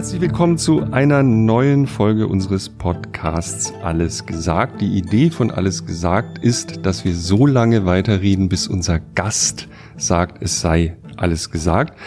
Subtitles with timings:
[0.00, 4.80] Herzlich willkommen zu einer neuen Folge unseres Podcasts Alles gesagt.
[4.80, 10.42] Die Idee von Alles gesagt ist, dass wir so lange weiterreden, bis unser Gast sagt,
[10.42, 11.98] es sei alles gesagt.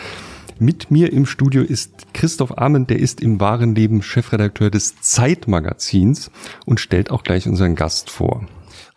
[0.58, 6.32] Mit mir im Studio ist Christoph Ahmed, der ist im wahren Leben Chefredakteur des Zeitmagazins
[6.66, 8.48] und stellt auch gleich unseren Gast vor.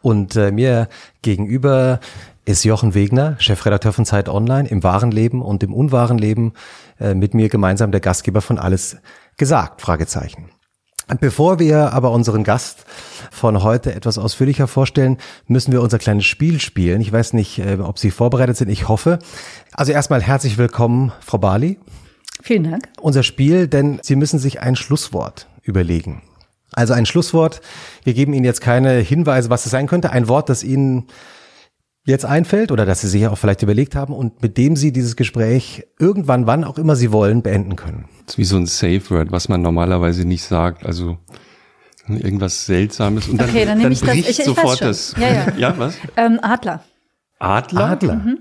[0.01, 0.89] Und äh, mir
[1.21, 2.01] gegenüber
[2.47, 6.53] ist Jochen Wegner, Chefredakteur von Zeit Online, im wahren Leben und im unwahren Leben
[7.01, 8.97] äh, mit mir gemeinsam der Gastgeber von Alles
[9.37, 10.49] gesagt, Fragezeichen.
[11.21, 12.85] Bevor wir aber unseren Gast
[13.31, 17.01] von heute etwas ausführlicher vorstellen, müssen wir unser kleines Spiel spielen.
[17.01, 18.69] Ich weiß nicht, äh, ob Sie vorbereitet sind.
[18.69, 19.19] Ich hoffe.
[19.73, 21.79] Also erstmal herzlich willkommen, Frau Bali.
[22.43, 22.89] Vielen Dank.
[23.01, 26.23] Unser Spiel, denn Sie müssen sich ein Schlusswort überlegen.
[26.73, 27.61] Also ein Schlusswort.
[28.05, 30.11] Wir geben Ihnen jetzt keine Hinweise, was es sein könnte.
[30.11, 31.07] Ein Wort, das Ihnen
[32.07, 35.17] jetzt einfällt oder dass Sie sich auch vielleicht überlegt haben und mit dem Sie dieses
[35.17, 38.09] Gespräch irgendwann, wann auch immer Sie wollen, beenden können.
[38.25, 40.87] Das ist wie so ein Safe Word, was man normalerweise nicht sagt.
[40.87, 41.19] Also
[42.09, 45.15] irgendwas Seltsames und dann, okay, dann, dann ich bricht das, ich, sofort ich das.
[45.19, 45.47] Ja, ja.
[45.59, 45.97] ja was?
[46.17, 46.85] Ähm, Adler.
[47.41, 47.85] Adler?
[47.85, 48.15] Adler.
[48.15, 48.39] Mhm.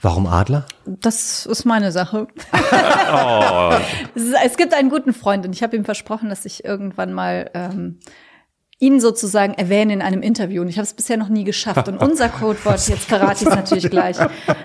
[0.00, 0.66] Warum Adler?
[0.84, 2.26] Das ist meine Sache.
[3.14, 3.72] oh.
[4.14, 8.00] es, gibt einen guten Freund und ich habe ihm versprochen, dass ich irgendwann mal ähm,
[8.78, 10.62] ihn sozusagen erwähnen in einem Interview.
[10.62, 11.88] Und ich habe es bisher noch nie geschafft.
[11.88, 14.16] Und unser Codewort, jetzt verrate ich es natürlich gleich,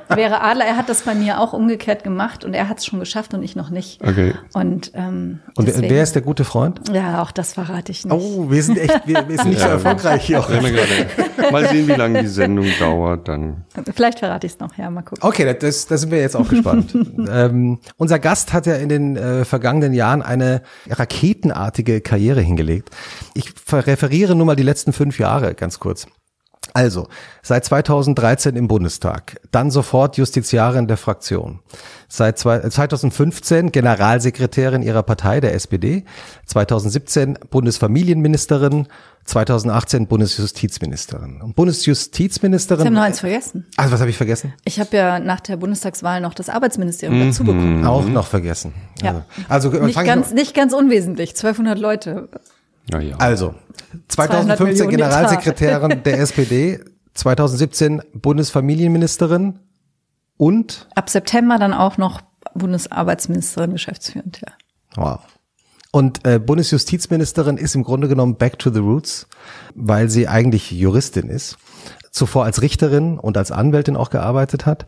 [0.09, 0.65] wäre Adler.
[0.65, 3.43] Er hat das bei mir auch umgekehrt gemacht und er hat es schon geschafft und
[3.43, 4.01] ich noch nicht.
[4.01, 4.33] Okay.
[4.53, 6.81] Und, ähm, und deswegen, wer ist der gute Freund?
[6.91, 8.13] Ja, auch das verrate ich nicht.
[8.13, 10.39] Oh, wir sind echt, wir, wir sind nicht so erfolgreich hier.
[11.51, 13.63] mal sehen, wie lange die Sendung dauert, dann.
[13.95, 15.23] Vielleicht verrate ich es noch, ja, mal gucken.
[15.27, 16.93] Okay, das, das sind wir jetzt auch gespannt.
[17.31, 22.89] ähm, unser Gast hat ja in den äh, vergangenen Jahren eine raketenartige Karriere hingelegt.
[23.33, 26.07] Ich referiere referiere nur mal die letzten fünf Jahre ganz kurz.
[26.73, 27.07] Also,
[27.41, 31.59] seit 2013 im Bundestag, dann sofort Justiziarin der Fraktion.
[32.07, 36.03] Seit 2015 Generalsekretärin ihrer Partei, der SPD.
[36.45, 38.87] 2017 Bundesfamilienministerin.
[39.25, 41.41] 2018 Bundesjustizministerin.
[41.41, 42.83] Und Bundesjustizministerin.
[42.83, 43.67] Sie haben noch eins vergessen.
[43.77, 44.53] Also, was habe ich vergessen?
[44.65, 47.27] Ich habe ja nach der Bundestagswahl noch das Arbeitsministerium mhm.
[47.27, 47.85] dazu bekommen.
[47.85, 48.73] Auch noch vergessen.
[49.01, 49.25] Ja.
[49.47, 51.31] Also, also nicht, ganz, nicht ganz unwesentlich.
[51.31, 52.29] 1200 Leute.
[52.91, 53.17] Ja, ja.
[53.17, 53.55] Also,
[54.07, 56.79] 2015 Generalsekretärin der SPD,
[57.13, 59.59] 2017 Bundesfamilienministerin
[60.37, 62.21] und ab September dann auch noch
[62.53, 64.53] Bundesarbeitsministerin geschäftsführend, ja.
[64.95, 65.19] Wow.
[65.91, 69.27] Und äh, Bundesjustizministerin ist im Grunde genommen back to the roots,
[69.73, 71.57] weil sie eigentlich Juristin ist,
[72.11, 74.85] zuvor als Richterin und als Anwältin auch gearbeitet hat.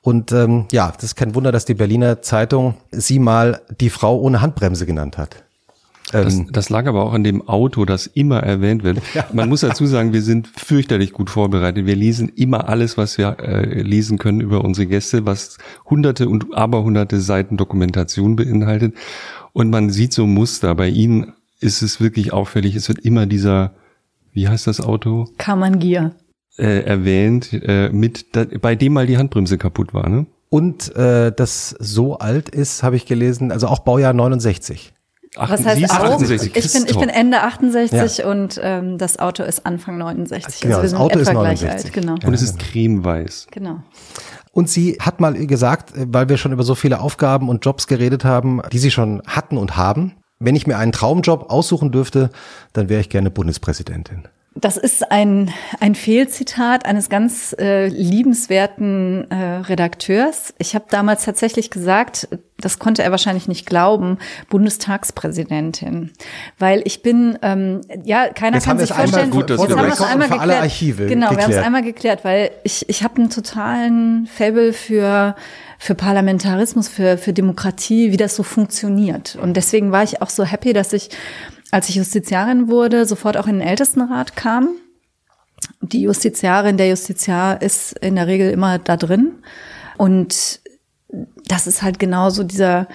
[0.00, 4.18] Und ähm, ja, das ist kein Wunder, dass die Berliner Zeitung sie mal die Frau
[4.18, 5.43] ohne Handbremse genannt hat.
[6.22, 8.98] Das, ähm, das, lag aber auch an dem Auto, das immer erwähnt wird.
[9.14, 9.26] Ja.
[9.32, 11.86] Man muss dazu sagen, wir sind fürchterlich gut vorbereitet.
[11.86, 15.58] Wir lesen immer alles, was wir äh, lesen können über unsere Gäste, was
[15.90, 18.94] hunderte und aberhunderte Seiten Dokumentation beinhaltet.
[19.52, 20.74] Und man sieht so Muster.
[20.76, 22.76] Bei Ihnen ist es wirklich auffällig.
[22.76, 23.74] Es wird immer dieser,
[24.32, 25.26] wie heißt das Auto?
[25.38, 26.12] Kamangia.
[26.56, 30.26] Äh, erwähnt, äh, mit, da, bei dem mal die Handbremse kaputt war, ne?
[30.48, 34.93] Und äh, das so alt ist, habe ich gelesen, also auch Baujahr 69.
[35.36, 36.04] Was heißt auch?
[36.04, 38.26] 68, ich, bin, ich bin Ende 68 ja.
[38.30, 40.60] und ähm, das Auto ist Anfang 69.
[40.60, 41.60] Genau, also wir sind das Auto etwa ist 69.
[41.60, 41.92] gleich alt.
[41.92, 42.26] Genau.
[42.26, 43.46] Und es ist cremeweiß.
[43.50, 43.80] Genau.
[44.52, 48.24] Und sie hat mal gesagt, weil wir schon über so viele Aufgaben und Jobs geredet
[48.24, 52.30] haben, die sie schon hatten und haben, wenn ich mir einen Traumjob aussuchen dürfte,
[52.72, 54.28] dann wäre ich gerne Bundespräsidentin.
[54.56, 55.50] Das ist ein,
[55.80, 60.54] ein Fehlzitat eines ganz äh, liebenswerten äh, Redakteurs.
[60.58, 62.28] Ich habe damals tatsächlich gesagt,
[62.58, 66.12] das konnte er wahrscheinlich nicht glauben, Bundestagspräsidentin.
[66.58, 70.00] Weil ich bin, ähm, ja, keiner jetzt kann sich vorstellen, gut, jetzt haben wir es
[70.00, 70.40] einmal geklärt.
[70.40, 71.48] Alle Archive genau, geklärt.
[71.48, 75.34] wir haben es einmal geklärt, weil ich, ich habe einen totalen Fable für
[75.76, 79.36] für Parlamentarismus, für, für Demokratie, wie das so funktioniert.
[79.36, 81.10] Und deswegen war ich auch so happy, dass ich
[81.74, 84.68] als ich Justiziarin wurde, sofort auch in den Ältestenrat kam.
[85.80, 89.32] Die Justiziarin, der Justiziar ist in der Regel immer da drin.
[89.96, 90.60] Und
[91.46, 92.88] das ist halt genauso dieser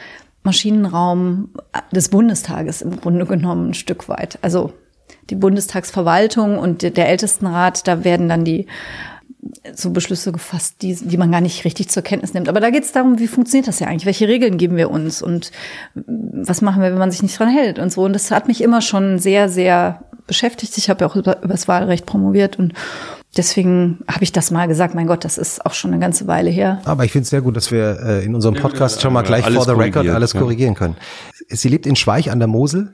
[0.44, 1.50] Maschinenraum
[1.92, 4.40] des Bundestages im Grunde genommen ein Stück weit.
[4.42, 4.74] Also
[5.30, 8.68] die Bundestagsverwaltung und der Ältestenrat, da werden dann die
[9.74, 12.50] so Beschlüsse gefasst, die, die man gar nicht richtig zur Kenntnis nimmt.
[12.50, 14.06] Aber da geht es darum, wie funktioniert das ja eigentlich?
[14.06, 15.52] Welche Regeln geben wir uns und
[15.96, 18.04] was machen wir, wenn man sich nicht dran hält und so.
[18.04, 20.78] Und das hat mich immer schon sehr, sehr beschäftigt.
[20.78, 22.74] Ich habe ja auch über, über das Wahlrecht promoviert und
[23.38, 24.96] deswegen habe ich das mal gesagt.
[24.96, 26.82] Mein Gott, das ist auch schon eine ganze Weile her.
[26.86, 29.50] Aber ich finde es sehr gut, dass wir äh, in unserem Podcast schon mal gleich
[29.50, 30.96] vor the record alles korrigieren können.
[31.48, 32.94] Sie lebt in Schweich an der Mosel.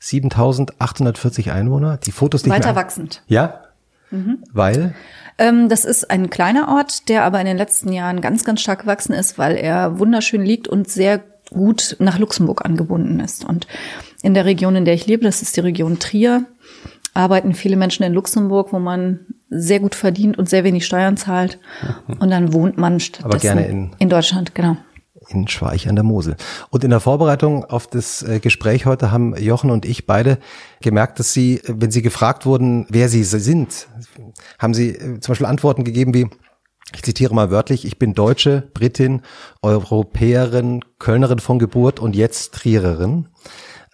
[0.00, 1.96] 7840 Einwohner.
[1.96, 3.22] Die Fotos, die Weiter wachsend.
[3.26, 3.62] Ja?
[4.10, 4.44] Mhm.
[4.52, 4.94] Weil?
[5.38, 8.82] Ähm, das ist ein kleiner Ort, der aber in den letzten Jahren ganz, ganz stark
[8.82, 11.20] gewachsen ist, weil er wunderschön liegt und sehr
[11.50, 13.44] gut nach Luxemburg angebunden ist.
[13.44, 13.66] Und
[14.22, 16.44] in der Region, in der ich lebe, das ist die Region Trier,
[17.18, 21.58] arbeiten viele Menschen in Luxemburg, wo man sehr gut verdient und sehr wenig Steuern zahlt.
[22.20, 24.76] Und dann wohnt man Aber gerne in, in Deutschland, genau.
[25.28, 26.36] In Schweich an der Mosel.
[26.70, 30.38] Und in der Vorbereitung auf das äh, Gespräch heute haben Jochen und ich beide
[30.80, 33.88] gemerkt, dass Sie, wenn Sie gefragt wurden, wer Sie sind,
[34.58, 36.28] haben Sie äh, zum Beispiel Antworten gegeben wie,
[36.94, 39.22] ich zitiere mal wörtlich, ich bin Deutsche, Britin,
[39.60, 43.28] Europäerin, Kölnerin von Geburt und jetzt Triererin.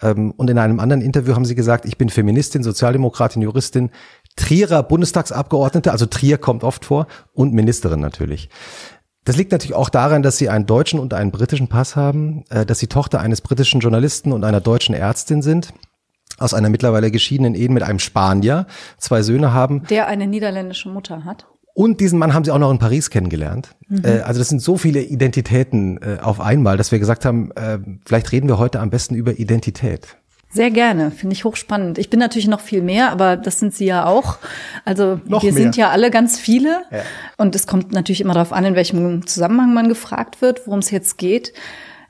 [0.05, 3.91] Ähm, und in einem anderen Interview haben sie gesagt, ich bin Feministin, Sozialdemokratin, Juristin,
[4.37, 8.51] Trierer Bundestagsabgeordnete, also Trier kommt oft vor, und Ministerin natürlich.
[9.25, 12.67] Das liegt natürlich auch daran, dass sie einen deutschen und einen britischen Pass haben, äh,
[12.67, 15.73] dass sie Tochter eines britischen Journalisten und einer deutschen Ärztin sind
[16.39, 18.67] aus einer mittlerweile geschiedenen Ehe mit einem Spanier,
[18.99, 19.85] zwei Söhne haben.
[19.87, 21.47] Der eine niederländische Mutter hat.
[21.75, 23.75] Und diesen Mann haben sie auch noch in Paris kennengelernt.
[23.89, 24.05] Mhm.
[24.05, 27.79] Äh, also das sind so viele Identitäten äh, auf einmal, dass wir gesagt haben, äh,
[28.07, 30.17] vielleicht reden wir heute am besten über Identität.
[30.55, 31.99] Sehr gerne, finde ich hochspannend.
[31.99, 34.39] Ich bin natürlich noch viel mehr, aber das sind Sie ja auch.
[34.85, 35.63] Also noch wir mehr.
[35.63, 36.83] sind ja alle ganz viele.
[36.93, 37.01] Ja.
[37.39, 40.93] Und es kommt natürlich immer darauf an, in welchem Zusammenhang man gefragt wird, worum es
[40.93, 41.55] jetzt geht.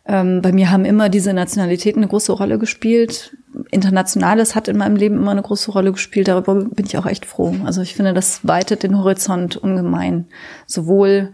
[0.07, 3.35] Ähm, bei mir haben immer diese Nationalitäten eine große Rolle gespielt.
[3.71, 6.29] Internationales hat in meinem Leben immer eine große Rolle gespielt.
[6.29, 7.55] Darüber bin ich auch echt froh.
[7.65, 10.27] Also ich finde, das weitet den Horizont ungemein.
[10.67, 11.33] Sowohl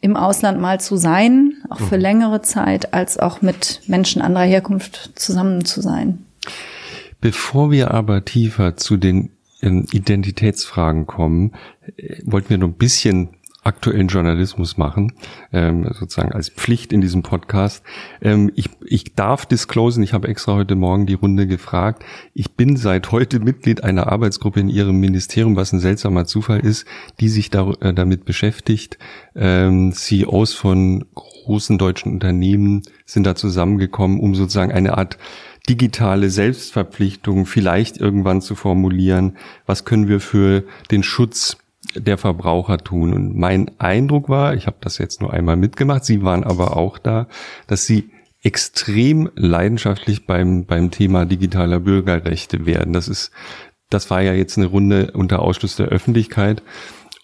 [0.00, 2.02] im Ausland mal zu sein, auch für mhm.
[2.02, 6.26] längere Zeit, als auch mit Menschen anderer Herkunft zusammen zu sein.
[7.20, 9.30] Bevor wir aber tiefer zu den
[9.62, 11.52] ähm, Identitätsfragen kommen,
[11.96, 13.30] äh, wollten wir noch ein bisschen
[13.64, 15.12] aktuellen Journalismus machen,
[15.52, 17.82] ähm, sozusagen als Pflicht in diesem Podcast.
[18.20, 22.04] Ähm, ich, ich darf disclosen, ich habe extra heute Morgen die Runde gefragt.
[22.34, 26.86] Ich bin seit heute Mitglied einer Arbeitsgruppe in Ihrem Ministerium, was ein seltsamer Zufall ist,
[27.20, 28.98] die sich da, äh, damit beschäftigt.
[29.34, 35.18] Ähm, CEOs von großen deutschen Unternehmen sind da zusammengekommen, um sozusagen eine Art
[35.68, 39.38] digitale Selbstverpflichtung vielleicht irgendwann zu formulieren.
[39.66, 41.56] Was können wir für den Schutz
[41.94, 43.12] der Verbraucher tun.
[43.12, 46.98] Und mein Eindruck war, ich habe das jetzt nur einmal mitgemacht, Sie waren aber auch
[46.98, 47.28] da,
[47.66, 48.10] dass Sie
[48.42, 52.92] extrem leidenschaftlich beim, beim Thema digitaler Bürgerrechte werden.
[52.92, 53.30] Das ist,
[53.90, 56.62] das war ja jetzt eine Runde unter Ausschluss der Öffentlichkeit.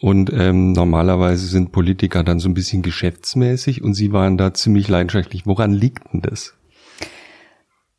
[0.00, 4.88] Und ähm, normalerweise sind Politiker dann so ein bisschen geschäftsmäßig und Sie waren da ziemlich
[4.88, 5.44] leidenschaftlich.
[5.44, 6.54] Woran liegt denn das?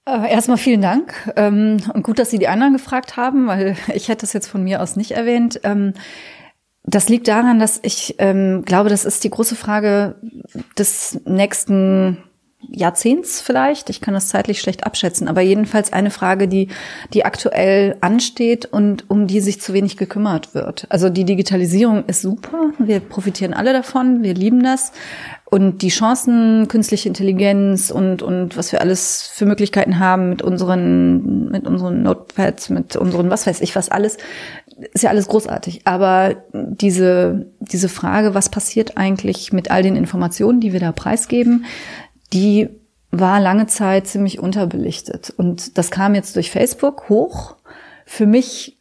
[0.07, 4.09] Äh, erstmal vielen Dank ähm, und gut, dass Sie die anderen gefragt haben, weil ich
[4.09, 5.59] hätte das jetzt von mir aus nicht erwähnt.
[6.83, 10.15] Das liegt daran, dass ich ähm, glaube, das ist die große Frage
[10.77, 12.17] des nächsten
[12.69, 13.89] Jahrzehnts vielleicht.
[13.89, 16.69] Ich kann das zeitlich schlecht abschätzen, aber jedenfalls eine Frage, die,
[17.13, 20.85] die aktuell ansteht und um die sich zu wenig gekümmert wird.
[20.89, 22.71] Also die Digitalisierung ist super.
[22.79, 24.23] Wir profitieren alle davon.
[24.23, 24.91] Wir lieben das.
[25.45, 31.49] Und die Chancen, künstliche Intelligenz und, und was wir alles für Möglichkeiten haben mit unseren,
[31.49, 34.17] mit unseren Notepads, mit unseren, was weiß ich, was alles,
[34.93, 35.81] ist ja alles großartig.
[35.83, 41.65] Aber diese, diese Frage, was passiert eigentlich mit all den Informationen, die wir da preisgeben,
[42.33, 42.69] die
[43.11, 45.33] war lange Zeit ziemlich unterbelichtet.
[45.35, 47.55] Und das kam jetzt durch Facebook hoch.
[48.05, 48.77] Für mich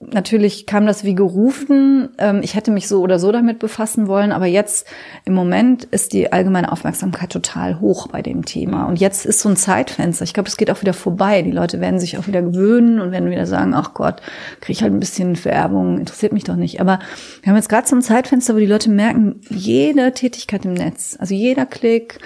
[0.00, 2.10] natürlich kam das wie gerufen.
[2.18, 4.86] Ähm, ich hätte mich so oder so damit befassen wollen, aber jetzt
[5.24, 8.84] im Moment ist die allgemeine Aufmerksamkeit total hoch bei dem Thema.
[8.84, 10.24] Und jetzt ist so ein Zeitfenster.
[10.24, 11.42] Ich glaube, es geht auch wieder vorbei.
[11.42, 14.22] Die Leute werden sich auch wieder gewöhnen und werden wieder sagen, ach Gott,
[14.60, 16.80] kriege ich halt ein bisschen Werbung, interessiert mich doch nicht.
[16.80, 16.98] Aber
[17.42, 21.16] wir haben jetzt gerade so ein Zeitfenster, wo die Leute merken, jede Tätigkeit im Netz,
[21.18, 22.18] also jeder Klick,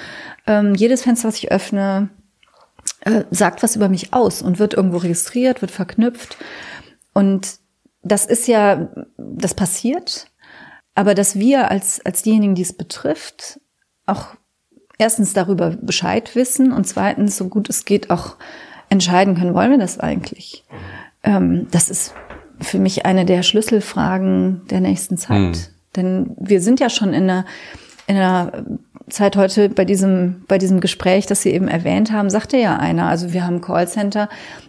[0.46, 2.08] ähm, jedes Fenster, was ich öffne,
[3.02, 6.36] äh, sagt was über mich aus und wird irgendwo registriert, wird verknüpft.
[7.12, 7.58] Und
[8.02, 10.30] das ist ja, das passiert,
[10.94, 13.60] aber dass wir als, als diejenigen, die es betrifft,
[14.06, 14.34] auch
[14.98, 18.36] erstens darüber Bescheid wissen und zweitens, so gut es geht, auch
[18.88, 20.64] entscheiden können, wollen wir das eigentlich?
[21.22, 22.14] Ähm, das ist
[22.60, 25.38] für mich eine der Schlüsselfragen der nächsten Zeit.
[25.38, 25.54] Mhm.
[25.96, 27.44] Denn wir sind ja schon in einer,
[28.06, 28.64] in einer
[29.08, 33.08] Zeit heute bei diesem, bei diesem Gespräch, das Sie eben erwähnt haben, sagte ja einer,
[33.08, 34.28] also wir haben Callcenter,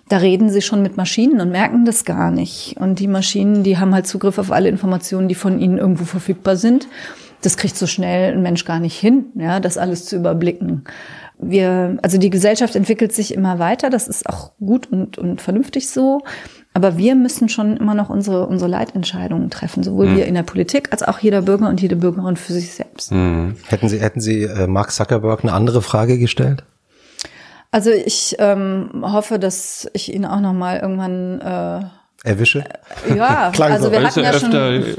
[0.10, 2.75] da reden sie schon mit Maschinen und merken das gar nicht.
[2.79, 6.55] Und die Maschinen, die haben halt Zugriff auf alle Informationen, die von ihnen irgendwo verfügbar
[6.55, 6.88] sind.
[7.41, 10.84] Das kriegt so schnell ein Mensch gar nicht hin, ja, das alles zu überblicken.
[11.38, 15.89] Wir, also die Gesellschaft entwickelt sich immer weiter, das ist auch gut und, und vernünftig
[15.89, 16.22] so.
[16.73, 20.17] Aber wir müssen schon immer noch unsere, unsere Leitentscheidungen treffen, sowohl mhm.
[20.17, 23.11] wir in der Politik als auch jeder Bürger und jede Bürgerin für sich selbst.
[23.11, 23.55] Mhm.
[23.67, 26.63] Hätten Sie, hätten Sie äh, Mark Zuckerberg eine andere Frage gestellt?
[27.71, 32.63] Also ich ähm, hoffe, dass ich ihn auch noch mal irgendwann äh, erwische.
[33.07, 34.51] Äh, ja, also wir hatten ja schon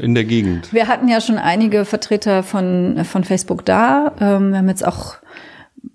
[0.02, 0.72] in der Gegend.
[0.72, 4.12] Wir hatten ja schon einige Vertreter von von Facebook da.
[4.20, 5.16] Ähm, wir haben jetzt auch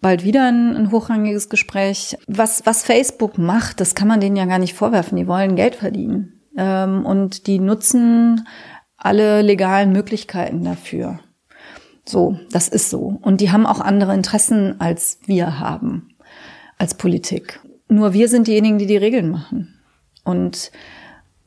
[0.06, 2.16] bald wieder ein, ein hochrangiges Gespräch.
[2.28, 5.18] Was, was Facebook macht, das kann man denen ja gar nicht vorwerfen.
[5.18, 6.44] Die wollen Geld verdienen.
[6.56, 8.48] Ähm, und die nutzen
[8.98, 11.22] alle legalen Möglichkeiten dafür.
[12.06, 13.18] So, das ist so.
[13.20, 16.14] Und die haben auch andere Interessen, als wir haben,
[16.78, 17.60] als Politik.
[17.88, 19.74] Nur wir sind diejenigen, die die Regeln machen.
[20.24, 20.72] Und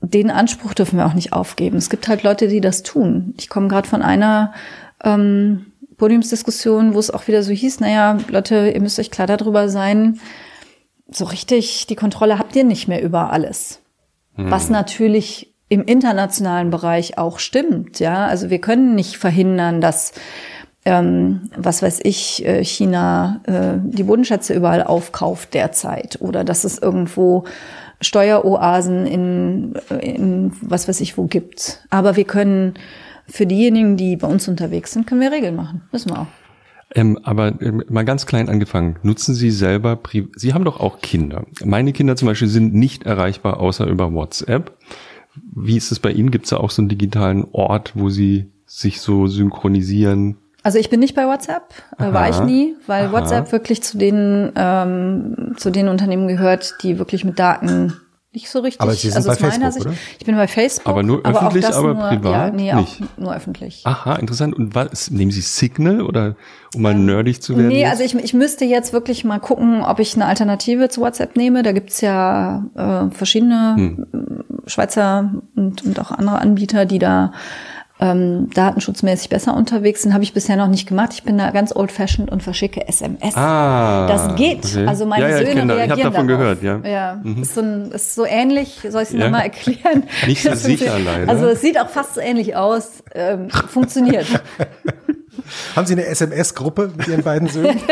[0.01, 1.77] den Anspruch dürfen wir auch nicht aufgeben.
[1.77, 3.35] Es gibt halt Leute, die das tun.
[3.39, 4.53] Ich komme gerade von einer
[5.05, 5.68] ähm,
[5.99, 10.21] Podiumsdiskussion, wo es auch wieder so hieß, naja, Leute, ihr müsst euch klar darüber sein,
[11.11, 13.83] so richtig die Kontrolle habt ihr nicht mehr über alles.
[14.35, 14.51] Hm.
[14.51, 18.27] Was natürlich im internationalen Bereich auch stimmt, ja.
[18.27, 20.13] Also wir können nicht verhindern, dass
[20.85, 26.79] ähm, was weiß ich, äh, China äh, die Bodenschätze überall aufkauft derzeit oder dass es
[26.79, 27.45] irgendwo
[28.01, 31.85] Steueroasen in, in was weiß ich wo gibt.
[31.91, 32.75] Aber wir können
[33.29, 35.83] für diejenigen, die bei uns unterwegs sind, können wir Regeln machen.
[35.93, 36.27] Wissen wir auch.
[36.95, 38.97] Ähm, aber ähm, mal ganz klein angefangen.
[39.03, 39.99] Nutzen Sie selber,
[40.37, 41.45] Sie haben doch auch Kinder.
[41.63, 44.73] Meine Kinder zum Beispiel sind nicht erreichbar außer über WhatsApp.
[45.55, 46.31] Wie ist es bei Ihnen?
[46.31, 50.39] Gibt es da auch so einen digitalen Ort, wo Sie sich so synchronisieren?
[50.63, 53.13] Also ich bin nicht bei WhatsApp, äh, war ich nie, weil Aha.
[53.13, 57.95] WhatsApp wirklich zu den ähm, zu den Unternehmen gehört, die wirklich mit Daten
[58.33, 58.81] nicht so richtig.
[58.81, 59.95] Aber Sie sind also bei Facebook, Sicht, oder?
[60.19, 60.87] Ich bin bei Facebook.
[60.87, 63.01] Aber nur öffentlich, aber, aber nur, privat ja, nee, nicht.
[63.03, 63.83] Auch nur öffentlich.
[63.85, 64.55] Aha, interessant.
[64.55, 66.37] Und was, nehmen Sie Signal oder
[66.75, 67.69] um mal ähm, nerdig zu werden?
[67.69, 67.91] Nee, jetzt?
[67.91, 71.63] also ich, ich müsste jetzt wirklich mal gucken, ob ich eine Alternative zu WhatsApp nehme.
[71.63, 74.07] Da gibt's ja äh, verschiedene hm.
[74.67, 77.33] Schweizer und, und auch andere Anbieter, die da
[78.01, 81.11] ähm, datenschutzmäßig besser unterwegs sind, habe ich bisher noch nicht gemacht.
[81.13, 83.35] Ich bin da ganz old-fashioned und verschicke SMS.
[83.37, 84.65] Ah, das geht.
[84.65, 84.87] Okay.
[84.87, 86.61] Also meine ja, ja, Söhne ich reagieren Ich habe davon darauf.
[86.61, 86.81] gehört, ja.
[86.89, 87.43] Ja, mhm.
[87.43, 88.81] ist, so ein, ist so ähnlich.
[88.89, 89.25] Soll ich es ja.
[89.25, 90.05] nochmal erklären?
[90.27, 91.29] Nicht so sicher leider.
[91.29, 93.03] Also es sieht auch fast so ähnlich aus.
[93.15, 94.27] Ähm, funktioniert.
[95.77, 97.81] Haben Sie eine SMS-Gruppe mit Ihren beiden Söhnen?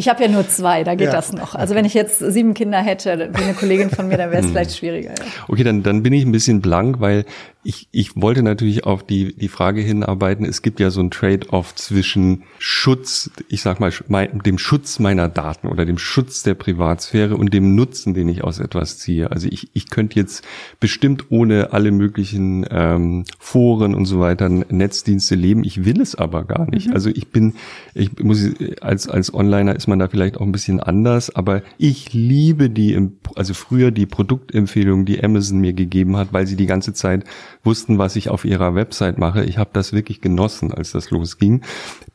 [0.00, 1.12] Ich habe ja nur zwei, da geht ja.
[1.12, 1.54] das noch.
[1.54, 4.46] Also wenn ich jetzt sieben Kinder hätte, wie eine Kollegin von mir, dann wäre es
[4.46, 4.52] hm.
[4.52, 5.10] vielleicht schwieriger.
[5.10, 5.26] Ja.
[5.46, 7.26] Okay, dann, dann bin ich ein bisschen blank, weil
[7.62, 11.74] ich, ich wollte natürlich auf die, die Frage hinarbeiten, es gibt ja so ein Trade-off
[11.74, 17.52] zwischen Schutz, ich sag mal, dem Schutz meiner Daten oder dem Schutz der Privatsphäre und
[17.52, 19.30] dem Nutzen, den ich aus etwas ziehe.
[19.30, 20.42] Also ich, ich könnte jetzt
[20.80, 25.62] bestimmt ohne alle möglichen ähm, Foren und so weiter Netzdienste leben.
[25.62, 26.88] Ich will es aber gar nicht.
[26.88, 26.94] Mhm.
[26.94, 27.54] Also ich bin,
[27.92, 28.48] ich muss,
[28.80, 33.10] als, als Onliner ist man da vielleicht auch ein bisschen anders, aber ich liebe die,
[33.34, 37.24] also früher die Produktempfehlungen, die Amazon mir gegeben hat, weil sie die ganze Zeit
[37.62, 39.44] wussten, was ich auf ihrer Website mache.
[39.44, 41.62] Ich habe das wirklich genossen, als das losging.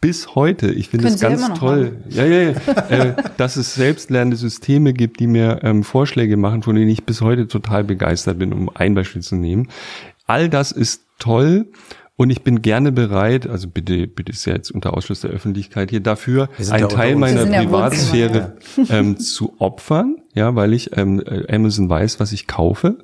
[0.01, 4.93] Bis heute, ich finde es ganz toll, ja, ja, ja, äh, dass es selbstlernende Systeme
[4.93, 8.69] gibt, die mir ähm, Vorschläge machen, von denen ich bis heute total begeistert bin, um
[8.73, 9.69] ein Beispiel zu nehmen.
[10.27, 11.67] All das ist toll.
[12.17, 15.89] Und ich bin gerne bereit, also bitte, bitte ist ja jetzt unter Ausschluss der Öffentlichkeit
[15.89, 18.55] hier dafür, einen Teil meiner Privatsphäre
[18.89, 22.99] ähm, zu opfern, ja, weil ich ähm, äh, Amazon weiß, was ich kaufe.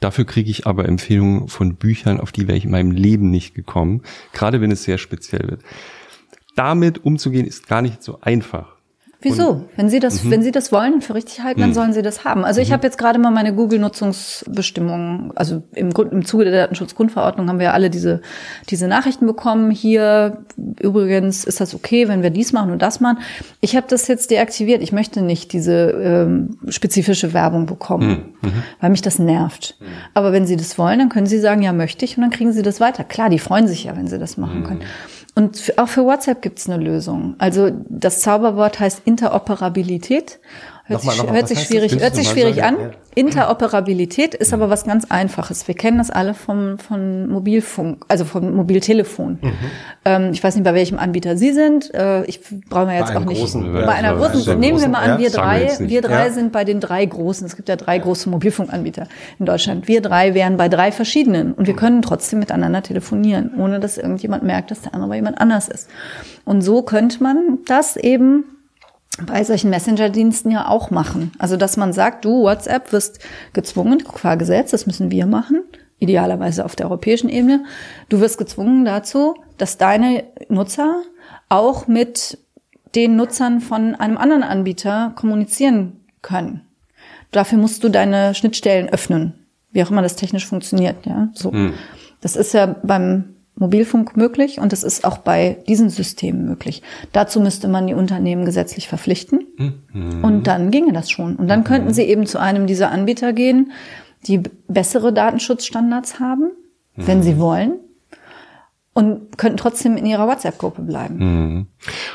[0.00, 3.54] Dafür kriege ich aber Empfehlungen von Büchern, auf die wäre ich in meinem Leben nicht
[3.54, 4.02] gekommen,
[4.32, 5.60] gerade wenn es sehr speziell wird.
[6.56, 8.73] Damit umzugehen ist gar nicht so einfach.
[9.24, 9.48] Wieso?
[9.48, 10.30] Und, wenn Sie das, mhm.
[10.30, 11.74] wenn Sie das wollen für richtig halten, dann mhm.
[11.74, 12.44] sollen Sie das haben.
[12.44, 12.74] Also ich mhm.
[12.74, 17.72] habe jetzt gerade mal meine Google-Nutzungsbestimmungen, also im, Grund, im Zuge der Datenschutzgrundverordnung haben wir
[17.72, 18.20] alle diese,
[18.68, 19.70] diese Nachrichten bekommen.
[19.70, 20.44] Hier
[20.80, 23.18] übrigens ist das okay, wenn wir dies machen und das machen.
[23.60, 24.82] Ich habe das jetzt deaktiviert.
[24.82, 28.48] Ich möchte nicht diese ähm, spezifische Werbung bekommen, mhm.
[28.48, 28.62] mhm.
[28.80, 29.76] weil mich das nervt.
[29.80, 29.86] Mhm.
[30.12, 32.52] Aber wenn Sie das wollen, dann können Sie sagen, ja, möchte ich und dann kriegen
[32.52, 33.04] Sie das weiter.
[33.04, 34.80] Klar, die freuen sich ja, wenn Sie das machen können.
[35.34, 37.34] Und auch für WhatsApp gibt es eine Lösung.
[37.38, 40.38] Also das Zauberwort heißt Interoperabilität.
[40.86, 42.76] Hört nochmal, sich, nochmal, hört sich schwierig, hört sich schwierig an.
[42.78, 42.90] Ja.
[43.14, 45.66] Interoperabilität ist aber was ganz Einfaches.
[45.66, 49.38] Wir kennen das alle vom, von Mobilfunk, also vom Mobiltelefon.
[49.40, 49.52] Mhm.
[50.04, 51.94] Ähm, ich weiß nicht, bei welchem Anbieter Sie sind.
[51.94, 53.40] Äh, ich brauche mir jetzt auch nicht.
[53.40, 56.32] Großen, bei einer großen, nehmen wir mal an, wir drei, wir drei ja.
[56.32, 57.46] sind bei den drei großen.
[57.46, 59.88] Es gibt ja drei große Mobilfunkanbieter in Deutschland.
[59.88, 64.42] Wir drei wären bei drei verschiedenen und wir können trotzdem miteinander telefonieren, ohne dass irgendjemand
[64.42, 65.88] merkt, dass der andere bei jemand anders ist.
[66.44, 68.44] Und so könnte man das eben
[69.22, 71.32] bei solchen Messenger-Diensten ja auch machen.
[71.38, 73.20] Also, dass man sagt, du, WhatsApp wirst
[73.52, 75.62] gezwungen, qua Gesetz, das müssen wir machen,
[75.98, 77.64] idealerweise auf der europäischen Ebene,
[78.08, 81.02] du wirst gezwungen dazu, dass deine Nutzer
[81.48, 82.38] auch mit
[82.94, 86.62] den Nutzern von einem anderen Anbieter kommunizieren können.
[87.30, 89.34] Dafür musst du deine Schnittstellen öffnen,
[89.72, 91.52] wie auch immer das technisch funktioniert, ja, so.
[91.52, 91.72] Hm.
[92.20, 96.82] Das ist ja beim Mobilfunk möglich und es ist auch bei diesen Systemen möglich.
[97.12, 99.46] Dazu müsste man die Unternehmen gesetzlich verpflichten
[99.92, 100.24] mhm.
[100.24, 101.36] und dann ginge das schon.
[101.36, 101.64] Und dann mhm.
[101.64, 103.72] könnten sie eben zu einem dieser Anbieter gehen,
[104.26, 106.50] die bessere Datenschutzstandards haben,
[106.96, 107.06] mhm.
[107.06, 107.74] wenn sie wollen.
[108.94, 111.16] Und könnten trotzdem in ihrer WhatsApp-Gruppe bleiben.
[111.18, 111.66] Mhm.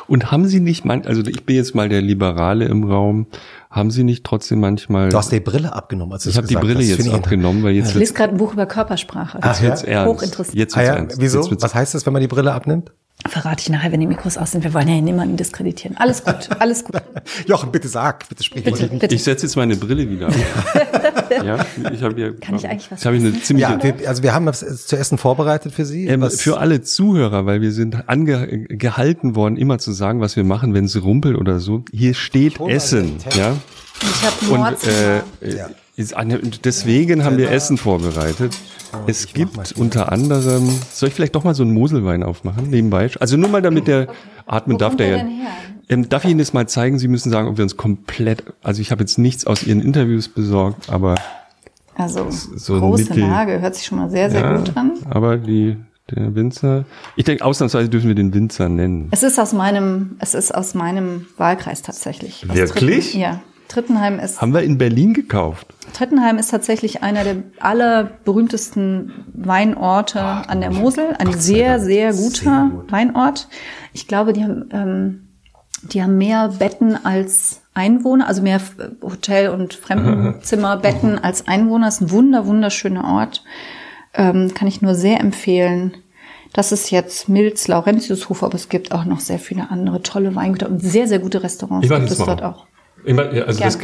[0.08, 3.28] Und haben Sie nicht man, also ich bin jetzt mal der Liberale im Raum,
[3.70, 6.82] haben Sie nicht trotzdem manchmal Du hast die Brille abgenommen, als Ich habe die Brille
[6.82, 9.40] jetzt ich abgenommen, weil jetzt Ich lese gerade ein Buch über Körpersprache.
[9.42, 9.68] Ach ja?
[9.68, 10.10] wird's ernst.
[10.10, 10.58] Hochinteressant.
[10.58, 11.20] Jetzt Ah ja, ernst.
[11.20, 11.44] wieso?
[11.44, 12.92] Jetzt Was heißt das, wenn man die Brille abnimmt?
[13.28, 14.64] Verrate ich nachher, wenn die Mikros aus sind.
[14.64, 15.98] Wir wollen ja niemanden diskreditieren.
[15.98, 17.02] Alles gut, alles gut.
[17.48, 18.64] Jochen, bitte sag, bitte sprich.
[18.64, 19.14] Bitte, bitte.
[19.14, 20.36] Ich setze jetzt meine Brille wieder auf.
[21.44, 22.40] ja, ich habe hier.
[22.40, 23.72] Kann ich eigentlich was habe ich eine ziemliche.
[23.72, 26.08] Ja, wir, also wir haben das zu essen vorbereitet für Sie.
[26.08, 30.74] Ähm, für alle Zuhörer, weil wir sind angehalten worden, immer zu sagen, was wir machen,
[30.74, 31.84] wenn es rumpelt oder so.
[31.92, 33.58] Hier steht Essen, ja.
[34.02, 35.66] Ich habe Und äh, äh,
[36.64, 38.56] deswegen haben wir Essen vorbereitet.
[39.06, 42.70] Es ich mach gibt unter anderem, soll ich vielleicht doch mal so einen Moselwein aufmachen,
[42.70, 43.10] nebenbei?
[43.20, 44.08] Also nur mal damit der
[44.48, 45.28] atmen Wo darf der ja.
[45.90, 47.00] Ähm, darf ich Ihnen das mal zeigen?
[47.00, 50.28] Sie müssen sagen, ob wir uns komplett, also ich habe jetzt nichts aus Ihren Interviews
[50.28, 51.16] besorgt, aber
[51.96, 54.94] Also so ein große Lage, hört sich schon mal sehr, sehr ja, gut an.
[55.10, 55.78] aber die,
[56.12, 59.10] der Winzer, ich denke, ausnahmsweise dürfen wir den Winzer nennen.
[59.12, 62.48] Es ist aus meinem, es ist aus meinem Wahlkreis tatsächlich.
[62.48, 63.16] Wirklich?
[63.16, 63.42] Ja.
[63.70, 65.68] Trittenheim ist, Haben wir in Berlin gekauft.
[65.94, 71.16] Trittenheim ist tatsächlich einer der allerberühmtesten Weinorte an der Mosel.
[71.18, 73.48] Ein sehr, sehr guter Weinort.
[73.94, 75.28] Ich glaube, die haben, ähm,
[75.84, 78.60] die haben mehr Betten als Einwohner, also mehr
[79.04, 81.88] Hotel- und Fremdenzimmerbetten als Einwohner.
[81.88, 83.44] Ist ein wunder, wunderschöner Ort.
[84.16, 85.94] Ähm, kann ich nur sehr empfehlen.
[86.54, 90.68] Das ist jetzt Milz, Laurentiushof, aber es gibt auch noch sehr viele andere tolle Weingüter
[90.68, 92.66] und sehr, sehr gute Restaurants Ich gibt es dort auch.
[93.06, 93.78] Ich meine, also das.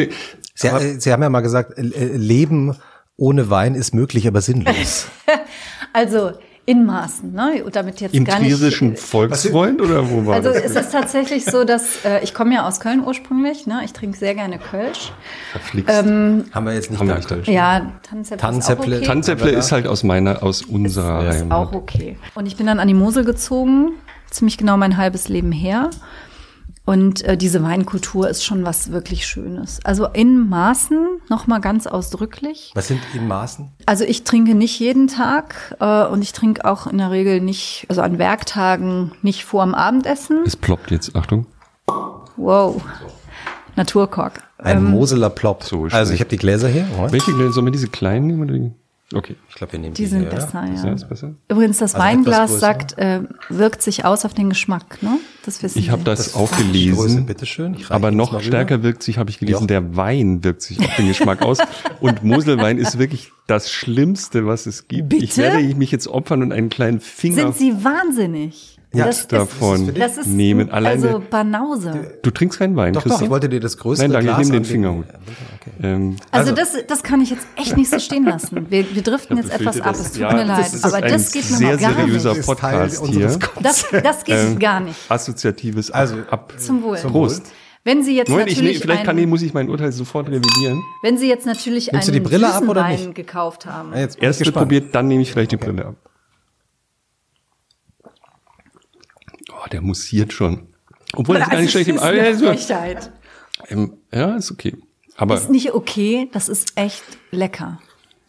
[0.54, 2.76] Sie, äh, Sie haben ja mal gesagt, äh, äh, Leben
[3.18, 5.08] ohne Wein ist möglich, aber sinnlos.
[5.94, 6.32] Also
[6.66, 7.64] in Maßen, ne?
[7.64, 9.00] Und damit jetzt im gar nicht.
[9.00, 10.64] Volksfreund oder wo war Also das?
[10.64, 13.82] es ist tatsächlich so, dass äh, ich komme ja aus Köln ursprünglich, ne?
[13.86, 15.14] Ich trinke sehr gerne Kölsch.
[15.52, 15.90] Verflixt.
[15.96, 17.48] Ähm, haben wir jetzt nicht Haben wir nicht.
[17.48, 19.06] Ja, Tannenzäpfle, Tannenzäpfle- ist auch okay.
[19.06, 21.58] Tanzäpfle ist halt aus meiner, aus unserer ist Heimat.
[21.58, 22.18] auch okay.
[22.34, 23.92] Und ich bin dann an die Mosel gezogen,
[24.32, 25.92] ziemlich genau mein halbes Leben her.
[26.86, 29.80] Und äh, diese Weinkultur ist schon was wirklich Schönes.
[29.84, 32.72] Also in Maßen, nochmal ganz ausdrücklich.
[32.76, 33.72] Was sind in Maßen?
[33.88, 37.86] Also ich trinke nicht jeden Tag äh, und ich trinke auch in der Regel nicht,
[37.90, 40.44] also an Werktagen nicht vor dem Abendessen.
[40.46, 41.48] Es ploppt jetzt, Achtung.
[42.38, 42.82] Wow.
[43.76, 44.44] Naturkork.
[44.58, 45.64] Ein Moseler Plop.
[45.64, 46.86] so also ich habe die Gläser hier.
[46.86, 47.12] Moment.
[47.12, 47.54] Welche Gläser?
[47.54, 48.76] Sollen wir diese kleinen nehmen?
[49.16, 49.20] Oder?
[49.20, 49.36] Okay.
[49.50, 50.92] Ich glaube, wir nehmen Die die sind hier, besser, Ist ja.
[50.92, 51.34] das besser?
[51.50, 55.18] Übrigens, das Also Weinglas sagt, äh, wirkt sich aus auf den Geschmack, ne?
[55.46, 56.06] Das wissen Ich habe wir.
[56.06, 57.26] das, auch Größe, gelesen.
[57.26, 57.74] bitteschön.
[57.76, 58.84] Ich reiche Aber noch das stärker rüber.
[58.86, 59.68] wirkt sich, habe ich gelesen, Ja.
[59.68, 61.60] der Wein wirkt sich auf den Geschmack aus.
[62.02, 65.14] Und Moselwein ist wirklich das Schlimmste, was es gibt.
[65.14, 65.38] Ich Bitte?
[65.38, 68.75] werde mich jetzt opfern und einen kleinen Finger Sind Sie wahnsinnig?
[68.96, 70.70] Ja, das davon Ist, das ist nehmen.
[70.72, 72.18] Alleine, also Banause.
[72.22, 73.26] du trinkst keinen Wein, Doch, doch, Christian?
[73.26, 74.66] ich wollte dir das größere Nein, danke, ich Glas nehme den.
[74.66, 75.06] Fingerhut.
[75.82, 78.68] Ähm, Also, das, das kann ich jetzt echt nicht so stehen lassen.
[78.70, 79.96] Wir, wir driften jetzt etwas ab.
[79.96, 80.72] Es tut ja, mir leid.
[80.84, 82.48] Aber das geht mir sehr mal gar seriöser nicht.
[82.48, 83.40] Das ist Teil Podcast hier.
[83.62, 85.00] Das, das geht Ähm, gar nicht.
[85.10, 86.54] Assoziatives Also, ab.
[86.58, 86.98] Zum Wohl.
[86.98, 87.44] Prost.
[87.84, 90.28] Wenn Sie jetzt Moment, ich, natürlich ne, vielleicht kann, einen, muss ich mein Urteil sofort
[90.28, 90.82] revidieren.
[91.04, 92.64] wenn Sie jetzt natürlich Nimmst einen die Brille ab
[93.14, 93.94] gekauft haben.
[93.94, 95.96] Ja, ich Erst probiert, dann nehme ich vielleicht die Brille ab.
[99.66, 100.68] Oh, der mussiert schon.
[101.14, 101.90] Obwohl, das ist gar nicht schlecht.
[101.90, 103.12] ist eine ist, Frechheit.
[103.70, 104.76] ähm, ja, ist okay.
[105.18, 107.80] Aber, Ist nicht okay, das ist echt lecker.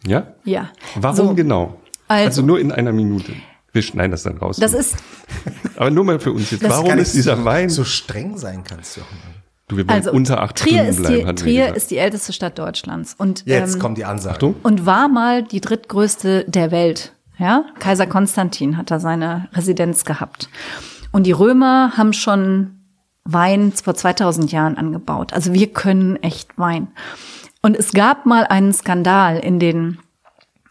[0.05, 0.33] ja?
[0.45, 0.69] Ja.
[0.95, 1.81] Warum So, genau?
[2.07, 3.33] Also- Also, nur in einer Minute.
[3.73, 4.57] Wir schneiden das dann raus.
[4.57, 4.95] Das ist,
[5.75, 6.63] Aber nur mal für uns jetzt.
[6.63, 7.69] Warum ist dieser Wein?
[7.69, 9.17] so streng sein kannst, Jochen.
[9.67, 12.31] du, wir wollen also unter acht Trier Stunden ist bleiben, die, Trier ist die älteste
[12.31, 14.35] Stadt Deutschlands und Jetzt ähm, kommt die Ansage.
[14.35, 14.55] Achtung.
[14.63, 17.11] und war mal die drittgrößte der Welt.
[17.37, 20.49] Ja, Kaiser Konstantin hat da seine Residenz gehabt.
[21.11, 22.77] Und die Römer haben schon
[23.23, 25.33] Wein vor 2000 Jahren angebaut.
[25.33, 26.87] Also wir können echt Wein.
[27.61, 29.99] Und es gab mal einen Skandal in den,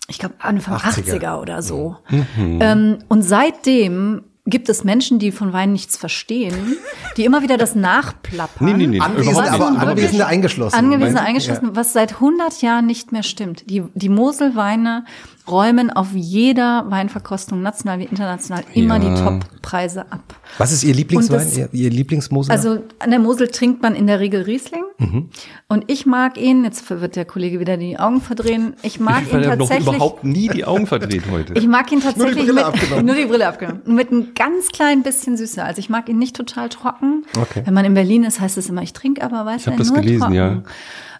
[0.09, 1.21] ich glaube Anfang 80er.
[1.21, 1.97] 80er, oder so.
[2.39, 6.77] Ähm, und seitdem gibt es Menschen, die von Wein nichts verstehen,
[7.17, 8.67] die immer wieder das nachplappern.
[8.67, 9.01] Nee, nee, nee.
[9.01, 9.67] Anwesende, aber.
[9.67, 10.91] Anwesende eingeschlossen.
[10.91, 11.21] Du?
[11.21, 13.69] eingeschlossen, was seit 100 Jahren nicht mehr stimmt.
[13.69, 15.05] Die, die Moselweine
[15.49, 19.15] räumen auf jeder Weinverkostung, national wie international, immer Ja.
[19.15, 20.35] die Top-Preise ab.
[20.59, 21.39] Was ist Ihr Lieblingswein?
[21.39, 22.51] Das- Ihr, Ihr Lieblingsmosel?
[22.53, 24.83] Also an der Mosel trinkt man in der Regel Riesling.
[24.99, 25.29] Mhm.
[25.69, 29.33] Und ich mag ihn, jetzt wird der Kollege wieder die Augen verdrehen, ich mag Ich
[29.33, 29.87] ihn habe noch tatsächlich.
[29.95, 31.55] überhaupt nie die Augen verdreht heute.
[31.55, 33.07] Ich mag ihn tatsächlich Brille mit, abgenommen.
[33.07, 33.83] nur die Brille abgenommen.
[33.87, 35.63] Mit ein ganz klein bisschen Süße.
[35.63, 37.25] Also ich mag ihn nicht total trocken.
[37.39, 37.63] Okay.
[37.65, 39.99] Wenn man in Berlin ist, heißt es immer, ich trinke aber weiter hab das nur
[40.01, 40.35] gelesen, trocken.
[40.35, 40.63] ja.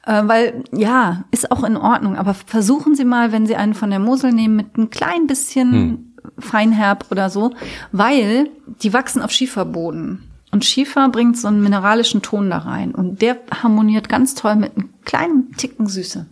[0.07, 2.17] Äh, weil, ja, ist auch in Ordnung.
[2.17, 5.73] Aber versuchen Sie mal, wenn Sie einen von der Mosel nehmen, mit ein klein bisschen
[5.73, 6.13] Hm.
[6.39, 7.53] Feinherb oder so,
[7.93, 8.51] weil
[8.83, 10.23] die wachsen auf Schieferboden.
[10.51, 12.95] Und Schiefer bringt so einen mineralischen Ton da rein.
[12.95, 16.27] Und der harmoniert ganz toll mit einem kleinen Ticken Süße.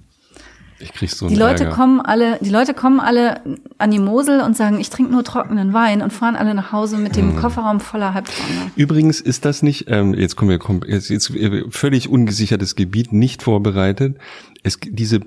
[0.80, 1.76] Ich krieg so Die Leute Ärger.
[1.76, 3.40] kommen alle, die Leute kommen alle
[3.78, 6.98] an die Mosel und sagen, ich trinke nur trockenen Wein und fahren alle nach Hause
[6.98, 7.30] mit Hm.
[7.32, 8.70] dem Kofferraum voller Halbtrockner.
[8.76, 13.42] Übrigens ist das nicht, ähm, jetzt kommen wir, jetzt, jetzt äh, völlig ungesichertes Gebiet, nicht
[13.42, 14.18] vorbereitet.
[14.62, 15.20] Es, diese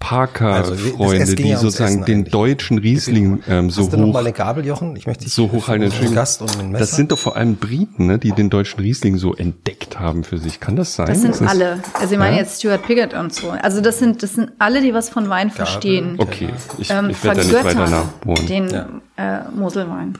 [0.00, 2.32] Parker-Freunde, ging die ja sozusagen Essen den eigentlich.
[2.32, 4.94] deutschen Riesling ähm, so Hast du noch mal hoch, eine Gabel, Jochen?
[4.96, 6.14] Ich möchte dich so hoch halten.
[6.14, 6.80] Gast und ein Messer.
[6.80, 10.38] Das sind doch vor allem Briten, ne, die den deutschen Riesling so entdeckt haben für
[10.38, 10.60] sich.
[10.60, 11.06] Kann das sein?
[11.08, 11.80] Das sind ist- alle.
[11.94, 12.42] Also ich meine Ja?
[12.42, 13.50] jetzt Stuart Piggott und so.
[13.50, 16.14] Also das sind, das sind alle, die was von Wein verstehen.
[16.18, 18.46] Okay, ich, Ähm, ich werde da nicht weiter nachbohren.
[18.46, 18.88] den Ja.
[19.16, 20.14] äh, Moselwein.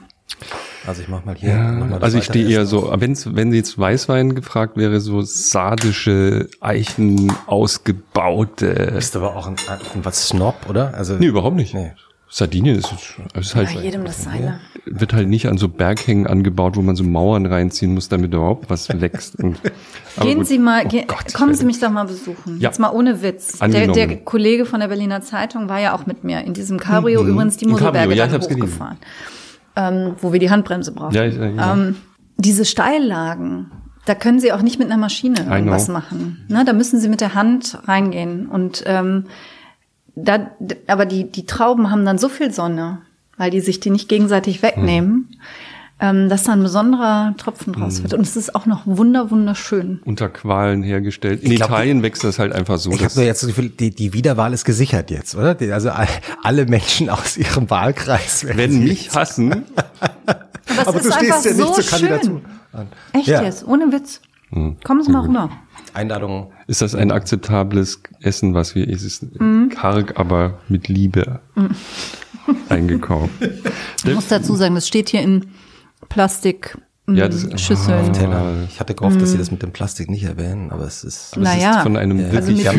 [0.86, 1.56] Also ich mach mal hier.
[1.56, 5.22] noch mal das Also ich stehe eher so, wenn's, wenn jetzt Weißwein gefragt wäre, so
[5.22, 8.92] sardische, Eichen ausgebaute.
[8.94, 10.94] Bist aber auch ein, ein was Snob, oder?
[10.94, 11.74] Also Nee, überhaupt nicht.
[11.74, 11.92] Nee.
[12.30, 12.92] Sardinien ist,
[13.34, 14.60] ist halt, Bei jedem das seine.
[14.84, 18.68] wird halt nicht an so Berghängen angebaut, wo man so Mauern reinziehen muss, damit überhaupt
[18.68, 19.36] was wächst.
[19.36, 19.58] Und,
[20.20, 20.46] Gehen gut.
[20.46, 22.60] Sie mal, Oh ge Gott, kommen Sie mich doch mal besuchen.
[22.60, 22.68] Ja.
[22.68, 23.58] Jetzt mal ohne Witz.
[23.60, 27.24] Der, der Kollege von der Berliner Zeitung war ja auch mit mir in diesem Cabrio
[27.24, 28.78] übrigens die Moselberge ja, hab's gelesen.
[29.78, 31.14] Ähm, wo wir die Handbremse brauchen.
[31.14, 31.72] Ja, ja.
[31.72, 31.96] Ähm,
[32.36, 33.70] diese Steillagen,
[34.04, 36.44] da können Sie auch nicht mit einer Maschine irgendwas machen.
[36.48, 39.26] Ne, da müssen Sie mit der Hand reingehen und ähm,
[40.16, 40.50] da,
[40.88, 43.02] aber die, die Trauben haben dann so viel Sonne,
[43.36, 45.36] weil die sich die nicht gegenseitig wegnehmen,
[46.00, 48.14] ähm, dass da ein besonderer Tropfen draus wird.
[48.14, 50.00] Und es ist auch noch wunder, wunderschön.
[50.04, 51.42] unter Qualen hergestellt.
[51.42, 52.90] In glaub, Italien wächst das halt einfach so.
[52.92, 55.54] Ich habe nur jetzt das Gefühl, die, die Wiederwahl ist gesichert jetzt, oder?
[55.54, 56.06] Die, also all-
[56.42, 59.64] alle Menschen aus ihrem Wahlkreis werden wenn mich hassen,
[60.00, 62.08] Aber, Aber ist du einfach stehst ja so nicht zur schön.
[62.08, 62.40] Kandidatur
[62.72, 62.88] an.
[63.14, 63.42] Echt Ja.
[63.42, 64.20] jetzt, ohne Witz.
[64.50, 64.76] Hm.
[64.84, 65.50] Kommen Sie mal rüber.
[65.94, 66.52] Einladung.
[66.68, 69.70] ist das ein akzeptables Essen, was wir, es ist Mhm.
[69.70, 71.40] karg, aber mit Liebe
[72.68, 73.30] eingekauft.
[74.04, 75.46] Ich muss dazu sagen, das steht hier in
[76.08, 76.78] Plastik.
[77.10, 78.12] Ja, das- Schüsseln.
[78.12, 78.52] Teller.
[78.68, 81.32] Ich hatte gehofft, dass sie das mit dem Plastik nicht erweinen, aber es ist.
[81.38, 81.76] Aber es Naja.
[81.76, 82.24] ist von einem Ja.
[82.24, 82.76] wirklich Also mit Liebe- Sie haben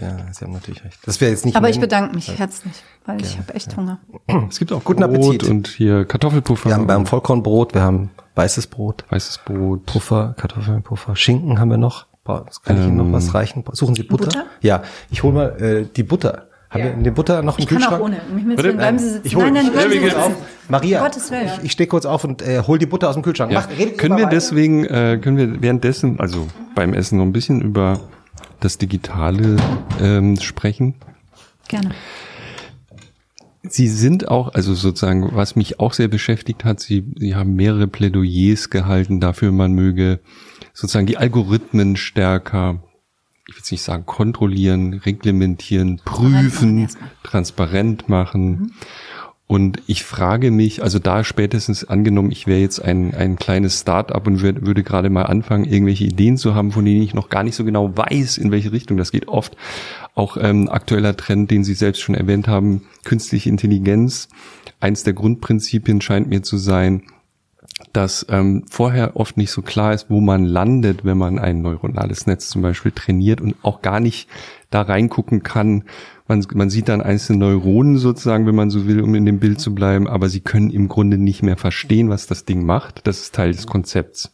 [0.00, 0.98] ja, Sie haben natürlich recht.
[1.06, 1.56] Das wäre jetzt nicht.
[1.56, 2.72] Aber ich bedanke mich herzlich,
[3.06, 3.98] weil ich habe echt Hunger.
[4.48, 5.44] Es gibt auch Guten Brot Appetit.
[5.44, 9.86] und hier Kartoffelpuffer, Wir haben, wir haben Vollkornbrot, wir haben weißes Brot, weißes Brot.
[9.86, 12.06] Puffer, Kartoffelpuffer, Schinken haben wir noch.
[12.24, 13.62] Boah, das kann ich Ihnen noch was reichen?
[13.72, 14.24] Suchen Sie Butter?
[14.26, 14.44] Butter?
[14.60, 16.47] Ja, ich hole mal äh, die Butter.
[16.70, 16.84] Haben Ja.
[16.86, 18.00] wir in den Butter noch im Ich kann Kühlschrank?
[18.02, 18.20] auch ohne.
[18.30, 18.74] Um Himmels Bitte?
[18.74, 19.26] Bleiben Sie sitzen.
[19.26, 20.22] Ich hole nein, nein, bleiben Sie kurz sitzen.
[20.24, 20.36] auf.
[20.68, 21.46] Maria, Gottes Willen.
[21.58, 23.50] ich, ich stehe kurz auf und äh, hol die Butter aus dem Kühlschrank.
[23.52, 23.60] Ja.
[23.66, 24.28] Mach, Können wir weiter.
[24.36, 28.00] deswegen, äh, können wir währenddessen, also beim Essen noch ein bisschen über
[28.60, 29.56] das Digitale
[30.02, 30.94] ähm, sprechen?
[31.68, 31.90] Gerne.
[33.62, 37.86] Sie sind auch, also sozusagen, was mich auch sehr beschäftigt hat, Sie, Sie haben mehrere
[37.86, 40.20] Plädoyers gehalten dafür, man möge
[40.72, 42.82] sozusagen die Algorithmen stärker,
[43.48, 46.86] ich will jetzt nicht sagen kontrollieren, reglementieren, prüfen,
[47.22, 48.74] transparent machen.
[49.46, 54.26] Und ich frage mich, also da spätestens angenommen, ich wäre jetzt ein, ein kleines Start-up
[54.26, 57.42] und würd, würde gerade mal anfangen, irgendwelche Ideen zu haben, von denen ich noch gar
[57.42, 59.28] nicht so genau weiß, in welche Richtung das geht.
[59.28, 59.56] Oft
[60.14, 64.28] auch ähm, aktueller Trend, den Sie selbst schon erwähnt haben, künstliche Intelligenz.
[64.80, 67.04] Eins der Grundprinzipien scheint mir zu sein,
[67.92, 72.26] dass ähm, vorher oft nicht so klar ist, wo man landet, wenn man ein neuronales
[72.26, 74.28] Netz zum Beispiel trainiert und auch gar nicht
[74.70, 75.84] da reingucken kann.
[76.26, 79.60] Man, man sieht dann einzelne Neuronen sozusagen, wenn man so will, um in dem Bild
[79.60, 83.06] zu bleiben, aber sie können im Grunde nicht mehr verstehen, was das Ding macht.
[83.06, 84.32] Das ist Teil des Konzepts.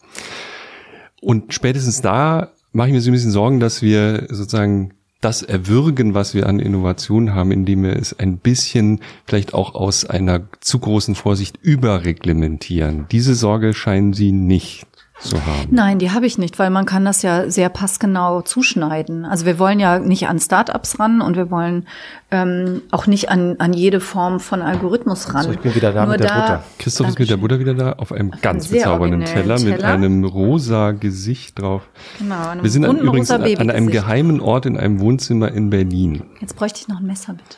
[1.21, 6.13] Und spätestens da mache ich mir so ein bisschen Sorgen, dass wir sozusagen das erwürgen,
[6.15, 10.79] was wir an Innovationen haben, indem wir es ein bisschen vielleicht auch aus einer zu
[10.79, 13.07] großen Vorsicht überreglementieren.
[13.11, 14.87] Diese Sorge scheinen Sie nicht
[15.25, 15.69] zu haben.
[15.71, 19.25] Nein, die habe ich nicht, weil man kann das ja sehr passgenau zuschneiden.
[19.25, 21.87] Also wir wollen ja nicht an Startups ran und wir wollen
[22.31, 25.45] ähm, auch nicht an, an jede Form von Algorithmus ran.
[25.45, 26.65] So, ich bin wieder da Nur mit der Butter.
[26.79, 27.37] Christoph ist mit der.
[27.37, 29.95] Butter wieder da, auf einem ganz bezaubernden Teller, originellen mit Teller.
[29.95, 31.83] einem rosa Gesicht drauf.
[32.19, 35.71] Genau, einem Wir sind an, übrigens rosa an einem geheimen Ort in einem Wohnzimmer in
[35.71, 36.23] Berlin.
[36.41, 37.57] Jetzt bräuchte ich noch ein Messer, bitte.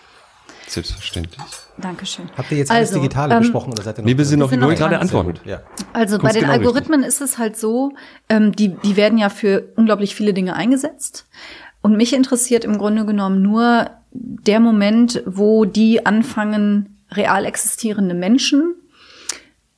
[0.67, 1.41] Selbstverständlich.
[1.79, 2.29] Dankeschön.
[2.37, 4.07] Habt ihr jetzt alles Also, Digitale ähm, besprochen oder seid ihr noch?
[4.07, 5.35] Nee, wir sind noch, wollte gerade antworten.
[5.45, 5.63] Ja.
[5.93, 7.93] Also bei Kommst den genau Algorithmen ist es halt so,
[8.29, 11.27] ähm, die, die werden ja für unglaublich viele Dinge eingesetzt.
[11.83, 18.75] Und mich interessiert im Grunde genommen nur der Moment, wo die anfangen, real existierende Menschen,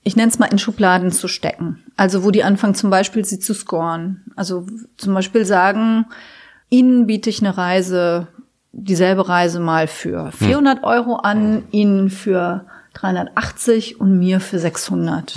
[0.05, 1.85] ich nenne es mal in Schubladen zu stecken.
[1.97, 4.23] Also wo die anfangen zum Beispiel sie zu scoren.
[4.37, 6.07] Also zum Beispiel sagen,
[6.71, 8.29] Ihnen biete ich eine Reise,
[8.73, 15.37] dieselbe Reise mal für 400 Euro an, Ihnen für 380 und mir für 600.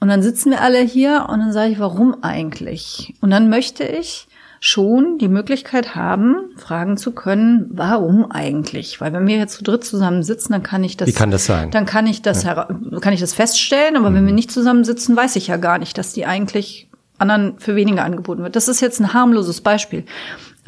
[0.00, 3.14] Und dann sitzen wir alle hier und dann sage ich, warum eigentlich?
[3.20, 4.28] Und dann möchte ich
[4.60, 9.00] schon die Möglichkeit haben, fragen zu können, warum eigentlich?
[9.00, 11.08] Weil wenn wir jetzt zu dritt zusammen sitzen, dann kann ich das.
[11.08, 11.70] Wie kann das sein?
[11.70, 12.68] Dann kann ich das, hera-
[13.00, 13.96] kann ich das feststellen.
[13.96, 17.74] Aber wenn wir nicht zusammensitzen, weiß ich ja gar nicht, dass die eigentlich anderen für
[17.76, 18.54] weniger angeboten wird.
[18.56, 20.04] Das ist jetzt ein harmloses Beispiel.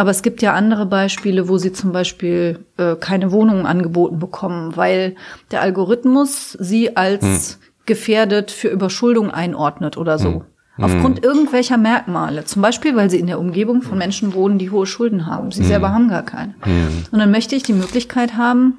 [0.00, 4.74] Aber es gibt ja andere Beispiele, wo sie zum Beispiel äh, keine Wohnungen angeboten bekommen,
[4.74, 5.14] weil
[5.50, 7.38] der Algorithmus sie als hm.
[7.84, 10.46] gefährdet für Überschuldung einordnet oder so.
[10.76, 10.84] Hm.
[10.84, 11.24] Aufgrund hm.
[11.24, 12.46] irgendwelcher Merkmale.
[12.46, 15.52] Zum Beispiel, weil sie in der Umgebung von Menschen wohnen, die hohe Schulden haben.
[15.52, 15.68] Sie hm.
[15.68, 16.54] selber haben gar keine.
[16.62, 17.04] Hm.
[17.10, 18.78] Und dann möchte ich die Möglichkeit haben,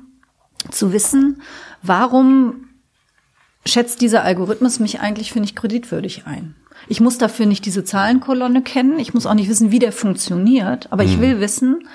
[0.72, 1.44] zu wissen,
[1.84, 2.70] warum
[3.64, 6.56] schätzt dieser Algorithmus mich eigentlich für nicht kreditwürdig ein?
[6.92, 9.00] Ich muss dafür nicht diese Zahlenkolonne kennen.
[9.00, 10.92] Ich muss auch nicht wissen, wie der funktioniert.
[10.92, 11.22] Aber ich hm.
[11.22, 11.88] will wissen,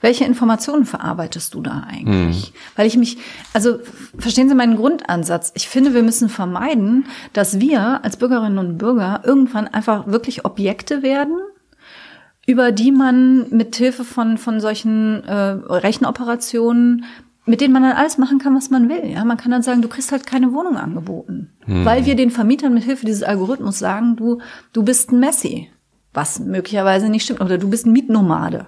[0.00, 2.52] welche Informationen verarbeitest du da eigentlich?
[2.52, 2.56] Mhm.
[2.76, 3.18] Weil ich mich,
[3.52, 3.80] also
[4.16, 5.50] verstehen Sie meinen Grundansatz?
[5.56, 11.02] Ich finde, wir müssen vermeiden, dass wir als Bürgerinnen und Bürger irgendwann einfach wirklich Objekte
[11.02, 11.36] werden,
[12.46, 17.06] über die man mit Hilfe von, von solchen äh, Rechenoperationen
[17.46, 19.06] mit denen man dann alles machen kann, was man will.
[19.06, 21.84] Ja, man kann dann sagen, du kriegst halt keine Wohnung angeboten, hm.
[21.84, 24.40] weil wir den Vermietern mit Hilfe dieses Algorithmus sagen, du
[24.72, 25.70] du bist ein Messi,
[26.12, 28.66] was möglicherweise nicht stimmt, oder du bist ein Mietnomade.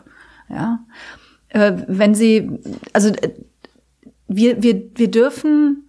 [0.48, 0.80] Ja,
[1.48, 2.50] äh, wenn sie,
[2.92, 3.32] also äh,
[4.28, 5.86] wir wir wir dürfen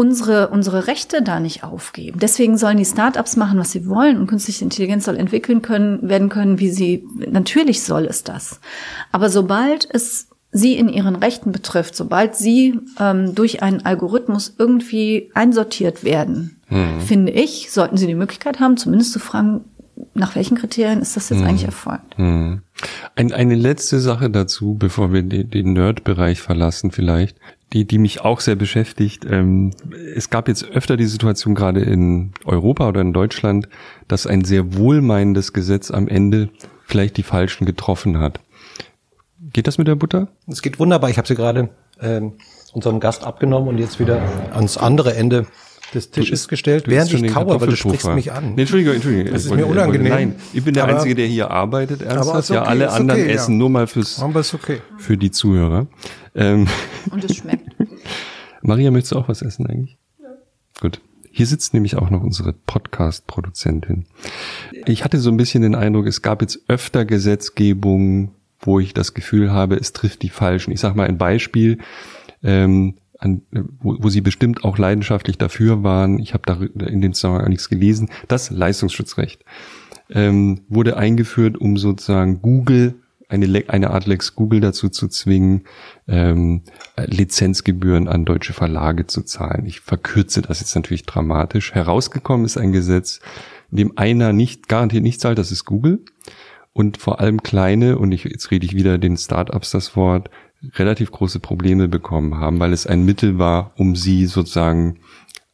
[0.00, 2.20] unsere, unsere Rechte da nicht aufgeben.
[2.20, 6.30] Deswegen sollen die Startups machen, was sie wollen und künstliche Intelligenz soll entwickeln können, werden
[6.30, 8.60] können, wie sie, natürlich soll es das.
[9.12, 15.30] Aber sobald es sie in ihren Rechten betrifft, sobald sie ähm, durch einen Algorithmus irgendwie
[15.34, 17.00] einsortiert werden, hm.
[17.00, 19.64] finde ich, sollten sie die Möglichkeit haben, zumindest zu fragen,
[20.14, 21.46] nach welchen Kriterien ist das jetzt hm.
[21.46, 22.16] eigentlich erfolgt?
[22.16, 22.62] Hm.
[23.14, 27.36] Ein, eine letzte Sache dazu, bevor wir den, den Nerd-Bereich verlassen vielleicht,
[27.72, 29.24] die, die mich auch sehr beschäftigt.
[29.30, 29.70] Ähm,
[30.16, 33.68] es gab jetzt öfter die Situation, gerade in Europa oder in Deutschland,
[34.08, 36.48] dass ein sehr wohlmeinendes Gesetz am Ende
[36.86, 38.40] vielleicht die Falschen getroffen hat.
[39.52, 40.28] Geht das mit der Butter?
[40.46, 41.10] Es geht wunderbar.
[41.10, 42.34] Ich habe sie gerade ähm,
[42.72, 45.46] unserem Gast abgenommen und jetzt wieder ans andere Ende
[45.94, 48.54] des Tisches gestellt, während ich kaue, weil du sprichst mich an.
[48.54, 49.32] Nee, Entschuldigung, Entschuldigung.
[49.32, 50.12] Das ist mir unangenehm.
[50.12, 52.50] Nein, ich bin der aber, Einzige, der hier arbeitet, ernsthaft.
[52.50, 53.58] Okay, ja, alle anderen okay, essen ja.
[53.58, 54.80] nur mal fürs, okay.
[54.98, 55.88] für die Zuhörer.
[56.34, 56.68] Ähm,
[57.10, 57.68] und es schmeckt.
[58.62, 59.98] Maria, möchtest du auch was essen eigentlich?
[60.20, 60.28] Ja.
[60.80, 61.00] Gut.
[61.32, 64.06] Hier sitzt nämlich auch noch unsere Podcast-Produzentin.
[64.86, 69.14] Ich hatte so ein bisschen den Eindruck, es gab jetzt öfter Gesetzgebung, wo ich das
[69.14, 70.72] Gefühl habe, es trifft die Falschen.
[70.72, 71.78] Ich sage mal ein Beispiel,
[72.42, 73.42] ähm, an,
[73.80, 76.18] wo, wo sie bestimmt auch leidenschaftlich dafür waren.
[76.18, 78.08] Ich habe da in dem Zusammenhang nichts gelesen.
[78.28, 79.44] Das Leistungsschutzrecht
[80.10, 82.94] ähm, wurde eingeführt, um sozusagen Google
[83.28, 85.62] eine, eine Art Lex Google dazu zu zwingen,
[86.08, 86.62] ähm,
[86.96, 89.66] Lizenzgebühren an deutsche Verlage zu zahlen.
[89.66, 91.72] Ich verkürze das jetzt natürlich dramatisch.
[91.72, 93.20] Herausgekommen ist ein Gesetz,
[93.70, 96.00] in dem einer nicht garantiert nicht zahlt, das ist Google
[96.72, 100.30] und vor allem kleine, und ich, jetzt rede ich wieder den Startups das Wort,
[100.74, 105.00] relativ große Probleme bekommen haben, weil es ein Mittel war, um sie sozusagen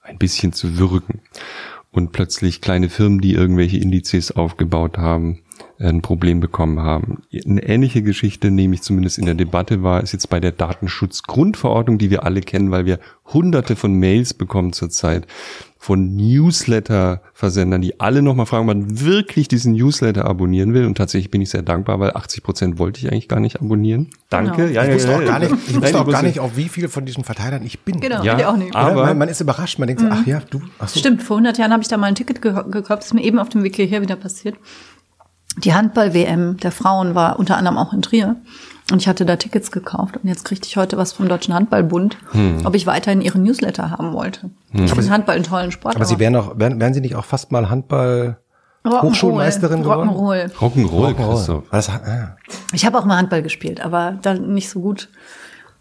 [0.02, 1.20] ein bisschen zu würgen.
[1.90, 5.40] Und plötzlich kleine Firmen, die irgendwelche Indizes aufgebaut haben,
[5.78, 7.22] ein Problem bekommen haben.
[7.32, 12.10] Eine ähnliche Geschichte, nämlich zumindest in der Debatte war, ist jetzt bei der Datenschutzgrundverordnung, die
[12.10, 12.98] wir alle kennen, weil wir
[13.32, 15.26] hunderte von Mails bekommen zurzeit
[15.78, 20.86] von Newsletter-Versendern, die alle nochmal fragen, ob man wirklich diesen Newsletter abonnieren will.
[20.86, 24.10] Und tatsächlich bin ich sehr dankbar, weil 80 Prozent wollte ich eigentlich gar nicht abonnieren.
[24.30, 24.68] Danke.
[24.68, 24.72] Genau.
[24.72, 26.88] Ja, ich wusste ja, auch gar nicht, ich wusste auch gar nicht, auf wie viele
[26.88, 28.00] von diesen Verteilern ich bin.
[28.00, 28.74] Genau, ja, ich auch nicht.
[28.74, 30.12] Aber man, man, ist überrascht, man denkt so, mhm.
[30.14, 30.60] ach ja, du.
[30.78, 30.98] Ach so.
[30.98, 33.38] Stimmt, vor 100 Jahren habe ich da mal ein Ticket gekauft, das ist mir eben
[33.38, 34.56] auf dem Weg hierher wieder passiert.
[35.58, 38.36] Die Handball-WM der Frauen war unter anderem auch in Trier.
[38.92, 42.18] Und ich hatte da Tickets gekauft und jetzt kriegte ich heute was vom Deutschen Handballbund,
[42.30, 42.64] hm.
[42.64, 44.50] ob ich weiterhin ihren Newsletter haben wollte.
[44.70, 44.84] Hm.
[44.84, 45.96] Ich finde Handball einen tollen Sport.
[45.96, 48.38] Aber, aber Sie wären auch, wären, wären Sie nicht auch fast mal Handball
[48.88, 50.08] Hochschulmeisterin geworden?
[50.08, 50.52] Rock'n'Roll.
[50.60, 51.62] Rock'n'Roll, Rock'n'Roll.
[51.72, 52.36] Ah.
[52.72, 55.08] Ich habe auch mal Handball gespielt, aber dann nicht so gut.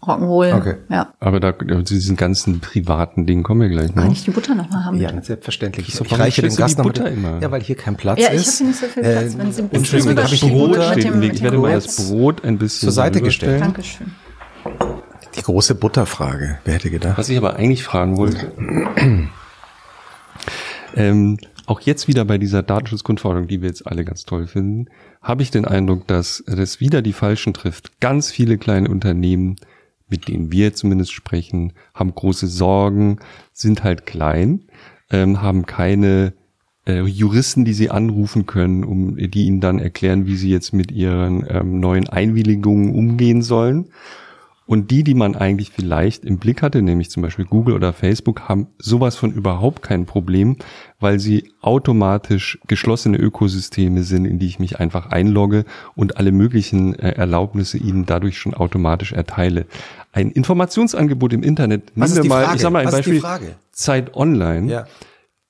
[0.02, 0.54] Rock'n'Roll.
[0.54, 0.74] Okay.
[0.88, 1.12] Ja.
[1.20, 4.04] Aber da, zu diesen ganzen privaten Dingen kommen wir gleich noch.
[4.04, 5.00] Kann ich die Butter noch mal haben?
[5.00, 5.88] Ja, selbstverständlich.
[5.88, 7.40] Ich, ich reiche den Gast die Butter immer.
[7.40, 8.60] Ja, weil hier kein Platz ja, ist.
[8.60, 9.34] Ja, ich habe nicht so viel Platz.
[9.34, 12.44] Äh, wenn Sie ein bisschen Entschuldigung, habe ich Brot steht Ich werde mal das Brot
[12.44, 13.60] ein bisschen zur Seite gestellt.
[13.60, 14.12] Dankeschön.
[15.36, 16.58] Die große Butterfrage.
[16.64, 17.18] Wer hätte gedacht?
[17.18, 18.52] Was ich aber eigentlich fragen wollte.
[20.94, 24.86] ähm, auch jetzt wieder bei dieser Datenschutzgrundverordnung, die wir jetzt alle ganz toll finden,
[25.20, 28.00] habe ich den Eindruck, dass das wieder die Falschen trifft.
[28.00, 29.56] Ganz viele kleine Unternehmen
[30.08, 33.18] mit denen wir zumindest sprechen, haben große Sorgen,
[33.52, 34.68] sind halt klein,
[35.10, 36.34] ähm, haben keine
[36.86, 40.92] äh, Juristen, die sie anrufen können, um die ihnen dann erklären, wie sie jetzt mit
[40.92, 43.90] ihren ähm, neuen Einwilligungen umgehen sollen.
[44.66, 48.48] Und die, die man eigentlich vielleicht im Blick hatte, nämlich zum Beispiel Google oder Facebook,
[48.48, 50.56] haben sowas von überhaupt kein Problem,
[50.98, 56.94] weil sie automatisch geschlossene Ökosysteme sind, in die ich mich einfach einlogge und alle möglichen
[56.98, 59.66] äh, Erlaubnisse ihnen dadurch schon automatisch erteile.
[60.12, 62.56] Ein Informationsangebot im Internet, Was nehmen wir mal, Frage?
[62.56, 63.22] ich sag mal ein Was Beispiel,
[63.70, 64.70] Zeit Online.
[64.70, 64.86] Ja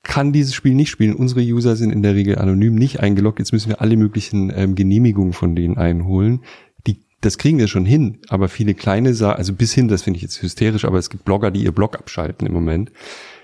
[0.06, 1.14] kann dieses Spiel nicht spielen.
[1.14, 3.40] Unsere User sind in der Regel anonym nicht eingeloggt.
[3.40, 6.42] Jetzt müssen wir alle möglichen ähm, Genehmigungen von denen einholen.
[7.26, 10.22] Das kriegen wir schon hin, aber viele kleine, Sa also bis hin, das finde ich
[10.22, 12.92] jetzt hysterisch, aber es gibt Blogger, die ihr Blog abschalten im Moment.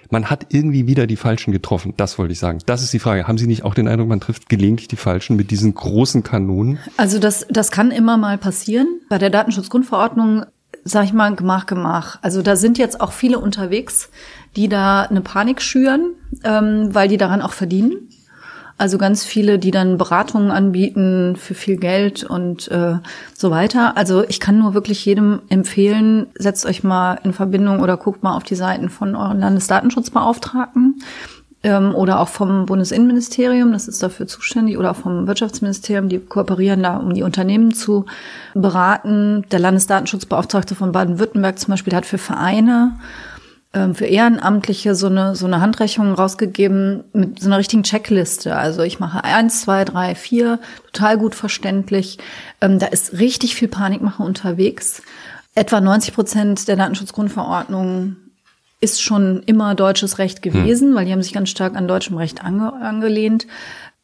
[0.08, 1.92] Man hat irgendwie wieder die Falschen getroffen.
[1.96, 2.60] Das wollte ich sagen.
[2.66, 3.26] Das ist die Frage.
[3.26, 6.78] Haben Sie nicht auch den Eindruck, man trifft gelegentlich die Falschen mit diesen großen Kanonen?
[6.96, 8.86] Also das, das kann immer mal passieren.
[9.08, 10.44] Bei der Datenschutzgrundverordnung
[10.84, 12.18] sag ich mal, Gemach, Gemach.
[12.22, 14.10] Also da sind jetzt auch viele unterwegs,
[14.56, 16.14] die da eine Panik schüren,
[16.44, 18.08] ähm, weil die daran auch verdienen.
[18.78, 22.96] Also ganz viele, die dann Beratungen anbieten für viel Geld und äh,
[23.36, 23.96] so weiter.
[23.96, 28.36] Also ich kann nur wirklich jedem empfehlen, setzt euch mal in Verbindung oder guckt mal
[28.36, 31.00] auf die Seiten von euren Landesdatenschutzbeauftragten
[31.62, 36.82] ähm, oder auch vom Bundesinnenministerium, das ist dafür zuständig, oder auch vom Wirtschaftsministerium, die kooperieren
[36.82, 38.06] da, um die Unternehmen zu
[38.54, 39.44] beraten.
[39.50, 42.98] Der Landesdatenschutzbeauftragte von Baden-Württemberg zum Beispiel hat für Vereine
[43.94, 48.54] für Ehrenamtliche so eine, so eine Handrechnung rausgegeben mit so einer richtigen Checkliste.
[48.54, 50.58] Also ich mache eins, zwei, drei, vier,
[50.92, 52.18] total gut verständlich.
[52.60, 55.02] Ähm, da ist richtig viel Panikmache unterwegs.
[55.54, 58.16] Etwa 90 Prozent der Datenschutzgrundverordnung
[58.82, 60.94] ist schon immer deutsches Recht gewesen, hm.
[60.94, 63.46] weil die haben sich ganz stark an deutschem Recht ange angelehnt.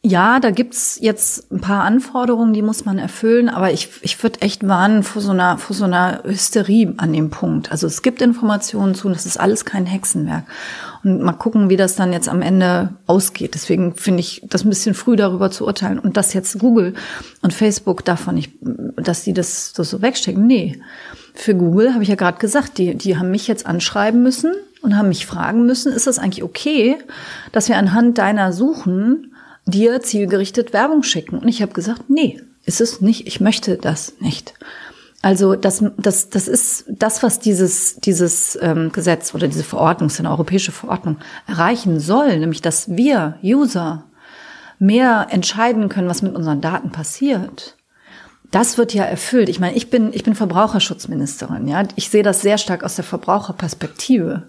[0.01, 4.41] Ja, da gibt's jetzt ein paar Anforderungen, die muss man erfüllen, aber ich, ich würde
[4.43, 7.73] echt warnen vor so, einer, vor so einer Hysterie an dem Punkt.
[7.73, 10.45] Also es gibt Informationen zu, und das ist alles kein Hexenwerk.
[11.03, 13.55] Und mal gucken, wie das dann jetzt am Ende ausgeht.
[13.55, 15.99] Deswegen finde ich das ein bisschen früh darüber zu urteilen.
[15.99, 16.95] Und dass jetzt Google
[17.43, 20.47] und Facebook davon nicht, dass die das, das so wegstecken.
[20.47, 20.81] Nee.
[21.35, 24.97] Für Google habe ich ja gerade gesagt, die, die haben mich jetzt anschreiben müssen und
[24.97, 26.99] haben mich fragen müssen, ist das eigentlich okay,
[27.51, 29.33] dass wir anhand deiner Suchen
[29.69, 31.39] dir zielgerichtet Werbung schicken?
[31.39, 33.27] Und ich habe gesagt, nee, ist es nicht.
[33.27, 34.55] Ich möchte das nicht.
[35.21, 40.21] Also das, das, das ist das, was dieses, dieses ähm, Gesetz oder diese Verordnung, ist
[40.21, 44.05] eine europäische Verordnung, erreichen soll, nämlich dass wir User
[44.79, 47.77] mehr entscheiden können, was mit unseren Daten passiert.
[48.53, 49.49] Das wird ja erfüllt.
[49.49, 51.83] Ich meine, ich bin, ich bin Verbraucherschutzministerin, ja.
[51.97, 54.45] Ich sehe das sehr stark aus der Verbraucherperspektive.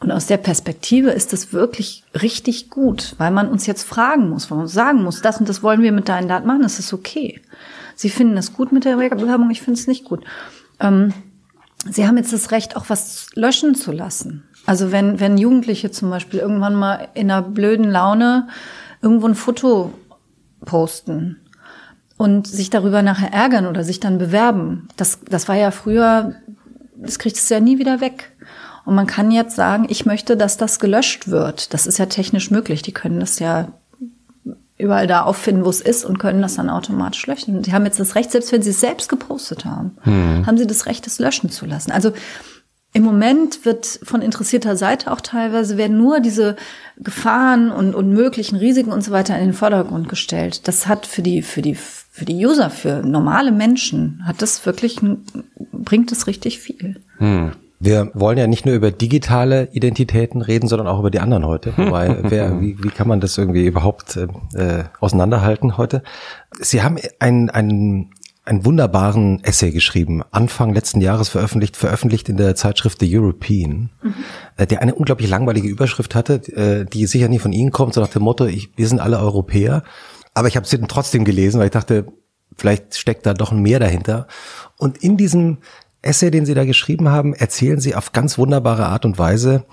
[0.00, 4.50] Und aus der Perspektive ist es wirklich richtig gut, weil man uns jetzt fragen muss,
[4.50, 6.92] weil man sagen muss, das und das wollen wir mit deinen Daten machen, das ist
[6.92, 7.40] okay.
[7.96, 10.24] Sie finden es gut mit der Werbung, ich finde es nicht gut.
[10.78, 11.12] Ähm,
[11.90, 14.44] Sie haben jetzt das Recht, auch was löschen zu lassen.
[14.66, 18.48] Also wenn, wenn Jugendliche zum Beispiel irgendwann mal in einer blöden Laune
[19.00, 19.92] irgendwo ein Foto
[20.64, 21.40] posten
[22.16, 26.34] und sich darüber nachher ärgern oder sich dann bewerben, das, das war ja früher,
[26.96, 28.32] das kriegt es ja nie wieder weg.
[28.88, 31.74] Und man kann jetzt sagen, ich möchte, dass das gelöscht wird.
[31.74, 32.80] Das ist ja technisch möglich.
[32.80, 33.68] Die können das ja
[34.78, 37.62] überall da auffinden, wo es ist und können das dann automatisch löschen.
[37.62, 40.46] Sie haben jetzt das Recht, selbst wenn sie es selbst gepostet haben, hm.
[40.46, 41.92] haben sie das Recht, es löschen zu lassen.
[41.92, 42.12] Also
[42.94, 46.56] im Moment wird von interessierter Seite auch teilweise werden nur diese
[46.96, 50.66] Gefahren und, und möglichen Risiken und so weiter in den Vordergrund gestellt.
[50.66, 54.98] Das hat für die, für die, für die User, für normale Menschen, hat das wirklich,
[55.72, 57.02] bringt es richtig viel.
[57.18, 57.52] Hm.
[57.80, 61.72] Wir wollen ja nicht nur über digitale Identitäten reden, sondern auch über die anderen heute.
[61.76, 66.02] Wobei, wer, wie, wie kann man das irgendwie überhaupt äh, auseinanderhalten heute?
[66.60, 68.10] Sie haben einen, einen,
[68.44, 74.14] einen wunderbaren Essay geschrieben, Anfang letzten Jahres veröffentlicht, veröffentlicht in der Zeitschrift The European, mhm.
[74.56, 78.00] äh, der eine unglaublich langweilige Überschrift hatte, äh, die sicher nie von Ihnen kommt, so
[78.00, 79.84] nach dem Motto, ich, wir sind alle Europäer.
[80.34, 82.06] Aber ich habe sie trotzdem gelesen, weil ich dachte,
[82.56, 84.26] vielleicht steckt da doch mehr dahinter.
[84.76, 85.58] Und in diesem
[86.02, 89.64] Essay, den Sie da geschrieben haben, erzählen Sie auf ganz wunderbare Art und Weise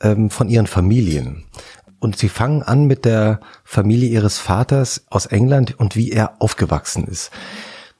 [0.00, 1.44] ähm, von Ihren Familien.
[1.98, 7.04] Und Sie fangen an mit der Familie Ihres Vaters aus England und wie er aufgewachsen
[7.04, 7.30] ist.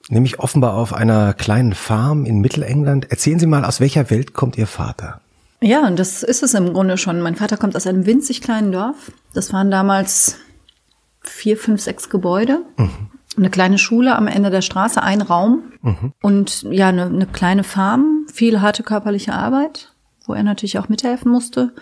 [0.08, 3.10] Nämlich offenbar auf einer kleinen Farm in Mittelengland.
[3.10, 5.20] Erzählen Sie mal, aus welcher Welt kommt Ihr Vater?
[5.60, 7.20] Ja, und das ist es im Grunde schon.
[7.20, 9.12] Mein Vater kommt aus einem winzig kleinen Dorf.
[9.34, 10.36] Das waren damals
[11.20, 12.62] vier, fünf, sechs Gebäude.
[12.76, 16.12] Mhm eine kleine Schule am Ende der Straße, ein Raum mhm.
[16.20, 19.94] und ja, eine, eine kleine Farm, viel harte körperliche Arbeit,
[20.26, 21.72] wo er natürlich auch mithelfen musste.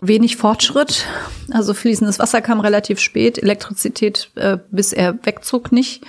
[0.00, 1.06] Wenig Fortschritt,
[1.50, 6.04] also fließendes Wasser kam relativ spät, Elektrizität, äh, bis er wegzog, nicht.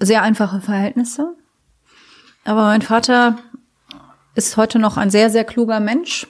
[0.00, 1.34] Sehr einfache Verhältnisse.
[2.44, 3.38] Aber mein Vater
[4.34, 6.26] ist heute noch ein sehr, sehr kluger Mensch.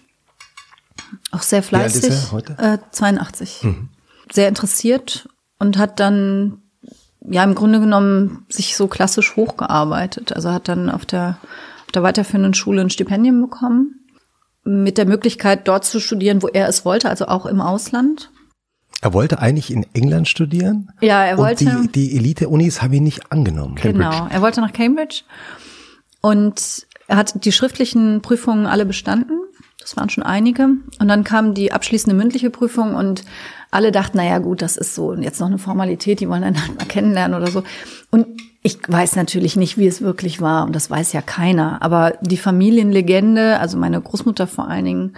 [1.30, 2.02] Auch sehr fleißig.
[2.02, 2.56] Wie alt ist er heute?
[2.58, 3.62] Äh, 82.
[3.62, 3.88] Mhm.
[4.30, 5.28] Sehr interessiert
[5.58, 6.63] und hat dann
[7.24, 10.32] ja im Grunde genommen sich so klassisch hochgearbeitet.
[10.34, 11.38] Also hat dann auf der,
[11.86, 14.00] auf der weiterführenden Schule ein Stipendium bekommen,
[14.64, 18.30] mit der Möglichkeit, dort zu studieren, wo er es wollte, also auch im Ausland.
[19.02, 20.90] Er wollte eigentlich in England studieren.
[21.02, 21.66] Ja, er wollte.
[21.66, 23.74] Und die, die Elite-Unis haben ihn nicht angenommen.
[23.74, 24.10] Cambridge.
[24.10, 25.22] Genau, er wollte nach Cambridge
[26.22, 29.38] und er hat die schriftlichen Prüfungen alle bestanden,
[29.84, 30.64] Das waren schon einige.
[30.98, 33.22] Und dann kam die abschließende mündliche Prüfung und
[33.70, 36.78] alle dachten, naja gut, das ist so jetzt noch eine Formalität, die wollen dann halt
[36.78, 37.62] mal kennenlernen oder so.
[38.10, 38.26] Und
[38.62, 41.82] ich weiß natürlich nicht, wie es wirklich war und das weiß ja keiner.
[41.82, 45.16] Aber die Familienlegende, also meine Großmutter vor allen Dingen,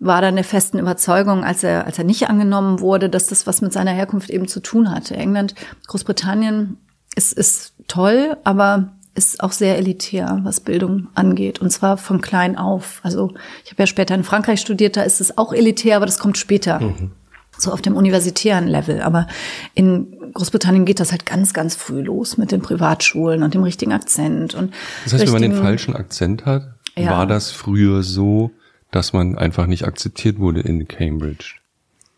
[0.00, 3.62] war da der festen Überzeugung, als er, als er nicht angenommen wurde, dass das was
[3.62, 5.14] mit seiner Herkunft eben zu tun hatte.
[5.14, 5.54] England,
[5.86, 6.76] Großbritannien
[7.14, 11.60] ist, ist toll, aber ist auch sehr elitär, was Bildung angeht.
[11.60, 13.00] Und zwar von klein auf.
[13.02, 13.32] Also
[13.64, 16.38] ich habe ja später in Frankreich studiert, da ist es auch elitär, aber das kommt
[16.38, 16.80] später.
[16.80, 17.10] Mhm.
[17.58, 19.02] So auf dem universitären Level.
[19.02, 19.28] Aber
[19.74, 23.92] in Großbritannien geht das halt ganz, ganz früh los mit den Privatschulen und dem richtigen
[23.92, 24.54] Akzent.
[24.54, 24.72] Und
[25.04, 27.10] das heißt, wenn man den falschen Akzent hat, ja.
[27.10, 28.50] war das früher so,
[28.90, 31.56] dass man einfach nicht akzeptiert wurde in Cambridge?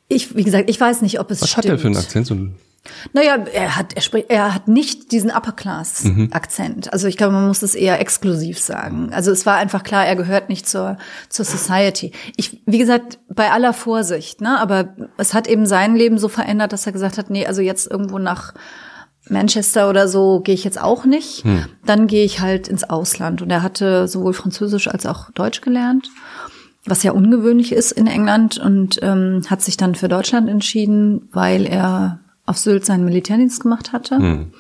[0.09, 1.65] Ich, wie gesagt, ich weiß nicht, ob es Was stimmt.
[1.65, 2.27] hat er für einen Akzent?
[2.27, 2.37] So
[3.13, 6.87] naja, er hat, er spricht, er hat nicht diesen Upper-Class-Akzent.
[6.87, 6.91] Mhm.
[6.93, 9.11] Also ich glaube, man muss es eher exklusiv sagen.
[9.13, 12.13] Also es war einfach klar, er gehört nicht zur, zur Society.
[12.37, 16.73] Ich, wie gesagt, bei aller Vorsicht, ne, aber es hat eben sein Leben so verändert,
[16.73, 18.55] dass er gesagt hat, nee, also jetzt irgendwo nach
[19.29, 21.45] Manchester oder so gehe ich jetzt auch nicht.
[21.45, 21.65] Hm.
[21.87, 23.41] Dann gehe ich halt ins Ausland.
[23.41, 26.11] Und er hatte sowohl Französisch als auch Deutsch gelernt
[26.87, 31.67] was ja ungewöhnlich ist in England und ähm, hat sich dann für Deutschland entschieden, weil
[31.67, 34.17] er auf Sylt seinen Militärdienst gemacht hatte.
[34.17, 34.53] Hm.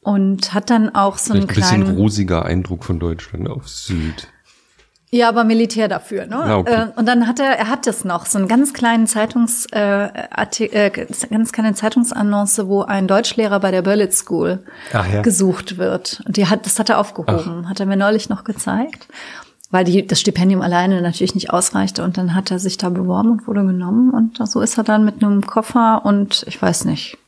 [0.00, 4.28] Und hat dann auch so einen ein bisschen rosiger Eindruck von Deutschland auf Sylt.
[5.10, 6.36] Ja, aber Militär dafür, ne?
[6.36, 6.74] Ja, okay.
[6.74, 10.04] Äh, und dann hat er, er hat das noch, so einen ganz kleinen Zeitungs, äh,
[10.06, 10.90] äh,
[11.30, 15.22] ganz kleine Zeitungsannonce, wo ein Deutschlehrer bei der Berlitz School ja.
[15.22, 16.22] gesucht wird.
[16.26, 17.70] Und die hat, das hat er aufgehoben, Ach.
[17.70, 19.08] hat er mir neulich noch gezeigt
[19.70, 22.02] weil die, das Stipendium alleine natürlich nicht ausreichte.
[22.02, 24.10] Und dann hat er sich da beworben und wurde genommen.
[24.10, 27.18] Und so ist er dann mit einem Koffer und ich weiß nicht,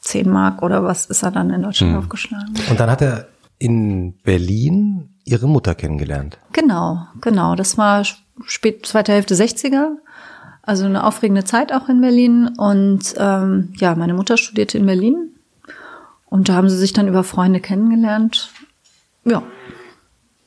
[0.00, 1.98] 10 Mark oder was ist er dann in Deutschland mhm.
[1.98, 2.54] aufgeschlagen.
[2.70, 3.28] Und dann hat er
[3.58, 6.38] in Berlin ihre Mutter kennengelernt.
[6.52, 7.54] Genau, genau.
[7.54, 8.04] Das war
[8.44, 9.96] spät zweite Hälfte 60er.
[10.62, 12.48] Also eine aufregende Zeit auch in Berlin.
[12.56, 15.30] Und ähm, ja, meine Mutter studierte in Berlin.
[16.26, 18.50] Und da haben sie sich dann über Freunde kennengelernt.
[19.24, 19.42] Ja,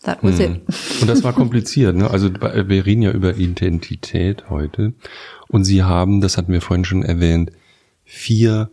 [0.09, 0.55] That was hm.
[0.55, 0.61] it.
[1.01, 2.09] Und das war kompliziert, ne?
[2.09, 4.93] Also wir reden ja über Identität heute.
[5.47, 7.51] Und sie haben, das hatten wir vorhin schon erwähnt,
[8.05, 8.71] vier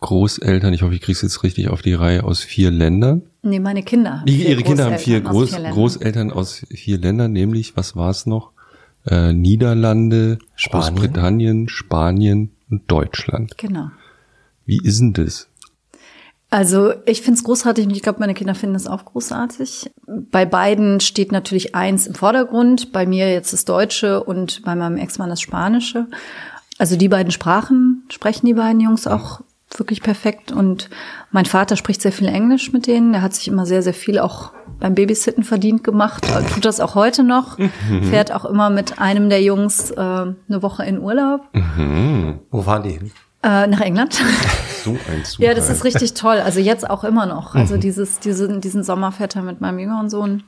[0.00, 3.22] Großeltern, ich hoffe, ich kriege es jetzt richtig auf die Reihe, aus vier Ländern.
[3.42, 4.22] Nee, meine Kinder.
[4.28, 8.26] Die, ihre Kinder haben vier, Groß, vier Großeltern aus vier Ländern, nämlich, was war es
[8.26, 8.52] noch?
[9.06, 10.94] Äh, Niederlande, Spanien.
[10.94, 13.56] Großbritannien, Spanien und Deutschland.
[13.56, 13.90] Genau.
[14.66, 15.48] Wie ist denn das?
[16.50, 19.90] Also ich finde es großartig und ich glaube, meine Kinder finden es auch großartig.
[20.06, 22.92] Bei beiden steht natürlich eins im Vordergrund.
[22.92, 26.06] Bei mir jetzt das Deutsche und bei meinem Ex-Mann das Spanische.
[26.78, 29.40] Also die beiden Sprachen sprechen die beiden Jungs auch
[29.76, 30.50] wirklich perfekt.
[30.50, 30.88] Und
[31.32, 33.12] mein Vater spricht sehr viel Englisch mit denen.
[33.12, 36.26] Er hat sich immer sehr, sehr viel auch beim Babysitten verdient gemacht.
[36.54, 37.58] Tut das auch heute noch.
[37.58, 38.04] Mhm.
[38.04, 41.42] Fährt auch immer mit einem der Jungs äh, eine Woche in Urlaub.
[41.52, 42.38] Mhm.
[42.50, 43.10] Wo fahren die hin?
[43.42, 44.14] Äh, nach England.
[44.84, 45.38] So ein Zufall.
[45.46, 46.38] Ja, das ist richtig toll.
[46.38, 47.54] Also jetzt auch immer noch.
[47.54, 47.80] Also mhm.
[47.80, 50.42] dieses, diese, diesen Sommer fährt er mit meinem jüngeren Sohn.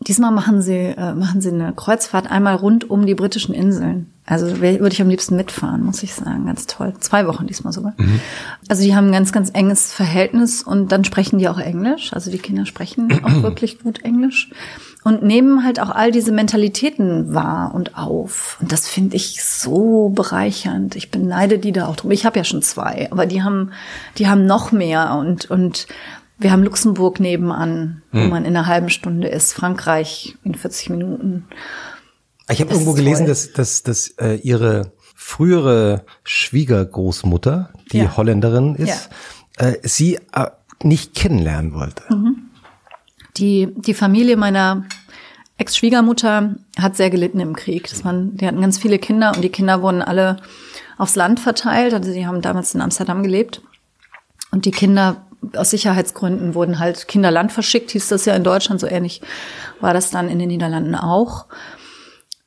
[0.00, 4.10] Diesmal machen sie, äh, machen sie eine Kreuzfahrt einmal rund um die britischen Inseln.
[4.24, 6.46] Also würde ich am liebsten mitfahren, muss ich sagen.
[6.46, 6.94] Ganz toll.
[7.00, 7.92] Zwei Wochen diesmal sogar.
[7.98, 8.20] Mhm.
[8.68, 12.14] Also die haben ein ganz, ganz enges Verhältnis und dann sprechen die auch Englisch.
[12.14, 14.50] Also die Kinder sprechen auch wirklich gut Englisch
[15.04, 18.58] und nehmen halt auch all diese Mentalitäten wahr und auf.
[18.60, 20.94] Und das finde ich so bereichernd.
[20.96, 22.10] Ich beneide die da auch drum.
[22.12, 23.72] Ich habe ja schon zwei, aber die haben,
[24.18, 25.86] die haben noch mehr und und
[26.38, 28.30] wir haben Luxemburg nebenan, wo hm.
[28.30, 31.46] man in einer halben Stunde ist, Frankreich in 40 Minuten.
[32.48, 38.16] Ich habe irgendwo gelesen, dass, dass, dass äh, ihre frühere Schwiegergroßmutter, die ja.
[38.16, 39.10] Holländerin ist,
[39.58, 39.68] ja.
[39.68, 40.48] äh, sie äh,
[40.82, 42.02] nicht kennenlernen wollte.
[42.10, 42.50] Mhm.
[43.36, 44.84] Die, die Familie meiner
[45.58, 47.88] Ex-Schwiegermutter hat sehr gelitten im Krieg.
[47.88, 50.38] Das waren, die hatten ganz viele Kinder und die Kinder wurden alle
[50.98, 51.94] aufs Land verteilt.
[51.94, 53.62] Also die haben damals in Amsterdam gelebt.
[54.50, 55.24] Und die Kinder
[55.56, 59.20] aus Sicherheitsgründen wurden halt Kinderland verschickt, hieß das ja in Deutschland, so ähnlich
[59.80, 61.46] war das dann in den Niederlanden auch.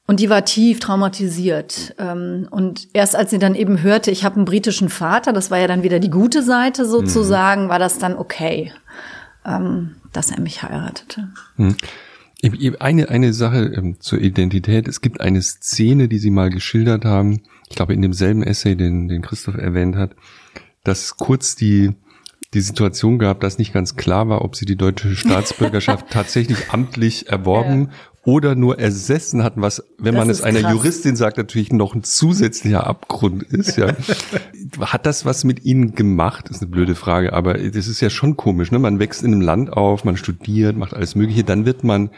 [0.08, 1.96] Und die war tief traumatisiert.
[1.98, 5.58] Ähm, und erst als sie dann eben hörte, ich habe einen britischen Vater, das war
[5.58, 7.70] ja dann wieder die gute Seite sozusagen, mhm.
[7.70, 8.72] war das dann okay.
[9.46, 11.30] Ähm, dass er mich heiratete.
[11.58, 11.76] Hm.
[12.80, 14.88] Eine, eine Sache ähm, zur Identität.
[14.88, 19.08] Es gibt eine Szene, die Sie mal geschildert haben, ich glaube in demselben Essay, den,
[19.08, 20.16] den Christoph erwähnt hat,
[20.84, 21.92] dass kurz die,
[22.54, 27.30] die Situation gab, dass nicht ganz klar war, ob Sie die deutsche Staatsbürgerschaft tatsächlich amtlich
[27.30, 27.90] erworben
[28.26, 30.72] oder nur ersessen hatten, was, wenn das man es einer krass.
[30.74, 33.94] Juristin sagt, natürlich noch ein zusätzlicher Abgrund ist, ja.
[34.80, 36.50] Hat das was mit Ihnen gemacht?
[36.50, 38.80] ist eine blöde Frage, aber das ist ja schon komisch, ne?
[38.80, 42.10] Man wächst in einem Land auf, man studiert, macht alles Mögliche, dann wird man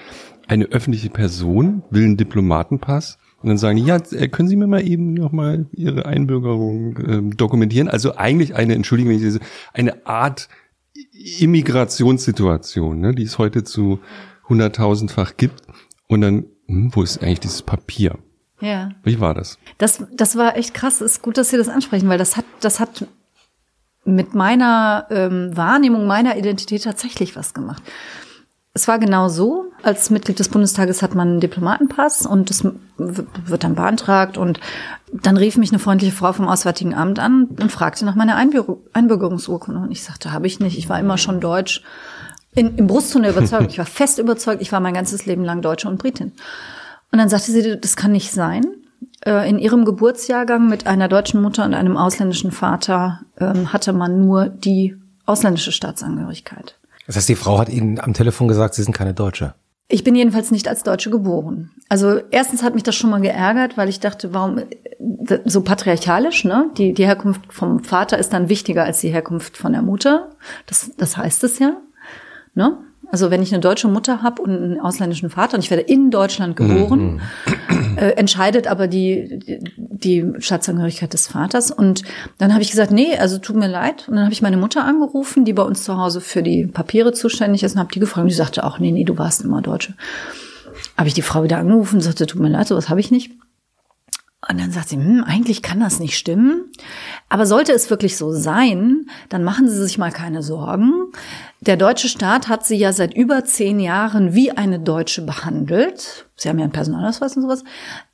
[0.48, 4.68] eine öffentliche Person will einen Diplomatenpass und dann sagen die, ja, äh, können Sie mir
[4.68, 7.88] mal eben nochmal Ihre Einbürgerung ähm, dokumentieren?
[7.88, 9.40] Also eigentlich eine, entschuldigen wenn ich diese,
[9.74, 10.50] eine Art
[11.40, 14.00] Immigrationssituation, ne, die es heute zu
[14.50, 15.64] hunderttausendfach gibt.
[16.08, 18.18] Und dann, hm, wo ist eigentlich dieses Papier?
[18.60, 18.92] Ja.
[19.04, 19.60] Wie war das?
[19.78, 21.02] Das, das war echt krass.
[21.02, 23.06] Ist gut, dass Sie das ansprechen, weil das hat, das hat
[24.04, 27.84] mit meiner ähm, Wahrnehmung meiner Identität tatsächlich was gemacht.
[28.74, 32.64] Es war genau so, als Mitglied des Bundestages hat man einen Diplomatenpass und das
[32.98, 34.60] wird dann beantragt und
[35.12, 39.82] dann rief mich eine freundliche Frau vom Auswärtigen Amt an und fragte nach meiner Einbürgerungsurkunde
[39.82, 41.82] und ich sagte, habe ich nicht, ich war immer schon deutsch.
[42.58, 45.62] In, Im Brustton der Überzeugung, ich war fest überzeugt, ich war mein ganzes Leben lang
[45.62, 46.34] Deutsche und Britin.
[47.12, 48.66] Und dann sagte sie, das kann nicht sein.
[49.24, 54.26] Äh, in ihrem Geburtsjahrgang mit einer deutschen Mutter und einem ausländischen Vater ähm, hatte man
[54.26, 54.96] nur die
[55.28, 56.80] ausländische Staatsangehörigkeit.
[57.06, 59.54] Das heißt, die Frau hat Ihnen am Telefon gesagt, Sie sind keine Deutsche.
[59.88, 61.72] Ich bin jedenfalls nicht als Deutsche geboren.
[61.88, 64.62] Also erstens hat mich das schon mal geärgert, weil ich dachte, warum
[65.46, 66.72] so patriarchalisch, ne?
[66.76, 70.32] Die, die Herkunft vom Vater ist dann wichtiger als die Herkunft von der Mutter.
[70.66, 71.78] Das, das heißt es ja.
[72.58, 72.76] Ne?
[73.12, 76.10] Also wenn ich eine deutsche Mutter habe und einen ausländischen Vater und ich werde in
[76.10, 77.22] Deutschland geboren,
[77.70, 77.98] mhm.
[77.98, 81.70] äh, entscheidet aber die, die, die Staatsangehörigkeit des Vaters.
[81.70, 82.02] Und
[82.40, 84.06] dann habe ich gesagt, nee, also tut mir leid.
[84.08, 87.14] Und dann habe ich meine Mutter angerufen, die bei uns zu Hause für die Papiere
[87.14, 88.24] zuständig ist, und habe die gefragt.
[88.24, 89.94] Und die sagte auch, nee, nee, du warst immer Deutsche.
[90.98, 93.32] Habe ich die Frau wieder angerufen und sagte, tut mir leid, sowas habe ich nicht.
[94.50, 96.72] Und dann sagt sie, hm, eigentlich kann das nicht stimmen.
[97.28, 101.12] Aber sollte es wirklich so sein, dann machen Sie sich mal keine Sorgen.
[101.62, 106.28] Der deutsche Staat hat Sie ja seit über zehn Jahren wie eine Deutsche behandelt.
[106.36, 107.64] Sie haben ja einen Personalausweis und sowas.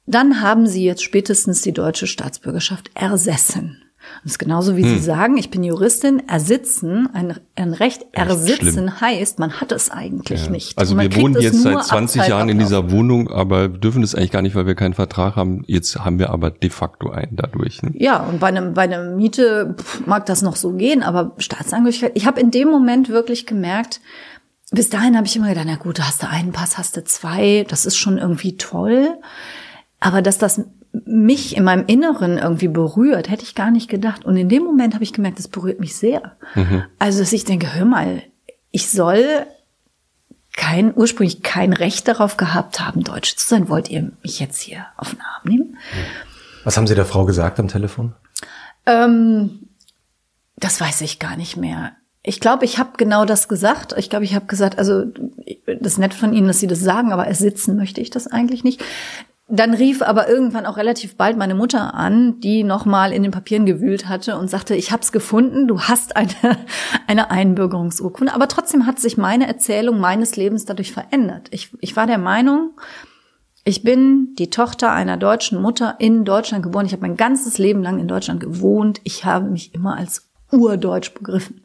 [0.05, 3.82] Dann haben Sie jetzt spätestens die deutsche Staatsbürgerschaft ersessen.
[4.23, 4.89] Das ist genauso wie hm.
[4.89, 10.45] Sie sagen, ich bin Juristin, ersitzen, ein, ein Recht ersitzen heißt, man hat es eigentlich
[10.45, 10.51] ja.
[10.51, 10.77] nicht.
[10.77, 14.41] Also wir wohnen jetzt seit 20 Jahren in dieser Wohnung, aber dürfen das eigentlich gar
[14.41, 15.63] nicht, weil wir keinen Vertrag haben.
[15.67, 17.81] Jetzt haben wir aber de facto einen dadurch.
[17.83, 17.91] Ne?
[17.95, 22.25] Ja, und bei einem bei einer Miete mag das noch so gehen, aber Staatsangehörigkeit, ich
[22.25, 23.99] habe in dem Moment wirklich gemerkt,
[24.71, 27.65] bis dahin habe ich immer gedacht, na gut, hast du einen Pass, hast du zwei,
[27.69, 29.17] das ist schon irgendwie toll.
[30.03, 30.61] Aber dass das
[31.05, 34.25] mich in meinem Inneren irgendwie berührt, hätte ich gar nicht gedacht.
[34.25, 36.35] Und in dem Moment habe ich gemerkt, das berührt mich sehr.
[36.55, 36.83] Mhm.
[36.99, 38.21] Also, dass ich denke, hör mal,
[38.71, 39.45] ich soll
[40.57, 43.69] kein, ursprünglich kein Recht darauf gehabt haben, Deutsch zu sein.
[43.69, 45.77] Wollt ihr mich jetzt hier auf den Arm nehmen?
[46.65, 48.13] Was haben Sie der Frau gesagt am Telefon?
[48.85, 49.69] Ähm,
[50.57, 51.93] das weiß ich gar nicht mehr.
[52.23, 53.95] Ich glaube, ich habe genau das gesagt.
[53.97, 55.05] Ich glaube, ich habe gesagt, also
[55.65, 58.65] das ist nett von Ihnen, dass Sie das sagen, aber ersitzen möchte ich das eigentlich
[58.65, 58.83] nicht.
[59.49, 63.65] Dann rief aber irgendwann auch relativ bald meine Mutter an, die nochmal in den Papieren
[63.65, 66.29] gewühlt hatte und sagte, ich hab's gefunden, du hast eine,
[67.07, 68.33] eine Einbürgerungsurkunde.
[68.33, 71.49] Aber trotzdem hat sich meine Erzählung meines Lebens dadurch verändert.
[71.51, 72.71] Ich, ich war der Meinung,
[73.65, 76.85] ich bin die Tochter einer deutschen Mutter in Deutschland geboren.
[76.85, 78.99] Ich habe mein ganzes Leben lang in Deutschland gewohnt.
[79.03, 81.61] Ich habe mich immer als urdeutsch begriffen.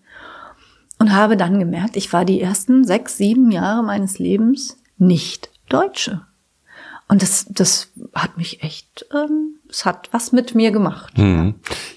[1.00, 6.27] Und habe dann gemerkt, ich war die ersten sechs, sieben Jahre meines Lebens nicht Deutsche.
[7.08, 11.16] Und das, das hat mich echt, ähm, es hat was mit mir gemacht.
[11.16, 11.54] Mhm.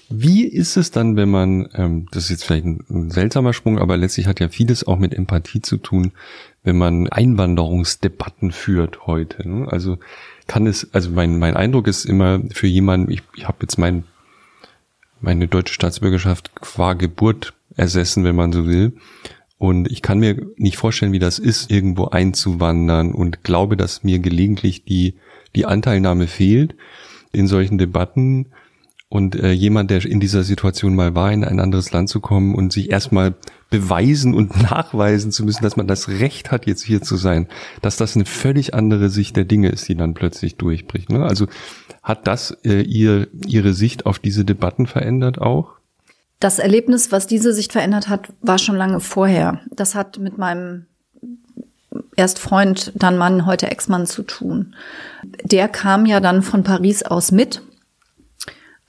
[0.08, 3.78] Wie ist es dann, wenn man, ähm, das ist jetzt vielleicht ein, ein seltsamer Sprung,
[3.78, 6.12] aber letztlich hat ja vieles auch mit Empathie zu tun,
[6.64, 9.46] wenn man Einwanderungsdebatten führt heute.
[9.46, 9.70] Ne?
[9.70, 9.98] Also
[10.46, 14.04] kann es, also mein, mein Eindruck ist immer für jemanden, ich, ich habe jetzt mein,
[15.20, 18.92] meine deutsche Staatsbürgerschaft qua Geburt ersessen, wenn man so will.
[19.62, 24.18] Und ich kann mir nicht vorstellen, wie das ist, irgendwo einzuwandern und glaube, dass mir
[24.18, 25.14] gelegentlich die,
[25.54, 26.74] die Anteilnahme fehlt
[27.30, 28.46] in solchen Debatten.
[29.08, 32.56] Und äh, jemand, der in dieser Situation mal war, in ein anderes Land zu kommen
[32.56, 33.36] und sich erstmal
[33.70, 37.46] beweisen und nachweisen zu müssen, dass man das Recht hat, jetzt hier zu sein,
[37.82, 41.08] dass das eine völlig andere Sicht der Dinge ist, die dann plötzlich durchbricht.
[41.08, 41.24] Ne?
[41.24, 41.46] Also
[42.02, 45.76] hat das äh, ihr, ihre Sicht auf diese Debatten verändert auch?
[46.42, 49.60] Das Erlebnis, was diese Sicht verändert hat, war schon lange vorher.
[49.70, 50.86] Das hat mit meinem
[52.16, 54.74] erst Freund, dann Mann, heute Ex-Mann zu tun.
[55.44, 57.62] Der kam ja dann von Paris aus mit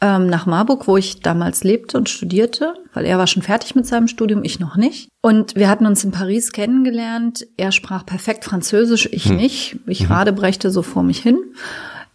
[0.01, 3.86] ähm, nach Marburg, wo ich damals lebte und studierte, weil er war schon fertig mit
[3.86, 5.10] seinem Studium, ich noch nicht.
[5.22, 7.45] Und wir hatten uns in Paris kennengelernt.
[7.56, 9.36] Er sprach perfekt Französisch, ich hm.
[9.36, 9.78] nicht.
[9.86, 10.12] Ich mhm.
[10.12, 11.38] radebrechte so vor mich hin.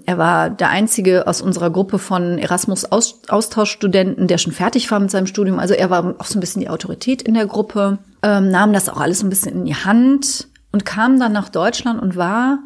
[0.07, 5.27] Er war der einzige aus unserer Gruppe von Erasmus-Austauschstudenten, der schon fertig war mit seinem
[5.27, 5.59] Studium.
[5.59, 8.89] Also er war auch so ein bisschen die Autorität in der Gruppe, ähm, nahm das
[8.89, 12.61] auch alles so ein bisschen in die Hand und kam dann nach Deutschland und war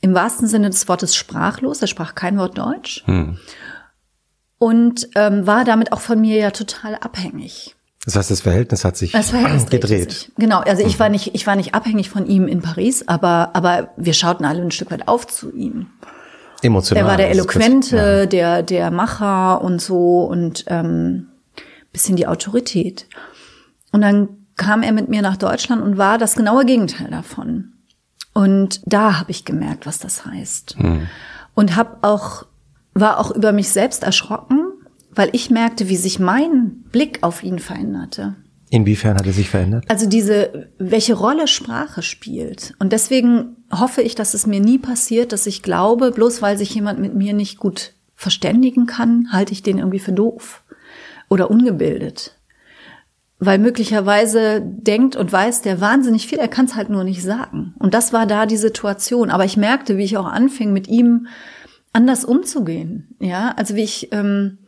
[0.00, 1.82] im wahrsten Sinne des Wortes sprachlos.
[1.82, 3.02] Er sprach kein Wort Deutsch.
[3.06, 3.38] Hm.
[4.58, 7.74] Und ähm, war damit auch von mir ja total abhängig.
[8.04, 10.12] Das heißt, das Verhältnis hat sich Verhältnis gedreht.
[10.12, 10.32] Sich.
[10.38, 13.90] Genau, also ich war nicht, ich war nicht abhängig von ihm in Paris, aber, aber
[13.96, 15.86] wir schauten alle ein Stück weit auf zu ihm.
[16.62, 17.04] Emotional.
[17.04, 18.26] Er war der ist Eloquente, ja.
[18.26, 21.28] der, der Macher und so und ähm,
[21.92, 23.06] bisschen die Autorität.
[23.92, 27.72] Und dann kam er mit mir nach Deutschland und war das genaue Gegenteil davon.
[28.32, 30.76] Und da habe ich gemerkt, was das heißt.
[31.54, 32.44] Und habe auch
[32.94, 34.72] war auch über mich selbst erschrocken,
[35.10, 38.36] weil ich merkte, wie sich mein Blick auf ihn veränderte.
[38.70, 39.84] Inwiefern hat er sich verändert?
[39.88, 42.74] Also diese, welche Rolle Sprache spielt.
[42.78, 46.72] Und deswegen hoffe ich, dass es mir nie passiert, dass ich glaube, bloß weil sich
[46.72, 50.62] jemand mit mir nicht gut verständigen kann, halte ich den irgendwie für doof
[51.28, 52.36] oder ungebildet.
[53.40, 57.74] Weil möglicherweise denkt und weiß der wahnsinnig viel, er kann es halt nur nicht sagen.
[57.78, 59.30] Und das war da die Situation.
[59.30, 61.26] Aber ich merkte, wie ich auch anfing, mit ihm
[61.92, 63.16] anders umzugehen.
[63.18, 64.58] Ja, also wie ich, ähm,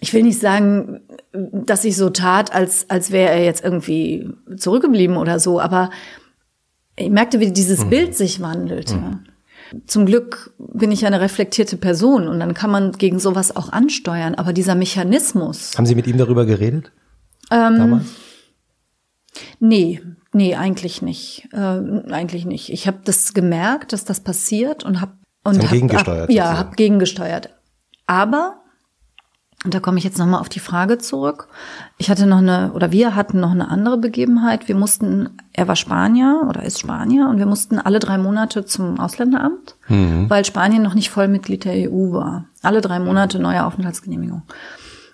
[0.00, 1.00] ich will nicht sagen,
[1.32, 5.90] dass ich so tat, als, als wäre er jetzt irgendwie zurückgeblieben oder so, aber
[6.96, 7.90] ich merkte, wie dieses Mhm.
[7.90, 8.98] Bild sich wandelte.
[9.86, 13.70] Zum Glück bin ich ja eine reflektierte Person und dann kann man gegen sowas auch
[13.72, 14.34] ansteuern.
[14.36, 16.92] Aber dieser Mechanismus, Haben Sie mit ihm darüber geredet?
[17.50, 18.04] Ähm, damals?
[19.58, 20.00] nee,
[20.32, 22.70] nee, eigentlich nicht, äh, eigentlich nicht.
[22.70, 25.12] Ich habe das gemerkt, dass das passiert und habe
[25.44, 26.58] und hab, gegengesteuert Hab, ja, sozusagen.
[26.58, 27.50] habe gegengesteuert.
[28.06, 28.60] Aber
[29.64, 31.48] und da komme ich jetzt nochmal auf die Frage zurück.
[31.98, 34.68] Ich hatte noch eine, oder wir hatten noch eine andere Begebenheit.
[34.68, 39.00] Wir mussten, er war Spanier oder ist Spanier und wir mussten alle drei Monate zum
[39.00, 39.76] Ausländeramt,
[40.28, 42.44] weil Spanien noch nicht Vollmitglied der EU war.
[42.62, 44.42] Alle drei Monate neue Aufenthaltsgenehmigung.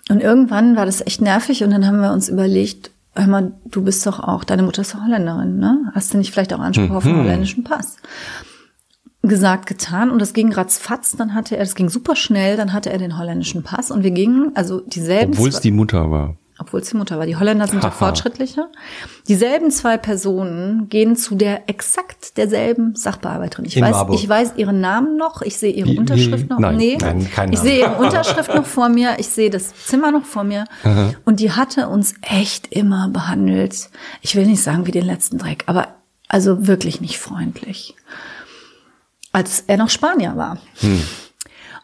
[0.09, 3.81] Und irgendwann war das echt nervig und dann haben wir uns überlegt, hör mal, du
[3.83, 5.91] bist doch auch, deine Mutter ist doch Holländerin, ne?
[5.93, 7.97] Hast du nicht vielleicht auch Anspruch auf einen holländischen Pass?
[9.27, 12.91] Gesagt, getan und das ging ratzfatz, dann hatte er, das ging super schnell, dann hatte
[12.91, 16.35] er den holländischen Pass und wir gingen, also dieselben, Obwohl es die Mutter war.
[16.59, 18.67] obwohl es die Mutter war, die Holländer sind ja fortschrittlicher,
[19.29, 23.63] dieselben zwei Personen gehen zu der exakt derselben Sachbearbeiterin.
[23.65, 24.19] Ich In weiß, Marburg.
[24.19, 27.53] ich weiß ihren Namen noch, ich sehe ihre Wie- Unterschrift noch, nein, nee, nein, keinen
[27.53, 27.69] ich Namen.
[27.69, 30.65] sehe ihre Unterschrift noch vor mir, ich sehe das Zimmer noch vor mir.
[31.23, 33.89] Und die hatte uns echt immer behandelt,
[34.21, 35.87] ich will nicht sagen wie den letzten Dreck, aber
[36.27, 37.95] also wirklich nicht freundlich
[39.33, 40.57] als er noch Spanier war.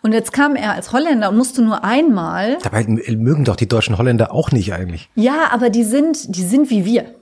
[0.02, 2.58] Und jetzt kam er als Holländer und musste nur einmal.
[2.64, 5.10] Dabei mögen doch die deutschen Holländer auch nicht eigentlich.
[5.16, 7.16] Ja, aber die sind, die sind wie wir.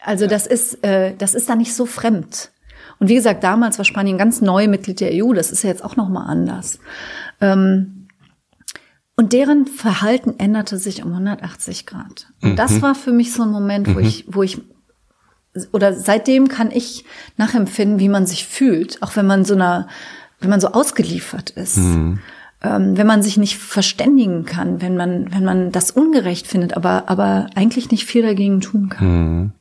[0.00, 2.50] Also das ist, äh, das ist da nicht so fremd.
[2.98, 5.32] Und wie gesagt, damals war Spanien ganz neu Mitglied der EU.
[5.32, 6.80] Das ist ja jetzt auch noch mal anders.
[7.40, 8.08] Ähm,
[9.16, 12.28] und deren Verhalten änderte sich um 180 Grad.
[12.42, 14.60] Und das war für mich so ein Moment, wo ich, wo ich
[15.72, 17.04] oder seitdem kann ich
[17.36, 19.88] nachempfinden, wie man sich fühlt, auch wenn man so einer,
[20.40, 21.78] wenn man so ausgeliefert ist.
[21.78, 27.08] Ähm, wenn man sich nicht verständigen kann, wenn man, wenn man das ungerecht findet, aber,
[27.08, 29.52] aber eigentlich nicht viel dagegen tun kann.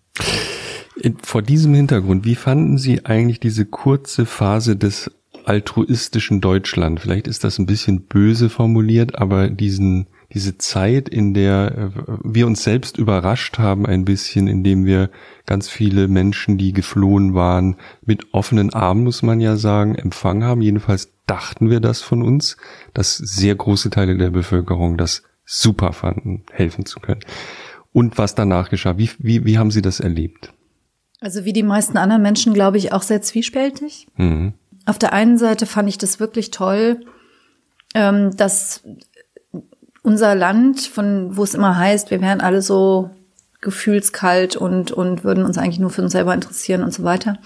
[1.00, 5.12] In- Vor diesem Hintergrund, wie fanden Sie eigentlich diese kurze Phase des
[5.46, 7.00] altruistischen Deutschland?
[7.00, 12.48] Vielleicht ist das ein bisschen böse formuliert, aber diesen, diese Zeit, in der äh, wir
[12.48, 15.10] uns selbst überrascht haben ein bisschen, indem wir
[15.46, 20.62] ganz viele Menschen, die geflohen waren, mit offenen Armen, muss man ja sagen, empfangen haben.
[20.62, 22.58] Jedenfalls dachten wir das von uns,
[22.94, 27.22] dass sehr große Teile der Bevölkerung das super fanden, helfen zu können.
[27.94, 30.54] Und was danach geschah, wie, wie, wie haben Sie das erlebt?
[31.20, 34.08] Also wie die meisten anderen Menschen, glaube ich, auch sehr zwiespältig.
[34.18, 34.54] Mhm.
[34.86, 37.06] Auf der einen Seite fand ich das wirklich toll,
[37.96, 38.84] ähm, dass
[40.08, 43.10] unser Land, von wo es immer heißt, wir wären alle so
[43.60, 47.38] gefühlskalt und, und würden uns eigentlich nur für uns selber interessieren und so weiter.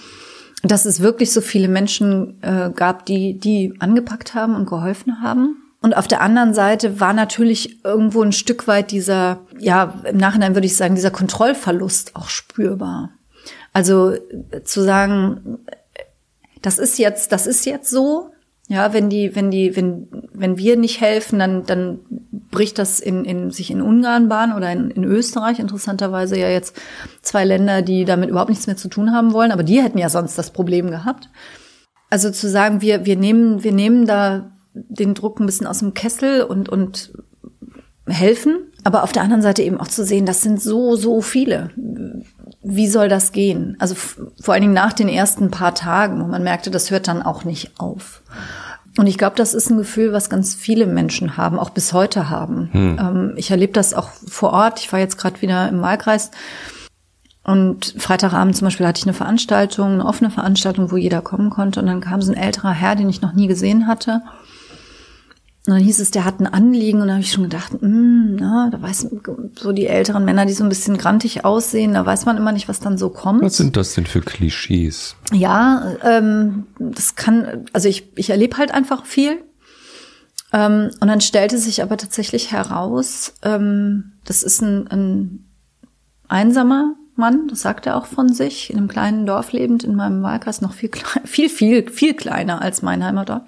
[0.62, 5.56] Dass es wirklich so viele Menschen äh, gab, die, die angepackt haben und geholfen haben.
[5.82, 10.54] Und auf der anderen Seite war natürlich irgendwo ein Stück weit dieser, ja, im Nachhinein
[10.54, 13.10] würde ich sagen, dieser Kontrollverlust auch spürbar.
[13.74, 15.58] Also äh, zu sagen,
[16.62, 18.30] das ist jetzt, das ist jetzt so.
[18.72, 22.00] Ja, wenn die, wenn die, wenn, wenn wir nicht helfen, dann, dann
[22.52, 25.60] bricht das in, in sich in Ungarn Bahn oder in, in Österreich.
[25.60, 26.80] Interessanterweise ja jetzt
[27.22, 30.08] zwei Länder, die damit überhaupt nichts mehr zu tun haben wollen, aber die hätten ja
[30.08, 31.30] sonst das Problem gehabt.
[32.10, 35.94] Also zu sagen, wir, wir nehmen, wir nehmen da den Druck ein bisschen aus dem
[35.94, 37.12] Kessel und, und
[38.08, 41.72] helfen, aber auf der anderen Seite eben auch zu sehen, das sind so, so viele.
[42.64, 43.76] Wie soll das gehen?
[43.80, 47.24] Also vor allen Dingen nach den ersten paar Tagen, wo man merkte, das hört dann
[47.24, 48.22] auch nicht auf.
[48.98, 52.30] Und ich glaube, das ist ein Gefühl, was ganz viele Menschen haben, auch bis heute
[52.30, 52.70] haben.
[53.00, 54.80] Ähm, ich erlebe das auch vor Ort.
[54.80, 56.32] Ich war jetzt gerade wieder im Wahlkreis.
[57.44, 61.80] Und Freitagabend zum Beispiel hatte ich eine Veranstaltung, eine offene Veranstaltung, wo jeder kommen konnte.
[61.80, 64.22] Und dann kam so ein älterer Herr, den ich noch nie gesehen hatte.
[65.68, 68.38] Und dann hieß es, der hat ein Anliegen und da habe ich schon gedacht, mh,
[68.40, 69.10] na, da weiß
[69.60, 72.68] so die älteren Männer, die so ein bisschen grantig aussehen, da weiß man immer nicht,
[72.68, 73.44] was dann so kommt.
[73.44, 75.16] Was sind das denn für Klischees?
[75.32, 79.38] Ja, ähm, das kann, also ich, ich erlebe halt einfach viel.
[80.52, 85.46] Ähm, und dann stellte sich aber tatsächlich heraus, ähm, das ist ein, ein
[86.28, 90.24] einsamer Mann, das sagt er auch von sich, in einem kleinen Dorf lebend, in meinem
[90.24, 90.90] Wahlkreis noch viel,
[91.26, 93.44] viel, viel, viel kleiner als mein Heimatdorf.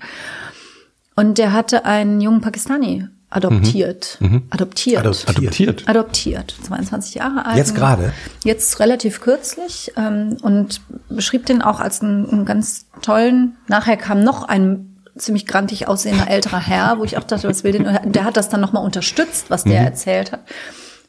[1.16, 4.18] Und der hatte einen jungen Pakistani adoptiert.
[4.20, 4.28] Mhm.
[4.28, 4.44] mhm.
[4.50, 5.00] Adoptiert.
[5.06, 5.84] Adoptiert.
[5.88, 6.56] Adoptiert.
[6.64, 7.58] 22 Jahre alt.
[7.58, 8.14] Jetzt gerade?
[8.44, 9.92] Jetzt relativ kürzlich.
[9.98, 13.58] Ähm, und beschrieb den auch als einen, einen ganz tollen.
[13.68, 17.74] Nachher kam noch ein ziemlich grantig aussehender älterer Herr, wo ich auch dachte, was will
[17.74, 18.12] denn?
[18.12, 19.88] Der hat das dann nochmal unterstützt, was der mhm.
[19.88, 20.42] erzählt hat.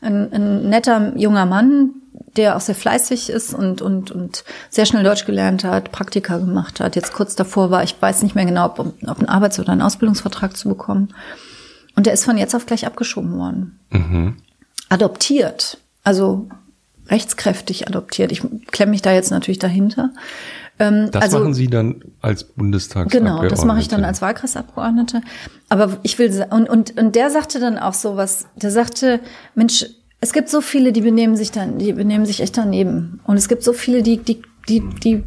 [0.01, 1.91] Ein, ein netter junger Mann,
[2.37, 6.81] der auch sehr fleißig ist und, und, und sehr schnell Deutsch gelernt hat, Praktika gemacht
[6.81, 9.73] hat, jetzt kurz davor war, ich weiß nicht mehr genau, ob, ob ein Arbeits- oder
[9.73, 11.15] ein Ausbildungsvertrag zu bekommen.
[11.97, 13.79] Und der ist von jetzt auf gleich abgeschoben worden.
[13.91, 14.37] Mhm.
[14.89, 15.79] Adoptiert.
[16.03, 16.49] Also
[17.09, 18.33] rechtskräftig adoptiert.
[18.33, 20.11] Ich klemme mich da jetzt natürlich dahinter.
[20.79, 23.37] Ähm, das also, machen Sie dann als Bundestagsabgeordnete?
[23.37, 25.21] Genau, das mache ich dann als Wahlkreisabgeordnete.
[25.69, 29.21] Aber ich will, und, und, und der sagte dann auch so was, der sagte,
[29.55, 29.87] Mensch,
[30.25, 33.21] es gibt so viele, die benehmen sich dann, die benehmen sich echt daneben.
[33.25, 35.23] Und es gibt so viele, die, die, die, die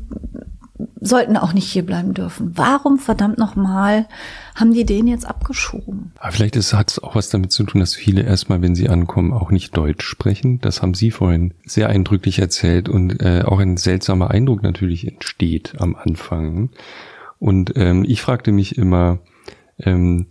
[0.99, 2.53] sollten auch nicht hier bleiben dürfen.
[2.55, 4.07] Warum verdammt nochmal
[4.55, 6.13] haben die den jetzt abgeschoben?
[6.17, 9.33] Aber vielleicht hat es auch was damit zu tun, dass viele erstmal, wenn sie ankommen,
[9.33, 10.59] auch nicht Deutsch sprechen.
[10.61, 15.75] Das haben Sie vorhin sehr eindrücklich erzählt und äh, auch ein seltsamer Eindruck natürlich entsteht
[15.77, 16.71] am Anfang.
[17.37, 19.19] Und ähm, ich fragte mich immer,
[19.77, 20.25] ähm,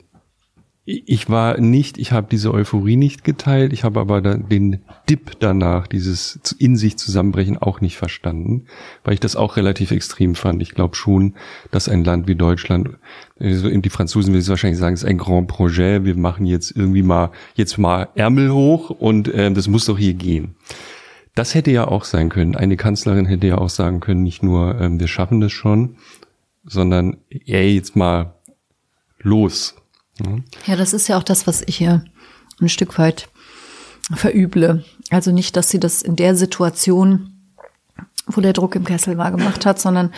[0.88, 5.88] ich war nicht, ich habe diese Euphorie nicht geteilt, ich habe aber den Dip danach,
[5.88, 8.66] dieses in sich zusammenbrechen, auch nicht verstanden,
[9.02, 10.62] weil ich das auch relativ extrem fand.
[10.62, 11.34] Ich glaube schon,
[11.72, 12.90] dass ein Land wie Deutschland,
[13.40, 17.02] also die Franzosen will es wahrscheinlich sagen, ist ein Grand Projet, wir machen jetzt irgendwie
[17.02, 20.54] mal, jetzt mal Ärmel hoch und äh, das muss doch hier gehen.
[21.34, 22.54] Das hätte ja auch sein können.
[22.54, 25.96] Eine Kanzlerin hätte ja auch sagen können, nicht nur, ähm, wir schaffen das schon,
[26.64, 28.34] sondern, ey, jetzt mal
[29.18, 29.74] los
[30.66, 32.04] ja, das ist ja auch das, was ich hier
[32.60, 33.28] ein Stück weit
[34.14, 34.84] verüble.
[35.10, 37.32] Also nicht, dass sie das in der Situation,
[38.26, 40.12] wo der Druck im Kessel war, gemacht hat, sondern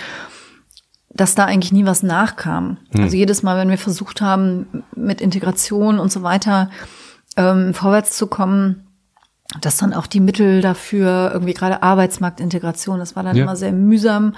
[1.10, 2.78] dass da eigentlich nie was nachkam.
[2.92, 3.02] Hm.
[3.02, 6.70] Also jedes Mal, wenn wir versucht haben, mit Integration und so weiter
[7.36, 8.84] ähm, vorwärts zu kommen,
[9.60, 13.44] dass dann auch die Mittel dafür, irgendwie gerade Arbeitsmarktintegration, das war dann ja.
[13.44, 14.34] immer sehr mühsam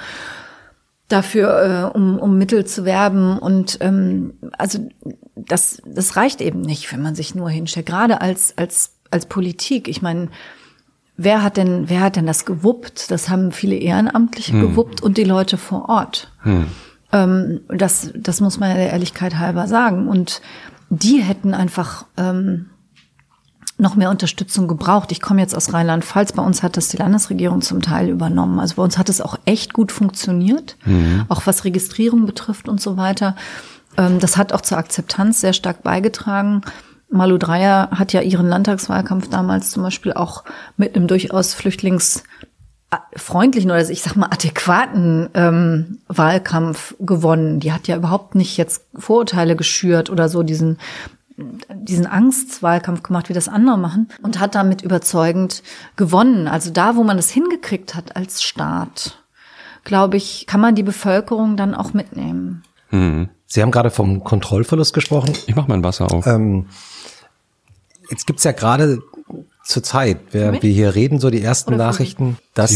[1.11, 3.39] dafür, äh, um, um Mittel zu werben.
[3.39, 4.79] Und ähm, also
[5.35, 7.87] das, das reicht eben nicht, wenn man sich nur hinstellt.
[7.87, 9.89] Gerade als, als, als Politik.
[9.89, 10.29] Ich meine,
[11.17, 13.11] wer hat denn, wer hat denn das gewuppt?
[13.11, 14.61] Das haben viele Ehrenamtliche hm.
[14.61, 16.33] gewuppt und die Leute vor Ort.
[16.43, 16.67] Hm.
[17.13, 20.09] Ähm, das, das muss man ja der Ehrlichkeit halber sagen.
[20.09, 20.41] Und
[20.89, 22.71] die hätten einfach ähm,
[23.81, 25.11] noch mehr Unterstützung gebraucht.
[25.13, 26.33] Ich komme jetzt aus Rheinland-Pfalz.
[26.33, 28.61] Bei uns hat das die Landesregierung zum Teil übernommen.
[28.61, 31.25] Also bei uns hat es auch echt gut funktioniert, mhm.
[31.29, 33.37] auch was Registrierung betrifft und so weiter.
[33.97, 36.63] Ähm, das hat auch zur Akzeptanz sehr stark beigetragen.
[37.11, 40.45] Malu Dreyer hat ja ihren Landtagswahlkampf damals zum Beispiel auch
[40.77, 47.59] mit einem durchaus flüchtlingsfreundlichen oder ich sag mal adäquaten ähm, Wahlkampf gewonnen.
[47.59, 50.79] Die hat ja überhaupt nicht jetzt Vorurteile geschürt oder so diesen
[51.73, 55.63] diesen Angstwahlkampf gemacht, wie das andere machen und hat damit überzeugend
[55.97, 56.49] gewonnen.
[56.49, 59.23] Also da, wo man das hingekriegt hat als Staat,
[59.85, 62.63] glaube ich, kann man die Bevölkerung dann auch mitnehmen.
[62.89, 63.29] Hm.
[63.47, 65.33] Sie haben gerade vom Kontrollverlust gesprochen.
[65.47, 66.27] Ich mache mein Wasser auf.
[66.27, 66.67] Ähm,
[68.11, 69.01] jetzt gibt's ja gerade
[69.65, 72.71] zur Zeit, während wir hier reden, so die ersten Nachrichten, dass,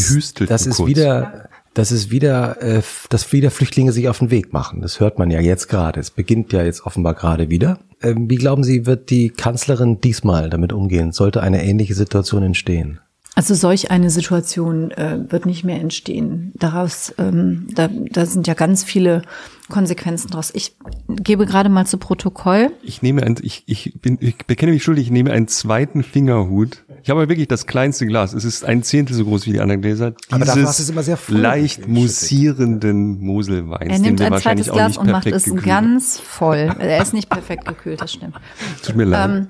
[0.46, 0.88] dass es kurz.
[0.88, 4.80] wieder dass es wieder, äh, dass wieder Flüchtlinge sich auf den Weg machen.
[4.80, 6.00] Das hört man ja jetzt gerade.
[6.00, 7.78] Es beginnt ja jetzt offenbar gerade wieder.
[8.04, 11.12] Ähm, wie glauben Sie, wird die Kanzlerin diesmal damit umgehen?
[11.12, 13.00] Sollte eine ähnliche Situation entstehen?
[13.36, 16.52] Also solch eine Situation äh, wird nicht mehr entstehen.
[16.54, 19.22] Daraus, ähm, da, da sind ja ganz viele
[19.68, 20.52] Konsequenzen draus.
[20.54, 20.76] Ich
[21.08, 22.70] gebe gerade mal zu Protokoll.
[22.82, 26.84] Ich nehme ein, ich, ich bin, ich bekenne mich schuldig, ich nehme einen zweiten Fingerhut.
[27.02, 28.34] Ich habe wirklich das kleinste Glas.
[28.34, 30.12] Es ist ein Zehntel so groß wie die anderen Gläser.
[30.12, 31.36] Dieses Aber dafür ist es immer sehr voll.
[31.38, 33.92] leicht musierenden Moselweins.
[33.92, 35.64] Er nimmt ein zweites Glas und macht es gekühlt.
[35.64, 36.72] ganz voll.
[36.78, 38.36] Er ist nicht perfekt gekühlt, das stimmt.
[38.82, 39.30] Tut mir leid.
[39.30, 39.48] Ähm,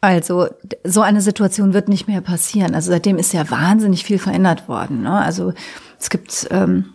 [0.00, 0.46] also
[0.84, 2.74] so eine Situation wird nicht mehr passieren.
[2.74, 5.02] Also seitdem ist ja wahnsinnig viel verändert worden.
[5.02, 5.12] Ne?
[5.12, 5.52] Also
[5.98, 6.86] es gibt ähm,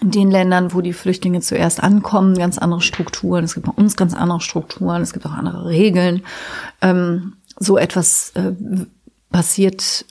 [0.00, 3.44] in den Ländern, wo die Flüchtlinge zuerst ankommen, ganz andere Strukturen.
[3.44, 5.02] Es gibt bei uns ganz andere Strukturen.
[5.02, 6.22] Es gibt auch andere Regeln.
[6.80, 8.52] Ähm, so etwas äh,
[9.30, 10.04] passiert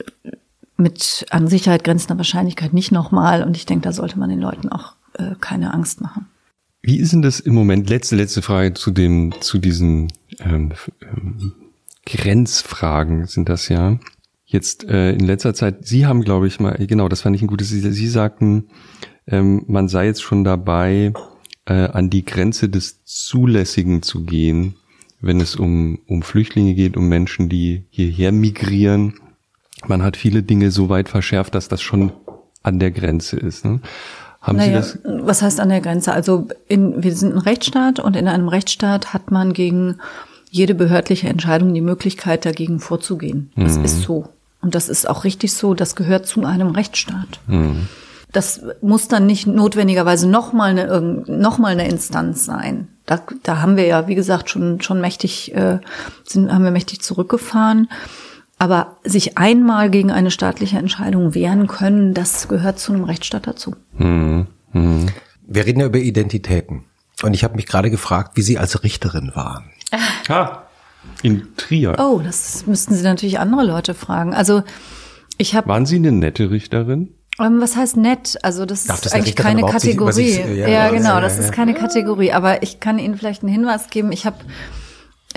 [0.75, 3.43] mit an Sicherheit grenzender Wahrscheinlichkeit nicht nochmal.
[3.43, 6.27] Und ich denke, da sollte man den Leuten auch äh, keine Angst machen.
[6.81, 7.89] Wie ist denn das im Moment?
[7.89, 11.53] Letzte, letzte Frage zu dem, zu diesen ähm, ähm,
[12.07, 13.99] Grenzfragen sind das ja.
[14.45, 17.47] Jetzt äh, in letzter Zeit, Sie haben, glaube ich, mal, genau, das fand ich ein
[17.47, 18.69] gutes, Sie, Sie sagten,
[19.27, 21.11] ähm, man sei jetzt schon dabei,
[21.65, 24.75] äh, an die Grenze des Zulässigen zu gehen,
[25.19, 29.15] wenn es um, um Flüchtlinge geht, um Menschen, die hierher migrieren.
[29.85, 32.13] Man hat viele Dinge so weit verschärft, dass das schon
[32.63, 33.65] an der Grenze ist.
[33.65, 33.81] Ne?
[34.39, 35.25] Haben naja, Sie das?
[35.25, 36.13] Was heißt an der Grenze?
[36.13, 39.97] Also in, wir sind ein Rechtsstaat und in einem Rechtsstaat hat man gegen
[40.49, 43.51] jede behördliche Entscheidung die Möglichkeit, dagegen vorzugehen.
[43.55, 43.85] Das mhm.
[43.85, 44.29] ist so.
[44.61, 45.73] Und das ist auch richtig so.
[45.73, 47.39] Das gehört zu einem Rechtsstaat.
[47.47, 47.87] Mhm.
[48.31, 52.87] Das muss dann nicht notwendigerweise nochmal eine, noch mal eine Instanz sein.
[53.05, 55.79] Da, da haben wir ja, wie gesagt, schon, schon mächtig, äh,
[56.25, 57.89] sind, haben wir mächtig zurückgefahren.
[58.59, 63.75] Aber sich einmal gegen eine staatliche Entscheidung wehren können, das gehört zu einem Rechtsstaat dazu.
[63.97, 64.47] Mhm.
[64.73, 65.05] Mhm.
[65.45, 66.83] Wir reden ja über Identitäten.
[67.23, 69.65] Und ich habe mich gerade gefragt, wie Sie als Richterin waren.
[70.29, 70.63] Ah,
[71.23, 71.95] in Trier.
[71.99, 74.33] Oh, das müssten Sie natürlich andere Leute fragen.
[74.33, 74.63] Also
[75.37, 75.69] ich habe.
[75.69, 77.13] Waren Sie eine nette Richterin?
[77.39, 78.37] Ähm, was heißt nett?
[78.43, 80.11] Also das Darf ist das eigentlich keine Kategorie.
[80.11, 82.33] Sich, ja, ja, genau, das ist keine Kategorie.
[82.33, 84.11] Aber ich kann Ihnen vielleicht einen Hinweis geben.
[84.11, 84.37] Ich habe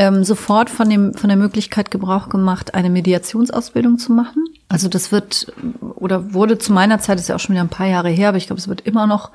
[0.01, 4.47] ähm, sofort von dem von der Möglichkeit Gebrauch gemacht, eine Mediationsausbildung zu machen.
[4.67, 5.53] Also das wird
[5.97, 8.39] oder wurde zu meiner Zeit, ist ja auch schon wieder ein paar Jahre her, aber
[8.39, 9.31] ich glaube, es wird immer noch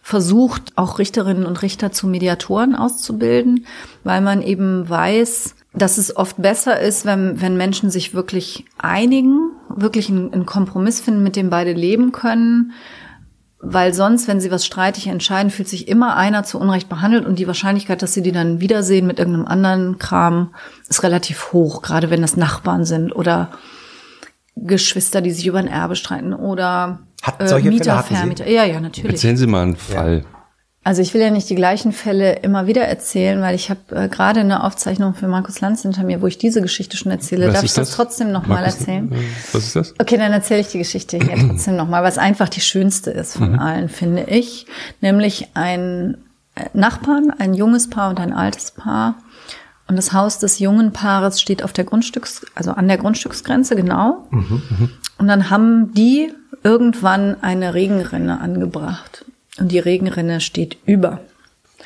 [0.00, 3.66] versucht, auch Richterinnen und Richter zu Mediatoren auszubilden,
[4.04, 9.50] weil man eben weiß, dass es oft besser ist, wenn, wenn Menschen sich wirklich einigen,
[9.68, 12.72] wirklich einen, einen Kompromiss finden, mit dem beide leben können,
[13.68, 17.38] weil sonst, wenn sie was streitig entscheiden, fühlt sich immer einer zu Unrecht behandelt und
[17.38, 20.54] die Wahrscheinlichkeit, dass sie die dann wiedersehen mit irgendeinem anderen Kram,
[20.88, 23.50] ist relativ hoch, gerade wenn das Nachbarn sind oder
[24.54, 28.48] Geschwister, die sich über ein Erbe streiten oder Hat, solche äh, Mieter, Fälle Vermieter.
[28.48, 29.14] Ja, ja, natürlich.
[29.14, 30.24] Erzählen Sie mal einen Fall.
[30.24, 30.35] Ja.
[30.86, 34.08] Also ich will ja nicht die gleichen Fälle immer wieder erzählen, weil ich habe äh,
[34.08, 37.48] gerade eine Aufzeichnung für Markus Lanz hinter mir, wo ich diese Geschichte schon erzähle.
[37.48, 39.10] Was Darf ich das, das trotzdem nochmal erzählen?
[39.10, 39.16] Äh,
[39.52, 39.94] was ist das?
[39.98, 43.54] Okay, dann erzähle ich die Geschichte hier trotzdem nochmal, was einfach die schönste ist von
[43.54, 43.58] mhm.
[43.58, 44.66] allen, finde ich.
[45.00, 46.18] Nämlich ein
[46.54, 49.16] äh, Nachbarn, ein junges Paar und ein altes Paar.
[49.88, 54.28] Und das Haus des jungen Paares steht auf der Grundstücks, also an der Grundstücksgrenze, genau.
[54.30, 54.88] Mhm, mh.
[55.18, 56.32] Und dann haben die
[56.62, 59.24] irgendwann eine Regenrinne angebracht.
[59.58, 61.20] Und die Regenrinne steht über.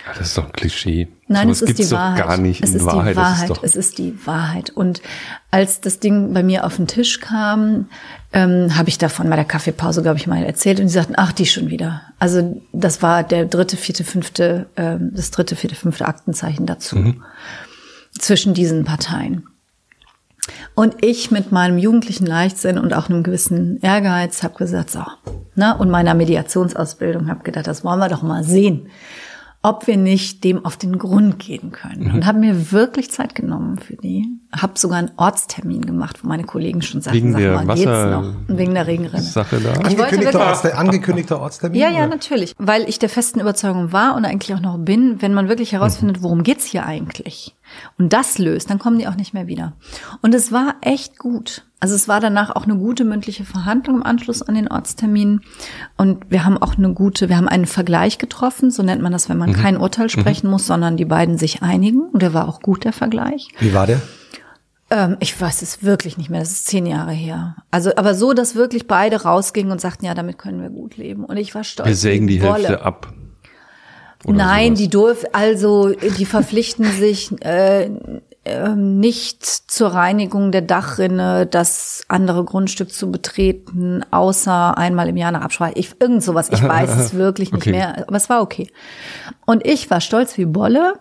[0.07, 1.09] Ja, das ist doch ein Klischee.
[1.29, 2.27] Nein, so, es ist die Wahrheit.
[2.27, 3.13] gar nicht es ist Wahrheit.
[3.13, 3.51] die Wahrheit.
[3.51, 4.71] Ist es ist die Wahrheit.
[4.71, 5.03] Und
[5.51, 7.89] als das Ding bei mir auf den Tisch kam,
[8.33, 10.81] ähm, habe ich davon bei der Kaffeepause, glaube ich, mal erzählt.
[10.81, 12.03] Und die sagten, ach, die schon wieder.
[12.19, 16.97] Also das war der dritte, vierte, fünfte, ähm, das dritte, vierte, fünfte Aktenzeichen dazu.
[16.97, 17.23] Mhm.
[18.19, 19.50] Zwischen diesen Parteien.
[20.75, 25.03] Und ich mit meinem jugendlichen Leichtsinn und auch einem gewissen Ehrgeiz habe gesagt, so,
[25.55, 28.89] ne, und meiner Mediationsausbildung habe gedacht, das wollen wir doch mal sehen
[29.63, 32.09] ob wir nicht dem auf den Grund gehen können.
[32.09, 32.15] Mhm.
[32.15, 34.27] Und habe mir wirklich Zeit genommen für die.
[34.53, 38.49] Habe sogar einen Ortstermin gemacht, wo meine Kollegen schon sagten, wegen der mal, Wasser geht's
[38.49, 38.57] noch?
[38.57, 39.23] Wegen der Regenrinne.
[39.23, 39.73] Sache da.
[39.73, 41.79] Angekündigter, Ortster angekündigter Ortstermin?
[41.79, 42.55] Ja, ja, natürlich.
[42.59, 46.23] Weil ich der festen Überzeugung war und eigentlich auch noch bin, wenn man wirklich herausfindet,
[46.23, 47.55] worum geht's hier eigentlich
[47.99, 49.75] und das löst, dann kommen die auch nicht mehr wieder.
[50.23, 51.65] Und es war echt gut.
[51.81, 55.41] Also es war danach auch eine gute mündliche Verhandlung im Anschluss an den Ortstermin.
[55.97, 59.31] Und wir haben auch eine gute, wir haben einen Vergleich getroffen, so nennt man das,
[59.31, 59.55] wenn man mhm.
[59.55, 60.11] kein Urteil mhm.
[60.11, 60.53] sprechen mhm.
[60.53, 62.03] muss, sondern die beiden sich einigen.
[62.03, 63.49] Und der war auch gut, der Vergleich.
[63.59, 64.03] Wie war der?
[64.91, 67.57] Ähm, ich weiß es wirklich nicht mehr, das ist zehn Jahre her.
[67.71, 71.25] Also, aber so, dass wirklich beide rausgingen und sagten, ja, damit können wir gut leben.
[71.25, 71.89] Und ich war stolz.
[71.89, 72.43] Wir sägen die.
[72.43, 73.13] Hälfte ab.
[74.27, 74.79] Nein, sowas.
[74.79, 77.91] die dürfen, also die verpflichten sich äh,
[78.45, 85.29] ähm, nicht zur Reinigung der Dachrinne das andere Grundstück zu betreten, außer einmal im Jahr
[85.29, 85.73] eine Absprache.
[85.75, 86.49] Ich, irgend sowas.
[86.51, 87.73] Ich weiß es wirklich nicht okay.
[87.73, 88.71] mehr, aber es war okay.
[89.47, 90.95] Und ich war stolz wie Bolle,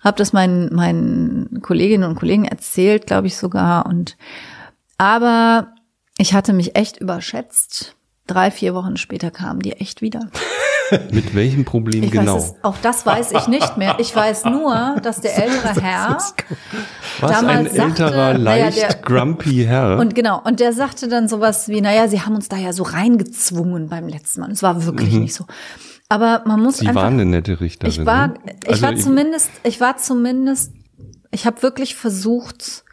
[0.00, 3.86] habe das meinen, meinen Kolleginnen und Kollegen erzählt, glaube ich sogar.
[3.86, 4.16] Und
[4.98, 5.74] aber
[6.18, 7.96] ich hatte mich echt überschätzt.
[8.26, 10.20] Drei, vier Wochen später kamen die echt wieder.
[11.12, 12.36] Mit welchem Problem ich genau?
[12.36, 13.96] Es, auch das weiß ich nicht mehr.
[13.98, 16.18] Ich weiß nur, dass der ältere Herr
[17.20, 19.98] Was damals ein sagte, älterer, leicht naja, der, grumpy Herr.
[19.98, 22.82] Und genau, und der sagte dann sowas wie, naja, sie haben uns da ja so
[22.82, 24.50] reingezwungen beim letzten Mal.
[24.50, 25.20] Es war wirklich mhm.
[25.20, 25.46] nicht so.
[26.08, 27.90] Aber man muss Sie einfach, waren eine nette Richterin.
[27.90, 28.34] Ich war, ne?
[28.64, 30.72] ich also war ich, zumindest, ich war zumindest,
[31.30, 32.84] ich habe wirklich versucht,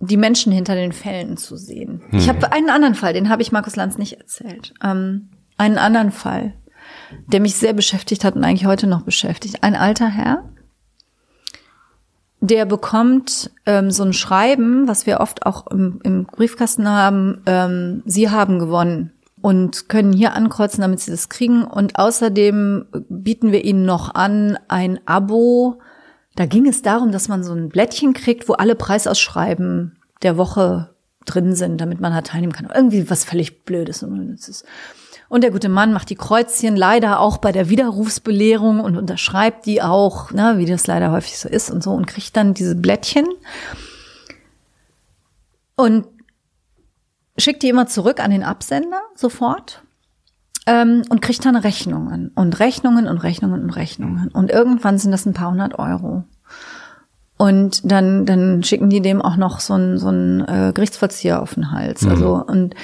[0.00, 2.02] die Menschen hinter den Fällen zu sehen.
[2.10, 2.18] Mhm.
[2.18, 4.74] Ich habe einen anderen Fall, den habe ich Markus Lanz nicht erzählt.
[4.82, 6.54] Ähm, einen anderen Fall
[7.26, 9.62] der mich sehr beschäftigt hat und eigentlich heute noch beschäftigt.
[9.62, 10.44] Ein alter Herr,
[12.40, 18.02] der bekommt ähm, so ein Schreiben, was wir oft auch im, im Briefkasten haben, ähm,
[18.06, 19.12] Sie haben gewonnen.
[19.42, 21.64] und können hier ankreuzen, damit sie das kriegen.
[21.64, 25.80] Und außerdem bieten wir ihnen noch an ein Abo.
[26.36, 30.90] Da ging es darum, dass man so ein Blättchen kriegt, wo alle Preisausschreiben der Woche
[31.24, 32.68] drin sind, damit man halt teilnehmen kann.
[32.74, 34.64] Irgendwie was völlig Blödes und Unnützes.
[35.30, 39.80] Und der gute Mann macht die Kreuzchen leider auch bei der Widerrufsbelehrung und unterschreibt die
[39.80, 43.28] auch, ne, wie das leider häufig so ist und so und kriegt dann diese Blättchen
[45.76, 46.08] und
[47.38, 49.84] schickt die immer zurück an den Absender sofort
[50.66, 55.26] ähm, und kriegt dann Rechnungen und Rechnungen und Rechnungen und Rechnungen und irgendwann sind das
[55.26, 56.24] ein paar hundert Euro.
[57.36, 61.54] Und dann, dann schicken die dem auch noch so ein, so ein äh, Gerichtsvollzieher auf
[61.54, 62.02] den Hals.
[62.02, 62.10] Mhm.
[62.10, 62.74] Also und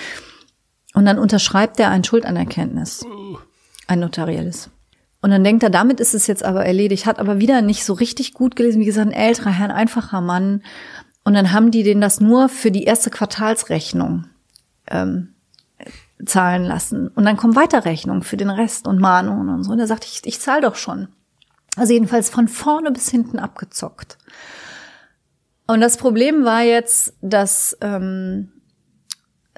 [0.96, 3.04] und dann unterschreibt er ein Schuldanerkenntnis,
[3.86, 4.70] ein notarielles.
[5.20, 7.92] Und dann denkt er, damit ist es jetzt aber erledigt, hat aber wieder nicht so
[7.92, 10.62] richtig gut gelesen, wie gesagt, ein älterer Herr, ein einfacher Mann.
[11.22, 14.24] Und dann haben die den das nur für die erste Quartalsrechnung
[14.86, 15.34] ähm,
[16.24, 17.08] zahlen lassen.
[17.08, 19.72] Und dann kommen weiter Rechnungen für den Rest und Mahnungen und so.
[19.72, 21.08] Und er sagt, ich, ich zahle doch schon.
[21.76, 24.16] Also jedenfalls von vorne bis hinten abgezockt.
[25.66, 28.50] Und das Problem war jetzt, dass ähm,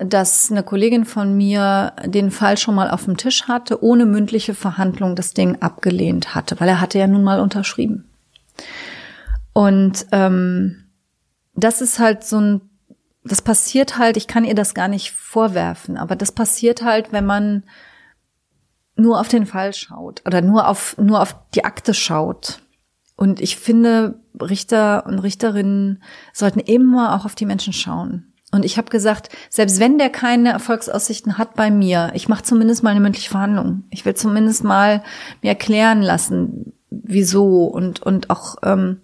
[0.00, 4.54] dass eine Kollegin von mir den Fall schon mal auf dem Tisch hatte, ohne mündliche
[4.54, 8.08] Verhandlung das Ding abgelehnt hatte, weil er hatte ja nun mal unterschrieben.
[9.52, 10.84] Und ähm,
[11.54, 12.60] das ist halt so ein,
[13.24, 17.26] das passiert halt, ich kann ihr das gar nicht vorwerfen, aber das passiert halt, wenn
[17.26, 17.64] man
[18.94, 22.60] nur auf den Fall schaut oder nur auf, nur auf die Akte schaut.
[23.16, 28.27] Und ich finde, Richter und Richterinnen sollten immer auch auf die Menschen schauen.
[28.50, 32.82] Und ich habe gesagt, selbst wenn der keine Erfolgsaussichten hat bei mir, ich mache zumindest
[32.82, 33.84] mal eine mündliche Verhandlung.
[33.90, 35.02] Ich will zumindest mal
[35.42, 39.02] mir erklären lassen, wieso und und auch ähm,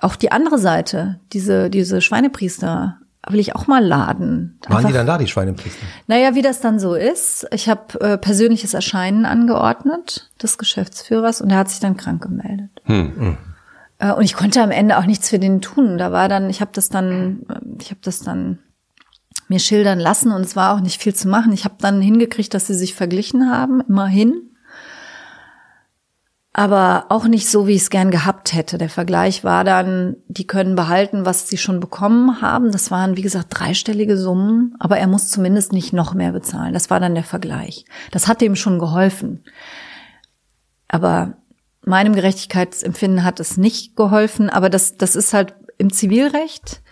[0.00, 4.58] auch die andere Seite, diese diese Schweinepriester will ich auch mal laden.
[4.62, 5.86] Waren Einfach, die dann da, die Schweinepriester?
[6.06, 7.46] Naja, wie das dann so ist.
[7.52, 12.70] Ich habe äh, persönliches Erscheinen angeordnet des Geschäftsführers und er hat sich dann krank gemeldet.
[12.84, 13.12] Hm.
[13.16, 13.38] hm.
[14.00, 15.98] Äh, und ich konnte am Ende auch nichts für den tun.
[15.98, 17.42] Da war dann, ich habe das dann,
[17.80, 18.58] ich habe das dann
[19.48, 21.52] mir schildern lassen und es war auch nicht viel zu machen.
[21.52, 24.46] Ich habe dann hingekriegt, dass sie sich verglichen haben, immerhin.
[26.52, 28.76] Aber auch nicht so, wie ich es gern gehabt hätte.
[28.76, 32.72] Der Vergleich war dann, die können behalten, was sie schon bekommen haben.
[32.72, 36.72] Das waren, wie gesagt, dreistellige Summen, aber er muss zumindest nicht noch mehr bezahlen.
[36.72, 37.84] Das war dann der Vergleich.
[38.10, 39.44] Das hat dem schon geholfen.
[40.88, 41.39] Aber
[41.84, 46.82] meinem Gerechtigkeitsempfinden hat es nicht geholfen, aber das, das ist halt im Zivilrecht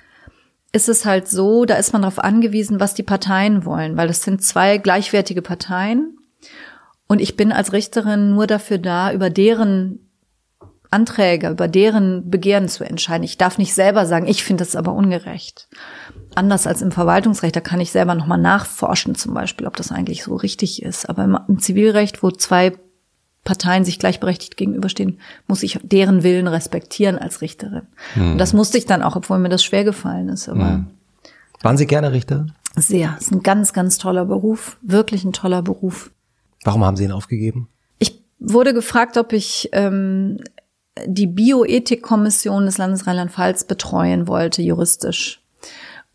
[0.71, 4.23] ist es halt so, da ist man darauf angewiesen, was die Parteien wollen, weil das
[4.23, 6.19] sind zwei gleichwertige Parteien
[7.07, 10.11] und ich bin als Richterin nur dafür da, über deren
[10.91, 13.25] Anträge, über deren Begehren zu entscheiden.
[13.25, 15.69] Ich darf nicht selber sagen, ich finde das aber ungerecht.
[16.35, 20.25] Anders als im Verwaltungsrecht, da kann ich selber nochmal nachforschen, zum Beispiel, ob das eigentlich
[20.25, 21.09] so richtig ist.
[21.09, 22.73] Aber im Zivilrecht, wo zwei
[23.49, 27.87] Parteien sich gleichberechtigt gegenüberstehen, muss ich deren Willen respektieren als Richterin.
[28.13, 28.33] Hm.
[28.33, 30.51] Und das musste ich dann auch, obwohl mir das schwer gefallen ist.
[30.51, 30.87] Aber hm.
[31.63, 32.47] Waren Sie gerne Richter?
[32.77, 33.15] Sehr.
[33.17, 34.77] Es ist ein ganz, ganz toller Beruf.
[34.83, 36.11] Wirklich ein toller Beruf.
[36.63, 37.71] Warum haben Sie ihn aufgegeben?
[37.99, 40.37] Ich wurde gefragt, ob ich ähm,
[41.07, 45.41] die Bioethikkommission des Landes Rheinland-Pfalz betreuen wollte, juristisch.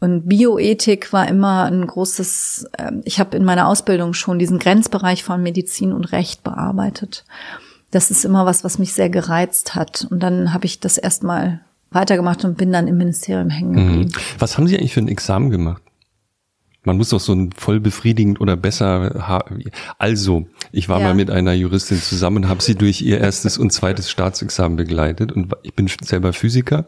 [0.03, 5.23] Und Bioethik war immer ein großes, ähm, ich habe in meiner Ausbildung schon diesen Grenzbereich
[5.23, 7.23] von Medizin und Recht bearbeitet.
[7.89, 10.05] Das ist immer was, was mich sehr gereizt hat.
[10.11, 13.87] Und dann habe ich das erstmal weitergemacht und bin dann im Ministerium hängen mhm.
[13.87, 14.11] geblieben.
[14.39, 15.81] Was haben Sie eigentlich für ein Examen gemacht?
[16.83, 19.41] Man muss doch so ein voll befriedigend oder besser.
[19.99, 21.07] Also, ich war ja.
[21.07, 25.53] mal mit einer Juristin zusammen, habe sie durch ihr erstes und zweites Staatsexamen begleitet und
[25.63, 26.87] ich bin selber Physiker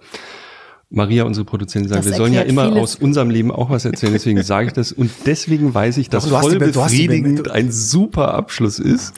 [0.95, 2.81] Maria, unsere Produzentin, sagt, das wir sollen ja immer vieles.
[2.81, 4.91] aus unserem Leben auch was erzählen, deswegen sage ich das.
[4.91, 9.13] Und deswegen weiß ich, dass voll die, befriedigend ein super Abschluss ist.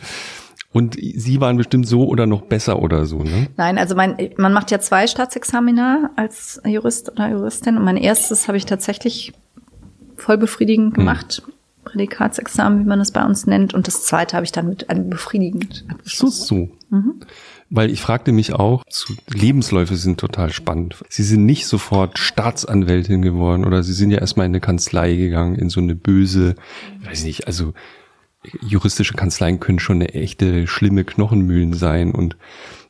[0.74, 3.48] Und Sie waren bestimmt so oder noch besser oder so, ne?
[3.58, 7.78] Nein, also mein, man macht ja zwei Staatsexamina als Jurist oder Juristin.
[7.78, 9.34] Und mein erstes habe ich tatsächlich
[10.18, 10.94] voll befriedigend hm.
[10.94, 11.44] gemacht.
[11.46, 11.54] Hm.
[11.86, 13.74] Prädikatsexamen, wie man es bei uns nennt.
[13.74, 16.46] Und das zweite habe ich dann mit einem befriedigend abgeschlossen.
[16.46, 16.96] So, so.
[16.96, 17.22] Mhm.
[17.70, 18.84] Weil ich fragte mich auch,
[19.28, 21.04] Lebensläufe sind total spannend.
[21.10, 25.56] Sie sind nicht sofort Staatsanwältin geworden oder Sie sind ja erstmal in eine Kanzlei gegangen,
[25.56, 26.56] in so eine böse,
[27.04, 27.74] weiß nicht, also
[28.62, 32.38] juristische Kanzleien können schon eine echte schlimme Knochenmühlen sein und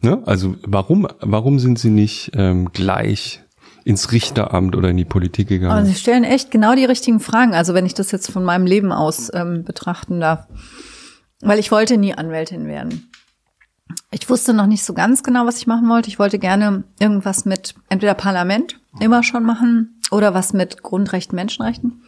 [0.02, 3.42] ne, also warum warum sind Sie nicht ähm, gleich
[3.84, 5.72] ins Richteramt oder in die Politik gegangen?
[5.72, 7.54] Aber Sie stellen echt genau die richtigen Fragen.
[7.54, 10.46] Also wenn ich das jetzt von meinem Leben aus ähm, betrachten darf,
[11.42, 13.10] weil ich wollte nie Anwältin werden
[14.12, 16.10] ich wusste noch nicht so ganz genau, was ich machen wollte.
[16.10, 22.04] Ich wollte gerne irgendwas mit entweder Parlament immer schon machen oder was mit Grundrechten, Menschenrechten.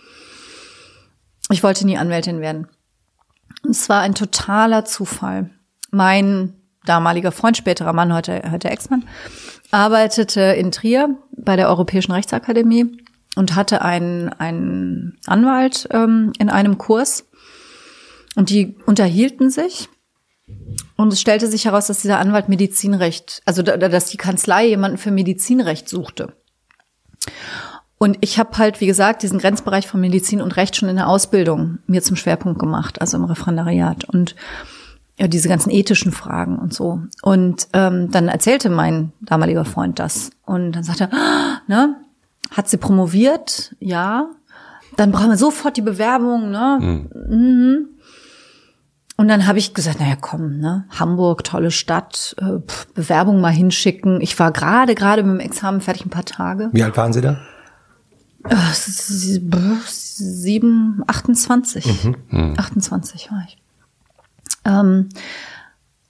[1.51, 2.67] Ich wollte nie Anwältin werden.
[3.63, 5.49] Und es war ein totaler Zufall.
[5.91, 6.53] Mein
[6.85, 9.05] damaliger Freund, späterer Mann, heute, heute Ex-Mann,
[9.71, 12.97] arbeitete in Trier bei der Europäischen Rechtsakademie
[13.35, 17.25] und hatte einen, einen Anwalt ähm, in einem Kurs.
[18.35, 19.89] Und die unterhielten sich.
[20.95, 25.11] Und es stellte sich heraus, dass dieser Anwalt Medizinrecht, also dass die Kanzlei jemanden für
[25.11, 26.33] Medizinrecht suchte.
[27.97, 31.09] Und ich habe halt, wie gesagt, diesen Grenzbereich von Medizin und Recht schon in der
[31.09, 34.05] Ausbildung mir zum Schwerpunkt gemacht, also im Referendariat.
[34.05, 34.35] Und
[35.17, 37.01] ja, diese ganzen ethischen Fragen und so.
[37.21, 40.31] Und ähm, dann erzählte mein damaliger Freund das.
[40.45, 41.97] Und dann sagte er, ah, ne,
[42.51, 43.75] hat sie promoviert?
[43.79, 44.29] Ja.
[44.95, 46.79] Dann brauchen wir sofort die Bewerbung, ne?
[46.81, 47.09] Mhm.
[47.29, 47.87] Mhm.
[49.19, 53.51] Und dann habe ich gesagt, naja, komm, ne, Hamburg, tolle Stadt, äh, pff, Bewerbung mal
[53.51, 54.21] hinschicken.
[54.21, 56.69] Ich war gerade, gerade mit dem Examen fertig, ein paar Tage.
[56.71, 57.37] Wie alt waren Sie da?
[58.47, 58.55] Äh,
[59.83, 62.15] sieben, 28.
[62.31, 62.53] Mhm.
[62.55, 63.57] 28 war ich.
[64.63, 65.09] Ähm,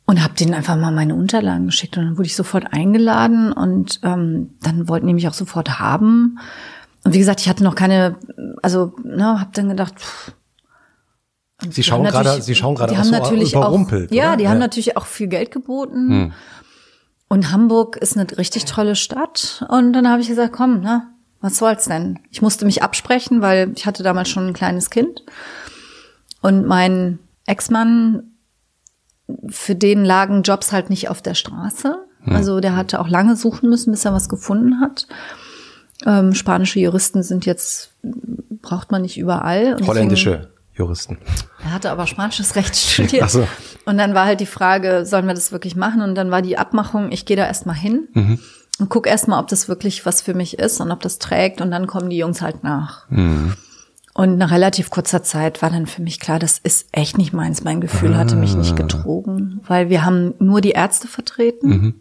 [0.05, 4.01] und habe denen einfach mal meine Unterlagen geschickt und dann wurde ich sofort eingeladen und
[4.03, 6.37] ähm, dann wollten die mich auch sofort haben.
[7.03, 8.17] Und wie gesagt, ich hatte noch keine,
[8.61, 10.33] also ne, habe dann gedacht, pff,
[11.69, 14.11] Sie schauen gerade, Sie schauen gerade auch so natürlich überrumpelt.
[14.11, 14.49] Auch, ja, die ja.
[14.49, 16.09] haben natürlich auch viel Geld geboten.
[16.09, 16.33] Hm.
[17.27, 19.65] Und Hamburg ist eine richtig tolle Stadt.
[19.69, 21.07] Und dann habe ich gesagt, komm, ne,
[21.41, 22.19] was soll's denn?
[22.31, 25.23] Ich musste mich absprechen, weil ich hatte damals schon ein kleines Kind.
[26.41, 28.23] Und mein Ex-Mann,
[29.47, 31.97] für den lagen Jobs halt nicht auf der Straße.
[32.21, 32.35] Hm.
[32.35, 35.07] Also der hatte auch lange suchen müssen, bis er was gefunden hat.
[36.05, 37.91] Ähm, spanische Juristen sind jetzt,
[38.61, 39.75] braucht man nicht überall.
[39.75, 40.51] Und Holländische.
[40.79, 41.17] Juristen.
[41.63, 43.23] Er hatte aber spanisches Recht studiert.
[43.23, 43.47] Ach so.
[43.85, 46.01] Und dann war halt die Frage, sollen wir das wirklich machen?
[46.01, 48.39] Und dann war die Abmachung, ich gehe da erstmal hin mhm.
[48.79, 51.61] und guck erstmal, ob das wirklich was für mich ist und ob das trägt.
[51.61, 53.09] Und dann kommen die Jungs halt nach.
[53.09, 53.53] Mhm.
[54.13, 57.63] Und nach relativ kurzer Zeit war dann für mich klar, das ist echt nicht meins.
[57.63, 58.75] Mein Gefühl hatte mich nicht ah.
[58.75, 61.69] getrogen, weil wir haben nur die Ärzte vertreten.
[61.69, 61.93] Mhm.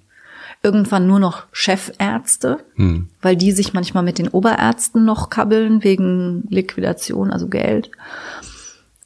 [0.61, 3.09] Irgendwann nur noch Chefärzte, mhm.
[3.23, 7.93] weil die sich manchmal mit den Oberärzten noch kabbeln wegen Liquidation, also Geld.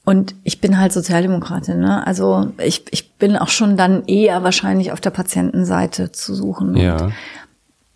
[0.05, 2.05] Und ich bin halt Sozialdemokratin, ne?
[2.07, 6.77] Also ich, ich bin auch schon dann eher wahrscheinlich auf der Patientenseite zu suchen.
[6.77, 7.05] Ja.
[7.05, 7.13] Und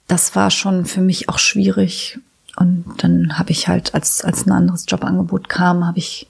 [0.07, 2.19] das war schon für mich auch schwierig.
[2.57, 6.29] Und dann habe ich halt, als, als ein anderes Jobangebot kam, habe ich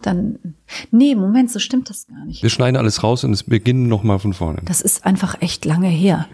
[0.00, 0.38] dann.
[0.90, 2.42] Nee, Moment, so stimmt das gar nicht.
[2.42, 4.62] Wir schneiden alles raus und es beginnen nochmal von vorne.
[4.64, 6.26] Das ist einfach echt lange her.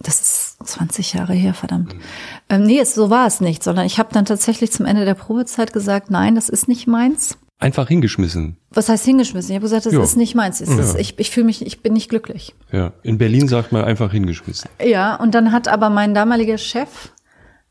[0.00, 1.94] Das ist 20 Jahre her, verdammt.
[1.94, 2.00] Mhm.
[2.48, 5.72] Ähm, nee, so war es nicht, sondern ich habe dann tatsächlich zum Ende der Probezeit
[5.72, 7.36] gesagt, nein, das ist nicht meins.
[7.60, 8.56] Einfach hingeschmissen.
[8.70, 9.50] Was heißt hingeschmissen?
[9.50, 10.00] Ich habe gesagt, das ja.
[10.00, 10.60] ist nicht meins.
[10.60, 10.78] Ja.
[10.78, 12.54] Ist, ich ich fühle mich, ich bin nicht glücklich.
[12.70, 14.70] Ja, in Berlin sagt man einfach hingeschmissen.
[14.80, 17.10] Ja, und dann hat aber mein damaliger Chef,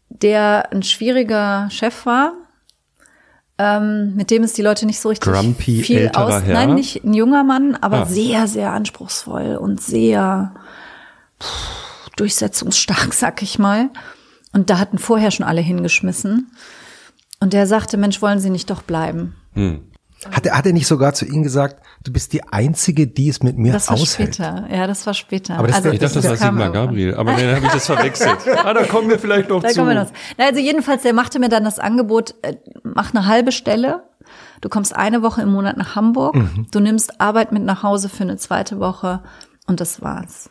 [0.09, 2.33] der ein schwieriger Chef war,
[3.57, 6.43] ähm, mit dem ist die Leute nicht so richtig Grumpy, viel aus.
[6.43, 6.53] Herr.
[6.53, 8.05] Nein, nicht ein junger Mann, aber ah.
[8.05, 10.53] sehr, sehr anspruchsvoll und sehr.
[11.41, 11.86] Pff,
[12.17, 13.89] durchsetzungsstark, sag ich mal.
[14.53, 16.51] Und da hatten vorher schon alle hingeschmissen.
[17.39, 19.35] Und der sagte, Mensch, wollen Sie nicht doch bleiben?
[19.53, 19.91] Hm.
[20.31, 23.43] Hat er, hat er nicht sogar zu Ihnen gesagt, du bist die Einzige, die es
[23.43, 24.33] mit mir das war aushält?
[24.35, 25.59] später, ja, das war später.
[25.59, 27.85] Aber das, also, ich dachte, das, das war Sigmar Gabriel, aber dann habe ich das
[27.85, 28.39] verwechselt.
[28.57, 29.75] ah, da kommen wir vielleicht noch da zu.
[29.75, 30.11] Kommen wir noch.
[30.37, 34.05] Na, also jedenfalls, der machte mir dann das Angebot, äh, mach eine halbe Stelle,
[34.61, 36.65] du kommst eine Woche im Monat nach Hamburg, mhm.
[36.71, 39.21] du nimmst Arbeit mit nach Hause für eine zweite Woche
[39.67, 40.49] und das war's.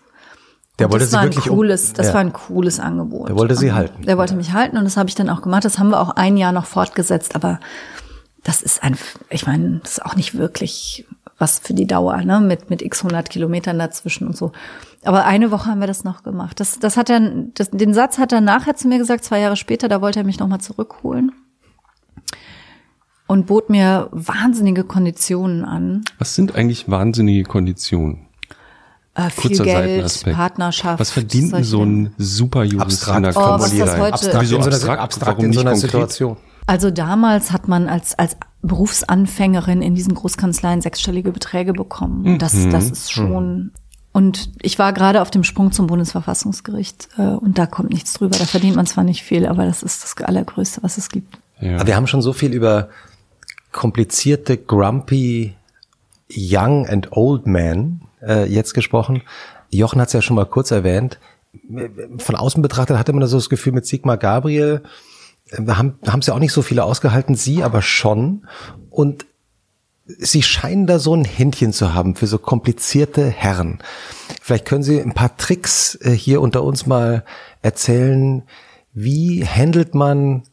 [0.78, 2.14] Der wollte das sie war wirklich ein cooles, das ja.
[2.14, 3.28] war ein cooles Angebot.
[3.28, 4.02] Der wollte sie halten.
[4.02, 5.64] Der wollte mich halten und das habe ich dann auch gemacht.
[5.64, 7.60] Das haben wir auch ein Jahr noch fortgesetzt, aber
[8.44, 8.96] das ist ein,
[9.30, 11.06] ich meine, das ist auch nicht wirklich
[11.38, 14.52] was für die Dauer, ne, mit mit x 100 Kilometern dazwischen und so.
[15.04, 16.60] Aber eine Woche haben wir das noch gemacht.
[16.60, 17.20] Das, das hat er,
[17.54, 19.88] das, den Satz hat er nachher zu mir gesagt, zwei Jahre später.
[19.88, 21.32] Da wollte er mich noch mal zurückholen
[23.26, 26.04] und bot mir wahnsinnige Konditionen an.
[26.18, 28.25] Was sind eigentlich wahnsinnige Konditionen?
[29.16, 31.00] Äh, viel Kurzer Geld, Partnerschaft.
[31.00, 35.00] Was verdient denn so ein Superjurist in der oh, was das heute abstrakt, Wieso abstrakt,
[35.00, 35.90] abstrakt Warum in so einer konkret?
[35.90, 36.36] Situation?
[36.66, 42.26] Also damals hat man als, als Berufsanfängerin in diesen Großkanzleien sechsstellige Beträge bekommen.
[42.26, 42.72] Und das, mhm.
[42.72, 43.70] das ist schon,
[44.12, 48.36] und ich war gerade auf dem Sprung zum Bundesverfassungsgericht äh, und da kommt nichts drüber.
[48.36, 51.38] Da verdient man zwar nicht viel, aber das ist das Allergrößte, was es gibt.
[51.60, 51.76] Ja.
[51.76, 52.90] Aber wir haben schon so viel über
[53.72, 55.54] komplizierte, grumpy
[56.30, 59.22] Young and Old Men äh, jetzt gesprochen.
[59.70, 61.18] Jochen hat es ja schon mal kurz erwähnt.
[62.18, 64.82] Von außen betrachtet hatte man so das Gefühl mit Sigmar Gabriel,
[65.50, 68.46] äh, haben es ja auch nicht so viele ausgehalten, sie aber schon.
[68.90, 69.26] Und
[70.08, 73.80] Sie scheinen da so ein Händchen zu haben für so komplizierte Herren.
[74.40, 77.24] Vielleicht können Sie ein paar Tricks äh, hier unter uns mal
[77.60, 78.44] erzählen.
[78.92, 80.44] Wie handelt man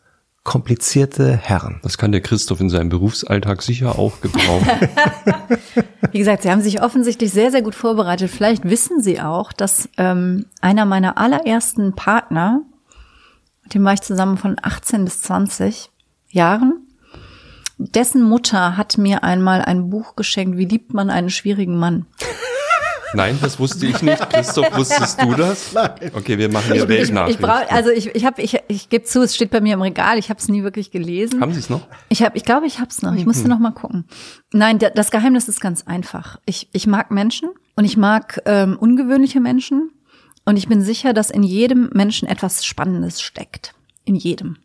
[0.43, 1.79] komplizierte Herren.
[1.83, 4.67] Das kann der Christoph in seinem Berufsalltag sicher auch gebrauchen.
[6.11, 8.29] Wie gesagt, Sie haben sich offensichtlich sehr, sehr gut vorbereitet.
[8.29, 12.61] Vielleicht wissen Sie auch, dass ähm, einer meiner allerersten Partner,
[13.63, 15.89] mit dem war ich zusammen von 18 bis 20
[16.29, 16.87] Jahren,
[17.77, 22.05] dessen Mutter hat mir einmal ein Buch geschenkt, wie liebt man einen schwierigen Mann.
[23.13, 24.29] Nein, das wusste ich nicht.
[24.29, 25.71] Christoph, wusstest du das?
[25.73, 26.11] Nein.
[26.13, 27.43] Okay, wir machen hier Weltnachrichten.
[27.43, 29.81] Ich brauch, also ich, ich habe, ich, ich gebe zu, es steht bei mir im
[29.81, 30.17] Regal.
[30.17, 31.41] Ich habe es nie wirklich gelesen.
[31.41, 31.87] Haben Sie es noch?
[32.09, 33.13] Ich habe, ich glaube, ich habe es noch.
[33.15, 34.05] Ich musste noch mal gucken.
[34.51, 36.39] Nein, das Geheimnis ist ganz einfach.
[36.45, 39.91] Ich, ich mag Menschen und ich mag ähm, ungewöhnliche Menschen
[40.45, 43.73] und ich bin sicher, dass in jedem Menschen etwas Spannendes steckt.
[44.05, 44.57] In jedem.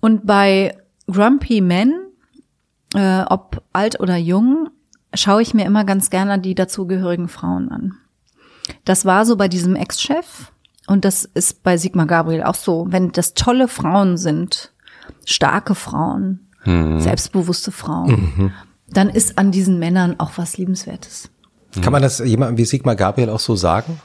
[0.00, 1.94] Und bei Grumpy Men,
[2.94, 4.68] äh, ob alt oder jung,
[5.14, 7.94] schaue ich mir immer ganz gerne die dazugehörigen Frauen an.
[8.84, 10.52] Das war so bei diesem Ex-Chef
[10.86, 12.86] und das ist bei Sigmar Gabriel auch so.
[12.88, 14.72] Wenn das tolle Frauen sind,
[15.24, 17.00] starke Frauen, mhm.
[17.00, 18.52] selbstbewusste Frauen, mhm.
[18.88, 21.30] dann ist an diesen Männern auch was Liebenswertes.
[21.82, 24.00] Kann man das jemandem wie Sigmar Gabriel auch so sagen?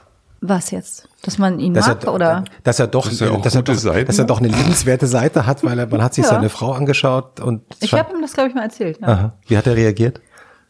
[0.45, 1.07] Was jetzt?
[1.21, 2.43] Dass man ihn dass mag er, oder?
[2.63, 5.63] Dass er doch, dass er, dass, er doch dass er doch eine liebenswerte Seite hat,
[5.63, 6.31] weil er, man hat sich ja.
[6.31, 7.61] seine Frau angeschaut und.
[7.79, 8.99] Ich habe ihm das, glaube ich, mal erzählt.
[8.99, 9.07] Ja.
[9.07, 9.33] Aha.
[9.47, 10.19] Wie hat er reagiert?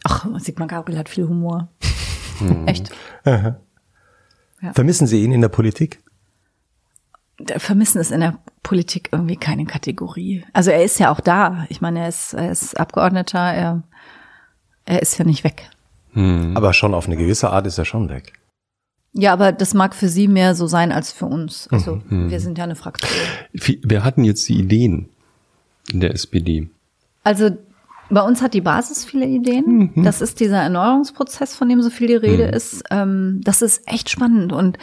[0.04, 1.70] Ach, Sigmar Gabriel hat viel Humor.
[2.40, 2.68] Hm.
[2.68, 2.92] Echt.
[3.26, 3.58] Ja.
[4.74, 6.02] Vermissen Sie ihn in der Politik?
[7.58, 10.46] Vermissen ist in der Politik irgendwie keine Kategorie.
[10.54, 11.66] Also er ist ja auch da.
[11.70, 13.84] Ich meine, er ist, er ist Abgeordneter, er,
[14.86, 15.70] er ist ja nicht weg.
[16.14, 16.56] Hm.
[16.56, 18.34] Aber schon auf eine gewisse Art ist er schon weg.
[19.14, 21.68] Ja, aber das mag für Sie mehr so sein als für uns.
[21.70, 22.32] Also mhm.
[22.32, 23.12] wir sind ja eine Fraktion.
[23.84, 25.10] Wer hatten jetzt die Ideen
[25.92, 26.70] in der SPD?
[27.24, 27.52] Also
[28.14, 29.92] bei uns hat die Basis viele Ideen.
[29.96, 30.04] Mhm.
[30.04, 32.54] Das ist dieser Erneuerungsprozess, von dem so viel die Rede mhm.
[32.54, 32.84] ist.
[32.92, 34.78] Ähm, das ist echt spannend und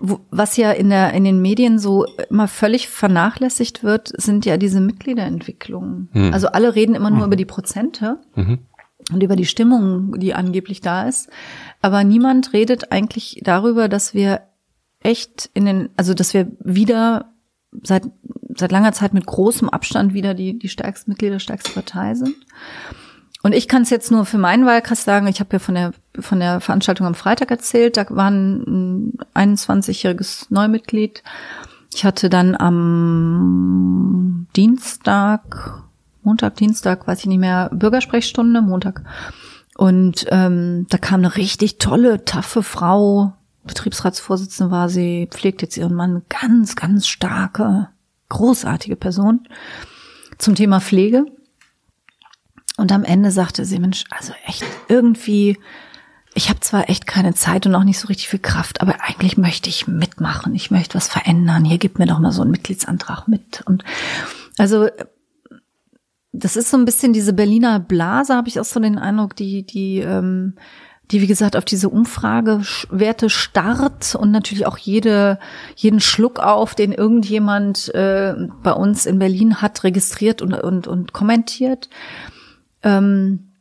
[0.00, 4.80] was ja in der in den Medien so immer völlig vernachlässigt wird, sind ja diese
[4.80, 6.08] Mitgliederentwicklungen.
[6.12, 6.32] Mhm.
[6.32, 7.26] Also alle reden immer nur mhm.
[7.26, 8.60] über die Prozente mhm.
[9.12, 11.30] und über die Stimmung, die angeblich da ist,
[11.82, 14.42] aber niemand redet eigentlich darüber, dass wir
[15.00, 17.32] echt in den also dass wir wieder
[17.82, 18.04] seit
[18.58, 22.36] seit langer Zeit mit großem Abstand wieder die, die stärkste Mitglieder, stärkste Partei sind.
[23.42, 25.92] Und ich kann es jetzt nur für meinen Wahlkreis sagen, ich habe ja von der,
[26.18, 31.22] von der Veranstaltung am Freitag erzählt, da war ein 21-jähriges Neumitglied.
[31.94, 35.82] Ich hatte dann am Dienstag,
[36.22, 39.02] Montag, Dienstag, weiß ich nicht mehr, Bürgersprechstunde, Montag.
[39.76, 45.94] Und ähm, da kam eine richtig tolle, taffe Frau, Betriebsratsvorsitzende war sie, pflegt jetzt ihren
[45.94, 47.88] Mann, ganz, ganz starke,
[48.28, 49.48] großartige Person
[50.38, 51.26] zum Thema Pflege.
[52.76, 55.58] Und am Ende sagte sie, Mensch, also echt irgendwie,
[56.34, 59.36] ich habe zwar echt keine Zeit und auch nicht so richtig viel Kraft, aber eigentlich
[59.36, 60.54] möchte ich mitmachen.
[60.54, 61.64] Ich möchte was verändern.
[61.64, 63.62] Hier gibt mir doch mal so einen Mitgliedsantrag mit.
[63.66, 63.82] Und
[64.56, 64.88] also
[66.32, 69.64] das ist so ein bisschen diese Berliner Blase, habe ich auch so den Eindruck, die
[69.64, 70.54] die ähm,
[71.10, 75.38] die wie gesagt auf diese Umfragewerte starrt und natürlich auch jede,
[75.74, 81.12] jeden Schluck auf, den irgendjemand äh, bei uns in Berlin hat, registriert und, und, und
[81.12, 81.88] kommentiert.
[82.82, 83.52] Ähm,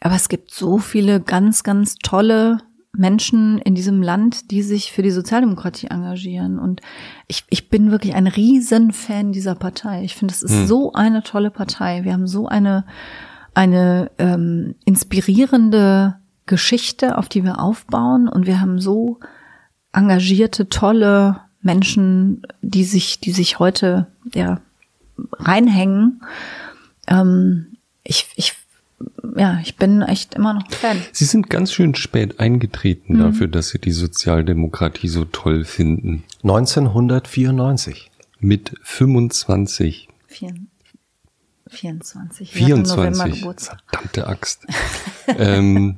[0.00, 2.58] aber es gibt so viele ganz, ganz tolle
[2.92, 6.58] Menschen in diesem Land, die sich für die Sozialdemokratie engagieren.
[6.58, 6.80] Und
[7.26, 10.04] ich, ich bin wirklich ein Riesenfan dieser Partei.
[10.04, 10.66] Ich finde, es ist hm.
[10.66, 12.04] so eine tolle Partei.
[12.04, 12.84] Wir haben so eine,
[13.54, 16.16] eine ähm, inspirierende
[16.46, 19.18] Geschichte, auf die wir aufbauen und wir haben so
[19.92, 24.60] engagierte, tolle Menschen, die sich, die sich heute ja
[25.32, 26.22] reinhängen.
[27.08, 28.54] Ähm, ich, ich,
[29.36, 31.02] ja, ich bin echt immer noch Fan.
[31.12, 33.18] Sie sind ganz schön spät eingetreten mhm.
[33.18, 36.24] dafür, dass Sie die Sozialdemokratie so toll finden.
[36.42, 38.10] 1994.
[38.38, 40.08] Mit 25.
[41.68, 42.52] 24.
[42.52, 43.40] 24.
[43.40, 44.66] Verdammte Axt.
[45.26, 45.96] ähm,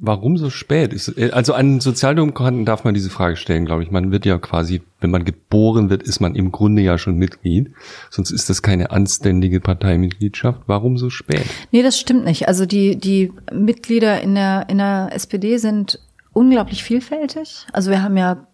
[0.00, 0.92] Warum so spät?
[1.16, 3.90] Äh, also an Sozialdemokraten darf man diese Frage stellen, glaube ich.
[3.90, 7.72] Man wird ja quasi, wenn man geboren wird, ist man im Grunde ja schon Mitglied.
[8.10, 10.62] Sonst ist das keine anständige Parteimitgliedschaft.
[10.66, 11.44] Warum so spät?
[11.70, 12.48] Nee, das stimmt nicht.
[12.48, 16.00] Also die, die Mitglieder in der, in der SPD sind
[16.32, 17.66] unglaublich vielfältig.
[17.72, 18.46] Also wir haben ja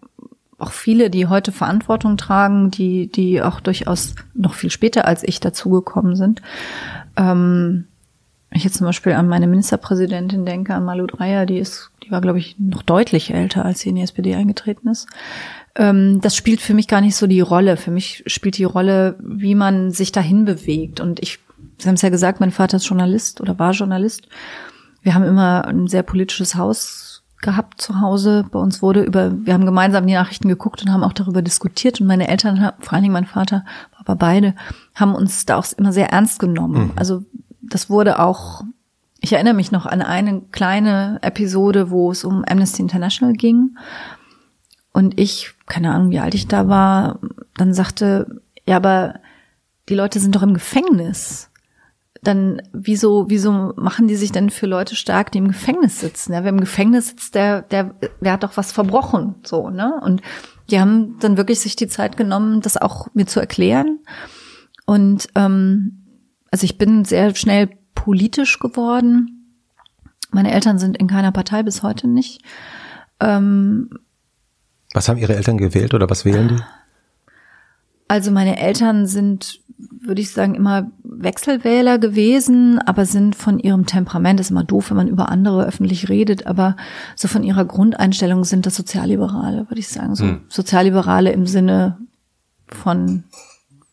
[0.59, 5.39] auch viele, die heute Verantwortung tragen, die, die auch durchaus noch viel später als ich
[5.39, 6.41] dazugekommen sind.
[7.15, 7.85] Ähm,
[8.51, 12.21] ich jetzt zum Beispiel an meine Ministerpräsidentin denke, an Malu Dreyer, die ist, die war,
[12.21, 15.07] glaube ich, noch deutlich älter, als sie in die SPD eingetreten ist.
[15.75, 17.77] Ähm, das spielt für mich gar nicht so die Rolle.
[17.77, 20.99] Für mich spielt die Rolle, wie man sich dahin bewegt.
[20.99, 21.39] Und ich,
[21.77, 24.27] Sie haben es ja gesagt, mein Vater ist Journalist oder war Journalist.
[25.03, 28.45] Wir haben immer ein sehr politisches Haus gehabt zu Hause.
[28.51, 32.01] Bei uns wurde über, wir haben gemeinsam die Nachrichten geguckt und haben auch darüber diskutiert
[32.01, 33.63] und meine Eltern, vor allen Dingen mein Vater,
[33.97, 34.55] aber beide,
[34.95, 36.87] haben uns da auch immer sehr ernst genommen.
[36.87, 36.91] Mhm.
[36.95, 37.23] Also
[37.61, 38.63] das wurde auch,
[39.19, 43.77] ich erinnere mich noch an eine kleine Episode, wo es um Amnesty International ging.
[44.93, 47.19] Und ich, keine Ahnung, wie alt ich da war,
[47.55, 49.19] dann sagte, ja, aber
[49.87, 51.49] die Leute sind doch im Gefängnis
[52.21, 56.33] dann wieso, wieso machen die sich denn für Leute stark, die im Gefängnis sitzen?
[56.33, 59.99] Ja, wer im Gefängnis sitzt, der, der, der hat doch was verbrochen, so, ne?
[60.03, 60.21] Und
[60.69, 63.99] die haben dann wirklich sich die Zeit genommen, das auch mir zu erklären.
[64.85, 66.05] Und ähm,
[66.51, 69.55] also ich bin sehr schnell politisch geworden.
[70.31, 72.41] Meine Eltern sind in keiner Partei bis heute nicht.
[73.19, 73.89] Ähm,
[74.93, 76.63] was haben Ihre Eltern gewählt oder was wählen die?
[78.07, 79.61] Also meine Eltern sind
[80.01, 84.97] würde ich sagen, immer Wechselwähler gewesen, aber sind von ihrem Temperament, ist immer doof, wenn
[84.97, 86.75] man über andere öffentlich redet, aber
[87.15, 90.15] so von ihrer Grundeinstellung sind das Sozialliberale, würde ich sagen.
[90.15, 90.41] So hm.
[90.49, 91.97] Sozialliberale im Sinne
[92.67, 93.23] von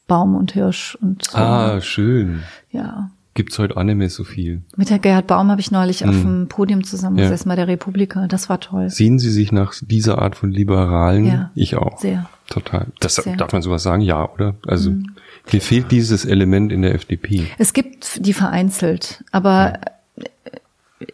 [0.06, 1.36] Baum und Hirsch und so.
[1.36, 2.42] Ah, schön.
[2.70, 3.10] Ja.
[3.34, 4.62] Gibt's heute auch nicht mehr so viel.
[4.76, 6.08] Mit der Gerhard Baum habe ich neulich hm.
[6.08, 7.52] auf dem Podium zusammengesessen ja.
[7.52, 8.26] bei der Republika.
[8.28, 8.88] Das war toll.
[8.88, 11.26] Sehen Sie sich nach dieser Art von Liberalen?
[11.26, 11.50] Ja.
[11.54, 11.98] Ich auch.
[11.98, 12.30] Sehr.
[12.48, 12.86] Total.
[13.00, 13.36] Das Sehr.
[13.36, 14.00] darf man sowas sagen?
[14.00, 14.54] Ja, oder?
[14.66, 14.90] Also.
[14.90, 15.14] Hm.
[15.52, 17.46] Mir fehlt dieses Element in der FDP.
[17.58, 19.78] Es gibt die vereinzelt, aber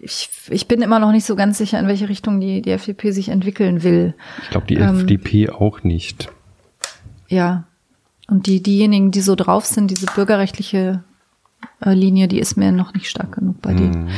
[0.01, 3.11] ich, ich bin immer noch nicht so ganz sicher, in welche Richtung die, die FDP
[3.11, 4.15] sich entwickeln will.
[4.43, 6.31] Ich glaube, die ähm, FDP auch nicht.
[7.29, 7.65] Ja.
[8.29, 11.03] Und die, diejenigen, die so drauf sind, diese bürgerrechtliche
[11.85, 14.05] äh, Linie, die ist mir noch nicht stark genug bei denen.
[14.05, 14.09] Mhm.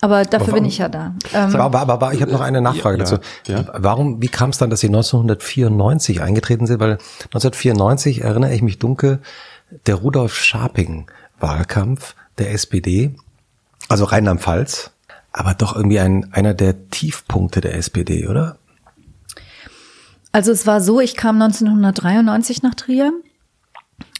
[0.00, 1.14] Aber dafür aber bin ich ja da.
[1.32, 3.18] Ähm, aber, aber, aber ich habe noch eine Nachfrage ja, dazu.
[3.46, 3.64] Ja.
[3.74, 6.78] Warum, wie kam es dann, dass Sie 1994 eingetreten sind?
[6.78, 6.98] Weil
[7.32, 9.20] 1994 erinnere ich mich dunkel,
[9.86, 11.06] der Rudolf Scharping
[11.40, 13.14] Wahlkampf der SPD,
[13.88, 14.90] also Rheinland-Pfalz,
[15.32, 18.58] aber doch irgendwie ein, einer der Tiefpunkte der SPD, oder?
[20.32, 23.12] Also es war so, ich kam 1993 nach Trier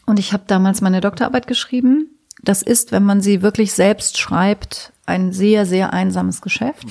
[0.07, 2.09] und ich habe damals meine Doktorarbeit geschrieben.
[2.43, 6.87] Das ist, wenn man sie wirklich selbst schreibt, ein sehr, sehr einsames Geschäft.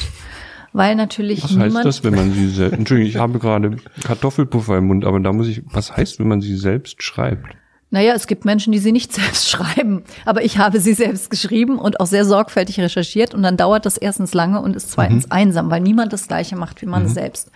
[0.73, 1.73] Weil natürlich was niemand.
[1.73, 5.19] Was heißt das, wenn man sie selbst, Entschuldigung, ich habe gerade Kartoffelpuffer im Mund, aber
[5.19, 7.55] da muss ich, was heißt, wenn man sie selbst schreibt?
[7.91, 11.77] Naja, es gibt Menschen, die sie nicht selbst schreiben, aber ich habe sie selbst geschrieben
[11.77, 15.31] und auch sehr sorgfältig recherchiert und dann dauert das erstens lange und ist zweitens mhm.
[15.31, 17.09] einsam, weil niemand das Gleiche macht wie man mhm.
[17.09, 17.51] selbst.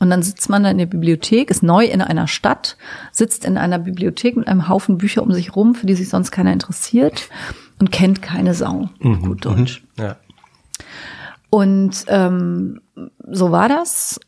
[0.00, 2.78] Und dann sitzt man da in der Bibliothek, ist neu in einer Stadt,
[3.12, 6.30] sitzt in einer Bibliothek mit einem Haufen Bücher um sich rum, für die sich sonst
[6.30, 7.28] keiner interessiert
[7.78, 8.88] und kennt keine Sau.
[9.00, 9.22] Mhm.
[9.22, 9.84] Gut Deutsch.
[9.96, 10.04] Mhm.
[10.04, 10.16] Ja.
[11.50, 12.80] Und ähm,
[13.28, 14.18] so war das.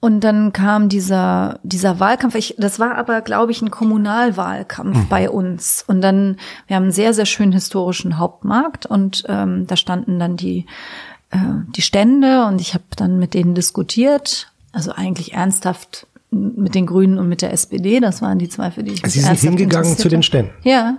[0.00, 2.34] Und dann kam dieser, dieser Wahlkampf.
[2.34, 5.08] Ich, das war aber, glaube ich, ein Kommunalwahlkampf mhm.
[5.08, 5.84] bei uns.
[5.86, 10.36] Und dann, wir haben einen sehr, sehr schönen historischen Hauptmarkt und ähm, da standen dann
[10.36, 10.64] die,
[11.30, 11.38] äh,
[11.76, 14.49] die Stände und ich habe dann mit denen diskutiert.
[14.72, 18.00] Also eigentlich ernsthaft mit den Grünen und mit der SPD.
[18.00, 20.52] Das waren die zwei, für die ich Sie sind hingegangen zu den Ständen.
[20.62, 20.98] Ja,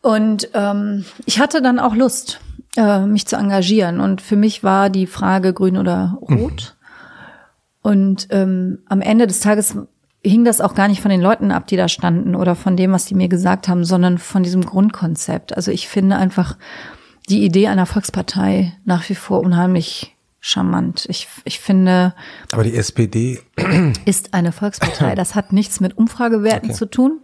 [0.00, 2.40] und ähm, ich hatte dann auch Lust,
[2.76, 4.00] äh, mich zu engagieren.
[4.00, 6.76] Und für mich war die Frage grün oder rot.
[7.82, 7.90] Mhm.
[7.90, 9.76] Und ähm, am Ende des Tages
[10.22, 12.92] hing das auch gar nicht von den Leuten ab, die da standen oder von dem,
[12.92, 15.56] was die mir gesagt haben, sondern von diesem Grundkonzept.
[15.56, 16.56] Also ich finde einfach
[17.28, 21.06] die Idee einer Volkspartei nach wie vor unheimlich charmant.
[21.08, 22.14] Ich, ich finde.
[22.52, 23.40] Aber die SPD
[24.04, 25.14] ist eine Volkspartei.
[25.18, 26.78] Das hat nichts mit Umfragewerten okay.
[26.78, 27.20] zu tun,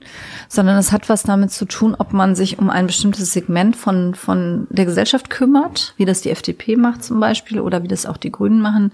[0.49, 4.15] sondern es hat was damit zu tun, ob man sich um ein bestimmtes Segment von,
[4.15, 8.17] von der Gesellschaft kümmert, wie das die FDP macht zum Beispiel oder wie das auch
[8.17, 8.93] die Grünen machen.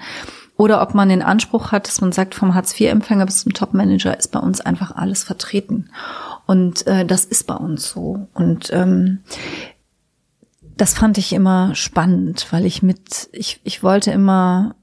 [0.56, 4.28] Oder ob man den Anspruch hat, dass man sagt, vom Hartz-IV-Empfänger bis zum Top-Manager ist
[4.28, 5.88] bei uns einfach alles vertreten.
[6.44, 8.28] Und äh, das ist bei uns so.
[8.34, 9.20] Und ähm,
[10.80, 14.76] das fand ich immer spannend, weil ich mit, ich, ich wollte immer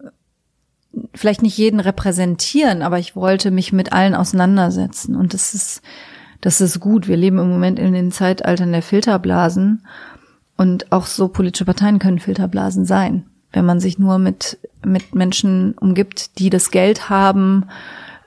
[1.16, 5.16] vielleicht nicht jeden repräsentieren, aber ich wollte mich mit allen auseinandersetzen.
[5.16, 5.82] Und das ist,
[6.40, 7.08] das ist gut.
[7.08, 9.88] Wir leben im Moment in den Zeitaltern der Filterblasen.
[10.56, 13.26] Und auch so politische Parteien können Filterblasen sein.
[13.52, 17.66] Wenn man sich nur mit, mit Menschen umgibt, die das Geld haben,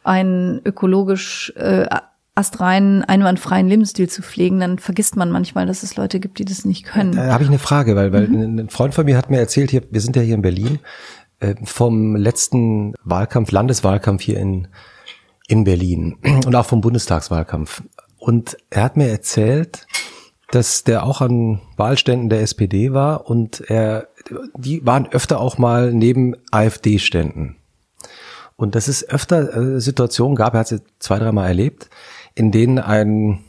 [0.03, 1.87] einen ökologisch äh,
[2.35, 6.65] astreinen, einwandfreien Lebensstil zu pflegen, dann vergisst man manchmal, dass es Leute gibt, die das
[6.65, 7.13] nicht können.
[7.13, 8.59] Da habe ich eine Frage, weil, weil mhm.
[8.59, 10.79] ein Freund von mir hat mir erzählt, hier, wir sind ja hier in Berlin,
[11.41, 14.69] äh, vom letzten Wahlkampf, Landeswahlkampf hier in,
[15.49, 17.83] in Berlin und auch vom Bundestagswahlkampf.
[18.19, 19.87] Und er hat mir erzählt,
[20.51, 24.09] dass der auch an Wahlständen der SPD war und er,
[24.57, 27.57] die waren öfter auch mal neben AfD-Ständen.
[28.57, 31.89] Und dass es öfter äh, Situationen gab, er hat sie zwei, dreimal erlebt,
[32.41, 33.45] in denen ein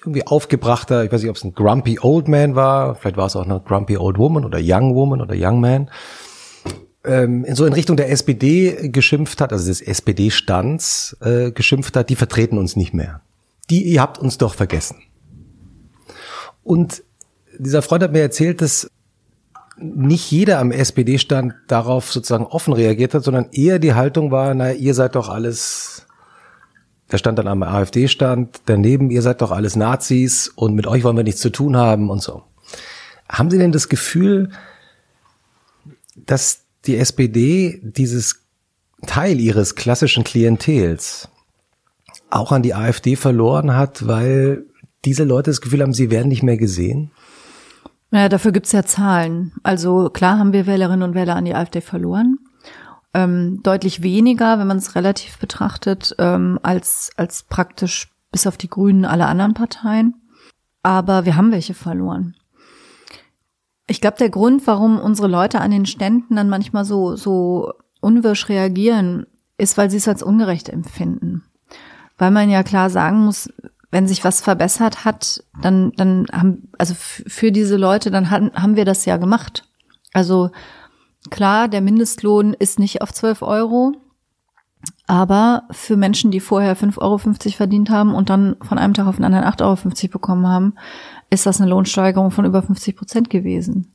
[0.00, 3.34] irgendwie aufgebrachter, ich weiß nicht, ob es ein grumpy old man war, vielleicht war es
[3.34, 5.90] auch eine grumpy old woman oder young woman oder young man,
[7.02, 12.14] ähm, so in Richtung der SPD geschimpft hat, also des SPD-Stands äh, geschimpft hat, die
[12.14, 13.22] vertreten uns nicht mehr.
[13.70, 14.98] Die, ihr habt uns doch vergessen.
[16.62, 17.02] Und
[17.58, 18.90] dieser Freund hat mir erzählt, dass
[19.78, 24.72] nicht jeder am SPD-Stand darauf sozusagen offen reagiert hat, sondern eher die Haltung war, na,
[24.72, 25.95] ihr seid doch alles,
[27.12, 31.16] der stand dann am AfD-Stand, daneben, ihr seid doch alles Nazis und mit euch wollen
[31.16, 32.42] wir nichts zu tun haben und so.
[33.28, 34.50] Haben Sie denn das Gefühl,
[36.16, 38.46] dass die SPD dieses
[39.06, 41.28] Teil ihres klassischen Klientels
[42.30, 44.64] auch an die AfD verloren hat, weil
[45.04, 47.12] diese Leute das Gefühl haben, sie werden nicht mehr gesehen?
[48.10, 49.52] Naja, dafür gibt's ja Zahlen.
[49.62, 52.38] Also klar haben wir Wählerinnen und Wähler an die AfD verloren.
[53.16, 58.68] Ähm, deutlich weniger, wenn man es relativ betrachtet, ähm, als, als praktisch bis auf die
[58.68, 60.20] Grünen alle anderen Parteien.
[60.82, 62.36] Aber wir haben welche verloren.
[63.86, 67.72] Ich glaube, der Grund, warum unsere Leute an den Ständen dann manchmal so, so
[68.02, 69.24] unwirsch reagieren,
[69.56, 71.42] ist, weil sie es als ungerecht empfinden.
[72.18, 73.48] Weil man ja klar sagen muss,
[73.90, 78.76] wenn sich was verbessert hat, dann, dann haben, also für diese Leute, dann haben, haben
[78.76, 79.64] wir das ja gemacht.
[80.12, 80.50] Also
[81.30, 83.92] klar, der Mindestlohn ist nicht auf 12 Euro,
[85.06, 89.16] aber für Menschen, die vorher 5,50 Euro verdient haben und dann von einem Tag auf
[89.16, 89.62] den anderen 8,50
[90.04, 90.74] Euro bekommen haben,
[91.30, 93.92] ist das eine Lohnsteigerung von über 50 Prozent gewesen.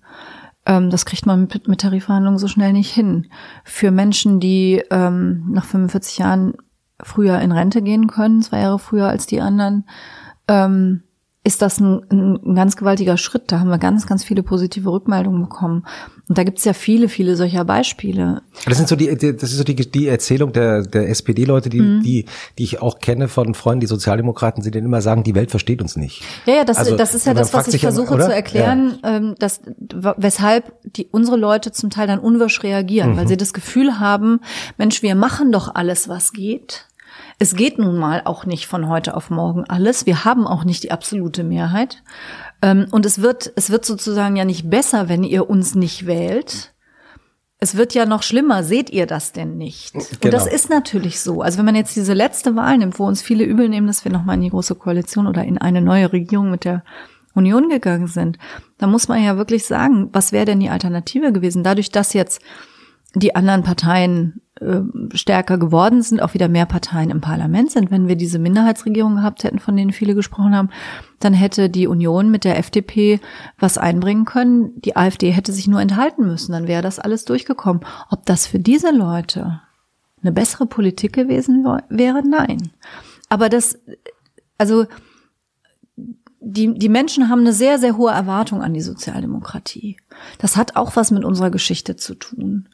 [0.65, 3.27] Ähm, das kriegt man mit, mit Tarifverhandlungen so schnell nicht hin.
[3.63, 6.53] Für Menschen, die ähm, nach 45 Jahren
[7.01, 9.85] früher in Rente gehen können, zwei Jahre früher als die anderen,
[10.47, 11.03] ähm,
[11.43, 13.51] ist das ein, ein, ganz gewaltiger Schritt.
[13.51, 15.85] Da haben wir ganz, ganz viele positive Rückmeldungen bekommen.
[16.29, 18.43] Und da gibt's ja viele, viele solcher Beispiele.
[18.65, 22.03] Das sind so die, das ist so die, die Erzählung der, der SPD-Leute, die, mhm.
[22.03, 22.25] die,
[22.59, 25.81] die ich auch kenne von Freunden, die Sozialdemokraten sind, die immer sagen, die Welt versteht
[25.81, 26.21] uns nicht.
[26.45, 29.17] Ja, ja, das, also, das ist ja das, was ich versuche an, zu erklären, ja.
[29.17, 29.61] ähm, dass,
[30.17, 33.17] weshalb die, unsere Leute zum Teil dann unwirsch reagieren, mhm.
[33.17, 34.41] weil sie das Gefühl haben,
[34.77, 36.85] Mensch, wir machen doch alles, was geht
[37.41, 40.05] es geht nun mal auch nicht von heute auf morgen alles.
[40.05, 42.03] Wir haben auch nicht die absolute Mehrheit.
[42.61, 46.75] Ähm, und es wird, es wird sozusagen ja nicht besser, wenn ihr uns nicht wählt.
[47.57, 48.63] Es wird ja noch schlimmer.
[48.63, 49.93] Seht ihr das denn nicht?
[49.93, 50.05] Genau.
[50.23, 51.41] Und das ist natürlich so.
[51.41, 54.11] Also wenn man jetzt diese letzte Wahl nimmt, wo uns viele übel nehmen, dass wir
[54.11, 56.83] nochmal in die große Koalition oder in eine neue Regierung mit der
[57.33, 58.37] Union gegangen sind,
[58.77, 61.63] dann muss man ja wirklich sagen, was wäre denn die Alternative gewesen?
[61.63, 62.39] Dadurch, dass jetzt
[63.15, 64.41] die anderen Parteien
[65.13, 67.89] stärker geworden sind, auch wieder mehr Parteien im Parlament sind.
[67.89, 70.69] Wenn wir diese Minderheitsregierung gehabt hätten, von denen viele gesprochen haben,
[71.19, 73.19] dann hätte die Union mit der FDP
[73.57, 74.79] was einbringen können.
[74.81, 77.83] Die AfD hätte sich nur enthalten müssen, dann wäre das alles durchgekommen.
[78.11, 79.61] Ob das für diese Leute
[80.21, 82.21] eine bessere Politik gewesen wäre?
[82.27, 82.71] Nein.
[83.29, 83.79] Aber das,
[84.59, 84.85] also
[86.43, 89.97] die, die Menschen haben eine sehr, sehr hohe Erwartung an die Sozialdemokratie.
[90.39, 92.67] Das hat auch was mit unserer Geschichte zu tun.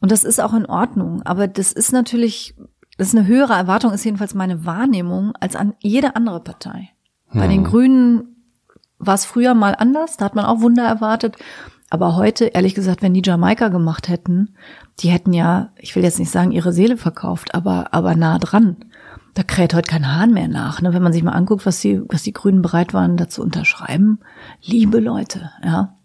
[0.00, 1.22] Und das ist auch in Ordnung.
[1.22, 2.54] Aber das ist natürlich,
[2.98, 6.90] das ist eine höhere Erwartung, ist jedenfalls meine Wahrnehmung als an jede andere Partei.
[7.28, 7.40] Hm.
[7.40, 7.70] Bei den hm.
[7.70, 8.36] Grünen
[8.98, 11.36] war es früher mal anders, da hat man auch Wunder erwartet.
[11.88, 14.54] Aber heute, ehrlich gesagt, wenn die Jamaika gemacht hätten,
[15.00, 18.76] die hätten ja, ich will jetzt nicht sagen, ihre Seele verkauft, aber, aber nah dran
[19.34, 20.80] da kräht heute kein Hahn mehr nach.
[20.80, 20.94] Ne?
[20.94, 24.20] Wenn man sich mal anguckt, was die, was die Grünen bereit waren, dazu unterschreiben.
[24.62, 25.96] Liebe Leute, ja.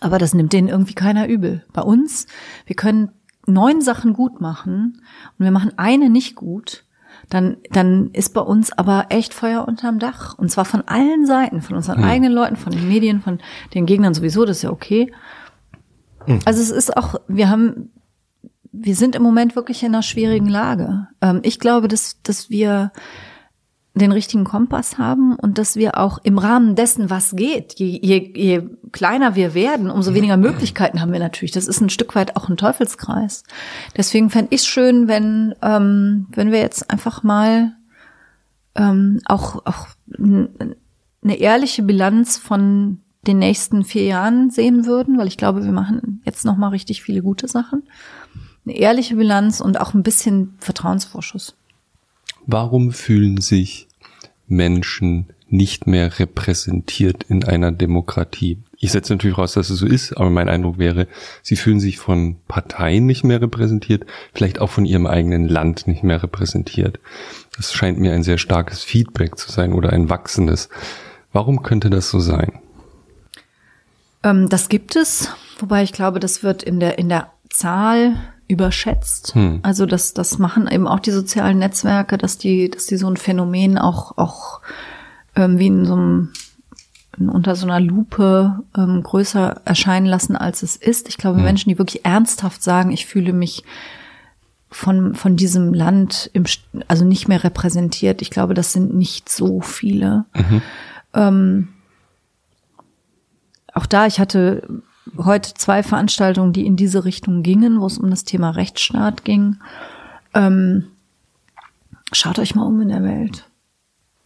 [0.00, 1.64] Aber das nimmt denen irgendwie keiner übel.
[1.72, 2.26] Bei uns,
[2.66, 3.10] wir können
[3.46, 5.00] neun Sachen gut machen
[5.38, 6.84] und wir machen eine nicht gut,
[7.28, 10.36] dann, dann ist bei uns aber echt Feuer unterm Dach.
[10.36, 12.04] Und zwar von allen Seiten, von unseren hm.
[12.04, 13.38] eigenen Leuten, von den Medien, von
[13.74, 15.12] den Gegnern sowieso, das ist ja okay.
[16.26, 16.40] Hm.
[16.44, 17.91] Also es ist auch, wir haben
[18.72, 21.08] wir sind im Moment wirklich in einer schwierigen Lage.
[21.20, 22.92] Ähm, ich glaube, dass, dass wir
[23.94, 28.32] den richtigen Kompass haben und dass wir auch im Rahmen dessen, was geht, je, je,
[28.34, 31.50] je kleiner wir werden, umso weniger Möglichkeiten haben wir natürlich.
[31.50, 33.44] Das ist ein Stück weit auch ein Teufelskreis.
[33.94, 37.76] Deswegen fände ich es schön, wenn, ähm, wenn wir jetzt einfach mal
[38.74, 39.88] ähm, auch, auch
[40.18, 46.22] eine ehrliche Bilanz von den nächsten vier Jahren sehen würden, weil ich glaube, wir machen
[46.24, 47.82] jetzt noch mal richtig viele gute Sachen
[48.64, 51.54] eine ehrliche Bilanz und auch ein bisschen Vertrauensvorschuss.
[52.46, 53.88] Warum fühlen sich
[54.46, 58.58] Menschen nicht mehr repräsentiert in einer Demokratie?
[58.78, 61.06] Ich setze natürlich raus, dass es so ist, aber mein Eindruck wäre,
[61.42, 66.02] sie fühlen sich von Parteien nicht mehr repräsentiert, vielleicht auch von ihrem eigenen Land nicht
[66.02, 66.98] mehr repräsentiert.
[67.56, 70.68] Das scheint mir ein sehr starkes Feedback zu sein oder ein wachsendes.
[71.32, 72.60] Warum könnte das so sein?
[74.24, 75.28] Ähm, das gibt es,
[75.58, 78.16] wobei ich glaube, das wird in der, in der Zahl
[78.52, 79.34] überschätzt.
[79.34, 79.60] Hm.
[79.62, 83.16] Also das, das machen eben auch die sozialen Netzwerke, dass die, dass die so ein
[83.16, 84.60] Phänomen auch, auch
[85.36, 86.32] ähm, wie in so einem
[87.18, 91.08] unter so einer Lupe ähm, größer erscheinen lassen, als es ist.
[91.08, 93.64] Ich glaube, Menschen, die wirklich ernsthaft sagen, ich fühle mich
[94.70, 96.44] von, von diesem Land im,
[96.88, 98.22] also nicht mehr repräsentiert.
[98.22, 100.24] Ich glaube, das sind nicht so viele.
[101.12, 101.68] Ähm,
[103.74, 104.82] auch da, ich hatte
[105.18, 109.56] heute zwei Veranstaltungen, die in diese Richtung gingen, wo es um das Thema Rechtsstaat ging.
[110.34, 110.88] Ähm,
[112.12, 113.48] schaut euch mal um in der Welt.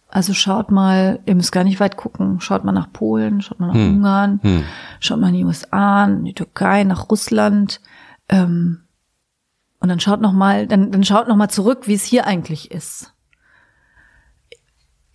[0.09, 2.40] Also schaut mal, ihr müsst gar nicht weit gucken.
[2.40, 3.97] Schaut mal nach Polen, schaut mal nach Hm.
[3.97, 4.65] Ungarn, Hm.
[5.01, 7.81] schaut mal in die USA, in die Türkei, nach Russland.
[8.28, 8.82] Ähm,
[9.81, 12.70] und dann schaut noch mal, dann, dann schaut noch mal zurück, wie es hier eigentlich
[12.70, 13.12] ist.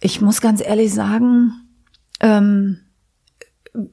[0.01, 1.53] Ich muss ganz ehrlich sagen,
[2.19, 2.79] ähm,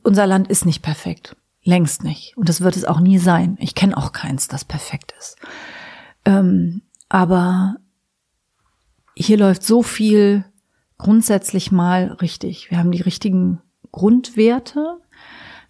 [0.03, 1.37] unser Land ist nicht perfekt.
[1.69, 2.35] Längst nicht.
[2.39, 3.59] Und das wird es auch nie sein.
[3.61, 5.37] Ich kenne auch keins, das perfekt ist.
[6.25, 6.81] Ähm,
[7.11, 7.77] aber
[9.15, 10.47] hier läuft so viel
[10.97, 12.71] grundsätzlich mal richtig.
[12.71, 13.61] Wir haben die richtigen
[13.93, 14.97] Grundwerte.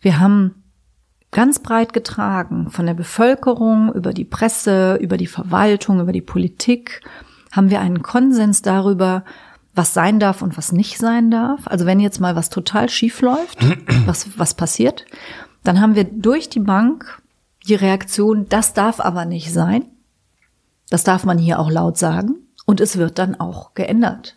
[0.00, 0.62] Wir haben
[1.32, 7.00] ganz breit getragen von der Bevölkerung über die Presse, über die Verwaltung, über die Politik,
[7.50, 9.24] haben wir einen Konsens darüber,
[9.74, 11.66] was sein darf und was nicht sein darf.
[11.66, 13.58] Also wenn jetzt mal was total schief läuft,
[14.06, 15.04] was, was passiert,
[15.64, 17.22] dann haben wir durch die Bank
[17.66, 19.84] die Reaktion, das darf aber nicht sein.
[20.90, 22.36] Das darf man hier auch laut sagen.
[22.64, 24.36] Und es wird dann auch geändert.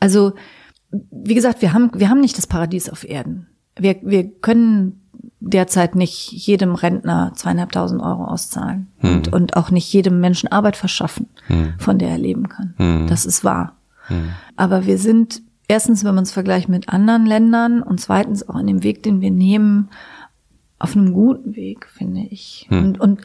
[0.00, 0.32] Also,
[0.90, 3.46] wie gesagt, wir haben, wir haben nicht das Paradies auf Erden.
[3.78, 5.00] Wir, wir können
[5.40, 11.28] derzeit nicht jedem Rentner zweieinhalbtausend Euro auszahlen und, und auch nicht jedem Menschen Arbeit verschaffen,
[11.78, 12.74] von der er leben kann.
[13.08, 13.76] Das ist wahr.
[14.56, 18.66] Aber wir sind erstens, wenn man es vergleicht mit anderen Ländern und zweitens auch in
[18.66, 19.88] dem Weg, den wir nehmen,
[20.80, 22.66] auf einem guten Weg, finde ich.
[22.70, 23.20] Und, und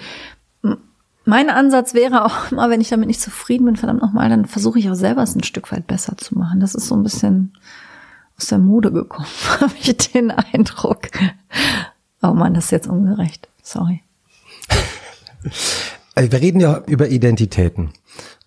[0.63, 0.77] m-
[1.25, 4.77] mein Ansatz wäre auch immer, wenn ich damit nicht zufrieden bin, verdammt nochmal, dann versuche
[4.77, 6.59] ich auch selber es ein Stück weit besser zu machen.
[6.59, 7.53] Das ist so ein bisschen
[8.37, 9.25] aus der Mode gekommen,
[9.61, 11.07] habe ich den Eindruck.
[12.21, 13.47] Oh Mann, das ist jetzt ungerecht.
[13.63, 14.03] Sorry.
[16.13, 17.91] Also wir reden ja über Identitäten.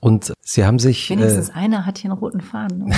[0.00, 1.10] Und Sie haben sich.
[1.10, 2.92] Wenigstens Äh, einer hat hier einen roten Faden.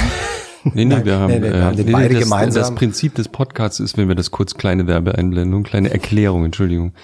[0.65, 2.61] Nee, nee, wir haben, nee, wir äh, haben die nee, beide das, gemeinsam.
[2.63, 6.95] das Prinzip des Podcasts ist, wenn wir das kurz kleine Werbeeinblendung, kleine Erklärung, Entschuldigung.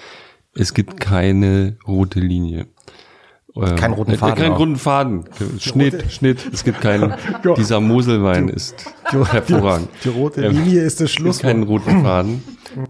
[0.53, 2.67] Es gibt keine rote Linie.
[3.55, 4.59] Ähm, Keinen roten äh, Faden Keinen auch.
[4.59, 5.25] roten Faden.
[5.59, 6.47] Schnitt, Schnitt.
[6.53, 7.15] Es gibt keinen.
[7.57, 9.89] Dieser Moselwein ist hervorragend.
[10.03, 12.43] die rote Ähm, Linie ist das Es gibt keinen roten Faden.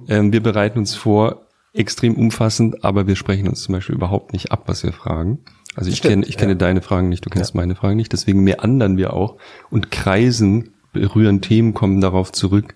[0.10, 4.52] Ähm, wir bereiten uns vor, extrem umfassend, aber wir sprechen uns zum Beispiel überhaupt nicht
[4.52, 5.40] ab, was wir fragen.
[5.78, 6.58] Also ich kenne, ich kenne ja.
[6.58, 9.36] deine Fragen nicht, du kennst meine Fragen nicht, deswegen meandern wir auch
[9.70, 12.74] und kreisen, berühren Themen, kommen darauf zurück.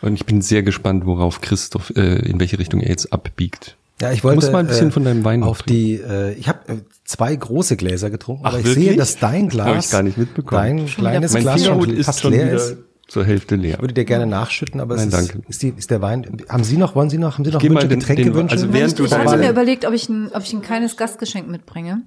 [0.00, 3.76] Und ich bin sehr gespannt, worauf Christoph, äh, in welche Richtung er jetzt abbiegt.
[4.00, 5.92] Ja, ich wollte Du musst mal ein bisschen äh, von deinem Wein auf die.
[5.94, 8.86] Äh, ich habe äh, zwei große Gläser getrunken, Ach, aber ich wirklich?
[8.88, 10.60] sehe, dass dein Glas, Hab ich gar nicht mitbekommen.
[10.60, 11.66] dein Schon kleines fast Glas leer.
[11.74, 12.76] schon ist fast schon leer ist.
[13.06, 13.74] zur Hälfte leer.
[13.76, 15.48] Ich würde dir gerne nachschütten, aber Nein, es ist, danke.
[15.48, 16.26] ist, die, ist der Wein.
[16.48, 16.96] Haben Sie noch?
[16.96, 17.34] Wollen Sie noch?
[17.38, 18.50] Haben Sie noch geh mal Wünsche, den- Getränke den- wünschen?
[18.58, 21.48] also während du Ich hatte mir überlegt, ob ich ein, ob ich ein kleines Gastgeschenk
[21.48, 22.02] mitbringe.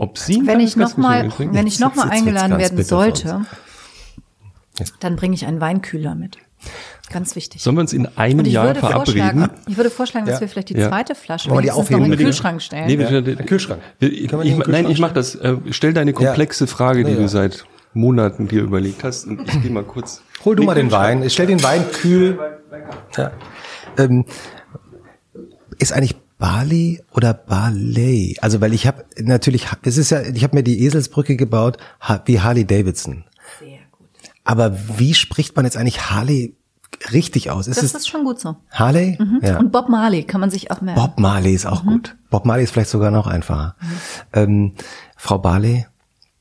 [0.00, 3.44] Ob sie ein Wenn ich noch mal, wenn ich noch mal eingeladen werden sollte,
[4.98, 6.38] dann bringe ich einen Weinkühler mit.
[7.12, 7.62] Ganz wichtig.
[7.62, 9.50] Sollen wir uns in einem Und ich Jahr würde vorschlagen, verabreden?
[9.68, 10.40] ich würde vorschlagen, dass Ja.
[10.40, 10.88] wir vielleicht die Ja.
[10.88, 12.04] zweite Flasche Wollen wir die aufheben?
[12.04, 12.18] in den.
[12.18, 12.86] Kühlschrank stellen.
[12.86, 13.82] Nee, wir, Ja, der Kühlschrank.
[13.98, 15.34] Ich, ich, in den nein, ich Kühlschrank mach das.
[15.34, 17.18] Äh, stell deine komplexe Frage, die Ja.
[17.18, 19.26] du seit Monaten dir überlegt hast.
[19.26, 20.22] Und ich gehe mal kurz.
[20.46, 21.18] Hol du mal den Kühlschrank.
[21.18, 21.22] Wein.
[21.24, 22.38] Ich stell den Wein kühl.
[23.18, 23.32] Ja.
[23.98, 24.24] Ähm,
[25.78, 28.36] ist eigentlich Bali oder Ballet?
[28.40, 31.76] Also weil ich habe natürlich, es ist ja, ich habe mir die Eselsbrücke gebaut
[32.24, 33.24] wie Harley Davidson.
[33.60, 34.08] Sehr gut.
[34.42, 36.56] Aber wie spricht man jetzt eigentlich Harley
[37.12, 37.68] richtig aus?
[37.68, 38.56] Ist Das es ist schon gut so.
[38.70, 39.18] Harley?
[39.42, 39.58] Ja.
[39.58, 41.00] Und Bob Marley kann man sich auch merken.
[41.00, 42.16] Bob Marley ist auch gut.
[42.30, 43.76] Bob Marley ist vielleicht sogar noch einfacher.
[44.32, 44.72] Ähm,
[45.16, 45.86] Frau Barley,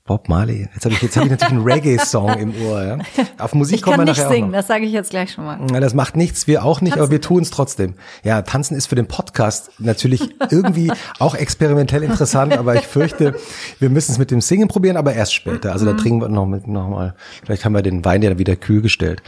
[0.10, 0.68] Bob Marley.
[0.74, 2.84] Jetzt habe ich jetzt habe ich natürlich einen Reggae-Song im Ohr.
[2.84, 2.98] Ja?
[3.38, 5.46] Auf Musik ich kommen wir nicht nachher auch singen, das sage ich jetzt gleich schon
[5.46, 5.60] mal.
[5.72, 7.12] Ja, das macht nichts, wir auch nicht, aber Tanzen.
[7.12, 7.94] wir tun es trotzdem.
[8.24, 13.36] Ja, tanzen ist für den Podcast natürlich irgendwie auch experimentell interessant, aber ich fürchte,
[13.78, 15.74] wir müssen es mit dem Singen probieren, aber erst später.
[15.74, 15.98] Also da Mhm.
[15.98, 17.14] trinken wir noch mit noch mal.
[17.46, 19.22] Vielleicht haben wir den Wein ja wieder kühl gestellt.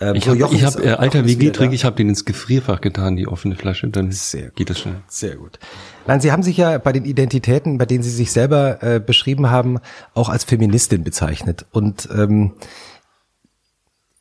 [0.00, 1.28] Ähm, Ich so, habe, ist- hab, äh, alter da.
[1.70, 5.02] ich habe den ins Gefrierfach getan, die offene Flasche, dann Sehr geht das schnell.
[5.08, 5.58] Sehr gut.
[6.06, 9.50] Nein, Sie haben sich ja bei den Identitäten, bei denen Sie sich selber äh, beschrieben
[9.50, 9.78] haben,
[10.14, 11.66] auch als Feministin bezeichnet.
[11.72, 12.54] Und ähm,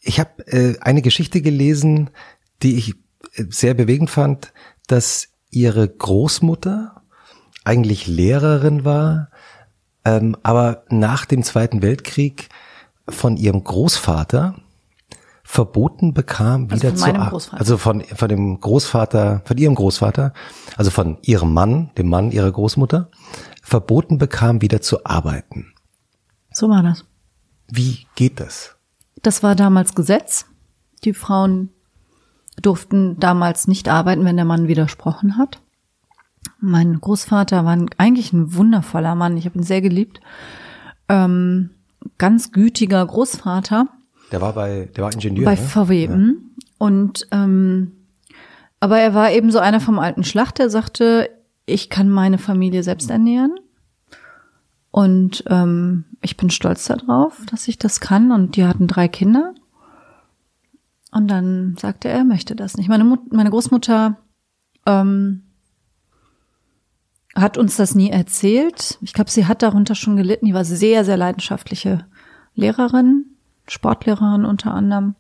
[0.02, 2.10] ich habe äh, eine Geschichte gelesen,
[2.64, 2.92] die ich
[3.36, 4.54] äh, sehr bewegend fand,
[4.88, 7.02] dass Ihre Großmutter
[7.64, 9.30] eigentlich Lehrerin war,
[10.06, 12.50] ähm, aber nach dem Zweiten Weltkrieg
[13.10, 14.56] von ihrem Großvater
[15.56, 17.60] verboten bekam, Also wieder von zu meinem ar- Großvater.
[17.60, 20.34] also von von dem Großvater, von ihrem Großvater,
[20.78, 23.10] also von ihrem Mann, dem Mann ihrer Großmutter,
[23.64, 25.74] verboten bekam, wieder zu arbeiten.
[26.52, 27.06] So war das.
[27.72, 28.76] Wie geht das?
[29.24, 30.46] Das war damals Gesetz.
[31.04, 31.70] Die Frauen
[32.62, 35.62] durften damals nicht arbeiten, wenn der Mann widersprochen hat.
[36.60, 39.36] Mein Großvater war eigentlich ein wundervoller Mann.
[39.38, 40.20] Ich habe ihn sehr geliebt.
[41.10, 41.72] Ähm,
[42.18, 43.88] ganz gütiger Großvater.
[44.36, 45.46] Der war bei, der war Ingenieur.
[45.46, 45.62] Bei ne?
[45.62, 46.06] VW.
[46.08, 46.20] Ja.
[46.78, 47.94] Und ähm,
[48.82, 51.30] aber er war eben so einer vom alten Schlacht, der sagte,
[51.66, 53.58] ich kann meine Familie selbst ernähren.
[54.92, 58.34] Und ähm, ich bin stolz darauf, dass ich das kann.
[58.34, 59.56] Und die hatten drei Kinder.
[61.14, 62.90] Und dann sagte er, er möchte das nicht.
[62.90, 64.18] Meine, Mut meine Großmutter
[64.86, 65.44] ähm,
[67.34, 68.98] hat uns das nie erzählt.
[69.00, 70.46] Ich glaube, sie hat darunter schon gelitten.
[70.46, 72.06] Die war sehr, sehr leidenschaftliche
[72.54, 73.28] Lehrerin,
[73.68, 75.16] Sportlehrerin unter anderem.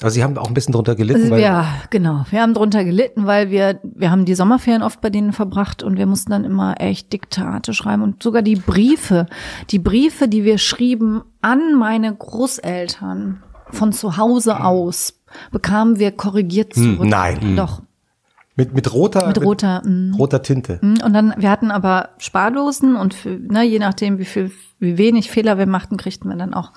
[0.00, 1.24] Aber Sie haben auch ein bisschen drunter gelitten.
[1.24, 2.24] Also, ja, genau.
[2.30, 5.98] Wir haben drunter gelitten, weil wir, wir haben die Sommerferien oft bei denen verbracht und
[5.98, 9.26] wir mussten dann immer echt Diktate schreiben und sogar die Briefe,
[9.70, 15.20] die Briefe, die wir schrieben an meine Großeltern von zu Hause aus,
[15.52, 17.08] bekamen wir korrigiert Hm, zurück.
[17.08, 17.56] Nein.
[17.56, 17.82] Doch.
[18.56, 20.80] Mit, mit roter, Mit roter, mit roter Tinte.
[20.82, 25.30] Und dann, wir hatten aber Spardosen und für, ne, je nachdem, wie viel, wie wenig
[25.30, 26.72] Fehler wir machten, kriegten wir dann auch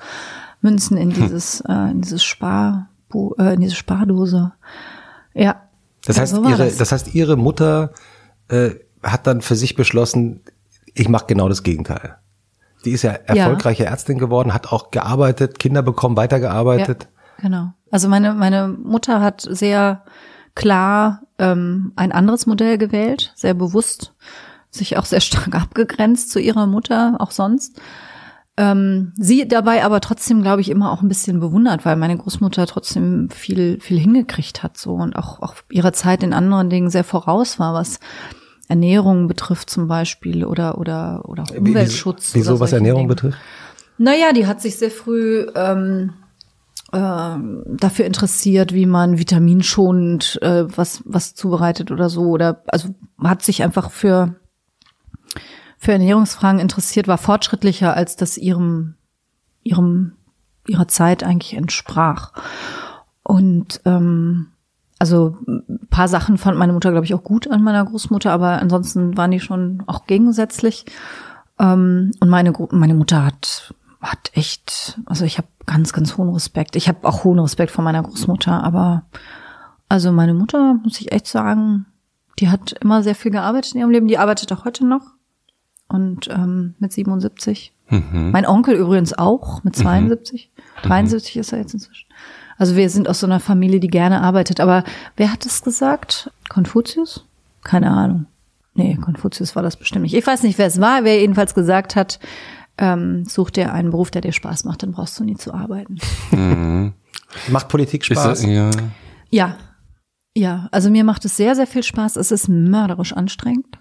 [0.64, 2.90] Münzen in dieses, äh, in dieses Spar,
[3.38, 4.53] äh, in diese Spardose.
[5.34, 5.61] Ja.
[6.06, 6.77] Das heißt, so war ihre, das.
[6.77, 7.94] das heißt, ihre Mutter
[8.48, 8.72] äh,
[9.03, 10.41] hat dann für sich beschlossen,
[10.94, 12.18] ich mache genau das Gegenteil.
[12.85, 17.07] Die ist ja erfolgreiche Ärztin geworden, hat auch gearbeitet, Kinder bekommen, weitergearbeitet.
[17.38, 17.73] Ja, genau.
[17.91, 20.03] Also meine, meine Mutter hat sehr
[20.56, 24.14] klar ähm, ein anderes Modell gewählt, sehr bewusst,
[24.69, 27.80] sich auch sehr stark abgegrenzt zu ihrer Mutter, auch sonst.
[28.56, 32.68] Ähm, sie dabei aber trotzdem, glaube ich, immer auch ein bisschen bewundert, weil meine Großmutter
[32.68, 37.04] trotzdem viel, viel hingekriegt hat so und auch, auch ihrer Zeit in anderen Dingen sehr
[37.04, 38.00] voraus war, was
[38.68, 42.34] Ernährung betrifft zum Beispiel oder oder oder Umweltschutz.
[42.34, 43.16] Wieso, oder was Ernährung Dinge.
[43.16, 43.38] betrifft?
[43.98, 46.14] Naja, die hat sich sehr früh ähm,
[46.94, 52.90] ähm, dafür interessiert, wie man vitaminschonend äh, was was zubereitet oder so oder also
[53.24, 54.36] hat sich einfach für
[55.84, 58.95] für Ernährungsfragen interessiert, war fortschrittlicher als das ihrem
[59.64, 60.14] ihrem
[60.65, 62.31] ihrer Zeit eigentlich entsprach
[63.23, 64.47] und ähm,
[64.97, 68.61] also ein paar Sachen fand meine Mutter glaube ich auch gut an meiner Großmutter, aber
[68.61, 70.85] ansonsten waren die schon auch gegensätzlich
[71.60, 76.76] ähm, und meine meine Mutter hat hat echt, also ich habe ganz, ganz hohen Respekt.
[76.76, 79.03] Ich habe auch hohen Respekt vor meiner Großmutter, aber
[79.88, 81.85] also meine Mutter, muss ich echt sagen,
[82.39, 84.07] die hat immer sehr viel gearbeitet in ihrem Leben.
[84.07, 85.12] Die arbeitet auch heute noch.
[85.88, 87.73] Und ähm, mit 77.
[87.89, 90.49] Mein Onkel übrigens auch mit 72.
[90.81, 92.07] 73 ist er jetzt inzwischen.
[92.57, 94.60] Also wir sind aus so einer Familie, die gerne arbeitet.
[94.60, 94.84] Aber
[95.15, 96.31] wer hat das gesagt?
[96.49, 97.26] Konfuzius?
[97.64, 98.26] Keine Ahnung.
[98.73, 100.15] Nee, Konfuzius war das bestimmt nicht.
[100.15, 101.03] Ich weiß nicht, wer es war.
[101.03, 102.19] Wer jedenfalls gesagt hat,
[102.77, 105.99] ähm, such dir einen Beruf, der dir Spaß macht, dann brauchst du nie zu arbeiten.
[107.49, 108.23] Macht Politik Spaß?
[108.23, 108.72] das, ja.
[109.30, 109.57] Ja,
[110.35, 112.15] ja, also mir macht es sehr, sehr viel Spaß.
[112.15, 113.80] Es ist mörderisch anstrengend,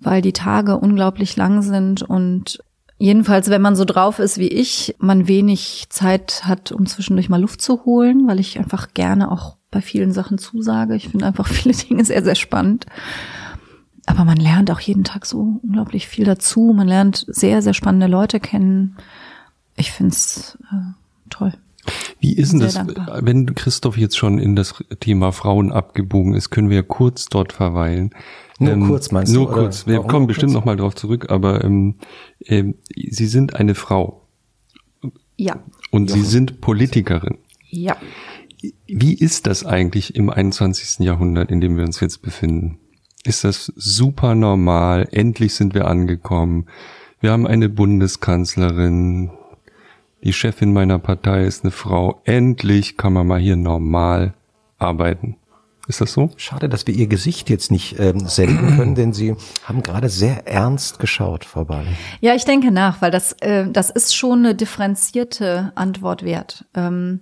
[0.00, 2.58] weil die Tage unglaublich lang sind und
[2.98, 7.40] jedenfalls, wenn man so drauf ist wie ich, man wenig Zeit hat, um zwischendurch mal
[7.40, 10.94] Luft zu holen, weil ich einfach gerne auch bei vielen Sachen zusage.
[10.94, 12.86] Ich finde einfach viele Dinge sehr, sehr spannend.
[14.06, 16.72] Aber man lernt auch jeden Tag so unglaublich viel dazu.
[16.76, 18.96] Man lernt sehr, sehr spannende Leute kennen.
[19.76, 20.92] Ich finde es äh,
[21.30, 21.54] toll.
[22.20, 23.20] Wie ist denn das, dankbar.
[23.22, 28.10] wenn Christoph jetzt schon in das Thema Frauen abgebogen ist, können wir kurz dort verweilen.
[28.60, 29.86] Ähm, Nur kurz, meinst du, Nur kurz.
[29.86, 30.60] Wir warum kommen nur bestimmt kurz?
[30.60, 31.96] noch mal drauf zurück, aber ähm,
[32.46, 34.22] ähm, Sie sind eine Frau
[35.36, 35.62] Ja.
[35.90, 37.38] und Sie sind Politikerin.
[37.70, 37.96] Ja.
[38.86, 41.00] Wie ist das eigentlich im 21.
[41.04, 42.78] Jahrhundert, in dem wir uns jetzt befinden?
[43.24, 45.08] Ist das super normal?
[45.10, 46.66] Endlich sind wir angekommen.
[47.20, 49.30] Wir haben eine Bundeskanzlerin.
[50.22, 52.20] Die Chefin meiner Partei ist eine Frau.
[52.24, 54.34] Endlich kann man mal hier normal
[54.78, 55.36] arbeiten.
[55.86, 56.30] Ist das so?
[56.36, 60.46] Schade, dass wir ihr Gesicht jetzt nicht ähm, senden können, denn sie haben gerade sehr
[60.46, 61.88] ernst geschaut, Frau Bali.
[62.20, 66.64] Ja, ich denke nach, weil das, äh, das ist schon eine differenzierte Antwort wert.
[66.74, 67.20] Ähm,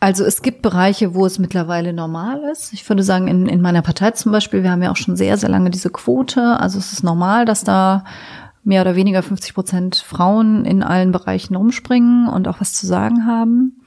[0.00, 2.72] also es gibt Bereiche, wo es mittlerweile normal ist.
[2.72, 5.36] Ich würde sagen, in, in meiner Partei zum Beispiel, wir haben ja auch schon sehr,
[5.38, 6.58] sehr lange diese Quote.
[6.60, 8.04] Also es ist normal, dass da
[8.64, 13.26] mehr oder weniger 50 Prozent Frauen in allen Bereichen rumspringen und auch was zu sagen
[13.26, 13.83] haben.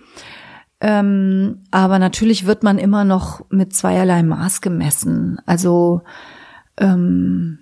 [0.79, 5.39] Ähm, aber natürlich wird man immer noch mit zweierlei Maß gemessen.
[5.45, 6.01] Also
[6.79, 7.59] ähm,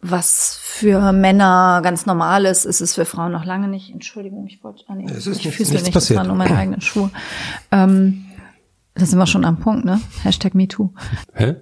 [0.00, 3.90] was für Männer ganz normal ist, ist es für Frauen noch lange nicht.
[3.90, 6.20] Entschuldigung, ich wollte, ah, nee, Es ist ich nichts- füße nichts nicht, passiert.
[6.20, 7.10] das waren nur meine eigenen Schuhe.
[7.72, 8.24] Ähm,
[8.94, 10.00] da sind wir schon am Punkt, ne?
[10.22, 10.92] Hashtag MeToo.
[11.34, 11.56] Hä?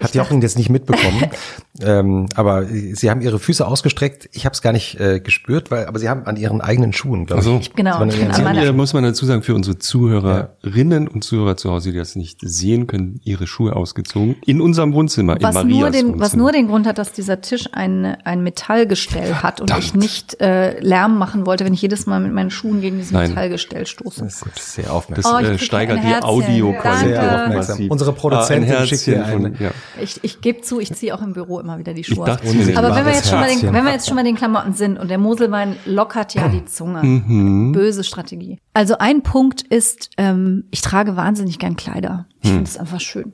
[0.00, 1.30] Hat Jochen jetzt nicht mitbekommen.
[1.82, 4.28] Ähm, aber sie haben ihre Füße ausgestreckt.
[4.32, 7.26] Ich habe es gar nicht äh, gespürt, weil, aber sie haben an ihren eigenen Schuhen,
[7.26, 7.74] glaube Also, ich.
[7.74, 9.26] Genau, Das waren ich an bin ihren an Sie haben meiner- ja, muss man dazu
[9.26, 13.74] sagen, für unsere Zuhörerinnen und Zuhörer zu Hause, die das nicht sehen können, ihre Schuhe
[13.76, 14.36] ausgezogen.
[14.46, 16.24] In unserem Wohnzimmer, was in nur, Marias den, Wohnzimmer.
[16.24, 20.40] was nur den Grund hat, dass dieser Tisch ein, ein Metallgestell hat und ich nicht
[20.40, 23.30] äh, Lärm machen wollte, wenn ich jedes Mal mit meinen Schuhen gegen dieses Nein.
[23.30, 24.22] Metallgestell stoße.
[24.24, 25.34] Das ist sehr das aufmerksam.
[25.36, 26.14] Oh, ich äh, steigert ein die.
[26.24, 27.90] Audioqualität.
[27.90, 29.70] Unsere Produzentin Ah, ein schickt mir eine- ja.
[30.00, 32.40] Ich, ich gebe zu, ich ziehe auch im Büro immer wieder die Schuhe aus.
[32.76, 34.98] Aber wenn wir, jetzt schon mal den, wenn wir jetzt schon mal den Klamotten sind
[34.98, 37.02] und der Moselwein lockert ja die Zunge.
[37.02, 37.72] Mhm.
[37.72, 38.58] Böse Strategie.
[38.74, 42.26] Also ein Punkt ist, ähm, ich trage wahnsinnig gern Kleider.
[42.42, 43.32] Ich finde es einfach schön.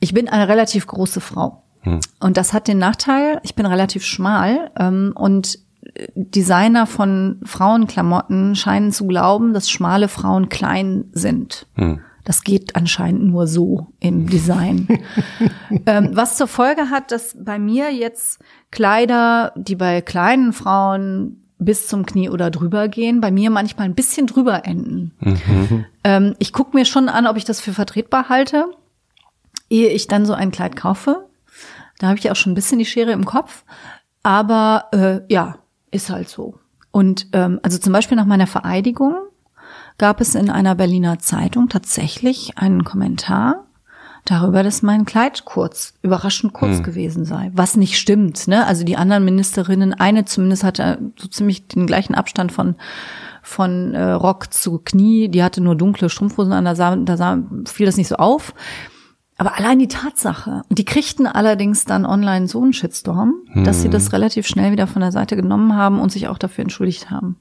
[0.00, 1.62] Ich bin eine relativ große Frau.
[2.20, 5.58] Und das hat den Nachteil, ich bin relativ schmal ähm, und
[5.94, 11.66] äh, Designer von Frauenklamotten scheinen zu glauben, dass schmale Frauen klein sind.
[12.24, 14.86] Das geht anscheinend nur so im Design.
[15.86, 18.38] ähm, was zur Folge hat, dass bei mir jetzt
[18.70, 23.94] Kleider, die bei kleinen Frauen bis zum Knie oder drüber gehen, bei mir manchmal ein
[23.94, 25.12] bisschen drüber enden.
[26.04, 28.66] Ähm, ich gucke mir schon an, ob ich das für vertretbar halte,
[29.70, 31.28] ehe ich dann so ein Kleid kaufe.
[31.98, 33.64] Da habe ich auch schon ein bisschen die Schere im Kopf.
[34.24, 35.58] Aber äh, ja,
[35.92, 36.58] ist halt so.
[36.90, 39.14] Und ähm, also zum Beispiel nach meiner Vereidigung
[39.98, 43.64] gab es in einer Berliner Zeitung tatsächlich einen Kommentar
[44.24, 47.50] darüber, dass mein Kleid kurz, überraschend kurz gewesen sei.
[47.54, 48.66] Was nicht stimmt, ne?
[48.66, 52.76] Also die anderen Ministerinnen, eine zumindest hatte so ziemlich den gleichen Abstand von
[53.44, 57.38] von äh, Rock zu Knie, die hatte nur dunkle Strumpfhosen an, da, sah, da sah,
[57.66, 58.54] fiel das nicht so auf.
[59.36, 63.88] Aber allein die Tatsache, und die kriegten allerdings dann online so einen Shitstorm, dass sie
[63.90, 67.38] das relativ schnell wieder von der Seite genommen haben und sich auch dafür entschuldigt haben.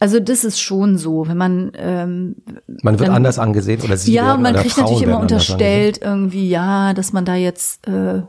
[0.00, 2.36] Also das ist schon so, wenn man ähm,
[2.82, 5.20] Man wird dann- anders angesehen oder sie ja, werden, und man kriegt Frauen natürlich immer
[5.20, 8.22] unterstellt irgendwie, ja, dass man da jetzt äh,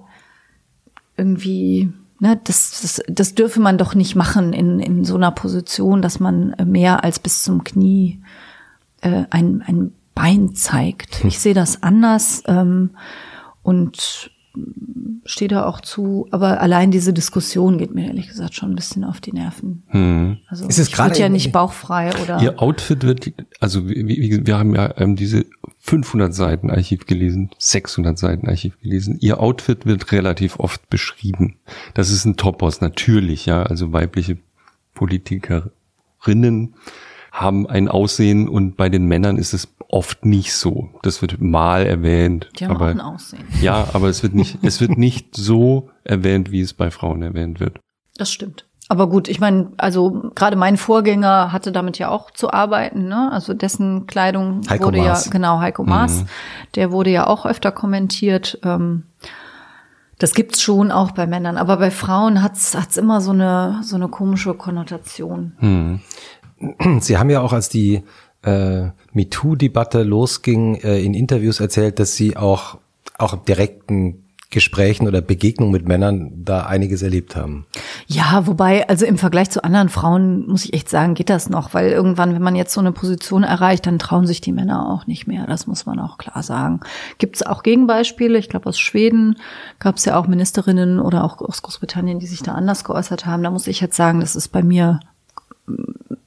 [1.18, 6.02] irgendwie, ne, das, das, das dürfe man doch nicht machen in, in so einer Position,
[6.02, 8.22] dass man äh, mehr als bis zum Knie
[9.02, 11.24] äh, ein, ein Bein zeigt.
[11.26, 12.92] Ich sehe das anders ähm,
[13.64, 14.32] und
[15.26, 19.04] stehe da auch zu, aber allein diese Diskussion geht mir ehrlich gesagt schon ein bisschen
[19.04, 19.84] auf die Nerven.
[20.48, 24.08] Also Ist es ich gerade würde ja nicht bauchfrei oder Ihr Outfit wird, also wie,
[24.08, 25.46] wie, wir haben ja ähm, diese
[25.80, 29.18] 500 Seiten Archiv gelesen, 600 Seiten Archiv gelesen.
[29.20, 31.58] Ihr Outfit wird relativ oft beschrieben.
[31.96, 33.64] Das ist ein Topos, natürlich, ja.
[33.64, 34.38] Also weibliche
[34.94, 36.76] Politikerinnen
[37.36, 40.90] haben ein Aussehen und bei den Männern ist es oft nicht so.
[41.04, 42.50] Das wird mal erwähnt.
[42.58, 43.44] die haben aber, auch ein Aussehen.
[43.62, 47.60] Ja, aber es wird nicht, es wird nicht so erwähnt, wie es bei Frauen erwähnt
[47.60, 47.80] wird.
[48.18, 48.66] Das stimmt.
[48.88, 53.32] Aber gut, ich meine, also gerade mein Vorgänger hatte damit ja auch zu arbeiten, ne?
[53.32, 55.26] Also dessen Kleidung Heiko wurde Maas.
[55.26, 56.24] ja, genau, Heiko Maas,
[56.76, 58.60] der wurde ja auch öfter kommentiert.
[58.64, 59.04] Ähm,
[60.20, 63.96] das gibt's schon auch bei Männern, aber bei Frauen hat's hat's immer so eine so
[63.96, 66.02] eine komische Konnotation.
[67.00, 68.04] Sie haben ja auch, als die
[68.44, 72.78] äh, MeToo-Debatte losging, äh, in Interviews erzählt, dass Sie auch,
[73.18, 74.26] auch direkten
[74.56, 77.66] Gesprächen oder Begegnungen mit Männern da einiges erlebt haben.
[78.08, 81.74] Ja, wobei, also im Vergleich zu anderen Frauen, muss ich echt sagen, geht das noch,
[81.74, 85.08] weil irgendwann, wenn man jetzt so eine Position erreicht, dann trauen sich die Männer auch
[85.08, 85.46] nicht mehr.
[85.46, 86.80] Das muss man auch klar sagen.
[87.18, 88.38] Gibt es auch Gegenbeispiele?
[88.38, 89.38] Ich glaube, aus Schweden
[89.80, 93.44] gab es ja auch Ministerinnen oder auch aus Großbritannien, die sich da anders geäußert haben.
[93.44, 95.02] Da muss ich jetzt sagen, das ist bei mir,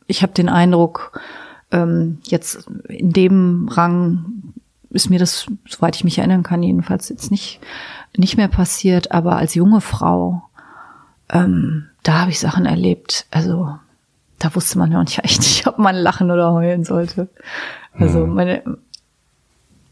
[0.09, 1.21] ich habe den Eindruck,
[1.71, 4.55] ähm, jetzt in dem Rang
[4.91, 7.61] ist mir das, soweit ich mich erinnern kann, jedenfalls jetzt nicht,
[8.17, 9.13] nicht mehr passiert.
[9.13, 10.43] Aber als junge Frau,
[11.29, 13.27] ähm, da habe ich Sachen erlebt.
[13.31, 13.79] Also
[14.39, 17.29] da wusste man ja nicht echt nicht, ob man lachen oder heulen sollte.
[17.93, 18.63] Also meine,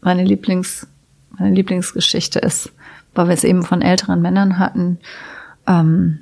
[0.01, 0.87] meine Lieblings,
[1.37, 2.71] meine Lieblingsgeschichte ist,
[3.13, 4.97] weil wir es eben von älteren Männern hatten,
[5.67, 6.19] ähm,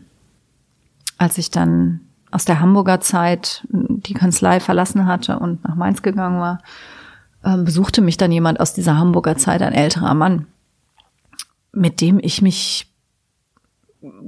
[1.17, 2.01] als ich dann
[2.35, 6.59] aus der Hamburger Zeit die Kanzlei verlassen hatte und nach Mainz gegangen war,
[7.45, 10.47] ähm, besuchte mich dann jemand aus dieser Hamburger Zeit, ein älterer Mann,
[11.71, 12.91] mit dem ich mich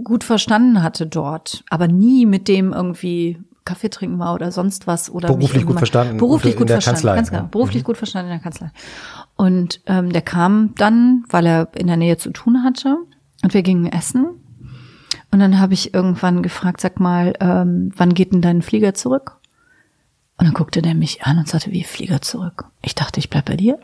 [0.04, 5.10] gut verstanden hatte dort, aber nie mit dem irgendwie Kaffee trinken war oder sonst was
[5.10, 7.50] oder Beruflich gut verstanden beruflich in gut der verstanden, Kanzlei, ganz genau, ja.
[7.50, 8.72] beruflich gut verstanden in der Kanzlei.
[9.36, 12.98] Und ähm, der kam dann, weil er in der Nähe zu tun hatte,
[13.44, 14.28] und wir gingen essen.
[15.32, 19.38] Und dann habe ich irgendwann gefragt, sag mal, ähm, wann geht denn dein Flieger zurück?
[20.38, 22.66] Und dann guckte der mich an und sagte, wie Flieger zurück?
[22.82, 23.80] Ich dachte, ich bleib bei dir.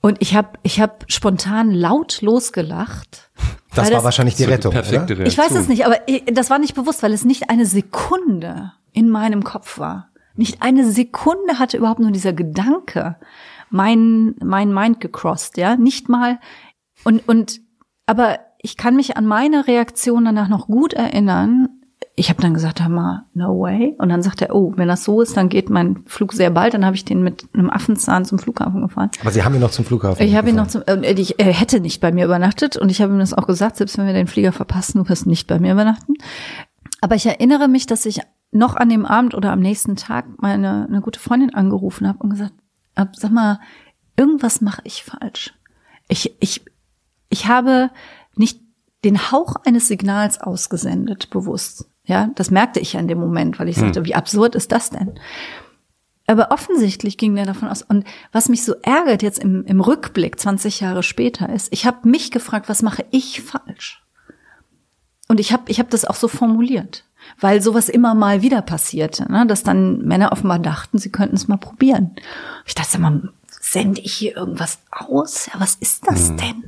[0.00, 3.30] Und ich habe ich hab spontan laut losgelacht.
[3.74, 4.72] Das war wahrscheinlich die So Rettung.
[4.72, 5.24] perfekte Oder?
[5.24, 5.26] Reaktion.
[5.26, 8.72] ich weiß es nicht, aber ich, das war nicht bewusst, weil es nicht eine Sekunde
[8.92, 10.08] in meinem Kopf war.
[10.34, 13.16] Nicht eine Sekunde hatte überhaupt nur dieser Gedanke
[13.70, 15.76] mein, mein Mind gecrossed, ja.
[15.76, 16.38] Nicht mal,
[17.04, 17.60] und, und,
[18.06, 21.68] aber ich kann mich an meine Reaktion danach noch gut erinnern.
[22.14, 23.94] Ich habe dann gesagt, hör mal, no way.
[23.98, 26.74] Und dann sagt er, oh, wenn das so ist, dann geht mein Flug sehr bald.
[26.74, 29.10] Dann habe ich den mit einem Affenzahn zum Flughafen gefahren.
[29.20, 31.52] Aber Sie haben ihn noch zum Flughafen Ich habe ihn noch zum, äh, ich, er
[31.52, 34.12] hätte nicht bei mir übernachtet und ich habe ihm das auch gesagt, selbst wenn wir
[34.12, 36.14] den Flieger verpassen, du wirst nicht bei mir übernachten.
[37.00, 38.20] Aber ich erinnere mich, dass ich
[38.50, 42.30] noch an dem Abend oder am nächsten Tag meine eine gute Freundin angerufen habe und
[42.30, 42.54] gesagt
[42.96, 43.60] hab, sag mal,
[44.16, 45.54] irgendwas mache ich falsch.
[46.08, 46.64] Ich, ich,
[47.28, 47.90] ich habe
[48.38, 48.60] nicht
[49.04, 51.86] den Hauch eines Signals ausgesendet, bewusst.
[52.04, 54.90] Ja, das merkte ich ja in dem Moment, weil ich sagte, wie absurd ist das
[54.90, 55.18] denn?
[56.26, 57.82] Aber offensichtlich ging der davon aus.
[57.82, 62.08] Und was mich so ärgert jetzt im, im Rückblick 20 Jahre später ist, ich habe
[62.08, 64.02] mich gefragt, was mache ich falsch?
[65.28, 67.04] Und ich habe ich hab das auch so formuliert,
[67.40, 69.46] weil sowas immer mal wieder passierte, ne?
[69.46, 72.16] dass dann Männer offenbar dachten, sie könnten es mal probieren.
[72.66, 73.22] Ich dachte immer,
[73.60, 75.46] sende ich hier irgendwas aus?
[75.46, 76.64] Ja, was ist das denn?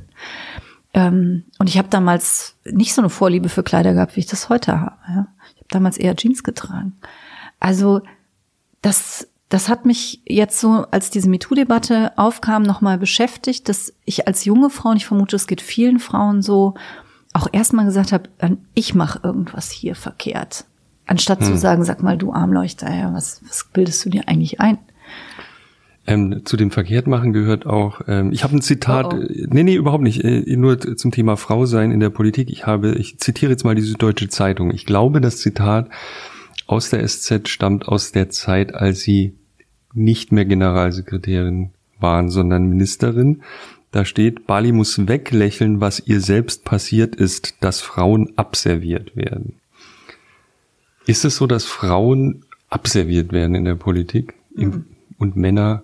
[0.93, 4.49] Ähm, und ich habe damals nicht so eine Vorliebe für Kleider gehabt, wie ich das
[4.49, 4.97] heute habe.
[5.07, 5.27] Ja?
[5.53, 6.97] Ich habe damals eher Jeans getragen.
[7.59, 8.01] Also
[8.81, 14.45] das, das hat mich jetzt so, als diese MeToo-Debatte aufkam, nochmal beschäftigt, dass ich als
[14.45, 16.73] junge Frau, und ich vermute, es geht vielen Frauen so,
[17.33, 18.29] auch erstmal gesagt habe,
[18.73, 20.65] ich mache irgendwas hier verkehrt.
[21.07, 24.77] Anstatt zu sagen, sag mal, du Armleuchter, was, was bildest du dir eigentlich ein?
[26.07, 29.21] Ähm, zu dem Verkehrtmachen gehört auch, ähm, ich habe ein Zitat, Oh, oh.
[29.21, 32.49] äh, nee, nee, überhaupt nicht, äh, nur zum Thema Frau sein in der Politik.
[32.49, 34.71] Ich habe, ich zitiere jetzt mal die Süddeutsche Zeitung.
[34.73, 35.89] Ich glaube, das Zitat
[36.65, 39.35] aus der SZ stammt aus der Zeit, als sie
[39.93, 41.69] nicht mehr Generalsekretärin
[41.99, 43.43] waren, sondern Ministerin.
[43.91, 49.55] Da steht, Bali muss weglächeln, was ihr selbst passiert ist, dass Frauen abserviert werden.
[51.05, 54.85] Ist es so, dass Frauen abserviert werden in der Politik Im-
[55.21, 55.83] und Männer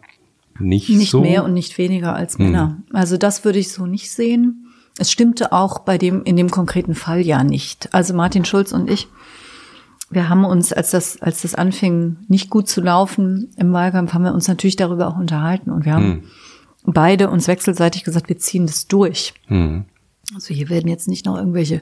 [0.60, 1.22] nicht, Nicht so?
[1.22, 2.78] mehr und nicht weniger als Männer.
[2.92, 4.68] Also das würde ich so nicht sehen.
[4.98, 7.94] Es stimmte auch bei dem, in dem konkreten Fall ja nicht.
[7.94, 9.08] Also Martin Schulz und ich,
[10.10, 14.24] wir haben uns, als das, als das anfing, nicht gut zu laufen im Wahlkampf, haben
[14.24, 16.24] wir uns natürlich darüber auch unterhalten und wir haben
[16.84, 19.36] beide uns wechselseitig gesagt, wir ziehen das durch.
[19.48, 19.86] Hm.
[20.34, 21.82] Also hier werden jetzt nicht noch irgendwelche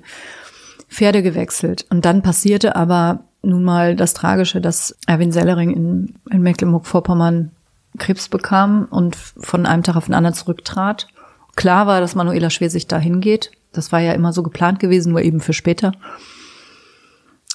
[0.89, 1.85] Pferde gewechselt.
[1.89, 7.51] Und dann passierte aber nun mal das Tragische, dass Erwin Sellering in, in Mecklenburg-Vorpommern
[7.97, 11.07] Krebs bekam und von einem Tag auf den anderen zurücktrat.
[11.55, 13.51] Klar war, dass Manuela Schwesig dahin geht.
[13.71, 15.93] Das war ja immer so geplant gewesen, nur eben für später.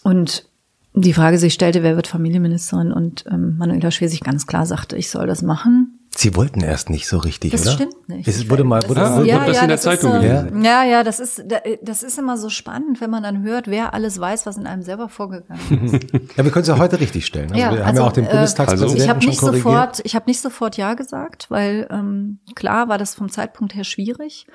[0.02, 0.46] Und
[0.94, 2.92] die Frage sich stellte, wer wird Familienministerin?
[2.92, 5.99] Und ähm, Manuela Schwesig ganz klar sagte, ich soll das machen.
[6.12, 7.70] Sie wollten erst nicht so richtig, Das oder?
[7.72, 8.26] stimmt nicht.
[8.26, 10.64] Es wurde mal, wurde, Ah, wurde, wurde das in der Zeitung ist, gelesen?
[10.64, 11.44] ja, ja, das ist,
[11.82, 14.82] das ist immer so spannend, wenn man dann hört, wer alles weiß, was in einem
[14.82, 16.12] selber vorgegangen ist.
[16.36, 17.52] ja, wir können es ja heute richtig stellen.
[17.52, 19.62] Also Ja, wir haben also, ja auch den äh, Bundestagspräsidenten ich habe schon nicht korrigiert.
[19.64, 23.84] sofort, ich habe nicht sofort ja gesagt, weil ähm, klar war das vom Zeitpunkt her
[23.84, 24.48] schwierig.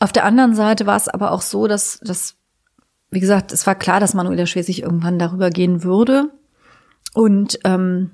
[0.00, 2.36] Auf der anderen Seite war es aber auch so, dass, dass
[3.10, 6.30] wie gesagt, es war klar, dass Manuela Schwesig irgendwann darüber gehen würde
[7.12, 8.12] und ähm,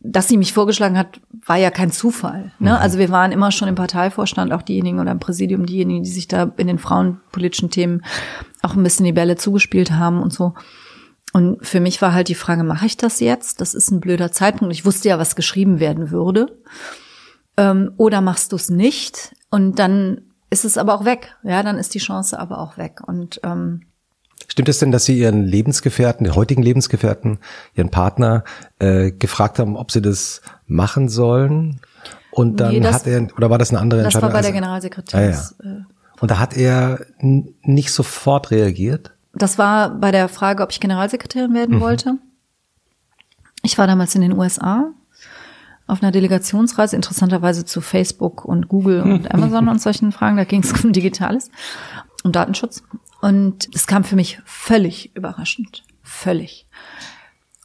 [0.00, 2.52] dass sie mich vorgeschlagen hat, war ja kein Zufall.
[2.58, 2.78] Ne?
[2.78, 6.26] Also wir waren immer schon im Parteivorstand, auch diejenigen oder im Präsidium, diejenigen, die sich
[6.26, 8.02] da in den frauenpolitischen Themen
[8.62, 10.54] auch ein bisschen die Bälle zugespielt haben und so.
[11.32, 13.60] Und für mich war halt die Frage, mache ich das jetzt?
[13.60, 14.74] Das ist ein blöder Zeitpunkt.
[14.74, 16.58] Ich wusste ja, was geschrieben werden würde.
[17.56, 19.36] Ähm, oder machst du es nicht?
[19.50, 21.36] Und dann ist es aber auch weg.
[21.44, 23.00] Ja, dann ist die Chance aber auch weg.
[23.06, 23.82] Und ähm,
[24.50, 27.38] Stimmt es denn, dass Sie Ihren Lebensgefährten, den heutigen Lebensgefährten,
[27.74, 28.42] Ihren Partner
[28.80, 31.80] äh, gefragt haben, ob Sie das machen sollen?
[32.32, 34.32] Und dann Nee, das- hat er, oder war das eine andere das war Entscheidung?
[34.32, 35.54] bei der Also- Generalsekretärs.
[35.60, 37.06] Ah, äh, Und da hat er
[37.62, 39.12] nicht sofort reagiert?
[39.34, 41.80] Das war bei der Frage, ob ich Generalsekretärin werden Mhm.
[41.80, 42.14] wollte.
[43.62, 44.90] Ich war damals in den USA
[45.86, 50.36] auf einer Delegationsreise, interessanterweise zu Facebook und Google und Amazon und solchen Fragen.
[50.36, 51.50] Da ging es um Digitales
[52.24, 52.82] und Datenschutz.
[53.20, 55.82] Und es kam für mich völlig überraschend.
[56.02, 56.66] Völlig.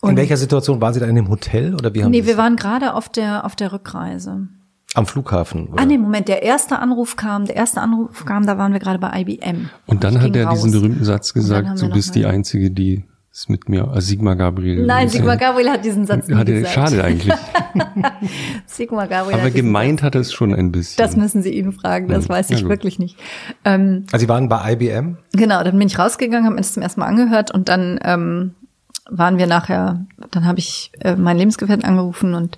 [0.04, 2.38] In welcher Situation waren Sie da in dem Hotel oder wie haben Nee, Sie wir
[2.38, 4.48] waren gerade auf der, auf der Rückreise.
[4.94, 5.68] am Flughafen?
[5.70, 5.82] Oder?
[5.82, 9.00] Ah, nee, Moment, der erste Anruf kam, der erste Anruf kam, da waren wir gerade
[9.00, 9.70] bei IBM.
[9.88, 10.80] Und dann hat er diesen raus.
[10.80, 13.04] berühmten Satz gesagt, du bist die Einzige, die
[13.38, 14.86] es mit mir, also Sigmar Gabriel.
[14.86, 16.74] Nein, ist Sigmar Gabriel hat diesen Satz nie Hat er, gesagt.
[16.74, 17.34] schade eigentlich.
[18.66, 21.04] Sigmar Gabriel Aber hat gemeint hat er es schon ein bisschen.
[21.04, 22.70] Das müssen Sie ihn fragen, das weiß Ja, ich gut.
[22.70, 23.18] wirklich nicht.
[23.66, 25.18] Ähm, Also Sie waren bei IBM?
[25.34, 28.56] genau, dann bin ich rausgegangen, habe mir das zum ersten Mal angehört und dann ähm,
[29.10, 32.58] waren wir nachher, dann habe ich äh, meinen Lebensgefährten angerufen und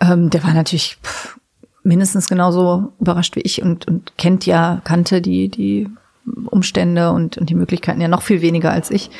[0.00, 1.38] ähm, der war natürlich pff,
[1.82, 5.88] mindestens genauso überrascht wie ich und, und kennt ja, kannte die, die
[6.50, 9.10] Umstände und, und die Möglichkeiten ja noch viel weniger als ich.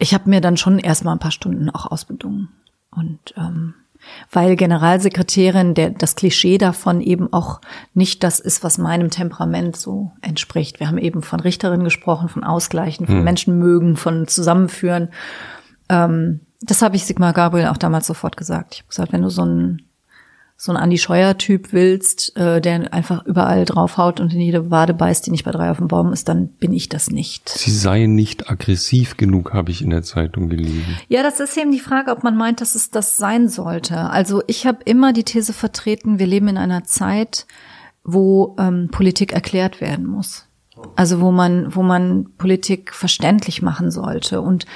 [0.00, 2.48] Ich habe mir dann schon erstmal ein paar Stunden auch ausbedungen.
[2.90, 3.74] Und ähm,
[4.32, 7.60] weil Generalsekretärin der, das Klischee davon eben auch
[7.94, 10.80] nicht das ist, was meinem Temperament so entspricht.
[10.80, 13.24] Wir haben eben von Richterin gesprochen, von Ausgleichen, von hm.
[13.24, 15.10] Menschen mögen, von Zusammenführen.
[15.88, 18.74] Ähm, das habe ich Sigmar Gabriel auch damals sofort gesagt.
[18.74, 19.82] Ich habe gesagt, wenn du so ein
[20.62, 25.24] so ein Andi Scheuer-Typ willst, äh, der einfach überall draufhaut und in jede Wade beißt,
[25.24, 27.48] die nicht bei drei auf dem Baum ist, dann bin ich das nicht.
[27.48, 30.98] Sie seien nicht aggressiv genug, habe ich in der Zeitung gelesen.
[31.08, 34.10] Ja, das ist eben die Frage, ob man meint, dass es das sein sollte.
[34.10, 37.46] Also ich habe immer die These vertreten, wir leben in einer Zeit,
[38.04, 40.46] wo ähm, Politik erklärt werden muss.
[40.94, 44.42] Also wo man, wo man Politik verständlich machen sollte.
[44.42, 44.66] Und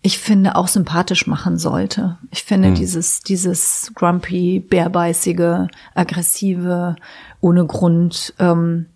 [0.00, 2.18] ich finde, auch sympathisch machen sollte.
[2.30, 2.74] Ich finde hm.
[2.74, 6.96] dieses, dieses grumpy, bärbeißige, aggressive,
[7.40, 8.86] ohne Grund, ähm,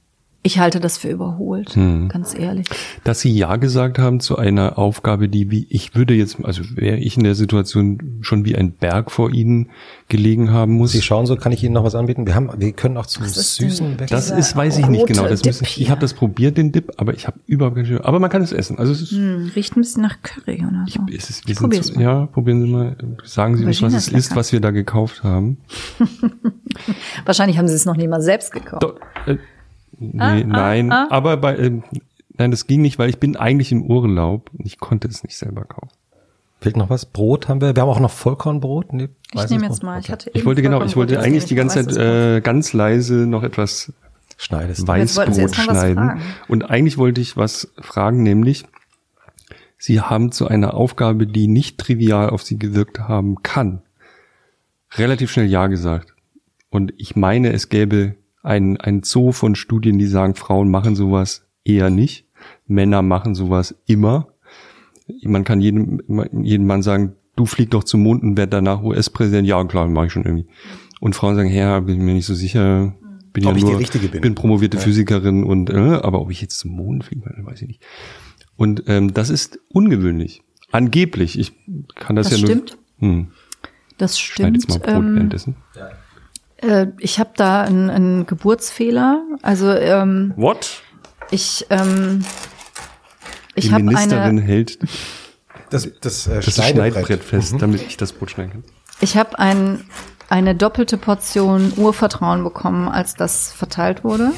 [0.44, 2.08] ich halte das für überholt, hm.
[2.08, 2.66] ganz ehrlich.
[3.04, 6.96] Dass Sie Ja gesagt haben zu einer Aufgabe, die wie ich würde jetzt, also wäre
[6.96, 9.70] ich in der Situation schon wie ein Berg vor Ihnen
[10.08, 10.90] gelegen haben muss.
[10.92, 12.26] Sie schauen so, kann ich Ihnen noch was anbieten?
[12.26, 14.08] Wir haben, wir können auch zum Süßen weg.
[14.08, 15.28] Das ist, weiß ich nicht genau.
[15.28, 18.28] Das müssen, ich habe das probiert, den Dip, aber ich habe überhaupt keine Aber man
[18.28, 18.78] kann es essen.
[18.78, 21.00] Also es ist, hm, riecht ein bisschen nach Curry oder so.
[21.06, 22.96] Ich, es ist, wir ich sind, Ja, probieren Sie mal.
[23.22, 25.58] Sagen Sie uns, was es ist, was wir da gekauft haben.
[27.24, 28.82] Wahrscheinlich haben Sie es noch nie mal selbst gekauft.
[28.82, 28.94] Do,
[29.26, 29.36] äh,
[30.12, 31.80] Nee, ah, ah, nein, ah, aber bei, äh,
[32.36, 35.36] nein, das ging nicht, weil ich bin eigentlich im Urlaub und ich konnte es nicht
[35.36, 35.90] selber kaufen.
[36.60, 37.06] Fehlt noch was?
[37.06, 37.74] Brot haben wir.
[37.74, 38.92] Wir haben auch noch Vollkornbrot.
[38.92, 39.98] Nee, ich nehme jetzt mal.
[39.98, 40.04] Okay.
[40.04, 43.42] Ich, hatte ich wollte genau, ich wollte eigentlich die ganze Zeit äh, ganz leise noch
[43.42, 43.92] etwas
[44.42, 44.86] Schneidest.
[44.86, 46.20] Weißbrot schneiden.
[46.48, 48.64] Und eigentlich wollte ich was fragen, nämlich
[49.78, 53.82] Sie haben zu einer Aufgabe, die nicht trivial auf Sie gewirkt haben kann,
[54.94, 56.14] relativ schnell Ja gesagt.
[56.70, 61.46] Und ich meine, es gäbe ein, ein Zoo von Studien, die sagen, Frauen machen sowas
[61.64, 62.26] eher nicht.
[62.66, 64.28] Männer machen sowas immer.
[65.22, 66.00] Man kann jedem,
[66.42, 69.46] jedem Mann sagen, du flieg doch zum Mond und werd danach US-Präsident.
[69.46, 70.46] Ja, klar, mache ich schon irgendwie.
[71.00, 72.94] Und Frauen sagen, ja, bin ich mir nicht so sicher.
[73.32, 74.20] Bin ob ja nur, bin.
[74.20, 74.34] bin.
[74.34, 74.82] promovierte ja.
[74.82, 77.82] Physikerin und, äh, aber ob ich jetzt zum Mond fliege, weiß ich nicht.
[78.56, 80.42] Und ähm, das ist ungewöhnlich.
[80.70, 81.38] Angeblich.
[81.38, 81.52] Ich
[81.94, 82.78] kann das, das ja stimmt.
[82.98, 83.10] nur.
[83.10, 83.26] Hm.
[83.98, 84.36] Das stimmt.
[84.36, 85.56] Schneid jetzt mal Brot ähm, währenddessen.
[86.62, 89.22] Äh, ich habe da einen, einen Geburtsfehler.
[89.42, 90.82] Also ähm, What?
[91.30, 92.24] Ich ähm,
[93.54, 94.78] ich Die Ministerin eine, hält
[95.70, 97.58] das, das, äh, das Schneidbrett fest, mhm.
[97.58, 98.64] damit ich das Brot schneiden kann.
[99.00, 99.84] Ich habe ein,
[100.28, 104.32] eine doppelte Portion Urvertrauen bekommen, als das verteilt wurde.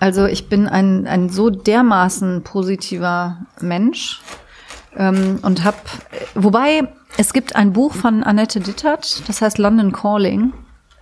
[0.00, 4.20] Also ich bin ein, ein so dermaßen positiver Mensch
[4.96, 5.78] ähm, und habe,
[6.34, 10.52] wobei es gibt ein Buch von Annette Dittert, das heißt London Calling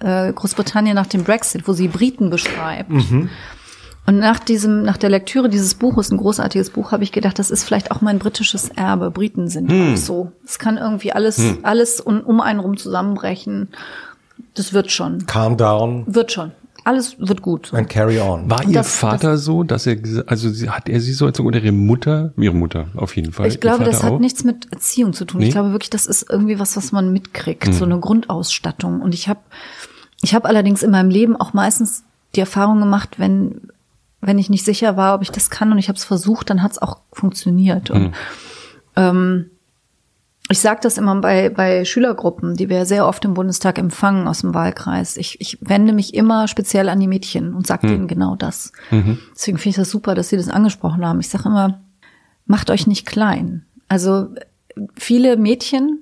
[0.03, 2.91] äh, Großbritannien nach dem Brexit, wo sie Briten beschreibt.
[2.91, 3.31] Mhm.
[4.05, 7.51] Und nach diesem, nach der Lektüre dieses Buches, ein großartiges Buch, habe ich gedacht, das
[7.51, 9.13] ist vielleicht auch mein britisches Erbe.
[9.13, 9.93] Briten sind hm.
[9.93, 10.33] auch so.
[10.45, 11.59] Es kann irgendwie alles, hm.
[11.63, 13.69] alles um, um einen rum zusammenbrechen.
[14.55, 15.27] Das wird schon.
[15.27, 16.05] Calm down.
[16.09, 16.51] Wird schon.
[16.85, 17.73] Alles wird gut.
[17.73, 18.51] Ein Carry on.
[18.51, 21.61] War Ihr das, Vater das, so, dass er, also hat er sie so als oder
[21.61, 22.33] ihre Mutter?
[22.37, 23.47] Ihre Mutter, auf jeden Fall.
[23.47, 25.41] Ich glaube, das hat nichts mit Erziehung zu tun.
[25.41, 25.47] Nee?
[25.47, 27.67] Ich glaube wirklich, das ist irgendwie was, was man mitkriegt.
[27.67, 27.73] Hm.
[27.73, 29.01] So eine Grundausstattung.
[29.01, 29.39] Und ich habe
[30.23, 32.05] ich habe allerdings in meinem Leben auch meistens
[32.35, 33.69] die Erfahrung gemacht, wenn
[34.23, 36.63] wenn ich nicht sicher war, ob ich das kann und ich habe es versucht, dann
[36.63, 37.91] hat es auch funktioniert.
[37.91, 38.13] Und mhm.
[38.95, 39.51] ähm,
[40.49, 44.43] ich sage das immer bei, bei Schülergruppen, die wir sehr oft im Bundestag empfangen aus
[44.43, 45.17] dem Wahlkreis.
[45.17, 47.95] Ich, ich wende mich immer speziell an die Mädchen und sage mhm.
[47.95, 48.73] ihnen genau das.
[48.93, 49.19] Mhm.
[49.35, 51.19] Deswegen finde ich das super, dass Sie das angesprochen haben.
[51.19, 51.81] Ich sage immer,
[52.47, 53.67] macht euch nicht klein.
[53.89, 54.29] Also
[54.95, 55.99] viele Mädchen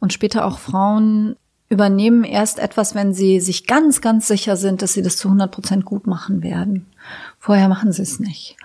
[0.00, 1.36] und später auch Frauen
[1.72, 5.50] übernehmen erst etwas, wenn sie sich ganz, ganz sicher sind, dass sie das zu 100
[5.50, 6.84] Prozent gut machen werden.
[7.38, 8.58] Vorher machen sie es nicht.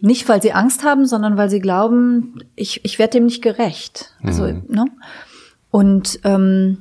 [0.00, 4.12] Nicht, weil sie Angst haben, sondern weil sie glauben, ich, ich werde dem nicht gerecht.
[4.24, 4.64] Also, mhm.
[4.68, 4.86] ne?
[5.70, 6.78] Und ähm,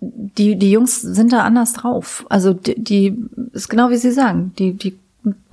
[0.00, 2.26] die, die Jungs sind da anders drauf.
[2.28, 3.16] Also die, die
[3.52, 4.98] ist genau wie Sie sagen, die, die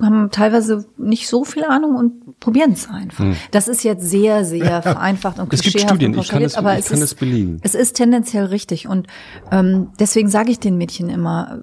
[0.01, 3.25] haben teilweise nicht so viel Ahnung und probieren es einfach.
[3.25, 3.35] Hm.
[3.51, 6.79] Das ist jetzt sehr, sehr vereinfacht und Es gibt Studien, ich kann es, aber ich
[6.79, 7.59] es kann ist, es belegen.
[7.63, 9.07] Es ist tendenziell richtig und
[9.51, 11.59] ähm, deswegen sage ich den Mädchen immer,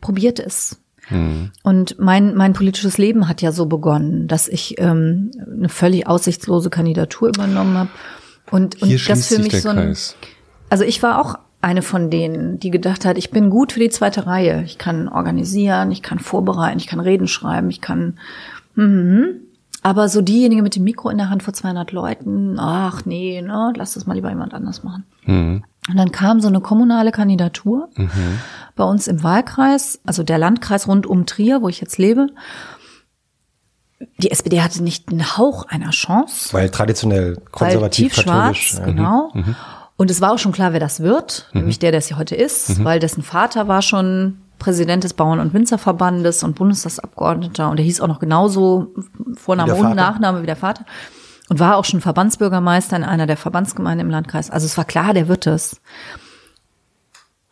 [0.00, 0.78] probiert es.
[1.06, 1.50] Hm.
[1.62, 6.70] Und mein, mein politisches Leben hat ja so begonnen, dass ich ähm, eine völlig aussichtslose
[6.70, 7.90] Kandidatur übernommen habe.
[8.50, 10.16] Und, und Hier das für mich so ein, Kreis.
[10.68, 13.88] Also ich war auch eine von denen, die gedacht hat, ich bin gut für die
[13.88, 14.62] zweite Reihe.
[14.64, 18.18] Ich kann organisieren, ich kann vorbereiten, ich kann Reden schreiben, ich kann.
[18.74, 19.40] Mhm.
[19.80, 23.72] Aber so diejenige mit dem Mikro in der Hand vor 200 Leuten, ach nee, ne,
[23.76, 25.04] lass das mal lieber jemand anders machen.
[25.24, 25.64] Mhm.
[25.88, 28.38] Und dann kam so eine kommunale Kandidatur mhm.
[28.76, 32.28] bei uns im Wahlkreis, also der Landkreis rund um Trier, wo ich jetzt lebe.
[34.18, 36.52] Die SPD hatte nicht einen Hauch einer Chance.
[36.52, 38.84] Weil traditionell konservativ, weil tief schwarz, ja.
[38.84, 39.30] genau.
[39.32, 39.56] Mhm.
[39.96, 41.60] Und es war auch schon klar, wer das wird, mhm.
[41.60, 42.84] nämlich der, der es heute ist, mhm.
[42.84, 48.00] weil dessen Vater war schon Präsident des Bauern- und Winzerverbandes und Bundestagsabgeordneter und der hieß
[48.00, 48.94] auch noch genauso
[49.34, 50.84] Vorname und Nachname wie der Vater
[51.48, 54.50] und war auch schon Verbandsbürgermeister in einer der Verbandsgemeinden im Landkreis.
[54.50, 55.80] Also es war klar, der wird es.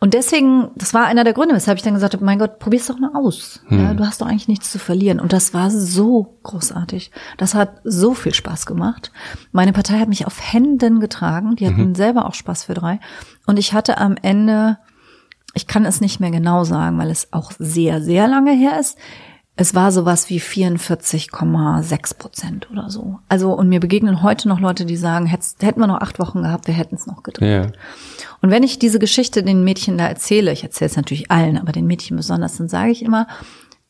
[0.03, 2.87] Und deswegen, das war einer der Gründe, weshalb ich dann gesagt habe, mein Gott, probier's
[2.87, 3.61] doch mal aus.
[3.67, 3.79] Hm.
[3.79, 5.19] Ja, du hast doch eigentlich nichts zu verlieren.
[5.19, 7.11] Und das war so großartig.
[7.37, 9.11] Das hat so viel Spaß gemacht.
[9.51, 11.55] Meine Partei hat mich auf Händen getragen.
[11.55, 11.95] Die hatten mhm.
[11.95, 12.99] selber auch Spaß für drei.
[13.45, 14.79] Und ich hatte am Ende,
[15.53, 18.97] ich kann es nicht mehr genau sagen, weil es auch sehr, sehr lange her ist.
[19.61, 23.19] Es war sowas wie 44,6 Prozent oder so.
[23.29, 26.65] Also, und mir begegnen heute noch Leute, die sagen, hätten wir noch acht Wochen gehabt,
[26.65, 27.47] wir hätten es noch gedreht.
[27.47, 27.71] Ja.
[28.41, 31.73] Und wenn ich diese Geschichte den Mädchen da erzähle, ich erzähle es natürlich allen, aber
[31.73, 33.27] den Mädchen besonders, dann sage ich immer,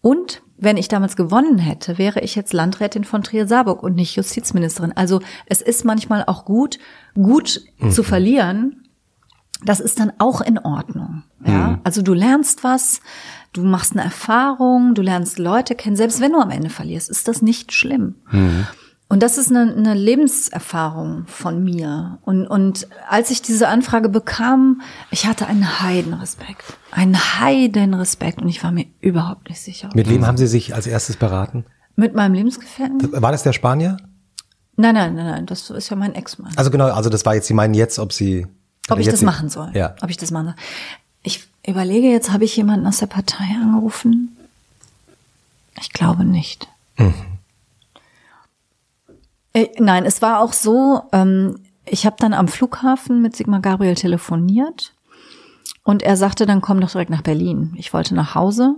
[0.02, 4.91] und wenn ich damals gewonnen hätte, wäre ich jetzt Landrätin von Trier-Saarburg und nicht Justizministerin.
[4.91, 6.80] Also es ist manchmal auch gut,
[7.14, 7.91] gut mhm.
[7.91, 8.89] zu verlieren.
[9.64, 11.23] Das ist dann auch in Ordnung.
[11.45, 11.80] Ja, mhm.
[11.85, 12.99] also du lernst was,
[13.53, 15.95] Du machst eine Erfahrung, du lernst Leute kennen.
[15.95, 18.15] Selbst wenn du am Ende verlierst, ist das nicht schlimm.
[18.32, 18.68] Mhm.
[19.10, 22.19] Und das ist eine, eine Lebenserfahrung von mir.
[22.22, 24.80] Und, und als ich diese Anfrage bekam,
[25.10, 26.64] ich hatte einen Heidenrespekt.
[26.91, 28.41] Einen Heidenrespekt.
[28.41, 29.90] Und ich war mir überhaupt nicht sicher.
[29.94, 31.65] Mit wem haben Sie sich als erstes beraten?
[31.98, 33.11] Mit meinem Lebensgefährten.
[33.22, 33.98] War das der Spanier?
[34.78, 35.45] Nein, nein, nein, nein.
[35.45, 36.53] Das ist ja mein Ex-Mann.
[36.56, 38.48] Also genau, also das war jetzt, Sie meinen jetzt, ob Sie
[38.90, 39.72] ob ich das machen soll.
[39.73, 39.95] Ja.
[40.02, 40.56] Ob ich das machen soll.
[41.23, 44.35] Ich überlege jetzt, habe ich jemanden aus der Partei angerufen?
[45.80, 46.68] Ich glaube nicht.
[46.98, 47.14] Mhm.
[49.53, 53.95] Äh, nein, es war auch so, ähm, ich habe dann am Flughafen mit Sigmar Gabriel
[53.95, 54.93] telefoniert
[55.84, 57.73] und er sagte, dann komm doch direkt nach Berlin.
[57.77, 58.77] Ich wollte nach Hause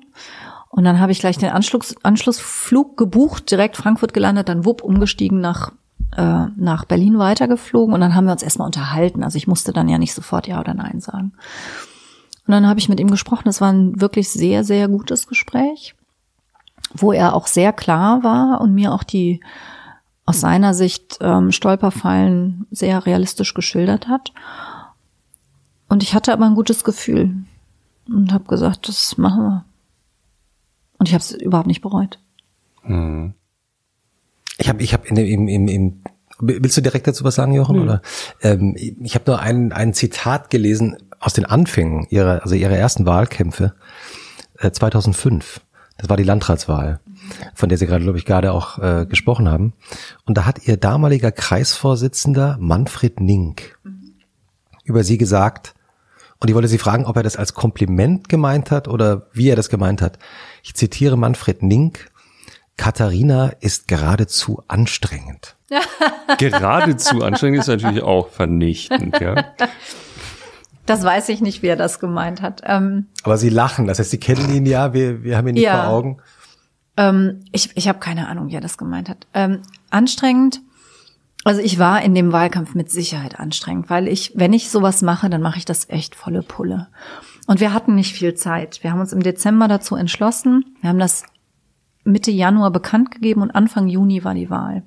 [0.69, 5.39] und dann habe ich gleich den Anschluss, Anschlussflug gebucht, direkt Frankfurt gelandet, dann wupp umgestiegen
[5.39, 5.71] nach
[6.15, 9.23] äh, nach Berlin weitergeflogen und dann haben wir uns erstmal unterhalten.
[9.23, 11.33] Also ich musste dann ja nicht sofort ja oder nein sagen.
[12.45, 13.43] Und dann habe ich mit ihm gesprochen.
[13.45, 15.95] Das war ein wirklich sehr, sehr gutes Gespräch,
[16.93, 19.39] wo er auch sehr klar war und mir auch die
[20.25, 24.33] aus seiner Sicht ähm, Stolperfallen sehr realistisch geschildert hat.
[25.89, 27.33] Und ich hatte aber ein gutes Gefühl
[28.07, 29.65] und habe gesagt, das machen wir.
[30.97, 32.19] Und ich habe es überhaupt nicht bereut.
[32.81, 33.33] Hm.
[34.57, 36.01] Ich habe ich hab in dem, im, im, im
[36.39, 37.77] Willst du direkt dazu was sagen, Jochen?
[37.77, 37.81] Mhm.
[37.83, 38.01] Oder?
[38.41, 43.05] Ähm, ich habe nur ein, ein Zitat gelesen aus den Anfängen ihrer, also ihrer ersten
[43.05, 43.73] Wahlkämpfe
[44.59, 45.61] äh, 2005.
[45.97, 46.99] Das war die Landratswahl,
[47.53, 49.73] von der Sie gerade, glaube ich, gerade auch äh, gesprochen haben.
[50.25, 54.13] Und da hat ihr damaliger Kreisvorsitzender Manfred Nink mhm.
[54.83, 55.75] über Sie gesagt,
[56.39, 59.55] und ich wollte Sie fragen, ob er das als Kompliment gemeint hat oder wie er
[59.55, 60.19] das gemeint hat.
[60.61, 62.11] Ich zitiere Manfred Nink.
[62.75, 65.55] Katharina ist geradezu anstrengend.
[66.37, 69.53] geradezu anstrengend ist natürlich auch vernichtend, ja.
[70.85, 72.61] Das weiß ich nicht, wie er das gemeint hat.
[72.65, 75.63] Ähm, Aber Sie lachen, das heißt, Sie kennen ihn ja, wir, wir haben ihn nicht
[75.63, 76.17] ja, vor Augen.
[76.97, 79.27] Ähm, ich ich habe keine Ahnung, wie er das gemeint hat.
[79.33, 80.61] Ähm, anstrengend.
[81.45, 85.29] Also ich war in dem Wahlkampf mit Sicherheit anstrengend, weil ich, wenn ich sowas mache,
[85.29, 86.87] dann mache ich das echt volle Pulle.
[87.47, 88.81] Und wir hatten nicht viel Zeit.
[88.81, 90.63] Wir haben uns im Dezember dazu entschlossen.
[90.79, 91.23] Wir haben das
[92.05, 94.83] Mitte Januar bekannt gegeben und Anfang Juni war die Wahl.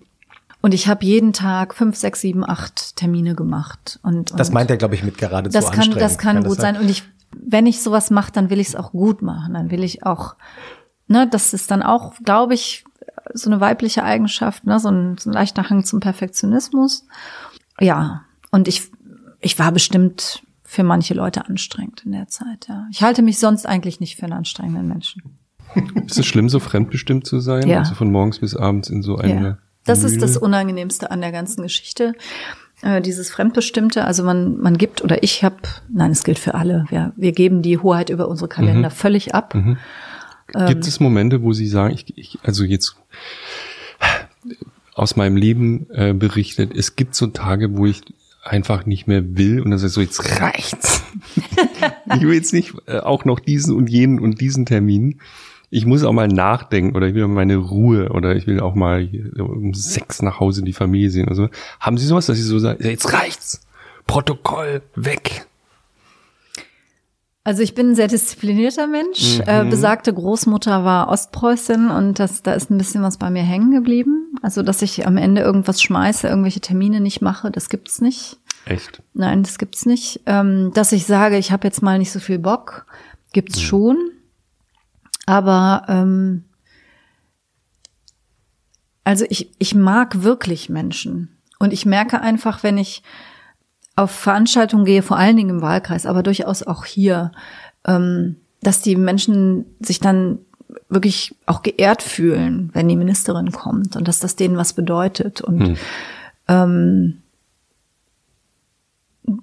[0.67, 4.01] Und ich habe jeden Tag fünf, sechs, sieben, acht Termine gemacht.
[4.03, 6.57] Und, und das meint er, glaube ich, mit geradezu das kann, Das kann, kann gut
[6.57, 6.75] das sein?
[6.75, 6.83] sein.
[6.83, 7.05] Und ich,
[7.37, 9.55] wenn ich sowas mache, dann will ich es auch gut machen.
[9.55, 10.35] Dann will ich auch,
[11.07, 12.85] ne, das ist dann auch, glaube ich,
[13.33, 17.07] so eine weibliche Eigenschaft, ne, so ein, so ein leichter Hang zum Perfektionismus.
[17.79, 18.91] Ja, und ich,
[19.39, 22.67] ich war bestimmt für manche Leute anstrengend in der Zeit.
[22.69, 25.23] Ja, ich halte mich sonst eigentlich nicht für einen anstrengenden Menschen.
[26.07, 27.69] Ist es schlimm, so fremdbestimmt zu sein?
[27.69, 27.79] Ja.
[27.79, 29.47] Also von morgens bis abends in so eine.
[29.47, 29.59] Ja.
[29.87, 32.15] Das ist das Unangenehmste an der ganzen Geschichte.
[32.83, 35.57] Äh, dieses Fremdbestimmte, also man, man gibt oder ich habe,
[35.89, 38.95] nein, es gilt für alle, wir, wir geben die Hoheit über unsere Kalender mhm.
[38.95, 39.55] völlig ab.
[39.55, 39.79] Mhm.
[40.55, 42.97] Ähm, Gibt es Momente, wo Sie sagen, ich, ich also jetzt
[44.95, 48.03] aus meinem Leben äh, berichtet, es gibt so Tage, wo ich
[48.43, 51.03] einfach nicht mehr will und dann sage ich so, jetzt reicht's.
[52.15, 55.21] ich will jetzt nicht äh, auch noch diesen und jenen und diesen Termin
[55.71, 59.09] ich muss auch mal nachdenken oder ich will meine Ruhe oder ich will auch mal
[59.39, 61.49] um sechs nach Hause die Familie sehen oder so.
[61.81, 63.67] Haben Sie sowas, dass Sie so sagen, jetzt reicht's,
[64.07, 65.47] Protokoll weg?
[67.47, 69.39] Also ich bin ein sehr disziplinierter Mensch.
[69.39, 69.45] Mhm.
[69.47, 73.71] Äh, besagte Großmutter war Ostpreußin und das, da ist ein bisschen was bei mir hängen
[73.71, 74.35] geblieben.
[74.43, 78.39] Also dass ich am Ende irgendwas schmeiße, irgendwelche Termine nicht mache, das gibt's nicht.
[78.65, 79.01] Echt?
[79.15, 80.23] Nein, das gibt's nicht.
[80.27, 82.85] Ähm, dass ich sage, ich habe jetzt mal nicht so viel Bock,
[83.33, 83.63] gibt's mhm.
[83.63, 83.97] schon.
[85.27, 86.45] Aber ähm,
[89.05, 91.37] also ich, ich mag wirklich Menschen.
[91.59, 93.03] Und ich merke einfach, wenn ich
[93.95, 97.33] auf Veranstaltungen gehe, vor allen Dingen im Wahlkreis, aber durchaus auch hier,
[97.87, 100.39] ähm, dass die Menschen sich dann
[100.89, 105.61] wirklich auch geehrt fühlen, wenn die Ministerin kommt und dass das denen was bedeutet und
[105.61, 105.77] hm.
[106.49, 107.23] ähm,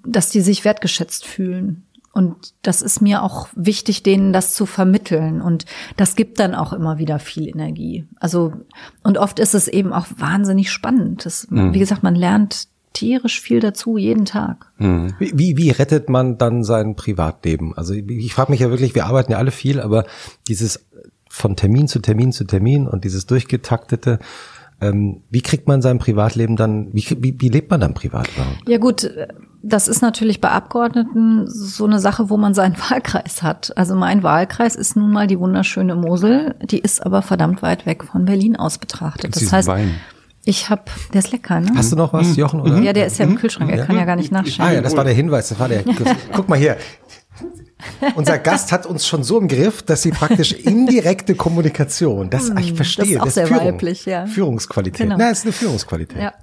[0.06, 1.86] dass die sich wertgeschätzt fühlen.
[2.14, 5.42] Und das ist mir auch wichtig, denen das zu vermitteln.
[5.42, 5.66] Und
[5.98, 8.06] das gibt dann auch immer wieder viel Energie.
[8.20, 8.54] Also,
[9.02, 11.26] und oft ist es eben auch wahnsinnig spannend.
[11.26, 11.74] Das, mhm.
[11.74, 14.72] Wie gesagt, man lernt tierisch viel dazu jeden Tag.
[14.78, 15.16] Mhm.
[15.18, 17.76] Wie, wie rettet man dann sein Privatleben?
[17.76, 20.06] Also ich, ich frage mich ja wirklich, wir arbeiten ja alle viel, aber
[20.48, 20.86] dieses
[21.28, 24.20] von Termin zu Termin zu Termin und dieses durchgetaktete,
[24.84, 28.68] ähm, wie kriegt man sein Privatleben dann, wie, wie, wie lebt man dann privat überhaupt?
[28.68, 29.10] Ja gut,
[29.62, 33.76] das ist natürlich bei Abgeordneten so eine Sache, wo man seinen Wahlkreis hat.
[33.78, 38.04] Also mein Wahlkreis ist nun mal die wunderschöne Mosel, die ist aber verdammt weit weg
[38.04, 39.36] von Berlin aus betrachtet.
[39.36, 39.96] Das heißt, Wein?
[40.44, 40.84] ich habe,
[41.14, 41.72] der ist lecker, ne?
[41.76, 42.60] Hast du noch was, Jochen?
[42.60, 42.80] Oder?
[42.80, 44.68] Ja, der ist ja im Kühlschrank, er kann ja gar nicht nachschauen.
[44.68, 45.84] Ah ja, das war der Hinweis, das war der.
[46.34, 46.76] Guck mal hier,
[48.16, 52.70] unser Gast hat uns schon so im Griff, dass sie praktisch indirekte Kommunikation, das ich
[52.70, 54.26] hm, verstehe, das ist, auch das sehr Führung, weiblich, ja.
[54.26, 55.02] Führungsqualität.
[55.02, 55.16] Genau.
[55.18, 56.22] Na, ist eine Führungsqualität.
[56.22, 56.34] Ja.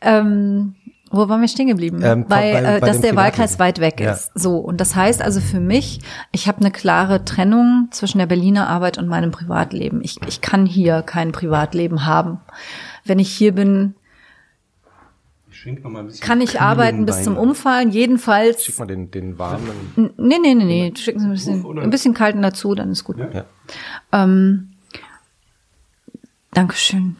[0.00, 0.74] Ähm,
[1.10, 2.00] wo waren wir stehen geblieben?
[2.02, 4.12] Ähm, bei, bei, äh, bei dass der Wahlkreis weit weg ja.
[4.12, 4.30] ist.
[4.34, 6.00] So und das heißt also für mich,
[6.32, 10.00] ich habe eine klare Trennung zwischen der Berliner Arbeit und meinem Privatleben.
[10.02, 12.40] Ich, ich kann hier kein Privatleben haben.
[13.04, 13.94] Wenn ich hier bin,
[16.20, 18.64] kann ich arbeiten bis zum Umfallen, jedenfalls.
[18.64, 20.12] Schick mal den, den warmen.
[20.16, 20.92] Nee, nee, nee, nee.
[20.96, 23.18] Schicken Sie ein bisschen, ein bisschen kalten dazu, dann ist gut.
[23.18, 23.30] Ja.
[23.32, 23.44] ja.
[24.12, 24.70] Ähm,
[26.52, 27.16] Dankeschön.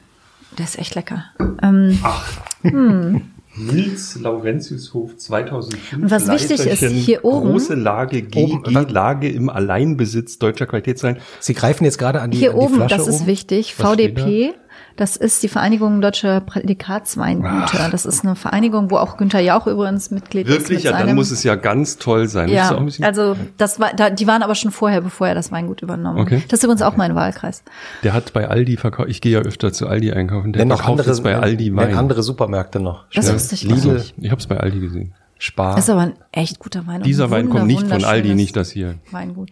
[0.57, 1.25] Der ist echt lecker.
[1.63, 2.41] Ähm, Ach.
[2.63, 3.23] Hm.
[3.59, 6.03] Nils Laurentiushof 2005.
[6.05, 7.51] Und was wichtig ist, hier oben.
[7.51, 11.19] Große Lage, GG, Lage im Alleinbesitz deutscher Qualität sein.
[11.41, 13.91] Sie greifen jetzt gerade an die, hier an die oben, Flasche das ist wichtig, was
[13.91, 14.55] VDP.
[14.99, 17.79] Das ist die Vereinigung Deutscher Prädikatsweingüter.
[17.83, 17.91] Ach.
[17.91, 20.59] Das ist eine Vereinigung, wo auch Günther Jauch übrigens Mitglied Wirklich?
[20.59, 20.71] ist.
[20.71, 20.85] Wirklich?
[20.85, 22.49] Ja, dann muss es ja ganz toll sein.
[22.49, 26.19] Ja, also das war, da, die waren aber schon vorher, bevor er das Weingut übernommen
[26.19, 26.43] okay.
[26.49, 27.63] Das ist übrigens auch mein Wahlkreis.
[28.03, 30.99] Der hat bei Aldi verkauft, ich gehe ja öfter zu Aldi einkaufen, der noch verkauft
[30.99, 31.97] andere, jetzt bei Aldi Wein.
[31.97, 33.05] andere Supermärkte noch.
[33.15, 34.03] Das wusste ich Lidl.
[34.17, 35.15] Ich habe es bei Aldi gesehen.
[35.39, 35.77] Spar.
[35.77, 37.05] Das ist aber ein echt guter Wein.
[37.05, 38.97] Dieser Wein kommt nicht von Aldi, nicht das hier.
[39.13, 39.51] Weingut.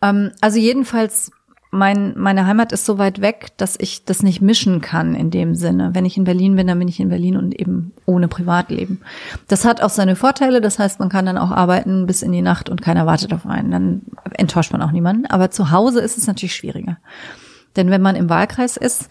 [0.00, 1.32] Ähm, also jedenfalls
[1.76, 5.54] mein, meine Heimat ist so weit weg, dass ich das nicht mischen kann in dem
[5.54, 5.90] Sinne.
[5.94, 9.00] Wenn ich in Berlin bin, dann bin ich in Berlin und eben ohne Privatleben.
[9.48, 10.60] Das hat auch seine Vorteile.
[10.60, 13.46] Das heißt, man kann dann auch arbeiten bis in die Nacht und keiner wartet auf
[13.46, 13.70] einen.
[13.70, 15.26] Dann enttäuscht man auch niemanden.
[15.26, 16.98] Aber zu Hause ist es natürlich schwieriger.
[17.76, 19.08] Denn wenn man im Wahlkreis ist,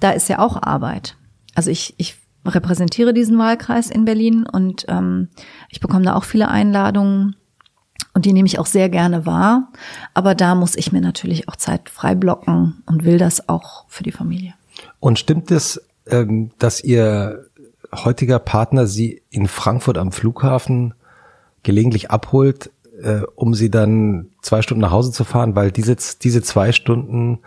[0.00, 1.16] da ist ja auch Arbeit.
[1.54, 2.16] Also ich, ich
[2.46, 5.28] repräsentiere diesen Wahlkreis in Berlin und ähm,
[5.68, 7.36] ich bekomme da auch viele Einladungen
[8.18, 9.68] und die nehme ich auch sehr gerne wahr.
[10.12, 14.02] Aber da muss ich mir natürlich auch Zeit frei blocken und will das auch für
[14.02, 14.54] die Familie.
[14.98, 17.44] Und stimmt es, ähm, dass Ihr
[17.94, 20.94] heutiger Partner Sie in Frankfurt am Flughafen
[21.62, 26.42] gelegentlich abholt, äh, um Sie dann zwei Stunden nach Hause zu fahren, weil diese, diese
[26.42, 27.38] zwei Stunden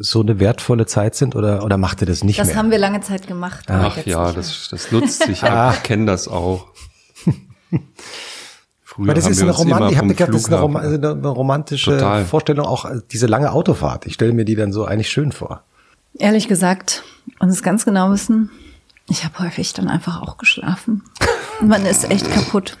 [0.00, 2.56] so eine wertvolle Zeit sind oder, oder macht er das nicht das mehr?
[2.56, 3.66] Das haben wir lange Zeit gemacht.
[3.68, 5.74] Ach ja, das, das nutzt sich ab.
[5.76, 6.66] Ich kenne das auch.
[8.94, 11.26] Früher Weil das ist eine, Roman ich hab gedacht, das ist eine, Rom also eine
[11.26, 12.24] romantische Total.
[12.24, 14.06] Vorstellung, auch diese lange Autofahrt.
[14.06, 15.64] Ich stelle mir die dann so eigentlich schön vor.
[16.16, 17.02] Ehrlich gesagt,
[17.40, 18.50] und es ganz genau wissen,
[19.08, 21.02] ich habe häufig dann einfach auch geschlafen.
[21.60, 22.78] Man ist echt kaputt.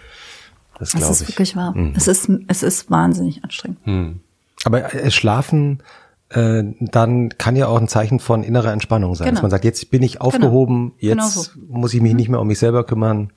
[0.78, 1.28] Das, das ist ich.
[1.30, 1.76] wirklich wahr.
[1.76, 1.94] Mhm.
[1.96, 3.84] Es ist es ist wahnsinnig anstrengend.
[3.84, 4.20] Mhm.
[4.64, 5.82] Aber äh, Schlafen
[6.28, 9.38] äh, dann kann ja auch ein Zeichen von innerer Entspannung sein, genau.
[9.38, 10.26] dass man sagt, jetzt bin ich genau.
[10.26, 11.24] aufgehoben, genau.
[11.24, 11.76] jetzt genau so.
[11.76, 13.32] muss ich mich nicht mehr um mich selber kümmern.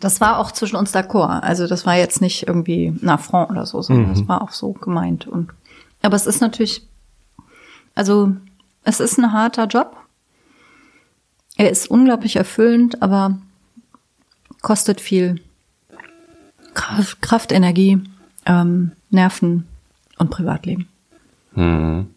[0.00, 1.40] Das war auch zwischen uns d'accord.
[1.42, 4.14] Also das war jetzt nicht irgendwie ein Affront oder so, sondern mhm.
[4.14, 5.26] das war auch so gemeint.
[5.28, 5.50] Und,
[6.02, 6.86] aber es ist natürlich,
[7.94, 8.34] also
[8.82, 9.96] es ist ein harter Job.
[11.56, 13.38] Er ist unglaublich erfüllend, aber
[14.60, 15.40] kostet viel
[16.74, 18.02] Kraft, Kraft Energie,
[18.44, 19.66] ähm, Nerven
[20.18, 20.88] und Privatleben.
[21.54, 22.08] Mhm.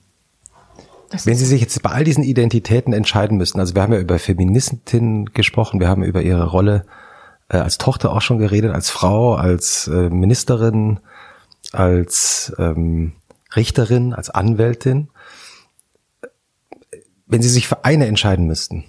[1.24, 4.20] Wenn Sie sich jetzt bei all diesen Identitäten entscheiden müssten, also wir haben ja über
[4.20, 6.86] Feministinnen gesprochen, wir haben über ihre Rolle
[7.50, 11.00] äh, als Tochter auch schon geredet, als Frau, als äh, Ministerin,
[11.72, 13.14] als ähm,
[13.56, 15.10] Richterin, als Anwältin.
[17.26, 18.86] Wenn Sie sich für eine entscheiden müssten,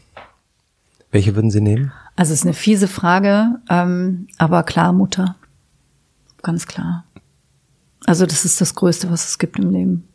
[1.10, 1.92] welche würden Sie nehmen?
[2.16, 5.36] Also es ist eine fiese Frage, ähm, aber klar Mutter,
[6.42, 7.04] ganz klar.
[8.06, 10.08] Also das ist das Größte, was es gibt im Leben.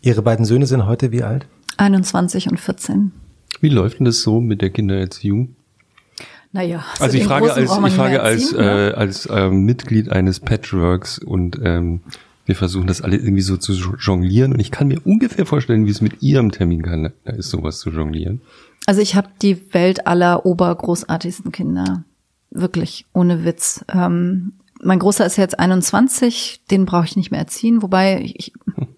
[0.00, 1.46] Ihre beiden Söhne sind heute wie alt?
[1.76, 3.12] 21 und 14.
[3.60, 5.56] Wie läuft denn das so mit der Kindererziehung?
[6.56, 11.60] Naja, also ich frage als, ich frage als, äh, als äh, Mitglied eines Patchworks und
[11.62, 12.00] ähm,
[12.46, 15.90] Wir versuchen das alle irgendwie so zu jonglieren und ich kann mir ungefähr vorstellen, wie
[15.90, 18.40] es mit Ihrem Terminkalender ist, sowas zu jonglieren.
[18.86, 22.04] Also ich habe die Welt aller obergroßartigsten Kinder.
[22.52, 23.84] Wirklich, ohne Witz.
[23.92, 28.52] Ähm, mein Großer ist jetzt 21, den brauche ich nicht mehr erziehen, wobei ich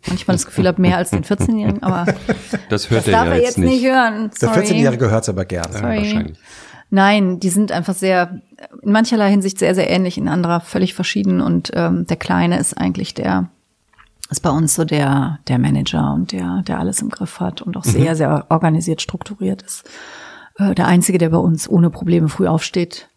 [0.07, 2.05] manchmal das Gefühl habe, mehr als den 14-Jährigen, aber
[2.69, 4.31] das, hört das darf er, ja er jetzt nicht, hören.
[4.43, 5.73] Der 14-Jährige hört es aber gern.
[5.73, 5.97] Ja, Sorry.
[5.99, 6.39] wahrscheinlich.
[6.91, 8.41] Nein, die sind einfach sehr,
[8.83, 11.41] in mancherlei Hinsicht sehr, sehr ähnlich, in anderer völlig verschieden.
[11.41, 13.51] Und ähm, der Kleine ist eigentlich der,
[14.31, 17.77] ist bei uns so der, der Manager und der, der alles im Griff hat und
[17.77, 19.89] auch sehr, sehr organisiert, strukturiert ist.
[20.59, 23.09] Äh, der Einzige, der bei uns ohne Probleme früh aufsteht.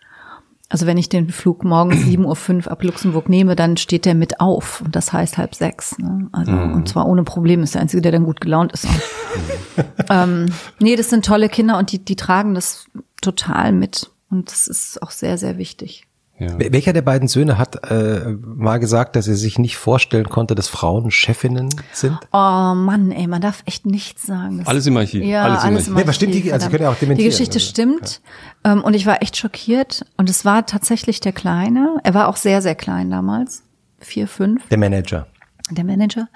[0.71, 4.39] Also wenn ich den Flug morgens 7.05 Uhr ab Luxemburg nehme, dann steht der mit
[4.39, 4.81] auf.
[4.81, 5.97] Und das heißt halb sechs.
[5.99, 6.29] Ne?
[6.31, 7.63] Also, Und zwar ohne Probleme.
[7.63, 8.85] Ist der Einzige, der dann gut gelaunt ist.
[8.87, 9.83] Auch.
[10.09, 10.47] ähm,
[10.79, 12.85] nee, das sind tolle Kinder und die, die tragen das
[13.21, 14.09] total mit.
[14.29, 16.07] Und das ist auch sehr, sehr wichtig.
[16.41, 16.57] Ja.
[16.57, 20.55] Wel- Welcher der beiden Söhne hat äh, mal gesagt, dass er sich nicht vorstellen konnte,
[20.55, 22.17] dass Frauen Chefinnen sind?
[22.33, 24.57] Oh Mann, ey, man darf echt nichts sagen.
[24.57, 25.23] Das Alles im Archiv.
[25.23, 25.95] Ja, alles alles, im im Archiv.
[25.97, 28.21] Nee, aber stimmt die- also können ja auch dementieren, Die Geschichte also, stimmt.
[28.63, 30.03] Ähm, und ich war echt schockiert.
[30.17, 31.97] Und es war tatsächlich der Kleine.
[32.03, 33.61] Er war auch sehr, sehr klein damals.
[33.99, 35.27] Vier, fünf, Der Manager.
[35.69, 36.27] der Manager.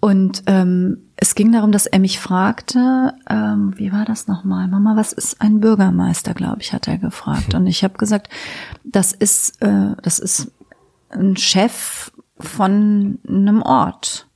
[0.00, 4.66] Und ähm, es ging darum, dass er mich fragte, ähm, wie war das nochmal?
[4.66, 7.54] Mama, was ist ein Bürgermeister, glaube ich, hat er gefragt.
[7.54, 8.28] Und ich habe gesagt,
[8.82, 10.50] das ist, äh, das ist
[11.10, 14.26] ein Chef von einem Ort.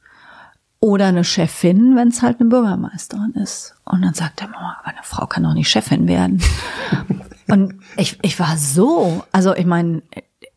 [0.78, 3.74] Oder eine Chefin, wenn es halt eine Bürgermeisterin ist.
[3.84, 6.40] Und dann sagt er, Mama, aber eine Frau kann doch nicht Chefin werden.
[7.48, 10.02] Und ich, ich war so, also ich meine,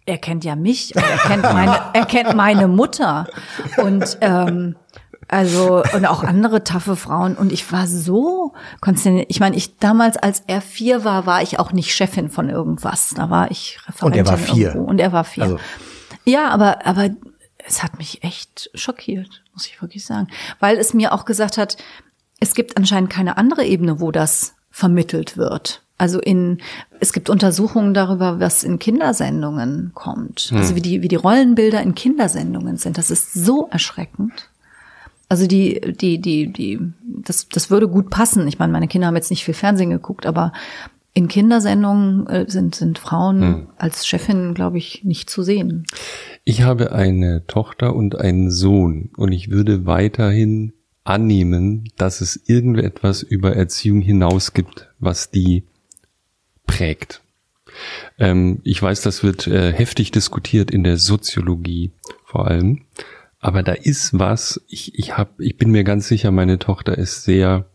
[0.06, 3.28] er kennt ja mich, und er kennt meine, er kennt meine Mutter
[3.78, 4.76] und ähm,
[5.30, 9.28] also und auch andere taffe Frauen und ich war so konsterniert.
[9.30, 13.14] Ich meine, ich damals, als er vier war, war ich auch nicht Chefin von irgendwas.
[13.16, 14.68] Da war ich Referentin Und er war vier.
[14.70, 14.90] irgendwo.
[14.90, 15.44] und er war vier.
[15.44, 15.60] Also-
[16.26, 17.10] Ja, aber aber
[17.66, 20.28] es hat mich echt schockiert, muss ich wirklich sagen,
[20.60, 21.78] weil es mir auch gesagt hat,
[22.40, 25.84] es gibt anscheinend keine andere Ebene, wo das vermittelt wird.
[25.98, 26.60] Also in,
[27.02, 30.50] es gibt Untersuchungen darüber, was in Kindersendungen kommt.
[30.56, 32.98] Also wie die, wie die Rollenbilder in Kindersendungen sind.
[32.98, 34.49] Das ist so erschreckend.
[35.30, 38.48] Also die, die, die, die, das, das würde gut passen.
[38.48, 40.52] Ich meine, meine Kinder haben jetzt nicht viel Fernsehen geguckt, aber
[41.14, 45.86] in Kindersendungen äh, sind, sind Frauen als Chefin, glaube ich, nicht zu sehen.
[46.46, 50.74] Ich habe eine Tochter und einen Sohn und ich würde weiterhin
[51.04, 55.64] annehmen, dass es irgendetwas über Erziehung hinaus gibt, was die
[56.68, 57.22] prägt.
[58.18, 61.92] Ähm, ich weiß, das wird äh, heftig diskutiert in der Soziologie
[62.26, 62.82] vor allem,
[63.40, 64.62] aber da ist was.
[64.68, 67.66] Ich, ich hab, ich bin mir ganz sicher, meine Tochter ist sehr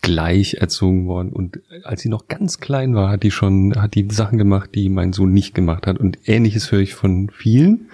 [0.00, 4.08] gleich erzogen worden und als sie noch ganz klein war, hat die schon, hat die
[4.10, 7.90] Sachen gemacht, die mein Sohn nicht gemacht hat und ähnliches höre ich von vielen.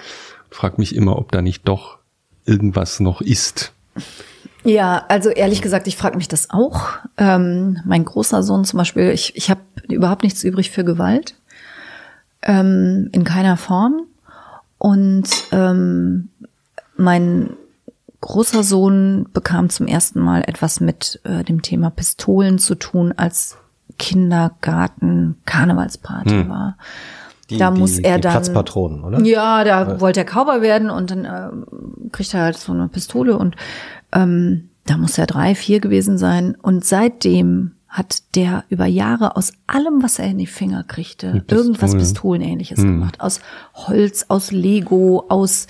[0.50, 1.98] Frag mich immer, ob da nicht doch
[2.44, 3.72] irgendwas noch ist.
[4.64, 6.88] Ja, also ehrlich gesagt, ich frage mich das auch.
[7.16, 11.34] Ähm, mein großer Sohn zum Beispiel, ich, ich habe überhaupt nichts übrig für Gewalt.
[12.42, 14.02] Ähm, in keiner Form.
[14.78, 16.28] Und ähm,
[16.96, 17.50] mein
[18.20, 23.58] großer Sohn bekam zum ersten Mal etwas mit äh, dem Thema Pistolen zu tun, als
[23.98, 26.76] Kindergarten Karnevalsparty war.
[27.50, 29.20] Die, da die, muss er dann Platzpatronen, oder?
[29.20, 31.50] ja, da wollte er Cowboy werden und dann äh,
[32.10, 33.56] kriegt er halt so eine Pistole und
[34.12, 36.56] ähm, da muss er drei, vier gewesen sein.
[36.60, 41.60] Und seitdem hat der über Jahre aus allem, was er in die Finger kriegte, Pistole.
[41.60, 43.20] irgendwas Pistolenähnliches gemacht.
[43.20, 43.40] Aus
[43.74, 45.66] Holz, aus Lego, aus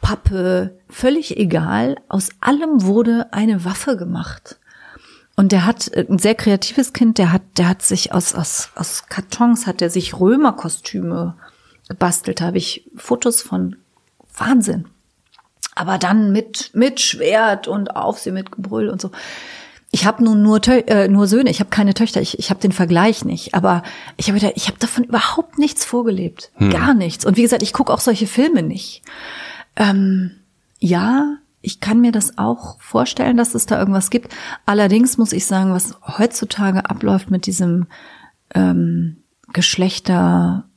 [0.00, 1.96] Pappe, völlig egal.
[2.08, 4.58] Aus allem wurde eine Waffe gemacht.
[5.38, 8.70] Und der hat äh, ein sehr kreatives Kind, der hat, der hat sich aus, aus,
[8.74, 11.34] aus Kartons hat er sich Römerkostüme
[11.88, 12.40] gebastelt.
[12.40, 13.76] Da habe ich Fotos von
[14.36, 14.86] Wahnsinn.
[15.76, 19.12] Aber dann mit, mit Schwert und Aufsehen mit Gebrüll und so.
[19.92, 22.72] Ich habe nun nur, äh, nur Söhne, ich habe keine Töchter, ich, ich habe den
[22.72, 23.54] Vergleich nicht.
[23.54, 23.84] Aber
[24.16, 26.50] ich habe wieder, ich habe davon überhaupt nichts vorgelebt.
[26.72, 27.24] Gar nichts.
[27.24, 29.02] Und wie gesagt, ich gucke auch solche Filme nicht.
[29.78, 30.32] Ähm,
[30.80, 34.34] ja, ich kann mir das auch vorstellen, dass es da irgendwas gibt.
[34.66, 37.86] Allerdings muss ich sagen, was heutzutage abläuft mit diesem
[38.54, 39.18] ähm,
[39.52, 40.68] Geschlechter,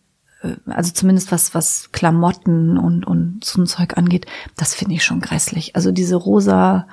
[0.41, 5.03] äh, also zumindest was, was Klamotten und, und so ein Zeug angeht, das finde ich
[5.03, 5.75] schon grässlich.
[5.75, 6.87] Also diese rosa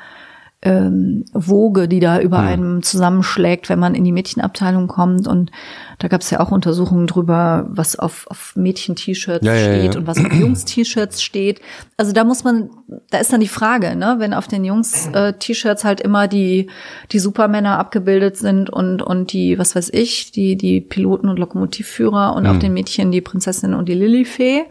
[0.60, 5.28] ähm, Woge, die da über einem zusammenschlägt, wenn man in die Mädchenabteilung kommt.
[5.28, 5.52] Und
[6.00, 10.00] da gab es ja auch Untersuchungen drüber, was auf, auf Mädchen-T-Shirts Ja, ja, steht ja.
[10.00, 11.60] und was auf Jungs-T-Shirts steht.
[11.96, 12.70] Also da muss man,
[13.10, 16.68] da ist dann die Frage, ne, wenn auf den Jungs-T-Shirts halt immer die,
[17.12, 22.34] die Supermänner abgebildet sind und, und die, was weiß ich, die, die Piloten und Lokomotivführer
[22.34, 24.64] und auf den Mädchen die Prinzessin und die Lilifee.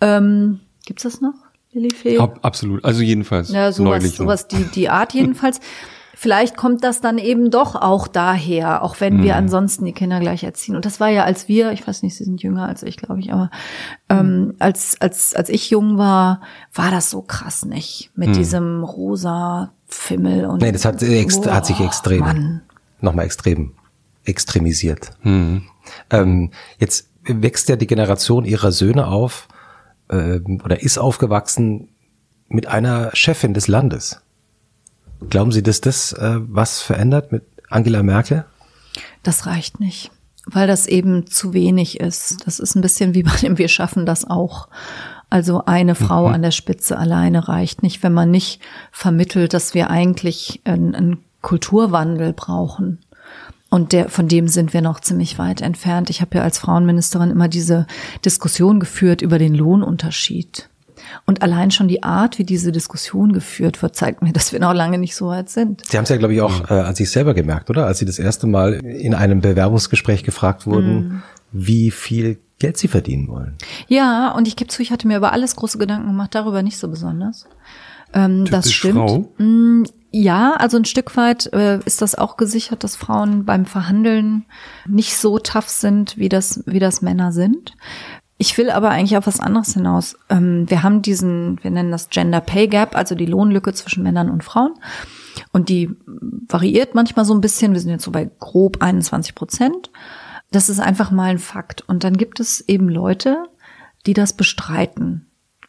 [0.00, 1.34] Ähm, gibt's das noch?
[1.76, 2.18] Lilifee?
[2.18, 2.84] Ab, absolut.
[2.84, 5.60] Also jedenfalls Ja, sowas, neulich sowas die, die Art jedenfalls.
[6.18, 10.44] Vielleicht kommt das dann eben doch auch daher, auch wenn wir ansonsten die Kinder gleich
[10.44, 10.74] erziehen.
[10.74, 13.20] Und das war ja, als wir, ich weiß nicht, sie sind jünger als ich, glaube
[13.20, 13.50] ich, aber
[14.08, 16.40] ähm, als, als, als ich jung war,
[16.72, 18.12] war das so krass nicht.
[18.14, 20.62] Mit diesem rosa Fimmel und.
[20.62, 22.62] Nee, das hat, ext Boah, hat sich extrem, Mann.
[23.02, 23.74] nochmal extrem
[24.24, 25.10] extremisiert.
[25.20, 25.64] Hm.
[26.08, 29.48] Ähm, jetzt wächst ja die Generation ihrer Söhne auf
[30.10, 31.88] ähm, oder ist aufgewachsen
[32.48, 34.22] mit einer Chefin des Landes.
[35.30, 38.44] Glauben Sie, dass das äh, was verändert mit Angela Merkel?
[39.22, 40.10] Das reicht nicht,
[40.46, 42.46] weil das eben zu wenig ist.
[42.46, 44.68] Das ist ein bisschen wie bei dem Wir schaffen das auch.
[45.28, 48.60] Also eine Frau an der Spitze alleine reicht nicht, wenn man nicht
[48.92, 53.00] vermittelt, dass wir eigentlich einen, einen Kulturwandel brauchen.
[53.68, 56.08] Und der, von dem sind wir noch ziemlich weit entfernt.
[56.08, 57.86] Ich habe ja als Frauenministerin immer diese
[58.24, 60.68] Diskussion geführt über den Lohnunterschied.
[61.24, 64.74] Und allein schon die Art, wie diese Diskussion geführt wird, zeigt mir, dass wir noch
[64.74, 65.82] lange nicht so weit sind.
[65.86, 67.86] Sie haben es ja, glaube ich, auch äh, an sich selber gemerkt, oder?
[67.86, 71.22] Als Sie das erste Mal in einem Bewerbungsgespräch gefragt wurden,
[71.52, 73.56] wie viel Geld Sie verdienen wollen.
[73.88, 76.78] Ja, und ich gebe zu, ich hatte mir über alles große Gedanken gemacht, darüber nicht
[76.78, 77.46] so besonders.
[78.16, 78.94] Ähm, das stimmt.
[78.94, 79.32] Frau.
[79.38, 84.46] Mm, Ja, also ein Stück weit äh, ist das auch gesichert, dass Frauen beim Verhandeln
[84.88, 87.76] nicht so tough sind, wie das, wie das Männer sind.
[88.38, 90.16] Ich will aber eigentlich auf was anderes hinaus.
[90.30, 94.30] Ähm, wir haben diesen, wir nennen das Gender Pay Gap, also die Lohnlücke zwischen Männern
[94.30, 94.74] und Frauen.
[95.52, 95.90] Und die
[96.48, 97.72] variiert manchmal so ein bisschen.
[97.72, 99.90] Wir sind jetzt so bei grob 21 Prozent.
[100.50, 101.84] Das ist einfach mal ein Fakt.
[101.88, 103.44] Und dann gibt es eben Leute,
[104.06, 105.26] die das bestreiten.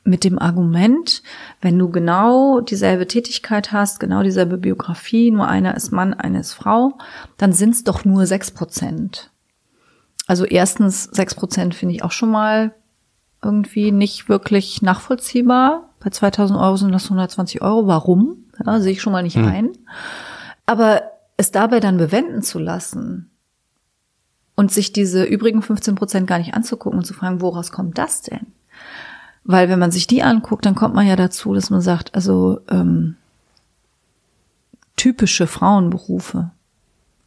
[0.08, 1.22] Mit dem Argument,
[1.60, 6.54] wenn du genau dieselbe Tätigkeit hast, genau dieselbe Biografie, nur einer ist Mann, eine ist
[6.54, 6.98] Frau,
[7.38, 9.32] dann sind es doch nur sechs Prozent.
[10.26, 12.74] Also erstens, sechs Prozent finde ich auch schon mal
[13.44, 15.90] irgendwie nicht wirklich nachvollziehbar.
[16.00, 17.88] Bei 2000 Euro sind das 120 Euro.
[17.88, 18.46] Warum?
[18.66, 19.72] Ja, sehe ich schon mal nicht ein.
[20.66, 21.02] Aber
[21.36, 23.30] es dabei dann bewenden zu lassen
[24.56, 28.22] und sich diese übrigen 15 Prozent gar nicht anzugucken und zu fragen, woraus kommt das
[28.22, 28.48] denn?
[29.48, 32.60] Weil wenn man sich die anguckt, dann kommt man ja dazu, dass man sagt, also
[32.70, 33.16] ähm,
[34.98, 36.52] typische Frauenberufe,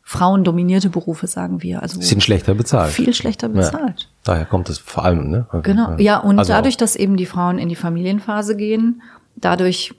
[0.03, 2.93] frauendominierte Berufe, sagen wir, also Sind schlechter bezahlt.
[2.93, 4.01] viel schlechter bezahlt.
[4.03, 5.47] Ja, daher kommt es vor allem, ne?
[5.63, 9.01] Genau, ja, und Also dadurch, dass eben die Frauen in die Familienphase gehen,
[9.37, 9.95] dadurch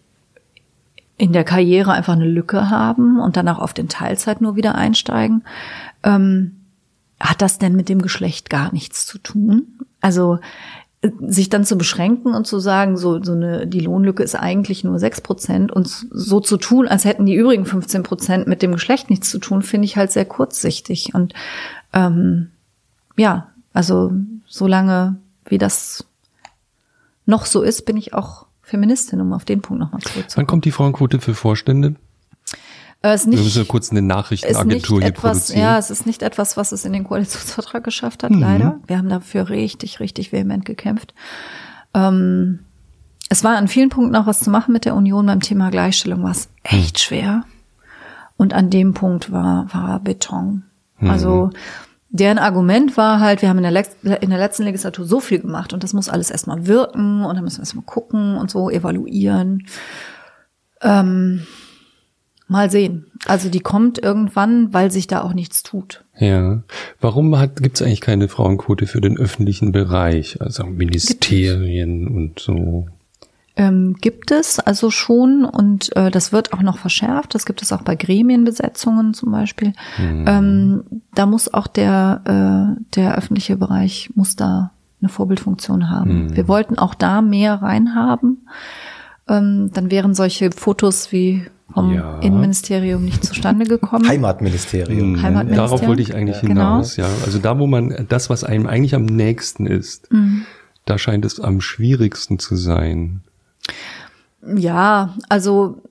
[1.17, 4.75] in der Karriere einfach eine Lücke haben und dann auch auf den Teilzeit nur wieder
[4.75, 5.43] einsteigen,
[6.03, 6.57] ähm,
[7.19, 9.79] hat das denn mit dem Geschlecht gar nichts zu tun?
[10.01, 10.39] Also
[11.19, 14.99] sich dann zu beschränken und zu sagen, so, so eine, die Lohnlücke ist eigentlich nur
[14.99, 19.09] sechs Prozent und so zu tun, als hätten die übrigen 15 Prozent mit dem Geschlecht
[19.09, 21.15] nichts zu tun, finde ich halt sehr kurzsichtig.
[21.15, 21.33] Und
[21.93, 22.51] ähm,
[23.17, 24.11] ja, also
[24.45, 25.15] solange
[25.45, 26.05] wie das
[27.25, 30.47] noch so ist, bin ich auch Feministin, um auf den Punkt nochmal Wann zurückzukommen.
[30.47, 31.95] kommt die Frauenquote für Vorstände?
[33.03, 35.59] Äh, Wir nicht, müssen kurz eine ist nicht Nachrichtenagentur hier etwas, produzieren.
[35.61, 38.25] ja, es ist nicht etwas, was es in den Koalitionsvertrag geschafft Mhm.
[38.27, 38.79] hat, leider.
[38.87, 41.13] Wir haben dafür richtig, richtig vehement gekämpft.
[41.93, 42.59] Ähm,
[43.29, 45.25] es war an vielen Punkten auch was zu machen mit der Union.
[45.25, 47.43] Beim Thema Gleichstellung war es echt schwer.
[48.37, 50.63] Und an dem Punkt war, war Beton.
[50.99, 51.49] Also,
[52.09, 55.39] deren Argument war halt, wir haben in der, Lex in der letzten Legislatur so viel
[55.39, 58.69] gemacht und das muss alles erstmal wirken und dann müssen wir erstmal gucken und so
[58.69, 59.65] evaluieren.
[60.81, 61.45] Ähm,
[62.51, 63.05] mal sehen.
[63.25, 66.03] Also die kommt irgendwann, weil sich da auch nichts tut.
[66.19, 66.61] Ja.
[66.99, 70.41] Warum gibt es eigentlich keine Frauenquote für den öffentlichen Bereich?
[70.41, 72.87] Also Ministerien und so.
[73.55, 77.35] Ähm, gibt es also schon und äh, das wird auch noch verschärft.
[77.35, 79.73] Das gibt es auch bei Gremienbesetzungen zum Beispiel.
[79.99, 80.83] Ähm,
[81.15, 84.71] da muss auch der, äh, der öffentliche Bereich muss da
[85.01, 86.35] eine Vorbildfunktion haben.
[86.35, 88.47] Wir wollten auch da mehr reinhaben.
[89.31, 92.19] Ähm, dann wären solche Fotos wie vom Ja.
[92.19, 94.07] Innenministerium nicht zustande gekommen.
[94.07, 95.13] Heimatministerium.
[95.13, 95.21] Mhm.
[95.21, 95.55] Heimatministerium.
[95.69, 96.49] Darauf wollte ich eigentlich Genau.
[96.49, 97.05] hinaus, ja.
[97.25, 100.43] Also da, wo man das, was einem eigentlich am nächsten ist, Mhm.
[100.85, 103.21] da scheint es am schwierigsten zu sein.
[104.55, 105.81] Ja, also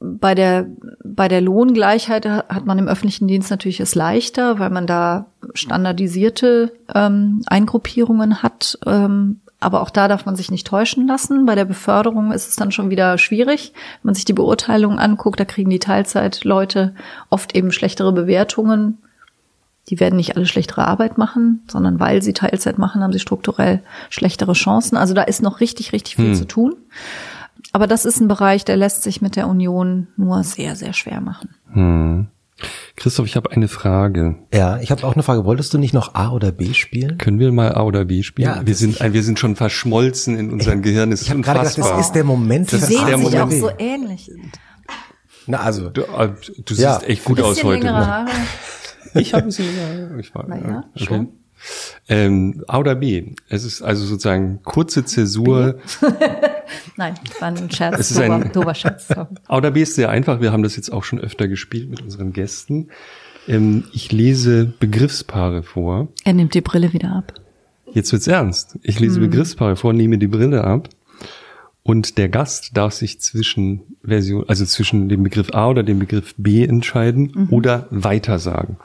[0.00, 0.66] bei der,
[1.04, 6.72] bei der Lohngleichheit hat man im öffentlichen Dienst natürlich es leichter, weil man da standardisierte
[6.94, 8.78] ähm, Eingruppierungen hat.
[8.86, 11.44] Ähm, aber auch da darf man sich nicht täuschen lassen.
[11.44, 13.72] Bei der Beförderung ist es dann schon wieder schwierig.
[13.74, 16.94] Wenn man sich die Beurteilungen anguckt, da kriegen die Teilzeitleute
[17.28, 18.98] oft eben schlechtere Bewertungen.
[19.88, 23.82] Die werden nicht alle schlechtere Arbeit machen, sondern weil sie Teilzeit machen, haben sie strukturell
[24.08, 24.96] schlechtere Chancen.
[24.96, 26.76] Also da ist noch richtig, richtig viel zu tun.
[27.72, 31.20] Aber das ist ein Bereich, der lässt sich mit der Union nur sehr, sehr schwer
[31.20, 31.54] machen.
[31.72, 32.28] Hm.
[32.96, 34.36] Christoph, ich habe eine Frage.
[34.52, 35.44] Ja, ich habe auch eine Frage.
[35.44, 37.18] Wolltest du nicht noch A oder B spielen?
[37.18, 38.48] Können wir mal A oder B spielen?
[38.48, 41.12] Ja, wir sind, wir sind schon verschmolzen in unserem Gehirn.
[41.12, 43.26] Es ist Ich habe gerade gedacht, das ist der Moment Das der sehen A sich
[43.26, 44.30] oder auch so ähnlich.
[45.46, 46.30] Na, also, Du, äh,
[46.64, 46.94] du Ja.
[46.98, 47.90] siehst echt gut aus heute.
[47.92, 48.28] Haare.
[49.14, 50.20] Ich habe ein bisschen längere Haare.
[50.20, 51.04] Ich war, Na ja, okay.
[51.04, 51.28] schon.
[52.08, 53.34] Ähm, A oder B?
[53.48, 55.76] Es ist also sozusagen kurze Zäsur.
[56.96, 57.98] Nein, war ein Scherz.
[57.98, 59.08] Es ist ein- dober Scherz.
[59.08, 59.28] sorry.
[59.48, 60.40] A oder B ist sehr einfach.
[60.40, 62.88] Wir haben das jetzt auch schon öfter gespielt mit unseren Gästen.
[63.48, 66.08] Ähm, ich lese Begriffspaare vor.
[66.24, 67.34] Er nimmt die Brille wieder ab.
[67.92, 68.78] Jetzt wird's ernst.
[68.82, 70.88] Ich lese Begriffspaare vor, nehme die Brille ab
[71.82, 76.34] und der Gast darf sich zwischen Version, also zwischen dem Begriff A oder dem Begriff
[76.36, 78.76] B entscheiden oder weitersagen.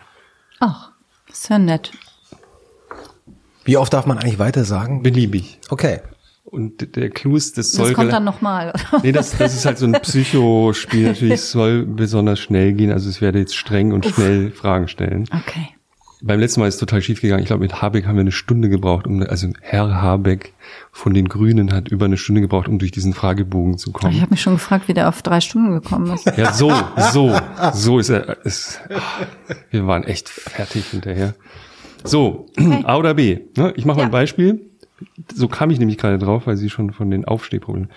[0.60, 0.92] Ach,
[1.32, 1.92] ist ja nett.
[3.64, 5.04] wie oft darf man eigentlich weiter sagen?
[5.04, 5.60] Beliebig.
[5.70, 6.00] Okay.
[6.46, 8.72] Und der Clou ist, das soll Das kommt dann nochmal.
[9.04, 11.08] Nee, das, das ist halt so ein Psychospiel.
[11.08, 12.92] Natürlich soll besonders schnell gehen.
[12.92, 15.26] Also es werde jetzt streng und schnell Fragen stellen.
[15.34, 15.70] Okay.
[16.22, 17.42] Beim letzten Mal ist es total schief gegangen.
[17.42, 20.54] Ich glaube, mit Habeck haben wir eine Stunde gebraucht, um, also Herr Habeck
[20.92, 24.14] von den Grünen hat über eine Stunde gebraucht, um durch diesen Fragebogen zu kommen.
[24.14, 26.26] Ich habe mich schon gefragt, wie der auf drei Stunden gekommen ist.
[26.38, 26.72] Ja, so,
[27.12, 27.36] so,
[27.74, 28.44] so ist er.
[28.46, 28.80] Ist,
[29.72, 31.36] wir waren echt fertig hinterher.
[32.04, 32.48] So,
[32.84, 33.40] A oder B.
[33.58, 33.74] Ne?
[33.76, 34.08] Ich mache mal Ja.
[34.08, 34.62] ein Beispiel.
[35.34, 37.90] So kam ich nämlich gerade drauf, weil Sie schon von den Aufstehproblemen.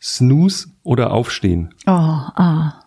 [0.00, 1.74] Snooze oder Aufstehen?
[1.86, 2.84] Oh, ah,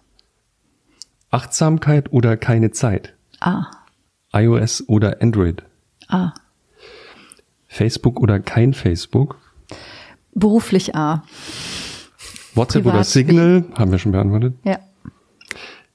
[1.29, 3.13] Achtsamkeit oder keine Zeit?
[3.39, 3.65] ah,
[4.33, 5.63] iOS oder Android?
[6.07, 6.33] ah.
[7.67, 9.37] Facebook oder kein Facebook?
[10.33, 11.23] Beruflich A.
[12.53, 13.65] WhatsApp Privat oder Signal?
[13.75, 14.55] Haben wir schon beantwortet.
[14.63, 14.79] Ja.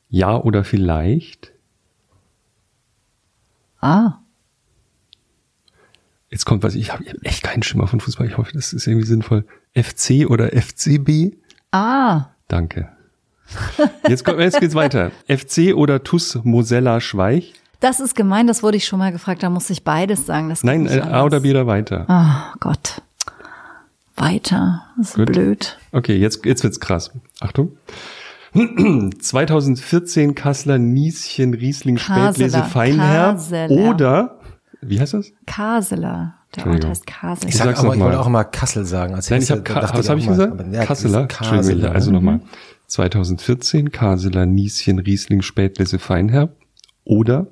[0.09, 1.52] Ja oder vielleicht?
[3.80, 4.20] Ah.
[6.31, 8.27] Jetzt kommt was, ich habe hab echt keinen Schimmer von Fußball.
[8.27, 9.44] Ich hoffe, das ist irgendwie sinnvoll.
[9.74, 11.36] FC oder FCB?
[11.70, 12.27] Ah.
[12.48, 12.89] Danke.
[14.09, 15.12] Jetzt, kommt, jetzt geht's weiter.
[15.28, 17.55] FC oder TUS Mosella Schweich?
[17.81, 20.48] Das ist gemein, das wurde ich schon mal gefragt, da muss ich beides sagen.
[20.48, 22.07] Das Nein, äh, A oder B oder weiter?
[22.09, 23.03] Oh Gott.
[24.16, 24.82] Weiter.
[24.97, 25.27] Das ist Gut.
[25.27, 25.78] blöd.
[25.93, 27.11] Okay, jetzt, jetzt wird's krass.
[27.40, 27.77] Achtung.
[29.20, 33.70] 2014 Kassler Nieschen Riesling Spätlese Feinherb Kaseler.
[33.90, 34.35] oder
[34.88, 35.32] wie heißt das?
[35.46, 36.34] Kaseler.
[36.54, 37.48] Der Ort heißt Kaseler.
[37.48, 38.22] Ich Ich sag sag's aber, noch ich wollte mal.
[38.22, 39.14] auch immer Kassel sagen.
[39.14, 40.52] Als Nein, ich Hesse, habe was ich habe ich gesagt?
[40.52, 41.26] aber ja, Kasseler.
[41.26, 41.92] Kaseler.
[41.92, 42.40] also nochmal.
[42.86, 46.56] 2014 Kaseler Nieschen Riesling Spätlese Feinherb
[47.04, 47.48] oder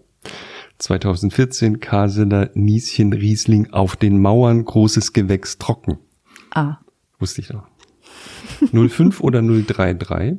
[0.78, 5.98] 2014 Kaseler Nieschen Riesling auf den Mauern großes Gewächs trocken.
[6.52, 6.78] Ah.
[7.18, 7.64] Wusste ich doch.
[8.72, 10.36] 05 oder 033?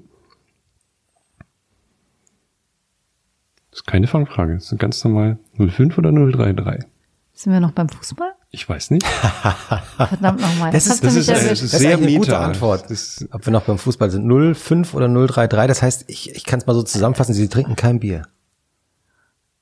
[3.75, 4.53] Das ist keine Fangfrage.
[4.53, 6.85] Das ist ganz normal 05 oder 033.
[7.33, 8.31] Sind wir noch beim Fußball?
[8.51, 9.05] Ich weiß nicht.
[9.97, 10.71] Verdammt nochmal.
[10.71, 12.37] Das ist- das ist, das ist Das ist sehr eine gute.
[12.37, 12.89] Antwort.
[12.89, 14.25] Das, Ob wir noch beim Fußball sind.
[14.55, 15.67] 05 oder 033.
[15.67, 18.21] Das heißt, ich, ich kann es mal so zusammenfassen, Sie trinken kein Bier.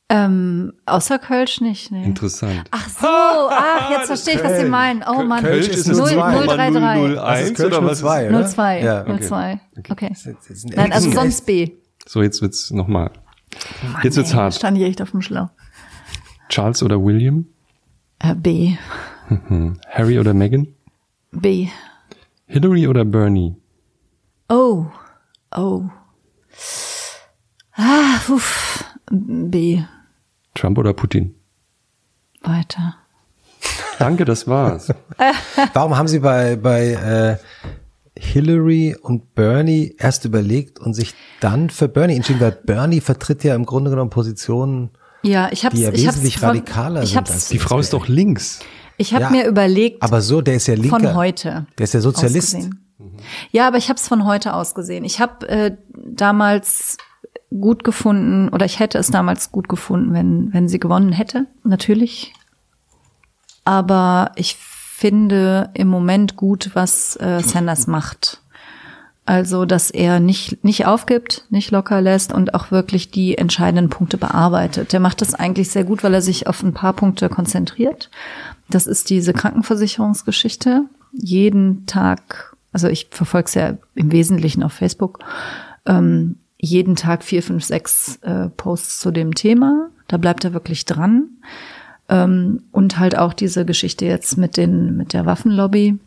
[0.09, 2.05] ähm, außer Kölsch nicht, ne?
[2.05, 2.65] interessant.
[2.69, 5.03] Ach so, ach, jetzt verstehe ich, was Sie meinen.
[5.09, 5.43] Oh Mann.
[5.43, 6.45] Kölsch ist Null- 02.
[6.45, 7.15] 033.
[7.15, 7.99] Das ist Kölsch oder was?
[7.99, 8.45] 02, oder?
[8.45, 8.81] 02.
[8.83, 9.19] Ja, okay.
[9.27, 9.59] 02.
[9.89, 10.09] Okay.
[10.11, 10.37] Ist ein-
[10.75, 11.71] Nein, also ist sonst B.
[12.05, 13.09] So, jetzt wird's nochmal.
[14.03, 14.55] Jetzt wird's Ey, hart.
[14.55, 15.49] Stand ich echt auf dem Schlauch.
[16.49, 17.45] Charles oder William?
[18.19, 18.75] Äh, B.
[19.27, 19.79] Hm.
[19.89, 20.67] Harry oder Meghan?
[21.31, 21.69] B.
[22.45, 23.55] Hillary oder Bernie?
[24.49, 24.85] Oh.
[25.55, 25.85] Oh.
[27.75, 28.83] Ah, uff.
[29.09, 29.81] B.
[30.53, 31.35] Trump oder Putin?
[32.41, 32.95] Weiter.
[33.97, 34.93] Danke, das war's.
[35.73, 37.37] Warum haben Sie bei, bei äh,
[38.17, 42.39] Hillary und Bernie erst überlegt und sich dann für Bernie entschieden?
[42.41, 44.91] Weil Bernie vertritt ja im Grunde genommen Positionen,
[45.23, 47.59] Ja, ich hab's, die ja ich hab's wesentlich von, radikaler ich sind hab's, als Die
[47.59, 48.59] Frau ist doch links.
[48.97, 50.99] Ich habe Ja, mir überlegt, aber so, der ist ja linker.
[50.99, 51.65] von heute.
[51.77, 52.53] Der ist ja Sozialist.
[52.55, 52.79] ausgesehen.
[53.51, 55.03] Ja, aber ich habe es von heute aus gesehen.
[55.03, 56.97] Ich habe äh, damals
[57.49, 62.33] gut gefunden oder ich hätte es damals gut gefunden, wenn wenn sie gewonnen hätte, natürlich.
[63.65, 64.57] Aber ich
[65.03, 68.39] finde im Moment gut, was äh, Sanders macht.
[69.25, 74.17] Also, dass er nicht, nicht aufgibt, nicht locker lässt und auch wirklich die entscheidenden Punkte
[74.17, 74.93] bearbeitet.
[74.93, 78.09] Der macht das eigentlich sehr gut, weil er sich auf ein paar Punkte konzentriert.
[78.69, 80.85] Das ist diese Krankenversicherungsgeschichte.
[81.11, 85.19] Jeden Tag, also ich verfolge es ja im Wesentlichen auf Facebook,
[85.85, 89.89] ähm, jeden Tag vier, fünf, sechs äh, Posts zu dem Thema.
[90.07, 91.27] Da bleibt er wirklich dran.
[92.09, 95.97] Ähm, und halt auch diese Geschichte jetzt mit den, mit der Waffenlobby.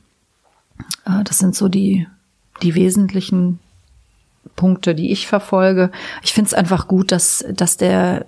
[1.04, 2.06] Äh, das sind so die,
[2.62, 3.58] die wesentlichen
[4.54, 5.90] Punkte, die ich verfolge.
[6.22, 8.26] Ich finde es einfach gut, dass, dass der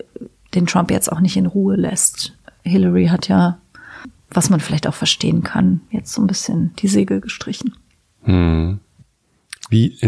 [0.55, 2.35] den Trump jetzt auch nicht in Ruhe lässt.
[2.62, 3.59] Hillary hat ja,
[4.31, 7.74] was man vielleicht auch verstehen kann, jetzt so ein bisschen die Segel gestrichen.
[8.23, 8.81] Hm.
[9.70, 9.99] Wie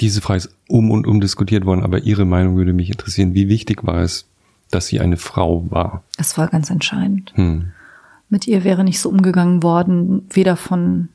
[0.00, 3.34] diese Frage ist um und um diskutiert worden, aber Ihre Meinung würde mich interessieren.
[3.34, 4.29] Wie wichtig war es,
[4.70, 6.02] dass sie eine Frau war?
[6.16, 7.32] Es war ganz entscheidend.
[7.34, 7.72] Hm.
[8.28, 11.08] Mit ihr wäre nicht so umgegangen worden, weder von,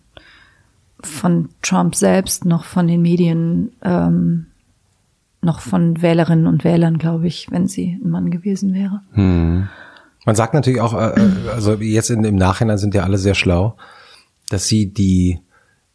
[1.02, 4.48] von Trump selbst noch von den Medien, ähm,
[5.42, 9.02] noch von Wählerinnen und Wählern, glaube ich, wenn sie ein Mann gewesen wäre.
[9.14, 9.70] Hm.
[10.26, 13.36] Man sagt natürlich auch, äh, äh, also jetzt in, im Nachhinein sind ja alle sehr
[13.36, 13.78] schlau,
[14.50, 15.40] dass sie die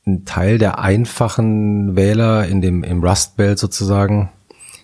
[0.07, 4.31] ein Teil der einfachen Wähler in dem im Rust Belt sozusagen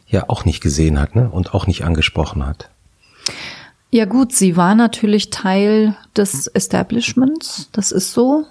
[0.07, 1.31] ja auch nicht gesehen hat ne?
[1.31, 2.71] und auch nicht angesprochen hat.
[3.91, 8.45] Ja gut, sie war natürlich Teil des Establishments, das ist so,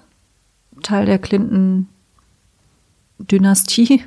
[0.82, 4.02] Teil der Clinton-Dynastie.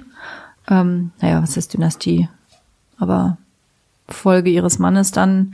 [0.70, 2.30] Ähm, naja, was ist Dynastie?
[2.98, 3.38] Aber
[4.08, 5.54] Folge ihres Mannes dann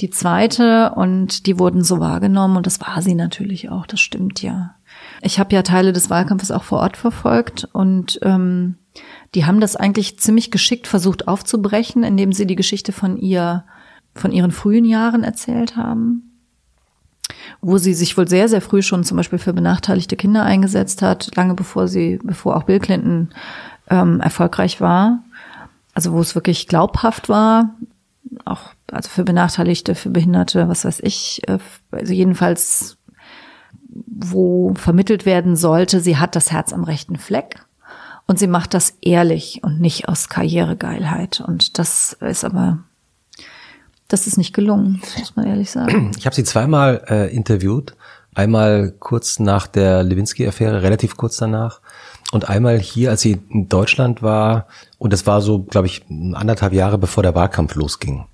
[0.00, 4.42] die zweite und die wurden so wahrgenommen und das war sie natürlich auch, das stimmt
[4.42, 4.74] ja.
[5.22, 8.76] Ich habe ja Teile des Wahlkampfes auch vor Ort verfolgt und ähm,
[9.36, 13.64] die haben das eigentlich ziemlich geschickt versucht aufzubrechen, indem sie die Geschichte von ihr,
[14.14, 16.26] von ihren frühen Jahren erzählt haben
[17.60, 21.34] wo sie sich wohl sehr, sehr früh schon zum Beispiel für benachteiligte Kinder eingesetzt hat,
[21.36, 23.30] lange bevor sie, bevor auch Bill Clinton
[23.90, 25.24] ähm, erfolgreich war.
[25.94, 27.74] Also wo es wirklich glaubhaft war,
[28.44, 31.58] auch also für Benachteiligte, für Behinderte, was weiß ich, äh,
[31.90, 32.98] also jedenfalls
[33.88, 37.65] wo vermittelt werden sollte, sie hat das Herz am rechten Fleck
[38.26, 41.40] und sie macht das ehrlich und nicht aus Karrieregeilheit.
[41.40, 42.80] Und das ist aber,
[44.08, 46.10] das ist nicht gelungen, muss man ehrlich sagen.
[46.18, 47.94] Ich habe sie zweimal äh, interviewt.
[48.34, 51.80] Einmal kurz nach der Lewinsky-Affäre, relativ kurz danach.
[52.32, 54.66] Und einmal hier, als sie in Deutschland war.
[54.98, 56.04] Und das war so, glaube ich,
[56.34, 58.26] anderthalb Jahre bevor der Wahlkampf losging.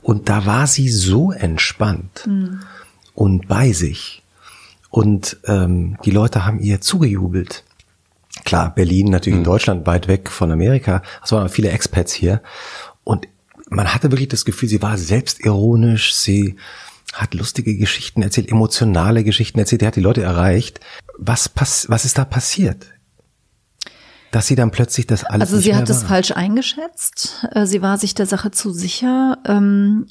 [0.00, 2.60] Und da war sie so entspannt mhm.
[3.14, 4.22] und bei sich.
[4.88, 7.64] Und ähm, die Leute haben ihr zugejubelt.
[8.48, 9.40] Klar, Berlin natürlich mhm.
[9.40, 11.02] in Deutschland, weit weg von Amerika.
[11.22, 12.40] Es waren viele Expats hier.
[13.04, 13.28] Und
[13.68, 16.56] man hatte wirklich das Gefühl, sie war selbstironisch, sie
[17.12, 20.80] hat lustige Geschichten erzählt, emotionale Geschichten erzählt, die hat die Leute erreicht.
[21.18, 22.86] Was, pass was ist da passiert?
[24.30, 25.50] Dass sie dann plötzlich das alles.
[25.50, 27.46] Also sie hat es falsch eingeschätzt.
[27.52, 29.36] Äh, sie war sich der Sache zu sicher.
[29.44, 30.06] Ähm,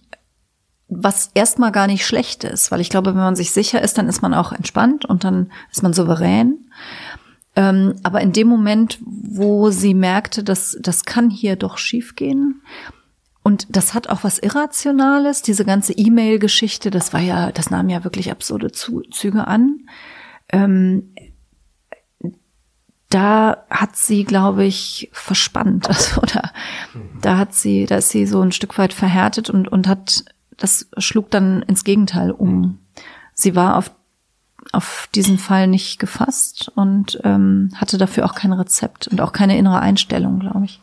[0.89, 4.07] was erstmal gar nicht schlecht ist, weil ich glaube, wenn man sich sicher ist, dann
[4.07, 6.69] ist man auch entspannt und dann ist man souverän.
[7.57, 12.61] Ähm, aber in dem Moment, wo sie merkte, dass das kann hier doch schiefgehen,
[13.47, 18.03] und das hat auch was Irrationales, diese ganze E-Mail-Geschichte, das war ja, das nahm ja
[18.03, 19.87] wirklich absurde Züge an.
[20.49, 21.13] Ähm,
[23.07, 26.51] da hat sie, glaube ich, verspannt, also, oder
[27.21, 30.25] da hat sie, da ist sie so ein Stück weit verhärtet und, und hat
[30.57, 32.79] das schlug dann ins Gegenteil um.
[33.33, 33.91] Sie war auf,
[34.71, 39.57] auf diesen Fall nicht gefasst und ähm, hatte dafür auch kein Rezept und auch keine
[39.57, 40.81] innere Einstellung, glaube ich.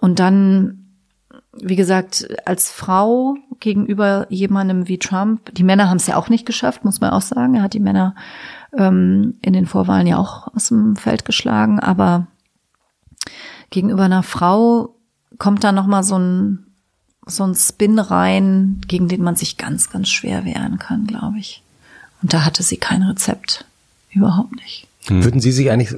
[0.00, 0.86] Und dann,
[1.52, 6.46] wie gesagt, als Frau gegenüber jemandem wie Trump, die Männer haben es ja auch nicht
[6.46, 7.54] geschafft, muss man auch sagen.
[7.54, 8.14] Er hat die Männer
[8.76, 12.26] ähm, in den Vorwahlen ja auch aus dem Feld geschlagen, aber
[13.70, 14.96] gegenüber einer Frau
[15.38, 16.62] kommt da noch mal so ein
[17.28, 21.64] so ein Spin rein, gegen den man sich ganz, ganz schwer wehren kann, glaube ich.
[22.26, 23.64] Und da hatte sie kein Rezept.
[24.10, 24.88] Überhaupt nicht.
[25.06, 25.22] Hm.
[25.22, 25.94] Würden Sie sich eigentlich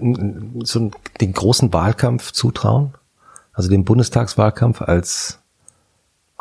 [0.63, 0.91] so
[1.23, 2.93] den großen Wahlkampf zutrauen?
[3.55, 5.39] Also den Bundestagswahlkampf als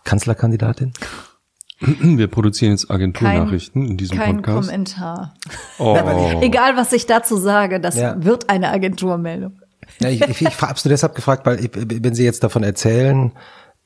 [0.03, 0.91] Kanzlerkandidatin?
[1.79, 4.69] Wir produzieren jetzt Agenturnachrichten kein, in diesem kein Podcast.
[4.69, 5.35] Kein Kommentar.
[5.77, 5.95] Oh.
[6.41, 8.21] Egal, was ich dazu sage, das ja.
[8.21, 9.53] wird eine Agenturmeldung.
[10.01, 12.63] Ja, ich ich, ich habe es nur deshalb gefragt, weil ich, wenn Sie jetzt davon
[12.63, 13.37] erzählen, äh,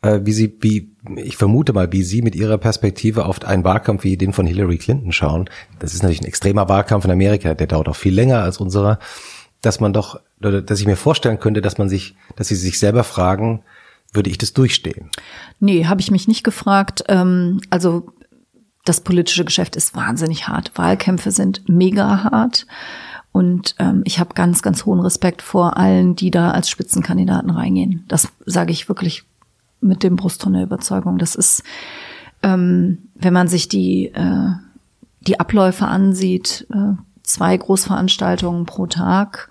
[0.03, 4.17] wie sie, wie, ich vermute mal, wie sie mit ihrer Perspektive auf einen Wahlkampf wie
[4.17, 5.49] den von Hillary Clinton schauen.
[5.79, 8.97] Das ist natürlich ein extremer Wahlkampf in Amerika, der dauert auch viel länger als unserer,
[9.61, 13.03] dass man doch, dass ich mir vorstellen könnte, dass man sich, dass sie sich selber
[13.03, 13.63] fragen,
[14.13, 15.09] würde ich das durchstehen?
[15.59, 17.03] Nee, habe ich mich nicht gefragt.
[17.07, 18.11] Ähm, also
[18.85, 20.71] das politische Geschäft ist wahnsinnig hart.
[20.75, 22.65] Wahlkämpfe sind mega hart.
[23.31, 28.03] Und ähm, ich habe ganz, ganz hohen Respekt vor allen, die da als Spitzenkandidaten reingehen.
[28.09, 29.23] Das sage ich wirklich
[29.81, 31.17] mit dem Brustton der Überzeugung.
[31.17, 31.63] Das ist,
[32.43, 34.51] ähm, wenn man sich die, äh,
[35.21, 36.93] die Abläufe ansieht, äh,
[37.23, 39.49] zwei Großveranstaltungen pro Tag.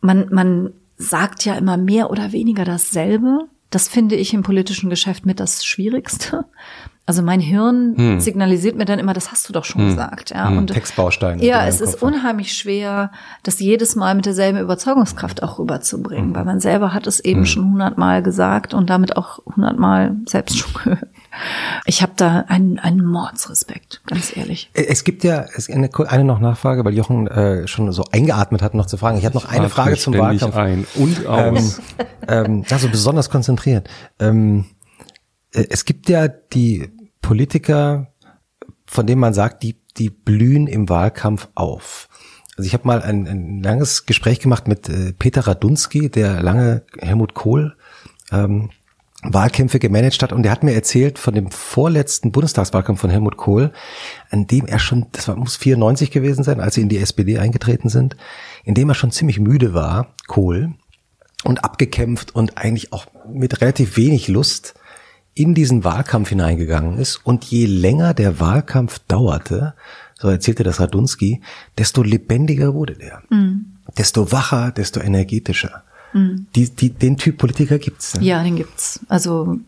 [0.00, 3.48] Man, man sagt ja immer mehr oder weniger dasselbe.
[3.76, 6.46] Das finde ich im politischen Geschäft mit das Schwierigste.
[7.04, 8.20] Also mein Hirn hm.
[8.20, 9.88] signalisiert mir dann immer, das hast du doch schon hm.
[9.90, 10.30] gesagt.
[10.30, 10.56] Ja, hm.
[10.56, 11.44] und Textbausteine.
[11.44, 16.34] Ja, es ist unheimlich schwer, das jedes Mal mit derselben Überzeugungskraft auch rüberzubringen, hm.
[16.34, 17.46] weil man selber hat es eben hm.
[17.46, 21.10] schon hundertmal gesagt und damit auch hundertmal selbst schon gehört.
[21.84, 24.70] Ich habe da einen, einen Mordsrespekt, ganz ehrlich.
[24.72, 28.86] Es gibt ja eine, eine noch Nachfrage, weil Jochen äh, schon so eingeatmet hat, noch
[28.86, 29.18] zu fragen.
[29.18, 30.56] Ich habe noch eine Frage zum Wahlkampf.
[30.56, 31.80] Ein und aus.
[32.28, 33.88] Ähm, ähm, also besonders konzentriert.
[34.18, 34.64] Ähm,
[35.52, 36.90] äh, es gibt ja die
[37.22, 38.08] Politiker,
[38.86, 42.08] von denen man sagt, die, die blühen im Wahlkampf auf.
[42.56, 46.82] Also ich habe mal ein, ein langes Gespräch gemacht mit äh, Peter Radunski, der lange
[46.98, 47.76] Helmut Kohl
[48.32, 48.70] ähm,
[49.32, 53.72] Wahlkämpfe gemanagt hat und der hat mir erzählt von dem vorletzten Bundestagswahlkampf von Helmut Kohl,
[54.30, 57.38] an dem er schon, das war, muss 94 gewesen sein, als sie in die SPD
[57.38, 58.16] eingetreten sind,
[58.64, 60.74] in dem er schon ziemlich müde war, Kohl,
[61.44, 64.74] und abgekämpft und eigentlich auch mit relativ wenig Lust
[65.34, 67.16] in diesen Wahlkampf hineingegangen ist.
[67.16, 69.74] Und je länger der Wahlkampf dauerte,
[70.14, 71.42] so erzählte das Radunski,
[71.76, 73.22] desto lebendiger wurde der.
[73.28, 73.76] Mhm.
[73.96, 75.84] Desto wacher, desto energetischer.
[76.16, 76.46] Mhm.
[76.56, 78.14] Die, die, den Typ Politiker gibt's.
[78.14, 78.24] Ne?
[78.24, 79.00] Ja, den gibt's.
[79.08, 79.58] Also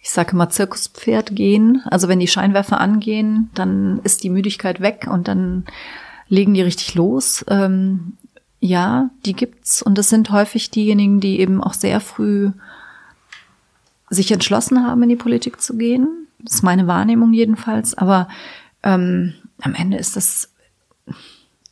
[0.00, 1.82] ich sage mal Zirkuspferd gehen.
[1.86, 5.64] Also wenn die Scheinwerfer angehen, dann ist die Müdigkeit weg und dann
[6.28, 7.44] legen die richtig los.
[7.48, 8.12] Ähm,
[8.60, 12.52] ja, die gibt's und das sind häufig diejenigen, die eben auch sehr früh
[14.08, 16.28] sich entschlossen haben, in die Politik zu gehen.
[16.38, 17.94] Das ist meine Wahrnehmung jedenfalls.
[17.94, 18.28] Aber
[18.84, 20.52] ähm, am Ende ist das,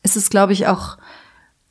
[0.02, 0.98] ist es, glaube ich, auch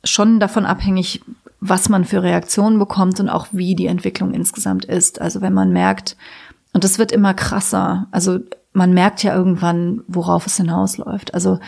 [0.04, 1.20] schon davon abhängig,
[1.66, 5.18] was man für Reaktionen bekommt und auch wie die Entwicklung insgesamt ist.
[5.18, 6.14] Also wenn man merkt,
[6.74, 8.40] und das wird immer krasser, also
[8.74, 11.32] man merkt ja irgendwann, worauf es hinausläuft.
[11.32, 11.58] Also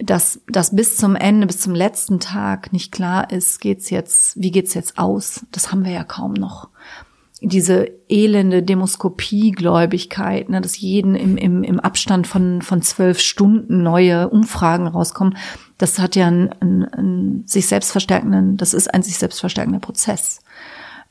[0.00, 4.50] dass, dass bis zum Ende, bis zum letzten Tag nicht klar ist, geht's jetzt, wie
[4.50, 5.44] geht's jetzt aus?
[5.52, 6.70] Das haben wir ja kaum noch.
[7.42, 14.28] Diese elende Demoskopie-Gläubigkeit, ne, dass jeden im, im, im Abstand von, von zwölf Stunden neue
[14.30, 15.36] Umfragen rauskommen,
[15.76, 19.80] das hat ja einen, einen, einen sich selbst verstärkenden, das ist ein sich selbst verstärkender
[19.80, 20.40] Prozess.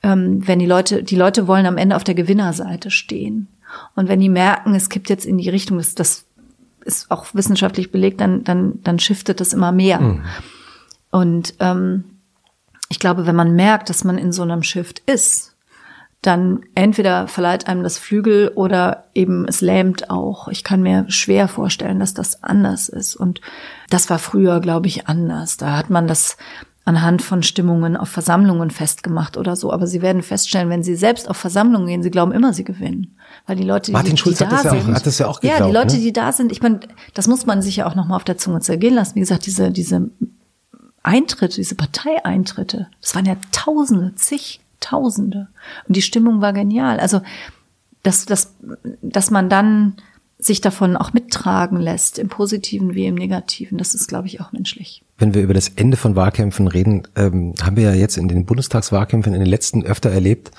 [0.01, 3.47] Ähm, wenn die Leute, die Leute wollen am Ende auf der Gewinnerseite stehen.
[3.95, 6.25] Und wenn die merken, es kippt jetzt in die Richtung, das, das
[6.85, 9.99] ist auch wissenschaftlich belegt, dann, dann, dann shiftet das immer mehr.
[9.99, 10.23] Mhm.
[11.11, 12.03] Und ähm,
[12.89, 15.54] ich glaube, wenn man merkt, dass man in so einem Shift ist,
[16.21, 20.47] dann entweder verleiht einem das Flügel oder eben es lähmt auch.
[20.47, 23.15] Ich kann mir schwer vorstellen, dass das anders ist.
[23.15, 23.41] Und
[23.89, 25.57] das war früher, glaube ich, anders.
[25.57, 26.37] Da hat man das
[26.83, 29.71] anhand von Stimmungen auf Versammlungen festgemacht oder so.
[29.73, 33.17] Aber Sie werden feststellen, wenn Sie selbst auf Versammlungen gehen, Sie glauben immer, Sie gewinnen.
[33.47, 35.19] Weil die Leute, Martin die, Schulz die hat, da das ja sind, auch, hat das
[35.19, 35.59] ja auch geglaubt.
[35.59, 36.01] Ja, die Leute, ne?
[36.01, 36.79] die da sind, ich meine,
[37.13, 39.15] das muss man sich ja auch nochmal auf der Zunge zergehen lassen.
[39.15, 40.09] Wie gesagt, diese, diese
[41.01, 45.47] Eintritte, diese Parteieintritte, das waren ja Tausende, zig Tausende.
[45.87, 46.99] Und die Stimmung war genial.
[46.99, 47.21] Also,
[48.03, 48.53] dass, dass,
[49.01, 49.95] dass man dann
[50.37, 54.51] sich davon auch mittragen lässt, im Positiven wie im Negativen, das ist, glaube ich, auch
[54.51, 55.01] menschlich.
[55.17, 58.45] Wenn wir über das Ende von Wahlkämpfen reden, ähm, haben wir ja jetzt in den
[58.45, 60.51] Bundestagswahlkämpfen in den letzten öfter erlebt,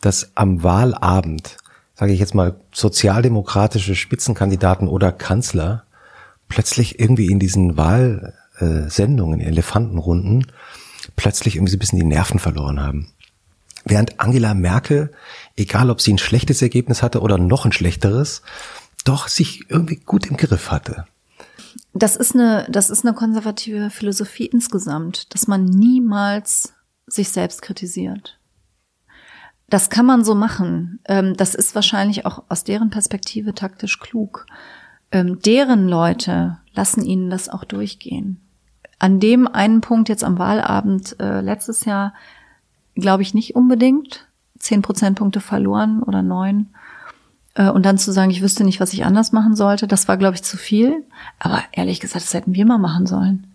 [0.00, 1.58] dass am Wahlabend,
[1.94, 5.84] sage ich jetzt mal, sozialdemokratische Spitzenkandidaten oder Kanzler
[6.48, 10.46] plötzlich irgendwie in diesen Wahlsendungen, Elefantenrunden,
[11.16, 13.08] plötzlich irgendwie so ein bisschen die Nerven verloren haben.
[13.84, 15.12] Während Angela Merkel,
[15.56, 18.42] egal ob sie ein schlechtes Ergebnis hatte oder noch ein schlechteres,
[19.04, 21.06] doch sich irgendwie gut im Griff hatte.
[21.94, 26.72] Das ist eine, das ist eine konservative Philosophie insgesamt, dass man niemals
[27.06, 28.38] sich selbst kritisiert.
[29.68, 31.00] Das kann man so machen.
[31.06, 34.46] Ähm, das ist wahrscheinlich auch aus deren Perspektive taktisch klug.
[35.10, 38.40] Ähm, deren Leute lassen ihnen das auch durchgehen.
[38.98, 42.14] An dem einen Punkt jetzt am Wahlabend äh, letztes Jahr
[42.94, 44.26] glaube ich nicht unbedingt.
[44.58, 46.68] Zehn Prozentpunkte verloren oder neun.
[47.54, 50.16] Äh, und dann zu sagen, ich wüsste nicht, was ich anders machen sollte, das war,
[50.16, 51.04] glaube ich, zu viel.
[51.38, 53.46] Aber ehrlich gesagt, das hätten wir mal machen sollen.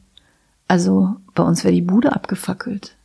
[0.68, 2.96] Also bei uns wäre die Bude abgefackelt.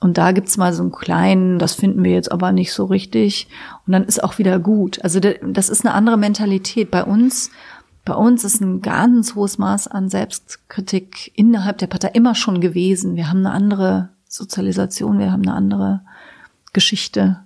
[0.00, 3.48] Und da gibt's mal so einen kleinen, das finden wir jetzt aber nicht so richtig.
[3.86, 5.02] Und dann ist auch wieder gut.
[5.02, 6.90] Also das ist eine andere Mentalität.
[6.90, 7.50] Bei uns,
[8.04, 13.16] bei uns ist ein ganz hohes Maß an Selbstkritik innerhalb der Partei immer schon gewesen.
[13.16, 16.02] Wir haben eine andere Sozialisation, wir haben eine andere
[16.72, 17.38] Geschichte.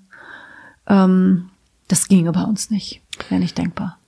[0.86, 1.50] Ähm,
[1.88, 3.98] das ginge bei uns nicht, wäre nicht denkbar.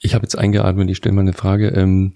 [0.00, 1.68] Ich habe jetzt eingeatmet, ich stelle mal eine Frage.
[1.68, 2.14] Ähm,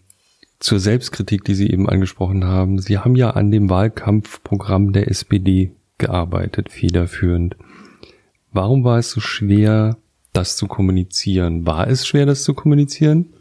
[0.59, 2.79] zur Selbstkritik, die Sie eben angesprochen haben.
[2.79, 7.57] Sie haben ja an dem Wahlkampfprogramm der SPD gearbeitet, federführend.
[8.53, 9.99] Warum war es so schwer,
[10.33, 11.67] das zu kommunizieren?
[11.67, 13.35] War es schwer, das zu kommunizieren?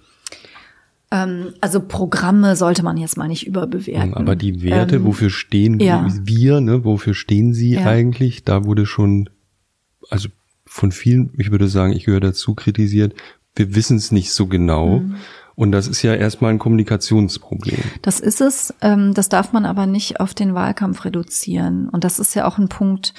[1.11, 4.13] Ähm, also Programme sollte man jetzt mal nicht überbewerten.
[4.13, 6.07] Aber die Werte, ähm, wofür stehen ja.
[6.09, 6.83] wir, ne?
[6.83, 7.85] Wofür stehen Sie Ja.
[7.85, 8.43] eigentlich?
[8.43, 9.29] Da wurde schon,
[10.09, 10.29] also
[10.65, 13.13] von vielen, ich würde sagen, ich gehöre dazu, kritisiert.
[13.55, 14.99] Wir wissen es nicht so genau.
[14.99, 15.15] Mhm.
[15.55, 17.77] Und das ist ja erstmal ein Kommunikationsproblem.
[18.01, 18.73] Das ist es.
[18.81, 21.87] Ähm, das darf man aber nicht auf den Wahlkampf reduzieren.
[21.87, 23.13] Und das ist ja auch ein Punkt,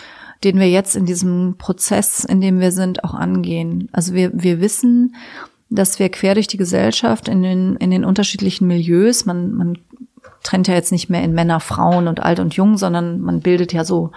[0.45, 3.89] den wir jetzt in diesem Prozess, in dem wir sind, auch angehen.
[3.93, 5.15] Also wir, wir wissen,
[5.69, 9.79] dass wir quer durch die Gesellschaft in den, in den unterschiedlichen Milieus, man, man
[10.43, 13.73] trennt ja jetzt nicht mehr in Männer, Frauen und alt und jung, sondern man bildet
[13.73, 14.13] ja so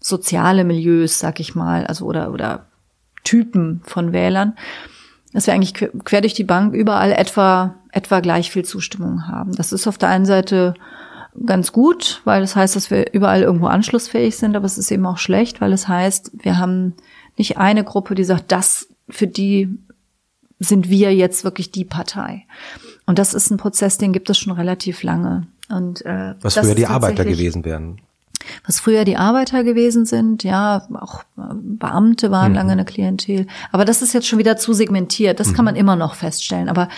[0.00, 2.66] soziale Milieus, sag ich mal, also oder, oder
[3.24, 4.54] Typen von Wählern,
[5.32, 9.54] dass wir eigentlich quer durch die Bank überall etwa, etwa gleich viel Zustimmung haben.
[9.54, 10.74] Das ist auf der einen Seite
[11.46, 15.06] ganz gut, weil das heißt, dass wir überall irgendwo anschlussfähig sind, aber es ist eben
[15.06, 16.94] auch schlecht, weil es heißt, wir haben
[17.38, 19.70] nicht eine Gruppe, die sagt, das für die
[20.62, 22.46] sind wir jetzt wirklich die Partei.
[23.06, 25.46] Und das ist ein Prozess, den gibt es schon relativ lange.
[25.68, 28.00] Und äh, was früher die Arbeiter gewesen wären.
[28.66, 32.56] Was früher die Arbeiter gewesen sind, ja, auch Beamte waren mhm.
[32.56, 33.46] lange eine Klientel.
[33.70, 35.40] Aber das ist jetzt schon wieder zu segmentiert.
[35.40, 35.54] Das mhm.
[35.54, 36.68] kann man immer noch feststellen.
[36.68, 36.88] Aber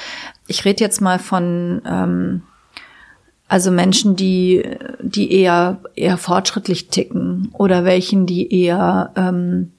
[0.47, 2.43] ich rede jetzt mal von ähm,
[3.47, 4.65] also Menschen, die,
[5.01, 9.73] die eher, eher fortschrittlich ticken oder welchen, die eher ähm,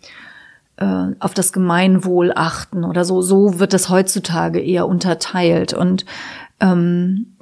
[0.77, 3.21] äh, auf das Gemeinwohl achten oder so.
[3.21, 5.73] So wird das heutzutage eher unterteilt.
[5.73, 6.05] Und
[6.59, 7.37] ähm,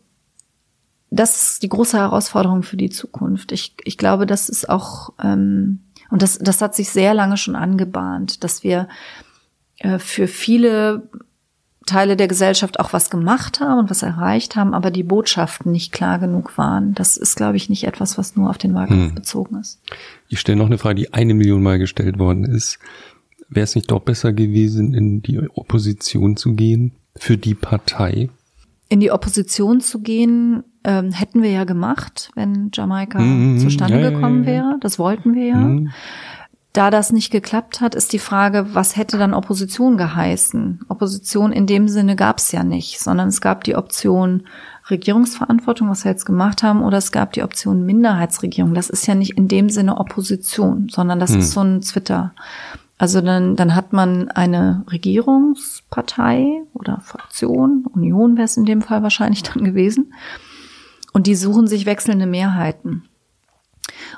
[1.09, 3.51] das ist die große Herausforderung für die Zukunft.
[3.51, 7.55] Ich, ich glaube, das ist auch, ähm, und das, das hat sich sehr lange schon
[7.55, 8.87] angebahnt, dass wir
[9.77, 11.09] äh, für viele
[11.85, 15.91] Teile der Gesellschaft auch was gemacht haben und was erreicht haben, aber die Botschaften nicht
[15.91, 16.93] klar genug waren.
[16.93, 19.15] Das ist, glaube ich, nicht etwas, was nur auf den Wahlkampf hm.
[19.15, 19.81] bezogen ist.
[20.29, 22.79] Ich stelle noch eine Frage, die eine Million Mal gestellt worden ist.
[23.53, 28.29] Wäre es nicht doch besser gewesen, in die Opposition zu gehen für die Partei?
[28.89, 34.09] In die Opposition zu gehen, ähm, hätten wir ja gemacht, wenn Jamaika mm, zustande ja,
[34.09, 34.77] gekommen ja, ja, wäre.
[34.81, 35.57] Das wollten wir ja.
[35.57, 35.91] Mm.
[36.73, 40.81] Da das nicht geklappt hat, ist die Frage, was hätte dann Opposition geheißen?
[40.89, 44.43] Opposition in dem Sinne gab es ja nicht, sondern es gab die Option
[44.89, 48.73] Regierungsverantwortung, was wir jetzt gemacht haben, oder es gab die Option Minderheitsregierung.
[48.73, 51.39] Das ist ja nicht in dem Sinne Opposition, sondern das hm.
[51.39, 52.33] ist so ein Twitter.
[52.97, 59.03] Also dann, dann hat man eine Regierungspartei oder Fraktion, Union wäre es in dem Fall
[59.03, 60.13] wahrscheinlich dann gewesen,
[61.11, 63.03] und die suchen sich wechselnde Mehrheiten.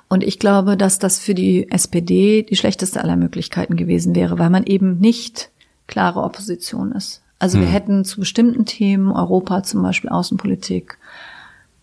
[0.07, 4.49] Und ich glaube, dass das für die SPD die schlechteste aller Möglichkeiten gewesen wäre, weil
[4.49, 5.49] man eben nicht
[5.87, 7.21] klare Opposition ist.
[7.39, 7.65] Also hm.
[7.65, 10.97] wir hätten zu bestimmten Themen, Europa zum Beispiel Außenpolitik,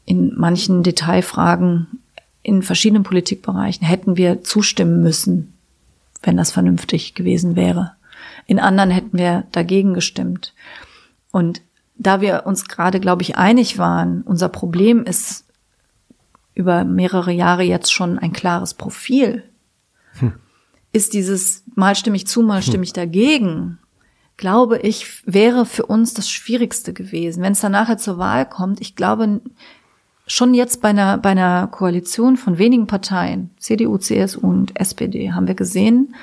[0.04, 1.86] in manchen Detailfragen,
[2.42, 5.51] in verschiedenen Politikbereichen hätten wir zustimmen müssen,
[6.22, 7.92] wenn das vernünftig gewesen wäre.
[8.46, 10.54] In anderen hätten wir dagegen gestimmt.
[11.30, 11.62] Und
[11.96, 15.46] da wir uns gerade, glaube ich, einig waren, unser Problem ist
[16.54, 19.44] über mehrere Jahre jetzt schon ein klares Profil,
[20.18, 20.34] hm.
[20.92, 22.62] ist dieses mal stimme ich zu, mal hm.
[22.62, 23.78] stimme ich dagegen,
[24.36, 27.42] glaube ich, wäre für uns das Schwierigste gewesen.
[27.42, 29.40] Wenn es dann nachher zur Wahl kommt, ich glaube,
[30.32, 35.46] schon jetzt bei einer, bei einer Koalition von wenigen Parteien, CDU, CSU und SPD, haben
[35.46, 36.14] wir gesehen,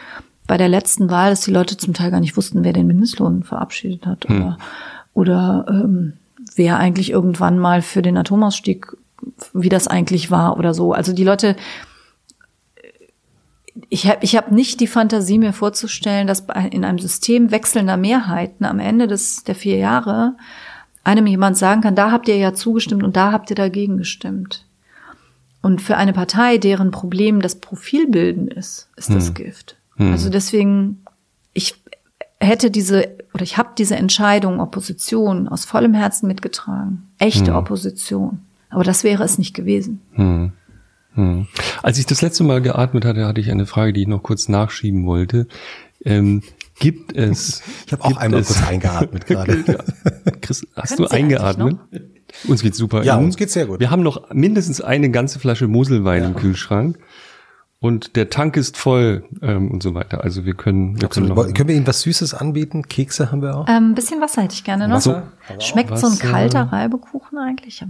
[0.48, 3.44] bei der letzten Wahl, dass die Leute zum Teil gar nicht wussten, wer den Mindestlohn
[3.44, 4.42] verabschiedet hat hm.
[4.42, 4.58] oder,
[5.14, 6.14] oder ähm,
[6.56, 8.98] wer eigentlich irgendwann mal für den Atomausstieg
[9.54, 10.92] wie das eigentlich war oder so.
[10.94, 11.56] Also die Leute,
[13.90, 18.66] ich habe ich hab nicht die Fantasie, mir vorzustellen, dass in einem System wechselnder Mehrheiten
[18.66, 20.36] am Ende des, der vier Jahre
[21.04, 24.66] einem jemand sagen kann, da habt ihr ja zugestimmt und da habt ihr dagegen gestimmt.
[25.62, 29.34] Und für eine Partei, deren Problem das Profilbilden ist, ist das hm.
[29.34, 29.76] Gift.
[29.98, 30.12] Hm.
[30.12, 31.04] Also deswegen,
[31.54, 31.76] ich
[32.40, 37.10] hätte diese, oder ich habe diese Entscheidung Opposition aus vollem Herzen mitgetragen.
[37.18, 37.58] Echte hm.
[37.58, 38.40] Opposition.
[38.70, 40.02] Aber das wäre es nicht gewesen.
[40.14, 40.54] Hm.
[41.16, 41.48] Hm.
[41.84, 44.48] Als ich das letzte Mal geatmet hatte, hatte ich eine Frage, die ich noch kurz
[44.48, 45.48] nachschieben wollte.
[46.06, 46.44] Ähm,
[46.80, 47.62] gibt es.
[47.86, 49.64] Ich habe auch einmal es, kurz eingeatmet gerade.
[50.42, 51.78] Chris, hast Können du Sie eingeatmet?
[52.48, 53.04] Uns geht's super.
[53.04, 53.80] Ja, uns geht's sehr gut.
[53.80, 56.30] Wir haben noch mindestens eine ganze Flasche Moselwein ja.
[56.30, 57.00] im Kühlschrank
[57.82, 60.24] und der Tank ist voll ähm, und so weiter.
[60.24, 62.84] Also wir können, wir können, noch, können wir Ihnen was Süßes anbieten?
[62.84, 63.68] Kekse haben wir auch.
[63.68, 64.98] Ein ähm, bisschen Wasser hätte ich gerne noch.
[64.98, 65.32] Wasser?
[65.60, 66.10] Schmeckt Wasser.
[66.10, 67.82] so ein kalter Reibekuchen eigentlich?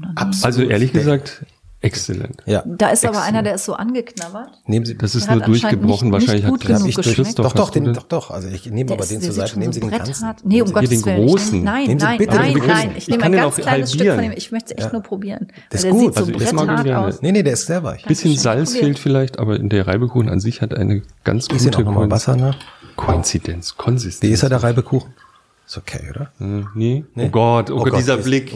[0.44, 1.44] Also ehrlich gesagt,
[1.82, 2.44] Exzellent.
[2.46, 2.62] Ja.
[2.66, 3.16] Da ist Exzellent.
[3.16, 4.50] aber einer, der ist so angeknabbert.
[4.66, 6.10] Nehmen Sie, das ist nur durchgebrochen.
[6.10, 7.46] Nicht, Wahrscheinlich nicht hat ich Christoph.
[7.48, 8.32] Doch, doch, den, doch, doch.
[8.32, 9.58] Also ich nehme aber den zur Seite.
[9.58, 10.28] Nehmen Sie den ganzen.
[10.28, 10.42] Hart.
[10.44, 11.28] Nee, um Gottes Willen.
[11.28, 11.64] Großen.
[11.64, 12.92] Nein, nein, nein, nein, nein.
[12.98, 14.34] Ich nehme ein ganz kleines Stück von dem.
[14.34, 15.48] Ich möchte es echt nur probieren.
[15.70, 16.18] Das ist gut.
[16.18, 17.22] Der sieht so bretthart aus.
[17.22, 18.06] Nee, nee, der ist sehr weich.
[18.06, 21.70] Bisschen Salz fehlt vielleicht, aber der Reibekuchen an sich hat eine ganz gute.
[22.98, 24.30] Koinzidenz, Konsistenz.
[24.30, 25.14] Wie ist er, der Reibekuchen?
[25.66, 26.32] Ist okay, oder?
[26.42, 27.06] Äh, nee.
[27.16, 28.52] Oh Gott, oh, oh Gott, dieser Blick.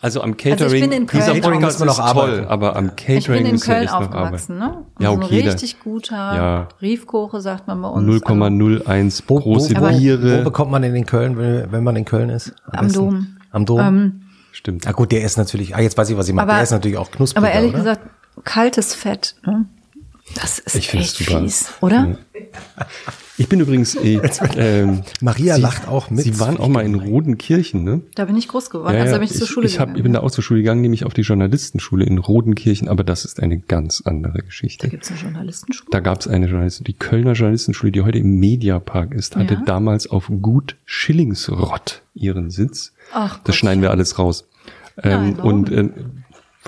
[0.00, 3.18] Also am Catering, also ich bin in Köln, dieser Podcast ist toll, aber am Catering
[3.18, 4.84] ich bin in Köln aufgewachsen, ne?
[5.00, 5.26] Ja, okay.
[5.26, 6.68] So ein richtig guter ja.
[6.78, 8.24] Briefkoche, sagt man bei uns.
[8.24, 10.38] 0,01 große wo, Biere.
[10.38, 12.54] Wo bekommt man den in Köln, wenn man in Köln ist?
[12.66, 13.26] Am, am Dom.
[13.50, 13.80] Am Dom?
[13.80, 14.20] Ähm,
[14.52, 14.86] Stimmt.
[14.86, 16.96] Ah gut, der ist natürlich, ah jetzt weiß ich, was ich mache, der ist natürlich
[16.96, 17.42] auch knusprig.
[17.42, 17.78] Aber ehrlich oder?
[17.78, 18.00] gesagt,
[18.44, 19.66] kaltes Fett, ne?
[20.34, 21.40] Das ist Ich echt super.
[21.40, 22.18] fies, oder?
[23.38, 24.20] Ich bin übrigens, äh,
[24.56, 26.24] ähm, Maria Sie- lacht auch mit.
[26.24, 28.02] Sie waren auch mal in Rodenkirchen, ne?
[28.14, 29.96] Da bin ich groß geworden, Ja, also bin ich zur ich, Schule ich, hab, gegangen.
[29.96, 33.24] ich bin da auch zur Schule gegangen, nämlich auf die Journalistenschule in Rodenkirchen, aber das
[33.24, 34.88] ist eine ganz andere da Geschichte.
[34.88, 35.88] gibt's eine Journalistenschule.
[35.90, 39.62] Da gab es eine Journalistin, die Kölner Journalistenschule, die heute im Mediapark ist, hatte Ja.
[39.64, 42.92] damals auf Gut Schillingsrott ihren Sitz.
[43.12, 43.54] Ach das Gott.
[43.54, 44.46] schneiden wir alles raus.
[45.02, 45.50] Ähm, warum?
[45.52, 45.88] und äh,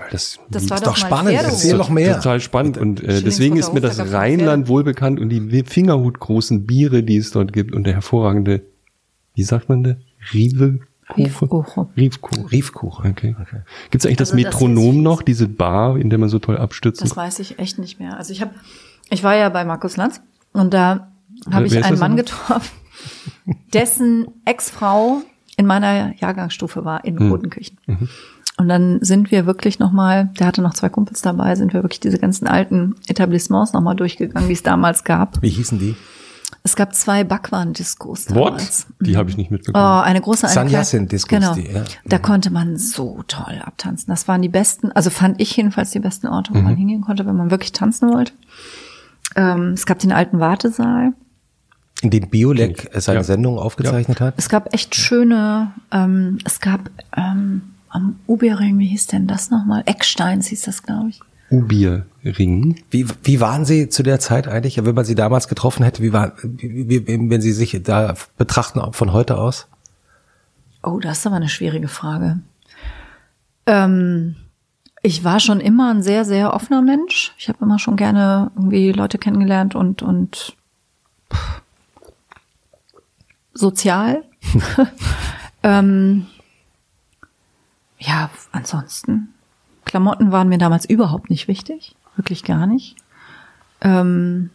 [0.00, 1.52] weil das, Das war ist doch, doch mal spannend, Pferdehof.
[1.52, 2.16] erzähl doch mehr.
[2.16, 2.78] total spannend.
[2.78, 7.52] Und äh, deswegen ist mir das Rheinland wohlbekannt und die fingerhutgroßen Biere, die es dort
[7.52, 8.62] gibt und der hervorragende,
[9.34, 9.96] wie sagt man da?
[10.32, 10.80] Rive?
[11.16, 11.88] Riefkuchen.
[11.96, 12.46] Riefkuchen.
[12.46, 13.10] Riefkuchen.
[13.10, 13.34] Okay.
[13.90, 16.38] Gibt es eigentlich das Also das Metronom ist- noch, diese Bar, in der man so
[16.38, 18.16] toll abstürzen Das weiß ich echt nicht mehr.
[18.16, 18.52] Also ich habe,
[19.10, 20.20] ich war ja bei Markus Lanz
[20.52, 21.10] und da
[21.50, 22.70] habe ich ist einen das Mann getroffen,
[23.74, 25.22] dessen Ex-Frau
[25.56, 28.08] in meiner Jahrgangsstufe war in Mhm.
[28.60, 32.00] Und dann sind wir wirklich nochmal, der hatte noch zwei Kumpels dabei, sind wir wirklich
[32.00, 35.40] diese ganzen alten Etablissements nochmal durchgegangen, die es damals gab.
[35.40, 35.96] Wie hießen die?
[36.62, 38.86] Es gab zwei Backwaren-Diskos damals.
[38.98, 39.06] What?
[39.06, 39.82] Die habe ich nicht mitbekommen.
[39.82, 41.54] Oh, eine große eine Sanyasin-Diskos, Genau.
[41.54, 41.84] die, ja.
[42.04, 44.10] Da konnte man so toll abtanzen.
[44.10, 47.24] Das waren die besten, also fand ich jedenfalls die besten Orte, wo man hingehen konnte,
[47.24, 48.32] wenn man wirklich tanzen wollte.
[49.36, 51.14] Ähm, es gab den alten Wartesaal.
[52.02, 53.24] In dem Biolek seine Ja.
[53.24, 54.34] Sendung aufgezeichnet hat?
[54.36, 59.82] Es gab echt schöne, ähm, es gab ähm, am Ubering, wie hieß denn das nochmal?
[59.86, 61.20] Ecksteins hieß das, glaube ich.
[61.50, 62.82] Ubierring.
[62.90, 64.82] Wie, wie waren Sie zu der Zeit eigentlich?
[64.82, 68.80] Wenn man Sie damals getroffen hätte, wie war, wie, wie, wenn Sie sich da betrachten
[68.92, 69.66] von heute aus?
[70.82, 72.38] Oh, das ist aber eine schwierige Frage.
[73.66, 74.36] Ähm,
[75.02, 77.34] ich war schon immer ein sehr, sehr offener Mensch.
[77.36, 80.56] Ich habe immer schon gerne irgendwie Leute kennengelernt und, und
[81.32, 81.62] pff,
[83.52, 84.22] sozial.
[85.64, 86.26] ähm,
[88.00, 89.32] ja, ansonsten.
[89.84, 91.94] Klamotten waren mir damals überhaupt nicht wichtig.
[92.16, 92.96] Wirklich gar nicht.
[93.80, 94.50] Ähm,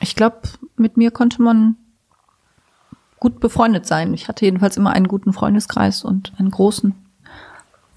[0.00, 0.38] ich glaube,
[0.76, 1.76] mit mir konnte man
[3.18, 4.14] gut befreundet sein.
[4.14, 6.94] Ich hatte jedenfalls immer einen guten Freundeskreis und einen großen,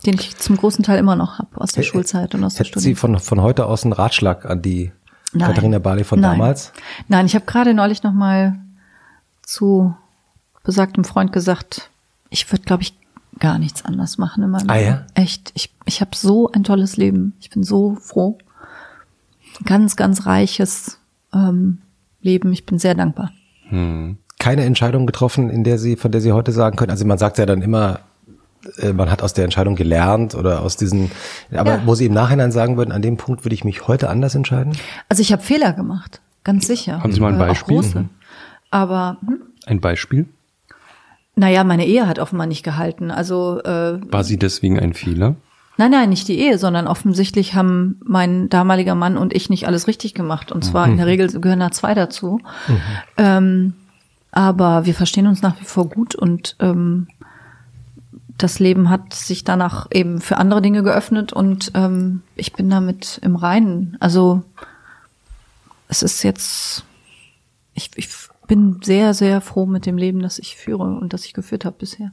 [0.06, 2.66] den ich zum großen Teil immer noch habe aus der Hä- Schulzeit und aus der
[2.66, 2.96] Hätten Sie Studie.
[2.96, 4.92] von, von heute aus einen Ratschlag an die
[5.32, 5.48] Nein.
[5.48, 6.32] Katharina Barley von Nein.
[6.40, 6.74] damals?
[7.08, 8.60] Nein, ich habe gerade neulich noch mal
[9.42, 9.96] zu
[10.64, 11.90] besagtem Freund gesagt,
[12.30, 12.94] ich würde, glaube ich,
[13.40, 14.88] gar nichts anders machen in meinem Ah, Leben.
[14.90, 15.06] ja?
[15.16, 15.52] Echt.
[15.56, 17.34] Ich, ich habe so ein tolles Leben.
[17.40, 18.38] Ich bin so froh.
[19.66, 21.00] Ganz, ganz reiches
[21.34, 21.80] ähm,
[22.22, 22.52] Leben.
[22.54, 23.32] Ich bin sehr dankbar.
[24.40, 26.92] Keine Entscheidung getroffen, in der Sie, von der Sie heute sagen können.
[26.92, 28.02] Also man sagt ja dann immer,
[28.78, 31.12] äh, man hat aus der Entscheidung gelernt oder aus diesen,
[31.52, 31.82] aber Ja.
[31.86, 34.74] wo Sie im Nachhinein sagen würden, an dem Punkt würde ich mich heute anders entscheiden?
[35.10, 37.02] Also ich habe Fehler gemacht, ganz sicher.
[37.02, 37.78] Haben Sie mal ein Äh, Beispiel?
[37.78, 38.06] große.
[38.70, 40.28] Aber hm, Ein Beispiel?
[41.36, 43.12] Naja, meine Ehe hat offenbar nicht gehalten.
[43.12, 45.36] Also äh, War sie deswegen ein Fehler?
[45.78, 49.88] Nein, nein, nicht die Ehe, sondern offensichtlich haben mein damaliger Mann und ich nicht alles
[49.88, 50.52] richtig gemacht.
[50.52, 52.40] Und zwar in der Regel gehören da zwei dazu.
[53.18, 53.74] Ähm,
[54.32, 57.08] aber wir verstehen uns nach wie vor gut und ähm,
[58.38, 63.20] das Leben hat sich danach eben für andere Dinge geöffnet und ähm, ich bin damit
[63.24, 63.98] im Reinen.
[64.00, 64.44] Also
[65.88, 66.84] es ist jetzt,
[67.74, 68.10] ich, ich
[68.48, 71.76] bin sehr, sehr froh mit dem Leben, das ich führe und das ich geführt habe
[71.80, 72.12] bisher.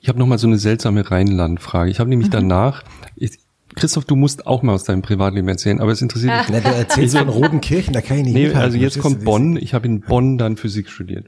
[0.00, 1.90] Ich habe noch mal so eine seltsame Rheinland-Frage.
[1.90, 2.32] Ich habe nämlich Mhm.
[2.32, 2.82] danach,
[3.16, 3.38] ich,
[3.76, 6.48] Christoph, du musst auch mal aus deinem Privatleben erzählen, aber es interessiert mich.
[6.50, 8.62] Na, du erzählst von Rodenkirchen, da kann ich nicht Nee, mithalten.
[8.64, 9.56] also jetzt kommt Bonn.
[9.56, 11.26] Ich habe in Bonn dann Physik studiert.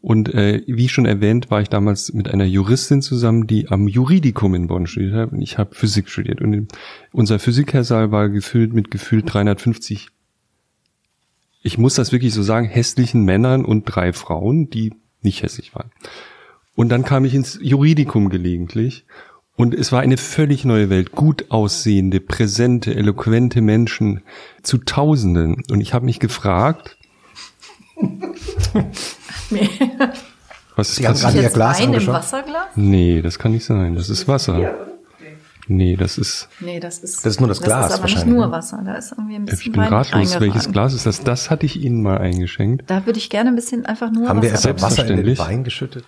[0.00, 4.54] Und äh, wie schon erwähnt, war ich damals mit einer Juristin zusammen, die am Juridikum
[4.54, 5.32] in Bonn studiert hat.
[5.32, 6.42] Und ich habe Physik studiert.
[6.42, 6.68] Und
[7.12, 10.08] unser Physikhörsaal war gefüllt mit gefühlt 350,
[11.64, 15.90] ich muss das wirklich so sagen, hässlichen Männern und drei Frauen, die nicht hässlich waren.
[16.76, 19.06] Und dann kam ich ins Juridikum gelegentlich.
[19.56, 21.12] Und es war eine völlig neue Welt.
[21.12, 24.22] Gut aussehende, präsente, eloquente Menschen
[24.62, 25.62] zu Tausenden.
[25.70, 26.98] Und ich habe mich gefragt,
[30.76, 31.92] was ist Sie haben gerade Ihr Glas im?
[31.92, 32.66] Wasserglas?
[32.76, 33.94] Nee, das kann nicht sein.
[33.94, 34.74] Das ist Wasser.
[35.66, 36.48] Nee, das ist.
[36.60, 37.24] Nee, das ist.
[37.24, 38.52] Das ist nur das Glas Das ist aber nicht wahrscheinlich, nur ne?
[38.52, 38.82] Wasser.
[38.84, 40.40] Da ist irgendwie ein Ich bisschen bin Wein ratlos.
[40.40, 40.70] Welches.
[40.72, 41.22] Glas ist das?
[41.22, 42.90] Das hatte ich Ihnen mal eingeschenkt.
[42.90, 44.70] Da würde ich gerne ein bisschen einfach nur Haben wir Wasser.
[44.70, 45.38] etwa Wasser in den.
[45.38, 46.04] Wein geschüttet?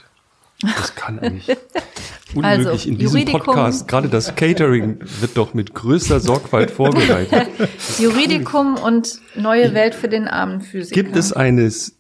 [0.63, 1.49] Das kann eigentlich
[2.35, 3.89] unmöglich Also, in diesem Juridikum- Podcast.
[3.89, 7.49] Gerade das Catering wird doch mit größter Sorgfalt vorbereitet.
[7.99, 11.03] Juridikum und neue Welt für den armen Physiker.
[11.03, 11.96] Gibt es eines?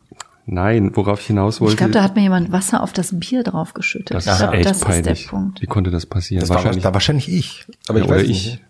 [0.49, 1.73] Nein, worauf ich hinaus wollte.
[1.73, 4.15] Ich glaube, da hat mir jemand Wasser auf das Bier draufgeschüttet.
[4.15, 5.21] das ist glaub, echt das peinlich.
[5.21, 5.61] ist der Punkt.
[5.61, 6.41] Wie konnte das passieren?
[6.41, 6.85] Das war wahrscheinlich.
[6.85, 7.67] war wahrscheinlich ich.
[7.89, 8.61] Aber ja, ich oder weiß ich.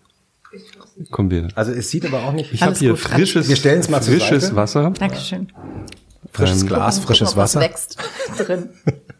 [0.95, 1.11] nicht.
[1.11, 1.49] Kommen wir.
[1.53, 2.51] Also es sieht aber auch nicht.
[2.51, 2.99] Ich habe hier gut.
[2.99, 4.55] frisches, Wir stellen's mal frisches Seite.
[4.55, 4.91] Wasser.
[4.97, 5.51] Dankeschön.
[6.31, 7.61] frisches Ähm, Glas, frisches Guck mal, was Wasser.
[7.61, 7.97] wächst
[8.39, 8.69] drin.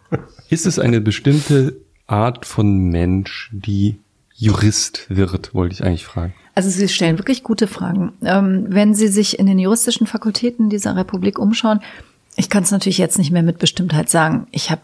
[0.50, 1.76] Ist es eine bestimmte
[2.08, 4.00] Art von Mensch, die
[4.34, 6.34] Jurist wird, wollte ich eigentlich fragen.
[6.56, 8.14] Also Sie stellen wirklich gute Fragen.
[8.24, 11.82] Ähm, wenn Sie sich in den juristischen Fakultäten dieser Republik umschauen,
[12.38, 14.48] ich kann es natürlich jetzt nicht mehr mit Bestimmtheit sagen.
[14.52, 14.82] Ich habe,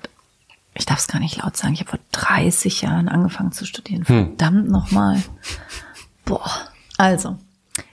[0.74, 4.06] ich darf es gar nicht laut sagen, ich habe vor 30 Jahren angefangen zu studieren.
[4.08, 4.26] Hm.
[4.36, 5.24] Verdammt nochmal.
[6.26, 6.50] Boah.
[6.98, 7.38] Also,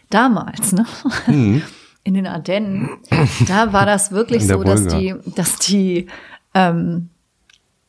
[0.08, 0.86] damals, ne?
[1.26, 1.62] Hm.
[2.02, 2.89] In den Ardennen,
[3.47, 6.06] da war das wirklich so, dass die, dass die,
[6.55, 7.10] ähm,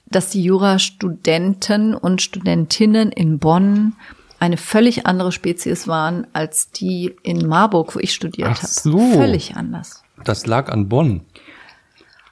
[0.08, 3.93] dass die Jurastudenten und Studentinnen in Bonn
[4.38, 8.67] eine völlig andere Spezies waren als die in Marburg, wo ich studiert habe.
[8.67, 9.00] so.
[9.14, 10.03] Völlig anders.
[10.25, 11.22] Das lag an Bonn.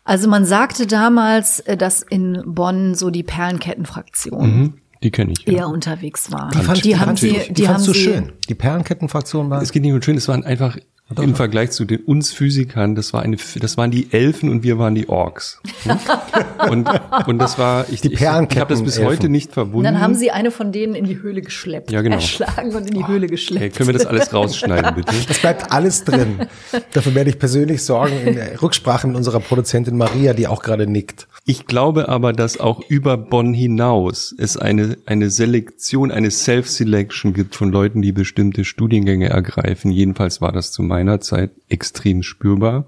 [0.04, 4.74] Also man sagte damals, äh, dass in Bonn so die Perlenkettenfraktion Mhm.
[5.02, 5.46] Die kenne ich.
[5.46, 5.54] Ja.
[5.54, 6.50] eher unterwegs war.
[6.52, 8.34] Die fand, die die haben fand, sie, die, die haben sie, schön.
[8.50, 9.62] Die Perlenkettenfraktion war.
[9.62, 10.78] Es geht nicht um schön, es waren einfach
[11.18, 14.78] im Vergleich zu den uns Physikern, das war eine, das waren die Elfen und wir
[14.78, 15.60] waren die Orks.
[15.84, 15.98] Hm?
[16.70, 16.90] und,
[17.28, 19.08] und das war, ich, Die ich, ich habe das bis Perlenketten-Elfen.
[19.08, 19.84] heute nicht Und verbunden.
[19.86, 21.92] dann haben sie eine von denen in die Höhle geschleppt.
[21.92, 22.16] Ja, genau.
[22.16, 23.62] Erschlagen und in die Höhle geschleppt.
[23.62, 25.14] Hey, können wir das alles rausschneiden, bitte?
[25.30, 26.48] Es bleibt alles drin.
[26.94, 30.86] Dafür werde ich persönlich sorgen in der Rücksprache mit unserer Produzentin Maria, die auch gerade
[30.86, 31.28] nickt.
[31.46, 37.56] Ich glaube aber, dass auch über Bonn hinaus es eine, eine Selektion, eine Self-Selection gibt
[37.56, 39.90] von Leuten, die bestimmte Studiengänge ergreifen.
[39.92, 42.86] Jedenfalls war das zu meiner Zeit extrem spürbar.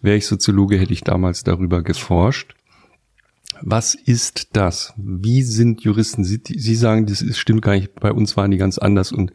[0.00, 2.54] Wäre ich Soziologe, hätte ich damals darüber geforscht.
[3.60, 4.94] Was ist das?
[4.96, 6.24] Wie sind Juristen?
[6.24, 7.94] Sie, Sie sagen, das ist, stimmt gar nicht.
[8.00, 9.32] Bei uns waren die ganz anders und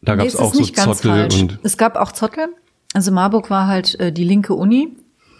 [0.00, 2.48] da Nee, gab es auch so Zottel und Es gab auch Zottel.
[2.94, 4.96] Also Marburg war halt äh, die linke Uni.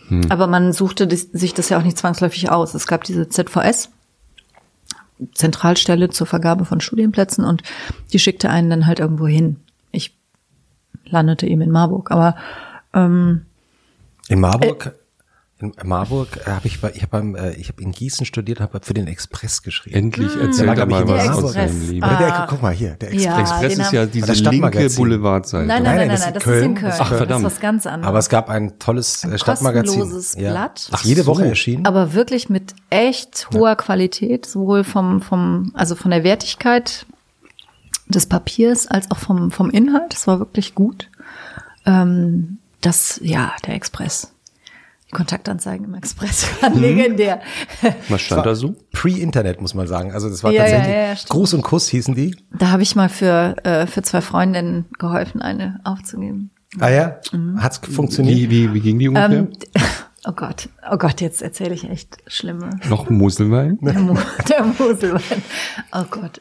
[0.08, 0.23] Hm.
[0.28, 2.74] Aber man suchte dis- sich das ja auch nicht zwangsläufig aus.
[2.74, 3.90] Es gab diese ZVS,
[5.34, 7.62] Zentralstelle zur Vergabe von Studienplätzen und
[8.12, 9.56] die schickte einen dann halt irgendwo hin.
[11.09, 12.10] Landete eben in Marburg.
[12.10, 12.36] Aber
[12.94, 13.47] ähm,
[14.28, 14.94] In Marburg,
[15.59, 18.60] in Marburg äh, habe ich, bei, ich habe beim, äh, ich habe in Gießen studiert,
[18.60, 19.97] habe für den Express geschrieben.
[19.97, 20.41] endlich Hm.
[20.43, 22.01] erzählt Der er lag, mal was aus seinem Leben.
[22.01, 23.25] Der, guck mal hier, der Express.
[23.25, 24.97] Ja, Express ist ja diese linke Stadtmagazin.
[24.97, 25.67] Boulevardseite.
[25.67, 26.59] nein, nein, Nein, nein, das nein, ist nein, das Köln.
[26.62, 26.93] ist in Köln.
[26.93, 27.44] Ach, das ist verdammt.
[27.47, 28.09] was ganz anderes.
[28.09, 30.01] Aber es gab ein tolles äh, Stadtmagazin.
[30.01, 30.89] kostenloses Blatt.
[30.93, 31.28] Ach, jede so.
[31.33, 31.86] Woche erschienen.
[31.86, 37.07] aber wirklich mit echt hoher Qualität, sowohl vom, vom, also von der Wertigkeit
[38.09, 40.12] des Papiers als auch vom, vom Inhalt.
[40.12, 41.10] Das war wirklich gut.
[41.85, 44.33] Ähm, das, ja, der Express.
[45.09, 46.62] Die Kontaktanzeigen im Express Mhm.
[46.62, 47.41] waren legendär.
[48.09, 48.75] Was stand da so?
[48.93, 50.12] Pre-Internet, muss man sagen.
[50.12, 51.18] Also das war Ja, ja, tatsächlich, ja, ja.
[51.28, 52.36] Gruß und Kuss hießen die.
[52.59, 56.51] Da habe ich mal für, äh, für zwei Freundinnen geholfen, eine aufzugeben.
[56.81, 57.18] Ah ja?
[57.33, 57.62] Mhm.
[57.62, 58.36] Hat's funktioniert?
[58.36, 59.31] Wie, wie, wie ging die ungefähr?
[59.31, 59.52] Ähm,
[60.26, 63.78] oh Gott, oh Gott, jetzt erzähle ich echt schlimme Noch Moselwein?
[63.81, 64.18] Der, Mo
[64.49, 65.43] der Moselwein.
[65.93, 66.41] Oh Gott.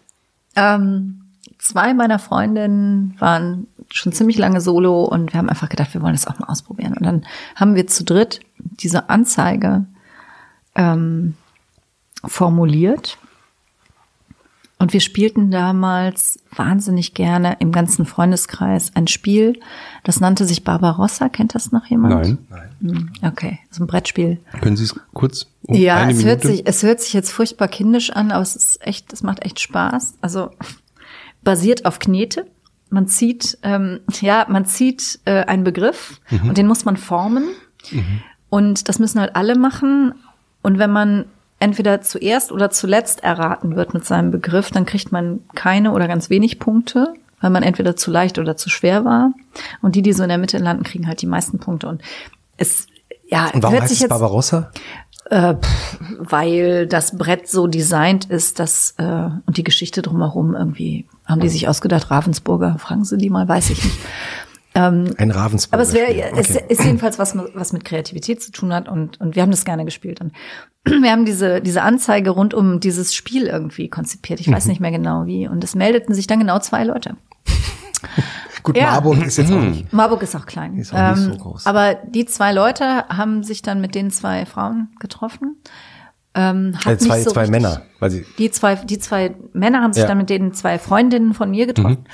[0.56, 1.22] Ähm,
[1.60, 6.14] zwei meiner Freundinnen waren schon ziemlich lange solo und wir haben einfach gedacht, wir wollen
[6.14, 6.94] das auch mal ausprobieren.
[6.94, 7.26] Und dann
[7.56, 9.86] haben wir zu dritt diese Anzeige
[10.76, 11.36] ähm,
[12.26, 13.18] formuliert.
[14.78, 19.58] Und wir spielten damals wahnsinnig gerne im ganzen Freundeskreis ein Spiel,
[20.04, 21.30] das nannte sich Barbarossa.
[21.30, 22.14] Kennt das noch jemand?
[22.50, 22.70] Nein.
[22.82, 24.40] Hm, Okay, so ein Brettspiel.
[24.62, 26.28] Können Sie es kurz um Ja, es Minute?
[26.28, 29.46] hört, sich, es hört sich jetzt furchtbar kindisch an, aber es ist echt, es macht
[29.46, 30.16] echt Spaß.
[30.20, 30.52] Also
[31.46, 32.46] basiert auf Knete.
[32.90, 36.50] Man zieht, ähm, ja, man zieht äh, einen Begriff Mhm.
[36.50, 37.46] und den muss man formen.
[38.50, 40.14] Und das müssen halt alle machen.
[40.62, 41.26] Und wenn man
[41.60, 46.30] entweder zuerst oder zuletzt erraten wird mit seinem Begriff, dann kriegt man keine oder ganz
[46.30, 49.34] wenig Punkte, weil man entweder zu leicht oder zu schwer war.
[49.82, 51.88] Und die, die so in der Mitte landen, kriegen halt die meisten Punkte.
[51.88, 52.02] Und
[52.58, 52.88] es,
[53.28, 54.72] ja, Und warum heißt sich es jetzt Barbarossa?
[55.30, 59.04] Äh, pff, weil das Brett so designt ist, dass äh,
[59.46, 62.12] und die Geschichte drumherum irgendwie haben die sich ausgedacht.
[62.12, 63.98] Ravensburger, fragen Sie die mal, weiß ich nicht.
[64.74, 65.74] Ein Ravensburger.
[65.82, 66.24] Aber es wäre, Spiel.
[66.38, 69.64] es ist jedenfalls was, was mit Kreativität zu tun hat und und wir haben das
[69.64, 70.34] gerne gespielt und
[70.84, 74.42] wir haben diese diese Anzeige rund um dieses Spiel irgendwie konzipiert.
[74.42, 74.54] Ich Mhm.
[74.54, 77.16] weiß nicht mehr genau wie und es meldeten sich dann genau zwei Leute.
[78.66, 78.92] Gut, Ja.
[78.92, 79.94] Marburg ist jetzt auch nicht.
[79.94, 80.76] Marburg ist auch klein.
[80.78, 81.66] Ist auch nicht so Ähm, groß.
[81.68, 85.56] Aber die zwei Leute haben sich dann mit den zwei Frauen getroffen.
[86.34, 89.94] Ähm, hat Äh, zwei so zwei Männer, weil sie Die zwei, die zwei Männer haben
[89.94, 90.08] sich Ja.
[90.10, 92.06] dann mit den zwei Freundinnen von mir getroffen.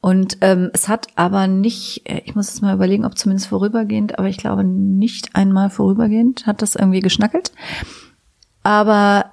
[0.00, 4.18] Und ähm, es hat aber nicht, äh, ich muss jetzt mal überlegen, ob zumindest vorübergehend,
[4.18, 7.50] aber ich glaube nicht einmal vorübergehend hat das irgendwie geschnackelt.
[8.62, 9.32] Aber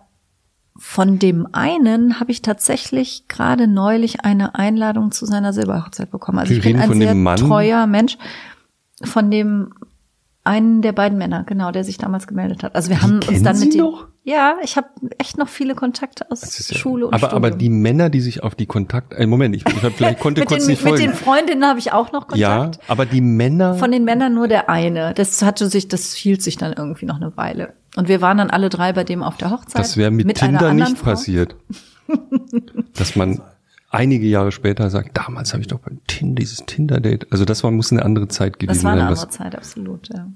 [0.84, 6.40] von dem einen habe ich tatsächlich gerade neulich eine Einladung zu seiner Silberhochzeit bekommen.
[6.40, 7.38] Also Sie ich bin ein von sehr dem Mann?
[7.38, 8.18] treuer Mensch.
[9.04, 9.74] Von dem
[10.44, 12.74] einen der beiden Männer, genau, der sich damals gemeldet hat.
[12.74, 14.08] Also wir haben uns dann Sie mit dem, noch?
[14.24, 14.88] ja, ich habe
[15.20, 17.46] echt noch viele Kontakte aus ja- Schule und aber, Studium.
[17.46, 19.14] aber die Männer, die sich auf die Kontakt...
[19.14, 21.12] Äh, Moment, ich, ich hab, vielleicht konnte mit, kurz den, nicht mit folgen.
[21.12, 22.40] den Freundinnen habe ich auch noch Kontakt.
[22.40, 23.76] ja, aber die Männer...
[23.76, 25.14] Von den Männern nur der eine.
[25.14, 27.74] Das hatte sich, das hielt sich dann irgendwie noch eine Weile.
[27.96, 29.82] Und wir waren dann alle drei bei dem auf der Hochzeit.
[29.82, 31.12] das wäre mit, einer Tinder nicht Frau.
[31.12, 31.56] passiert.
[32.96, 33.42] Dass man
[33.90, 37.28] einige Jahre später sagt, damals habe ich doch beim Tinder, dieses Tinder-Date.
[37.32, 39.08] Also das war, muss eine andere Zeit gewesen Das war eine sein.
[39.10, 40.28] andere was- Zeit, absolut, ja.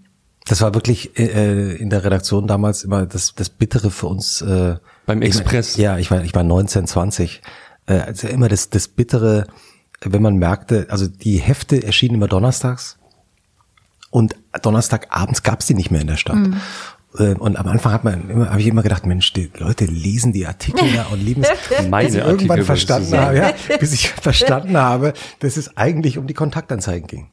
[0.48, 4.42] Das war wirklich äh, in der Redaktion damals immer das, das Bittere für uns.
[4.42, 4.76] Äh,
[5.08, 5.76] Beim ich Express.
[5.78, 7.42] ja, ich war, ich war 19, 20.
[7.88, 9.48] Äh, also immer das, das Bittere,
[10.02, 13.00] wenn man merkte, also die Hefte erschienen immer donnerstags
[14.12, 16.38] und Donnerstagabends gab's die nicht mehr in der Stadt.
[16.38, 16.52] Äh,
[17.18, 20.46] Und am Anfang hat man immer, habe ich immer gedacht, Mensch, die Leute lesen die
[20.46, 21.50] Artikel ja und lieben es.
[21.90, 25.78] Meine bis ich Artikel, irgendwann du verstanden habe, ja, bis ich verstanden habe, dass es
[25.78, 27.28] eigentlich um die Kontaktanzeigen ging.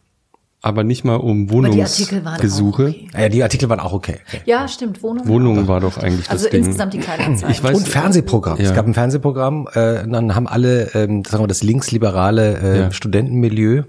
[0.64, 2.82] Aber nicht mal um die Artikel waren auch Wohnungsgesuche.
[2.84, 3.08] okay.
[3.20, 4.20] Ja, die Artikel waren auch okay.
[4.44, 5.26] Ja, stimmt, Wohnung.
[5.26, 6.60] Wohnungen war doch eigentlich Also das Ding.
[6.64, 7.50] insgesamt die Kleinanzeigen.
[7.52, 8.58] Ich weiß- und Fernsehprogramm.
[8.60, 8.68] Ja.
[8.68, 12.78] Es gab ein Fernsehprogramm, äh, und dann haben alle, ähm, sagen wir, das linksliberale äh,
[12.78, 12.90] Ja.
[12.92, 13.82] Studentenmilieu,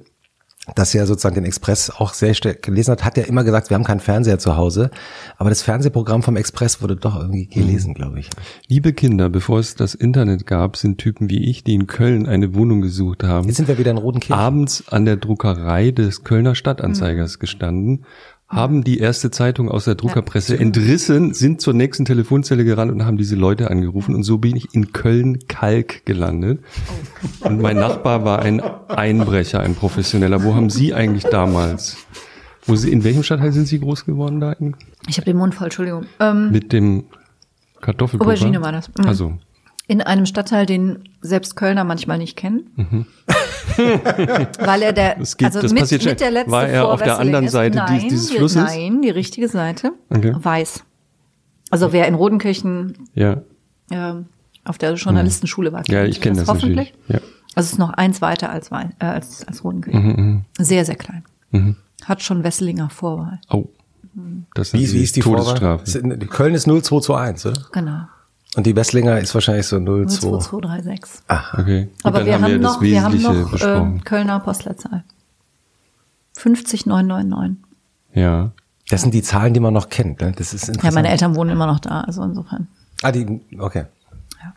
[0.75, 3.75] das ja sozusagen den Express auch sehr stark gelesen hat, hat ja immer gesagt, wir
[3.75, 4.91] haben keinen Fernseher zu Hause.
[5.37, 8.29] Aber das Fernsehprogramm vom Express wurde doch irgendwie gelesen, glaube ich.
[8.67, 12.55] Liebe Kinder, bevor es das Internet gab, sind Typen wie ich, die in Köln eine
[12.55, 14.39] Wohnung gesucht haben, Jetzt sind wir wieder in Rodenkirchen.
[14.41, 18.05] abends an der Druckerei des Kölner Stadtanzeigers gestanden,
[18.53, 23.17] haben die erste Zeitung aus der Druckerpresse entrissen, sind zur nächsten Telefonzelle gerannt und haben
[23.17, 24.15] diese Leute angerufen.
[24.15, 26.63] Und so bin ich in Köln-Kalk gelandet.
[27.41, 30.43] Und mein Nachbar war ein Einbrecher, ein Professioneller.
[30.43, 31.97] Wo haben Sie eigentlich damals?
[32.65, 34.55] Wo Sie, in welchem Stadtteil sind Sie groß geworden da?
[35.07, 36.05] Ich habe den Mund voll, Entschuldigung.
[36.19, 37.05] Ähm, mit dem
[37.81, 38.31] Kartoffelpuffer?
[38.31, 38.89] Aubergine war das.
[38.89, 39.05] Mhm.
[39.05, 39.33] Also,
[39.87, 43.05] in einem Stadtteil, den selbst Kölner manchmal nicht kennen.
[43.77, 47.19] Weil er der, Das geht- also das mit, mit der letzte War er auf der
[47.19, 47.51] anderen ist.
[47.51, 48.63] Seite nein, dies- dieses die- Flusses?
[48.63, 49.91] Nein, die richtige Seite.
[50.09, 50.33] Okay.
[50.37, 50.83] Weiß.
[51.71, 53.41] Also wer in Rodenkirchen ja.
[53.91, 54.25] ähm,
[54.65, 55.83] auf der Journalistenschule war.
[55.87, 56.93] Ja, ich kenne das hoffentlich.
[56.93, 56.93] natürlich.
[57.09, 57.19] Ja.
[57.55, 60.05] Also es ist noch eins weiter als, äh, als, als Rodenkirchen.
[60.05, 61.23] Mhm, Sehr, sehr klein.
[61.51, 61.75] Mhm.
[62.05, 63.39] Hat schon Wesselinger Vorwahl.
[63.49, 63.65] Oh.
[64.53, 65.85] Das ist, Wie ist, wie ist die Todesstrafe.
[65.85, 66.11] Vorwahl?
[66.21, 67.61] Ist- Köln ist 0221, oder?
[67.71, 68.01] Genau.
[68.55, 70.05] Und die Wesslinger ist wahrscheinlich so 02.
[70.07, 71.23] 02236.
[71.57, 71.85] Okay.
[71.85, 73.97] Gut, Aber wir haben, wir noch, wir haben noch besprochen.
[73.97, 75.03] äh, Kölner Postleitzahl.
[76.37, 77.57] 50999.
[78.13, 78.51] ja.
[78.89, 80.19] Das sind die Zahlen, die man noch kennt.
[80.19, 80.33] Ne?
[80.35, 80.83] Das ist interessant.
[80.83, 82.67] Ja, meine Eltern wohnen immer noch da, also insofern.
[83.01, 83.85] Ah, die, okay.
[84.41, 84.53] Ja.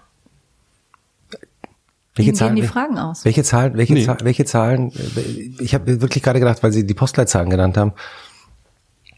[2.16, 3.24] Welche Ihnen gehen die Fragen aus.
[3.24, 4.04] Welche Zahlen, welche, Nee.
[4.04, 4.92] Zahlen, welche Zahlen,
[5.60, 7.92] ich habe wirklich gerade gedacht, weil Sie die Postleitzahlen genannt haben,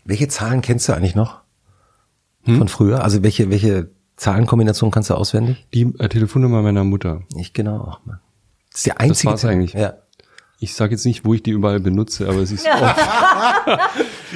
[0.05, 1.41] welche Zahlen kennst du eigentlich noch
[2.45, 2.59] Hm?
[2.59, 3.03] von früher?
[3.03, 5.67] Also welche, welche Zahlenkombination kannst du auswendig?
[5.73, 7.23] Die äh, Telefonnummer meiner Mutter.
[7.37, 8.21] Ich genau auch mal.
[8.71, 9.31] Das ist die einzige.
[9.31, 9.73] war's eigentlich.
[9.73, 9.95] Ja.
[10.61, 12.97] Ich sage jetzt nicht, wo ich die überall benutze, aber es ist oft.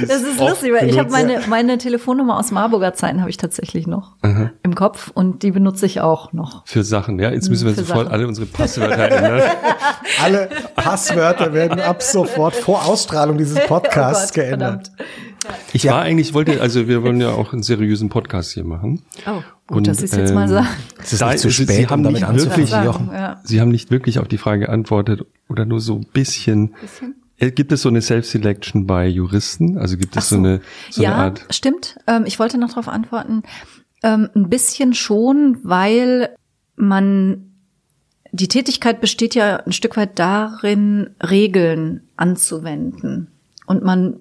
[0.09, 3.39] Das ist oft lustig, weil ich habe meine, meine Telefonnummer aus Marburger Zeiten habe ich
[3.39, 6.65] tatsächlich noch im Kopf und die benutze ich auch noch.
[6.65, 7.19] für Sachen.
[7.19, 8.13] Ja, jetzt müssen wir Für sofort Sachen.
[8.13, 9.43] alle unsere Passwörter ändern.
[10.23, 14.91] Alle Passwörter werden ab sofort vor Ausstrahlung dieses Podcasts Oh Gott, geändert.
[14.97, 15.11] verdammt.
[15.73, 19.03] Ich war eigentlich, wollte, also wir wollen ja auch einen seriösen Podcast hier machen.
[19.27, 20.69] Oh, gut, Und, dass ich es jetzt mal ähm, sage.
[21.01, 23.13] Es ist Da- nicht zu Sie- spät, Sie haben um damit nicht anzufangen, wirklich-.
[23.13, 23.41] Ja.
[23.45, 26.75] Sie haben nicht wirklich auf die Frage geantwortet oder nur so ein bisschen.
[26.81, 27.15] Bisschen?
[27.39, 29.79] Äh, Gibt es so eine Self-Selection bei Juristen?
[29.79, 30.37] Also gibt es Ach so.
[30.37, 31.47] eine, so ja, eine Art.
[31.51, 31.97] stimmt.
[32.07, 33.43] Ähm, ich wollte noch darauf antworten.
[34.05, 36.35] Ähm, ein bisschen schon, weil
[36.77, 37.49] man
[38.31, 43.29] die Tätigkeit besteht ja ein Stück weit darin, Regeln anzuwenden.
[43.67, 44.17] Und man,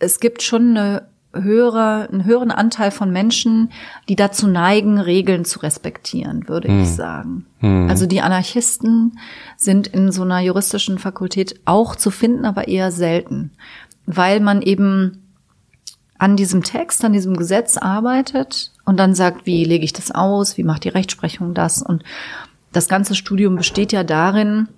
[0.00, 3.70] es gibt schon eine höhere, einen höheren Anteil von Menschen,
[4.08, 7.46] die dazu neigen, Regeln zu respektieren, würde ich sagen.
[7.88, 9.18] Also die Anarchisten
[9.56, 13.52] sind in so einer juristischen Fakultät auch zu finden, aber eher selten,
[14.06, 15.22] weil man eben
[16.18, 20.58] an diesem Text, an diesem Gesetz arbeitet und dann sagt, wie lege ich das aus,
[20.58, 21.80] wie macht die Rechtsprechung das?
[21.80, 22.02] Und
[22.72, 24.68] das ganze Studium besteht ja darin,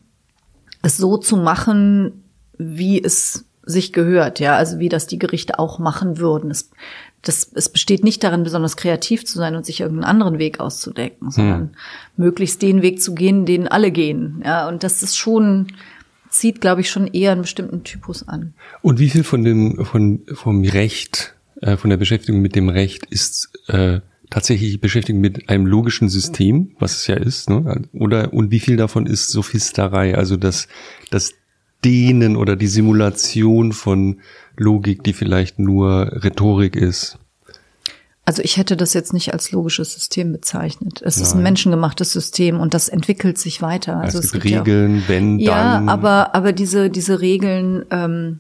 [0.83, 2.25] es so zu machen,
[2.59, 6.51] wie es sich gehört, ja, also wie das die Gerichte auch machen würden.
[6.51, 6.71] Es,
[7.23, 11.31] das, es besteht nicht darin, besonders kreativ zu sein und sich irgendeinen anderen Weg auszudenken,
[11.31, 11.77] sondern
[12.17, 15.69] möglichst den Weg zu gehen, den alle gehen, ja, und das ist schon,
[16.29, 18.55] zieht, glaube ich, schon eher einen bestimmten Typus an.
[18.81, 23.07] Und wie viel von dem, von, vom Recht, äh, von der Beschäftigung mit dem Recht
[23.07, 24.01] ist äh,
[24.33, 27.83] tatsächlich Beschäftigung mit einem logischen System, was es ja ist, ne?
[27.93, 30.69] Oder und wie viel davon ist Sophisterei, also das,
[31.11, 31.35] das
[31.85, 34.21] Dehnen oder die Simulation von
[34.57, 37.19] Logik, die vielleicht nur Rhetorik ist.
[38.25, 41.03] Also ich hätte das jetzt nicht als logisches System bezeichnet.
[41.05, 41.43] Es ist ein Nein.
[41.55, 43.97] menschengemachtes System und das entwickelt sich weiter.
[43.97, 45.89] Also es, gibt ja auch- Regeln, wenn, Ja, dann.
[45.89, 48.39] aber, aber diese, diese Regeln, ähm,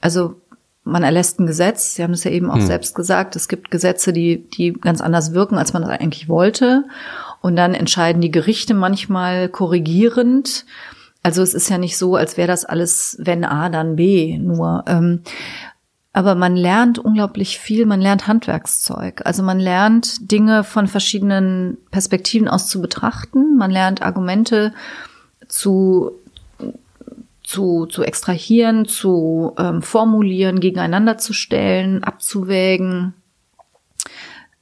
[0.00, 0.36] also
[0.82, 2.66] man erlässt ein Gesetz, Sie haben es ja eben auch Hm.
[2.66, 6.84] selbst gesagt, es gibt Gesetze, die, die ganz anders wirken, als man das eigentlich wollte.
[7.42, 10.64] Und dann entscheiden die Gerichte manchmal korrigierend.
[11.28, 14.84] Also es ist ja nicht so, als wäre das alles, wenn A, dann B nur.
[14.86, 15.20] Ähm,
[16.14, 19.20] aber man lernt unglaublich viel, man lernt Handwerkszeug.
[19.26, 24.72] Also man lernt Dinge von verschiedenen Perspektiven aus zu betrachten, man lernt Argumente
[25.48, 26.12] zu
[27.42, 33.12] zu, zu extrahieren, zu ähm, formulieren, gegeneinander zu stellen, abzuwägen.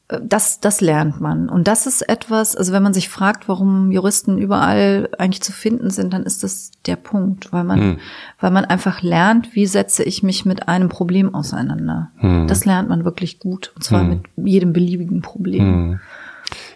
[0.09, 1.49] Das, das lernt man.
[1.49, 5.91] Und das ist etwas, also wenn man sich fragt, warum Juristen überall eigentlich zu finden
[5.91, 7.99] sind, dann ist das der Punkt, weil man, hm.
[8.39, 12.13] weil man einfach lernt, wie setze ich mich mit einem Problem auseinander.
[12.19, 12.47] Hm.
[12.47, 14.09] Das lernt man wirklich gut, und zwar hm.
[14.09, 15.65] mit jedem beliebigen Problem.
[15.65, 16.01] Hm.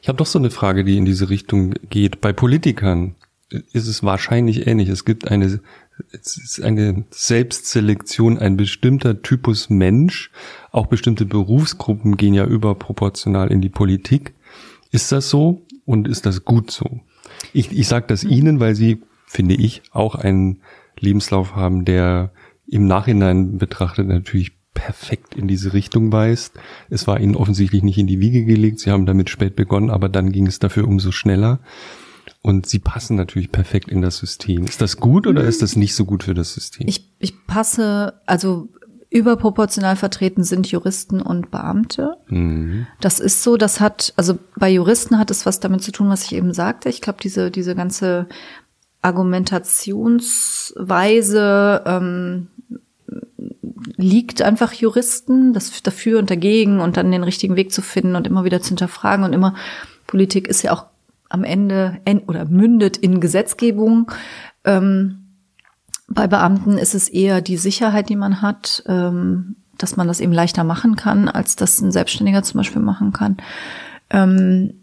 [0.03, 2.21] Ich habe doch so eine Frage, die in diese Richtung geht.
[2.21, 3.15] Bei Politikern
[3.73, 4.89] ist es wahrscheinlich ähnlich.
[4.89, 5.61] Es gibt eine
[6.13, 10.31] es ist eine Selbstselektion, ein bestimmter Typus Mensch.
[10.71, 14.35] Auch bestimmte Berufsgruppen gehen ja überproportional in die Politik.
[14.91, 17.01] Ist das so und ist das gut so?
[17.53, 20.61] Ich, ich sage das Ihnen, weil Sie, finde ich, auch einen
[20.99, 22.33] Lebenslauf haben, der
[22.67, 26.55] im Nachhinein betrachtet natürlich perfekt in diese Richtung weist.
[26.89, 28.81] Es war Ihnen offensichtlich nicht in die Wiege gelegt.
[28.81, 31.61] Sie haben damit spät begonnen, aber dann ging es dafür umso schneller.
[32.43, 34.65] Und sie passen natürlich perfekt in das System.
[34.65, 36.89] Ist das gut oder ist das nicht so gut für das System?
[36.89, 38.71] Ich, ich passe, also
[39.11, 42.17] überproportional vertreten sind Juristen und Beamte.
[42.29, 42.87] Mhm.
[43.01, 46.25] Das ist so, das hat, also bei Juristen hat es was damit zu tun, was
[46.25, 46.89] ich eben sagte.
[46.89, 48.27] Ich glaube, diese, diese ganze
[49.03, 52.47] Argumentationsweise ähm,
[53.97, 58.25] liegt einfach Juristen, das dafür und dagegen und dann den richtigen Weg zu finden und
[58.27, 59.57] immer wieder zu hinterfragen und immer
[60.07, 60.87] Politik ist ja auch
[61.31, 64.11] am Ende oder mündet in Gesetzgebung.
[64.65, 65.21] Ähm,
[66.09, 70.33] bei Beamten ist es eher die Sicherheit, die man hat, ähm, dass man das eben
[70.33, 73.39] leichter machen kann, als das ein Selbstständiger zum Beispiel machen kann.
[74.11, 74.75] Ähm,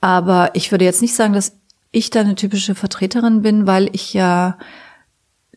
[0.00, 1.56] aber ich würde jetzt nicht sagen, dass
[1.92, 4.58] ich da eine typische Vertreterin bin, weil ich ja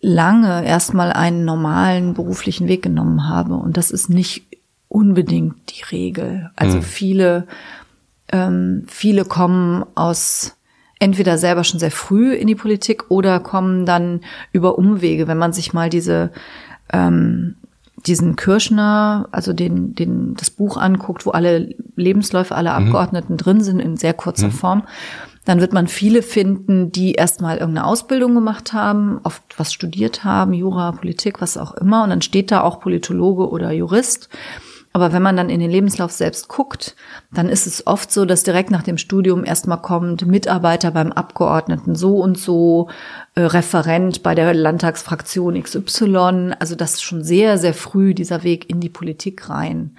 [0.01, 3.55] lange erstmal einen normalen beruflichen Weg genommen habe.
[3.55, 4.43] Und das ist nicht
[4.87, 6.51] unbedingt die Regel.
[6.55, 6.83] Also mhm.
[6.83, 7.47] viele
[8.33, 10.57] ähm, viele kommen aus
[10.99, 14.21] entweder selber schon sehr früh in die Politik oder kommen dann
[14.51, 16.31] über Umwege, wenn man sich mal diese
[16.91, 17.55] ähm,
[18.05, 22.87] diesen Kirschner, also den, den, das Buch anguckt, wo alle Lebensläufe aller mhm.
[22.87, 24.51] Abgeordneten drin sind in sehr kurzer mhm.
[24.51, 24.83] Form,
[25.45, 30.53] dann wird man viele finden, die erstmal irgendeine Ausbildung gemacht haben, oft was studiert haben,
[30.53, 34.29] Jura, Politik, was auch immer, und dann steht da auch Politologe oder Jurist.
[34.95, 36.95] Aber wenn man dann in den Lebenslauf selbst guckt,
[37.31, 41.95] dann ist es oft so, dass direkt nach dem Studium erstmal kommt Mitarbeiter beim Abgeordneten
[41.95, 42.89] so und so,
[43.33, 46.53] äh, Referent bei der Landtagsfraktion XY.
[46.59, 49.97] Also dass schon sehr, sehr früh dieser Weg in die Politik rein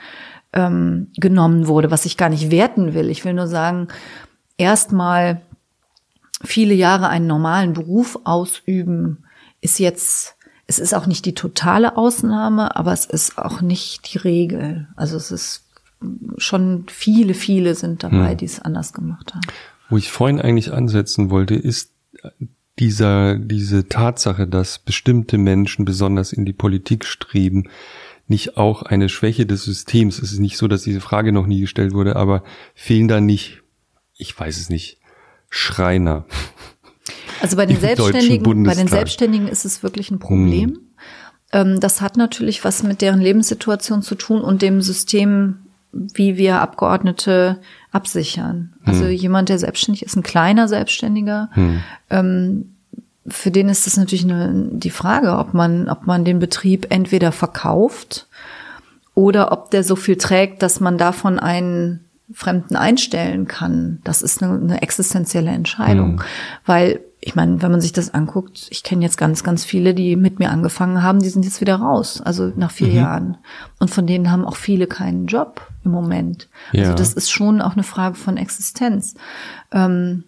[0.53, 3.11] ähm, genommen wurde, was ich gar nicht werten will.
[3.11, 3.89] Ich will nur sagen,
[4.59, 5.43] erstmal
[6.45, 9.25] viele Jahre einen normalen Beruf ausüben,
[9.61, 10.34] ist jetzt
[10.67, 14.89] es ist auch nicht die totale Ausnahme, aber es ist auch nicht die Regel.
[14.97, 15.65] Also es ist
[16.39, 18.36] schon viele, viele sind dabei, hm.
[18.39, 19.47] die es anders gemacht haben.
[19.89, 21.91] Wo ich vorhin eigentlich ansetzen wollte, ist
[22.78, 27.68] dieser, diese Tatsache, dass bestimmte Menschen besonders in die Politik streben,
[28.26, 30.18] nicht auch eine Schwäche des Systems.
[30.18, 32.43] Es ist nicht so, dass diese Frage noch nie gestellt wurde, aber
[32.75, 33.62] fehlen da nicht,
[34.17, 34.99] ich weiß es nicht,
[35.51, 36.25] Schreiner,
[37.41, 40.79] also bei den Selbstständigen, bei den Selbstständigen ist es wirklich ein Problem.
[41.51, 41.81] Hm.
[41.81, 45.59] Das hat natürlich was mit deren Lebenssituation zu tun und dem System,
[45.93, 47.61] wie wir Abgeordnete
[47.93, 48.75] absichern.
[48.85, 49.13] Also hm.
[49.13, 51.81] jemand, der selbstständig ist, ein kleiner Selbstständiger, hm.
[52.11, 52.71] ähm,
[53.27, 57.33] für den ist es natürlich eine, die Frage, ob man, ob man den Betrieb entweder
[57.33, 58.27] verkauft
[59.15, 62.01] oder ob der so viel trägt, dass man davon einen
[62.33, 64.01] Fremden einstellen kann.
[64.05, 66.27] Das ist eine, eine existenzielle Entscheidung, hm.
[66.67, 70.15] weil ich meine, wenn man sich das anguckt, ich kenne jetzt ganz, ganz viele, die
[70.15, 72.94] mit mir angefangen haben, die sind jetzt wieder raus, also nach vier mhm.
[72.94, 73.36] Jahren.
[73.78, 76.51] Und von denen haben auch viele keinen Job im Moment.
[76.73, 76.91] Also ja.
[76.91, 79.15] Also das ist schon auch eine Frage von Existenz.
[79.73, 80.25] Ähm,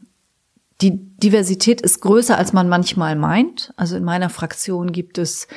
[0.81, 3.75] die Diversität ist größer, als man manchmal meint.
[3.76, 5.49] Also in meiner Fraktion gibt es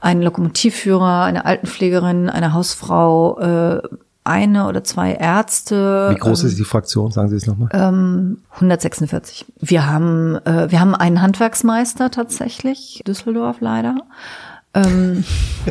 [0.00, 3.82] einen Lokomotivführer, eine Altenpflegerin, eine Hausfrau, äh,
[4.24, 6.10] eine oder zwei Ärzte.
[6.12, 7.10] Wie groß ähm, ist die Fraktion?
[7.10, 7.68] Sagen Sie es nochmal.
[7.72, 9.46] Ähm, 146.
[9.58, 13.96] Wir haben, äh, wir haben einen Handwerksmeister tatsächlich, Düsseldorf leider.
[14.74, 15.24] Ähm,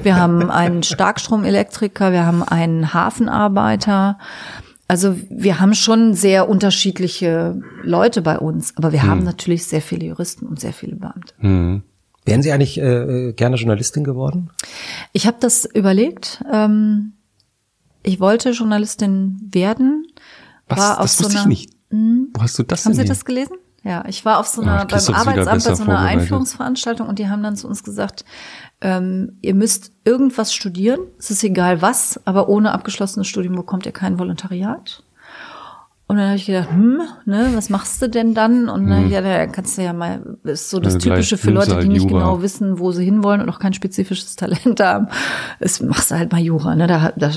[0.04, 4.20] wir haben einen Starkstromelektriker, wir haben einen Hafenarbeiter.
[4.88, 9.10] Also wir haben schon sehr unterschiedliche Leute bei uns, aber wir hm.
[9.10, 11.34] haben natürlich sehr viele Juristen und sehr viele Beamte.
[11.40, 11.84] Hm.
[12.26, 14.50] Wären Sie eigentlich äh, äh gerne Journalistin geworden?
[15.14, 16.44] Ich habe das überlegt.
[16.52, 17.14] Ähm,
[18.04, 20.08] ich wollte Journalistin werden.
[20.68, 20.80] Was?
[20.80, 21.74] War das wusste so einer, ich nicht.
[21.90, 22.28] Mh, hm?
[22.34, 23.58] Wo hast du das Haben Sie das gelesen?
[23.84, 27.30] Ja, ich war auf so einer, ja, beim Arbeitsamt bei so einer Einführungsveranstaltung und die
[27.30, 28.26] haben dann zu uns gesagt,
[28.80, 33.92] ähm, ihr müsst irgendwas studieren, es ist egal was, aber ohne abgeschlossenes Studium bekommt ihr
[33.92, 35.04] kein Volontariat.
[36.06, 38.68] Und dann habe ich gedacht, hm, ne, was machst du denn dann?
[38.70, 39.12] Und dann, Hm.
[39.12, 42.10] ja, da kannst du ja mal, ist so das gleich Typische für Leute, die nicht
[42.10, 42.20] Jura.
[42.20, 45.08] genau wissen, wo sie hinwollen und auch kein spezifisches Talent haben.
[45.60, 46.86] Es machst du halt mal Jura, ne?
[46.86, 47.32] Da, da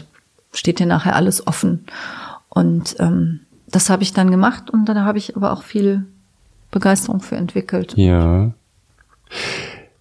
[0.54, 1.84] steht dir nachher alles offen.
[2.48, 6.06] Und ähm, das habe ich dann gemacht und da habe ich aber auch viel
[6.70, 7.94] Begeisterung für entwickelt.
[7.96, 8.52] Ja.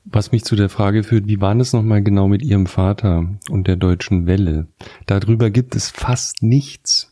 [0.05, 3.67] Was mich zu der Frage führt, wie war das nochmal genau mit Ihrem Vater und
[3.67, 4.67] der deutschen Welle?
[5.07, 7.09] Darüber gibt es fast nichts.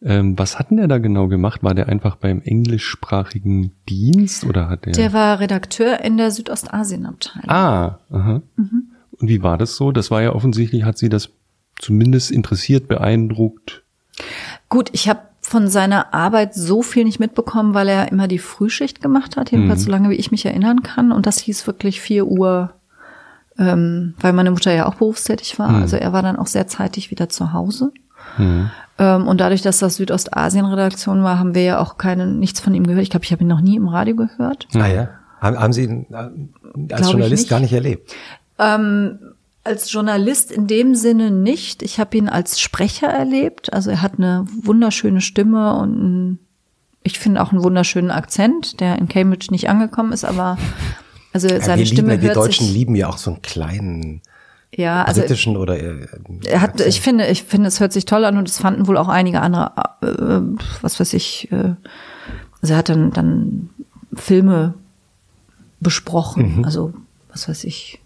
[0.00, 1.62] Ähm, was hat denn der da genau gemacht?
[1.62, 4.92] War der einfach beim englischsprachigen Dienst oder hat der?
[4.92, 7.48] Der war Redakteur in der Südostasien-Abteilung.
[7.48, 8.42] ah, aha.
[8.56, 8.84] Mhm.
[9.12, 9.90] Und wie war das so?
[9.90, 11.30] Das war ja offensichtlich, hat Sie das
[11.78, 13.82] zumindest interessiert, beeindruckt.
[14.68, 19.00] Gut, ich habe von seiner Arbeit so viel nicht mitbekommen, weil er immer die Frühschicht
[19.00, 19.84] gemacht hat, jedenfalls Mhm.
[19.84, 21.10] so lange wie ich mich erinnern kann.
[21.12, 22.70] Und das hieß wirklich 4 Uhr,
[23.58, 25.70] ähm, weil meine Mutter ja auch berufstätig war.
[25.70, 25.82] Mhm.
[25.82, 27.92] Also er war dann auch sehr zeitig wieder zu Hause.
[28.36, 28.70] Hm.
[28.98, 32.84] Ähm, und dadurch, dass das Südostasien-Redaktion war, haben wir ja auch keine, nichts von ihm
[32.86, 33.02] gehört.
[33.04, 34.68] Ich glaube, ich habe ihn noch nie im Radio gehört.
[34.74, 35.08] Ah ja.
[35.40, 37.48] Haben, haben Sie ihn äh, als Journalist nicht.
[37.48, 38.12] gar nicht erlebt?
[38.58, 39.18] Ähm,
[39.64, 41.82] als Journalist in dem Sinne nicht.
[41.82, 43.72] Ich habe ihn als Sprecher erlebt.
[43.72, 46.38] Also er hat eine wunderschöne Stimme und ein,
[47.02, 50.58] ich finde auch einen wunderschönen Akzent, der in Cambridge nicht angekommen ist, aber
[51.32, 53.42] also Ja, seine wir Stimme lieben, wir hört Deutschen sich lieben ja auch so einen
[53.42, 54.22] kleinen
[54.74, 56.06] ja, also britischen oder äh,
[56.44, 58.98] er hat, ich finde, ich finde, es hört sich toll an und es fanden wohl
[58.98, 59.72] auch einige andere,
[60.02, 61.74] äh, was weiß ich, äh,
[62.60, 63.70] also er hat dann, dann
[64.14, 64.74] Filme
[65.80, 66.92] besprochen, also
[67.30, 68.00] was weiß ich,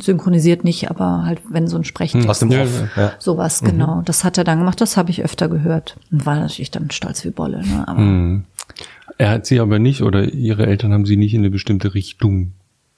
[0.00, 2.82] synchronisiert nicht, aber halt, wenn so ein Sprechen aus dem Off.
[2.96, 3.02] ja.
[3.02, 3.12] Ja.
[3.18, 4.02] Sowas, genau.
[4.04, 5.96] Das hat er dann gemacht, das habe ich öfter gehört.
[6.10, 7.86] Und war natürlich dann stolz wie Bolle, ne?
[7.86, 8.44] Aber Hm.
[9.18, 12.52] Er hat Sie aber nicht oder Ihre Eltern haben Sie nicht in eine bestimmte Richtung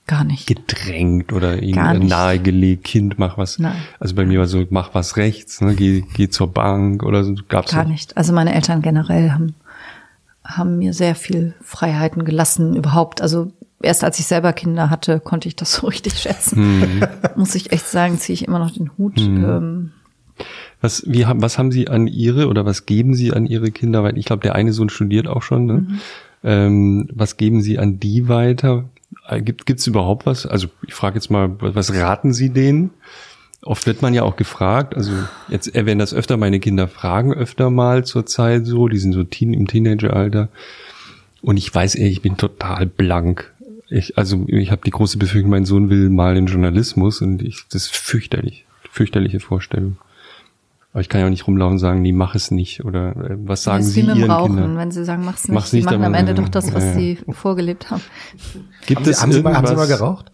[0.06, 0.46] gar nicht.
[0.46, 3.58] gedrängt oder ihnen nahegelegt, Kind, mach was.
[3.58, 3.74] Nein.
[3.98, 5.74] Also bei mir war so, mach was rechts, ne?
[5.74, 7.34] geh, geh zur Bank oder so.
[7.48, 7.90] Gab's Gar nicht.
[7.92, 8.16] nicht.
[8.16, 9.54] Also meine Eltern generell haben,
[10.44, 13.20] haben mir sehr viel Freiheiten gelassen überhaupt.
[13.20, 13.50] Also
[13.86, 17.00] erst als ich selber Kinder hatte, konnte ich das so richtig schätzen.
[17.36, 19.18] Muss ich echt sagen, ziehe ich immer noch den Hut.
[19.18, 19.92] Ähm,
[20.82, 24.02] Was, wie, haben- was haben Sie an Ihre oder was geben Sie an Ihre Kinder?
[24.02, 25.64] Weil ich glaube, der eine Sohn studiert auch schon.
[25.66, 25.72] Ne?
[25.74, 26.00] Mhm.
[26.44, 28.84] Ähm, was geben Sie an die weiter?
[29.28, 30.44] Äh, Gibt es überhaupt was?
[30.46, 32.90] Also ich frage jetzt mal, was was raten Sie denen?
[33.62, 35.10] Oft wird man ja auch gefragt, also
[35.48, 39.24] jetzt erwähnen das öfter, meine Kinder fragen öfter mal zur Zeit so, die sind so
[39.24, 40.50] Teen, im Teenageralter.
[41.42, 43.52] Und ich weiß ehrlich, ich bin total blank.
[43.88, 47.64] Ich, also ich habe die große Befürchtung, mein Sohn will mal in Journalismus und ich,
[47.70, 49.96] das ist fürchterlich, fürchterliche Vorstellung.
[50.92, 52.84] Aber ich kann ja auch nicht rumlaufen und sagen, nee, mach es nicht.
[52.84, 54.76] Oder äh, was sagen das Sie Ihren Rauchen, Kindern?
[54.78, 55.54] wenn sie sagen, mach's nicht.
[55.54, 56.96] Mach's sie nicht, machen aber- am Ende doch das, was Ja, ja.
[56.96, 58.00] sie vorgelebt haben.
[58.86, 60.32] Gibt Haben, Sie, es haben, Sie mal, haben Sie mal geraucht?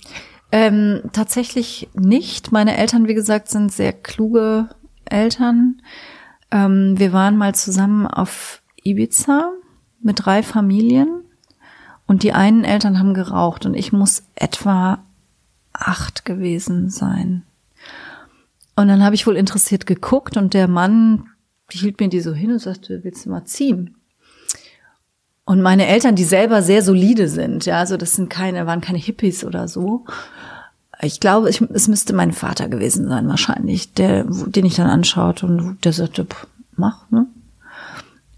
[0.53, 2.53] Ähm, tatsächlich nicht.
[2.53, 4.69] Meine Eltern, wie gesagt, sind sehr kluge
[5.05, 5.83] Eltern.
[6.53, 9.51] Ähm, wir waren mal zusammen auf Ibiza
[10.01, 11.22] mit drei Familien
[12.07, 14.99] und die einen Eltern haben geraucht und ich muss etwa
[15.73, 17.43] acht gewesen sein.
[18.77, 21.29] Und dann habe ich wohl interessiert geguckt und der Mann
[21.71, 23.97] hielt mir die so hin und sagte, willst du mal ziehen?
[25.45, 28.99] Und meine Eltern, die selber sehr solide sind, ja, also das sind keine, waren keine
[28.99, 30.05] Hippies oder so.
[31.01, 35.47] Ich glaube, ich, es müsste mein Vater gewesen sein, wahrscheinlich, der, den ich dann anschaute
[35.47, 37.27] und der sagte, pff, mach, ne?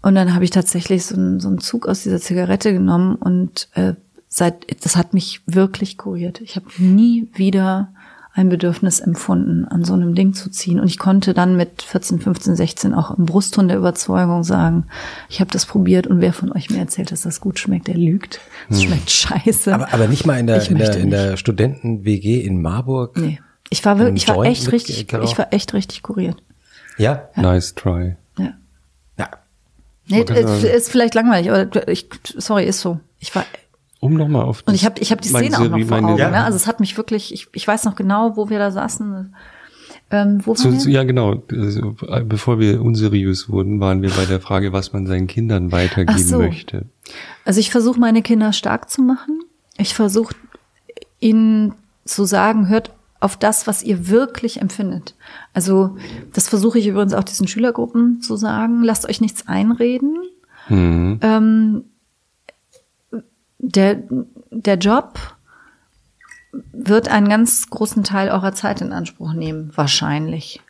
[0.05, 3.69] Und dann habe ich tatsächlich so einen, so einen Zug aus dieser Zigarette genommen und
[3.73, 3.93] äh,
[4.27, 6.41] seit das hat mich wirklich kuriert.
[6.41, 7.91] Ich habe nie wieder
[8.31, 10.79] ein Bedürfnis empfunden, an so einem Ding zu ziehen.
[10.79, 14.85] Und ich konnte dann mit 14, 15, 16 auch im Brustton der Überzeugung sagen,
[15.27, 17.97] ich habe das probiert und wer von euch mir erzählt, dass das gut schmeckt, der
[17.97, 18.41] lügt.
[18.69, 19.73] Es schmeckt scheiße.
[19.73, 23.17] Aber, aber nicht mal in der, Ich in der, in der Studenten-WG in Marburg?
[23.17, 23.39] nee.
[23.71, 26.37] Ich war wirklich, ich war echt richtig, ich war echt richtig kuriert.
[26.99, 27.29] Ja?
[27.35, 28.15] Nice try.
[28.37, 28.53] Ja.
[29.17, 29.29] Ja.
[30.07, 30.65] Nee, ist, sagen.
[30.65, 32.99] ist vielleicht langweilig, aber ich, sorry, ist so.
[33.19, 33.45] Ich war
[33.99, 36.17] Um nochmal auf Und ich habe ich hab die Szene auch noch vor Augen.
[36.17, 36.29] Ja.
[36.29, 36.43] Ne?
[36.43, 39.35] Also es hat mich wirklich, ich, ich weiß noch genau, wo wir da saßen.
[40.11, 41.41] Ähm, wo Zu, zu, ja, genau.
[41.51, 45.71] Also, äh, bevor wir unseriös wurden, waren wir bei der Frage, was man seinen Kindern
[45.71, 46.37] weitergeben so.
[46.37, 46.85] möchte.
[47.43, 49.41] Also ich versuche meine Kinder stark zu machen.
[49.77, 50.35] Ich versuche
[51.19, 51.73] ihnen
[52.05, 52.91] zu sagen, hört
[53.25, 55.15] auf das, was ihr wirklich empfindet.
[55.51, 55.97] Also
[56.31, 58.83] das versuche ich übrigens auch diesen Schülergruppen zu sagen.
[58.83, 60.15] Lasst euch nichts einreden.
[60.69, 61.19] Mhm.
[61.23, 61.83] Ähm,
[63.57, 64.03] der,
[64.51, 65.19] der Job
[66.71, 70.61] wird einen ganz großen Teil eurer Zeit in Anspruch nehmen, wahrscheinlich.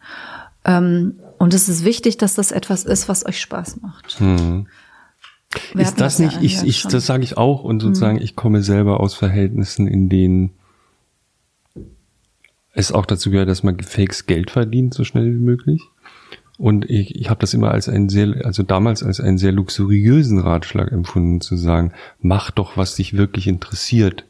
[0.64, 4.22] Ähm, und es ist wichtig, dass das etwas ist, was euch Spaß macht.
[4.22, 8.38] Wir Ist das ja nicht, ich, ja ich, das sage ich auch und sozusagen, ich
[8.38, 10.52] komme selber aus Verhältnissen, in denen
[12.76, 15.82] es auch dazu gehört, dass man fakes Geld verdient, so schnell wie möglich.
[16.58, 20.40] Und ich, ich habe das immer als einen sehr, also damals als einen sehr luxuriösen
[20.40, 24.26] Ratschlag empfunden, zu sagen, mach doch, was dich wirklich interessiert.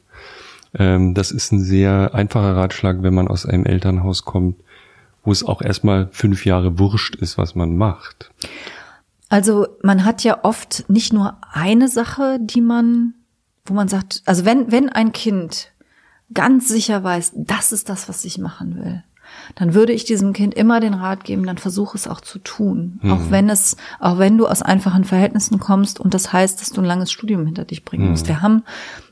[0.73, 4.57] Ähm, das ist ein sehr einfacher Ratschlag, wenn man aus einem Elternhaus kommt,
[5.23, 8.31] wo es auch erstmal fünf Jahre wurscht ist, was man macht.
[9.29, 13.15] Also man hat ja oft nicht nur eine Sache, die man,
[13.65, 15.71] wo man sagt, also wenn, wenn ein Kind
[16.33, 19.03] ganz sicher weiß, das ist das, was ich machen will,
[19.53, 22.99] dann würde ich diesem Kind immer den Rat geben, dann versuche es auch zu tun.
[23.01, 23.11] Mhm.
[23.11, 26.81] Auch wenn es, auch wenn du aus einfachen Verhältnissen kommst und das heißt, dass du
[26.81, 28.11] ein langes Studium hinter dich bringen mhm.
[28.11, 28.27] musst.
[28.27, 28.63] Wir haben,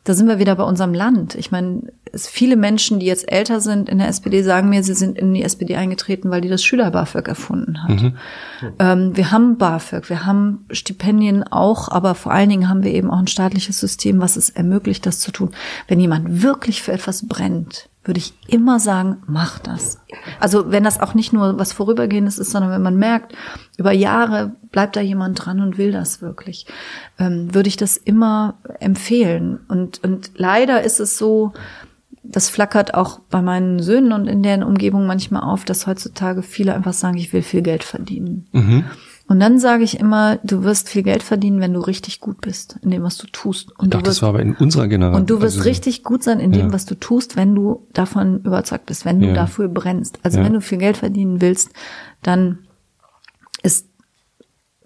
[0.04, 1.36] da sind wir wieder bei unserem Land.
[1.36, 4.94] Ich meine, es viele Menschen, die jetzt älter sind in der SPD, sagen mir, sie
[4.94, 8.02] sind in die SPD eingetreten, weil die das Schüler-BAföG erfunden hat.
[8.02, 8.14] Mhm.
[8.80, 13.10] Ähm, wir haben BAföG, wir haben Stipendien auch, aber vor allen Dingen haben wir eben
[13.10, 15.52] auch ein staatliches System, was es ermöglicht, das zu tun.
[15.88, 20.00] Wenn jemand wirklich für etwas brennt, würde ich immer sagen, mach das.
[20.40, 23.34] Also wenn das auch nicht nur was Vorübergehendes ist, sondern wenn man merkt,
[23.78, 26.66] über Jahre bleibt da jemand dran und will das wirklich,
[27.18, 29.60] ähm, würde ich das immer empfehlen.
[29.68, 31.54] Und, und leider ist es so,
[32.24, 36.74] das flackert auch bei meinen Söhnen und in deren Umgebung manchmal auf, dass heutzutage viele
[36.74, 38.48] einfach sagen, ich will viel Geld verdienen.
[38.52, 38.86] Mhm.
[39.26, 42.78] Und dann sage ich immer, du wirst viel Geld verdienen, wenn du richtig gut bist
[42.82, 43.72] in dem, was du tust.
[43.80, 45.22] Und ich dachte, wirst, das war aber in unserer Generation.
[45.22, 46.74] Und du wirst also, richtig gut sein in dem, ja.
[46.74, 49.34] was du tust, wenn du davon überzeugt bist, wenn du ja.
[49.34, 50.20] dafür brennst.
[50.24, 50.46] Also ja.
[50.46, 51.72] wenn du viel Geld verdienen willst,
[52.22, 52.60] dann
[53.62, 53.88] ist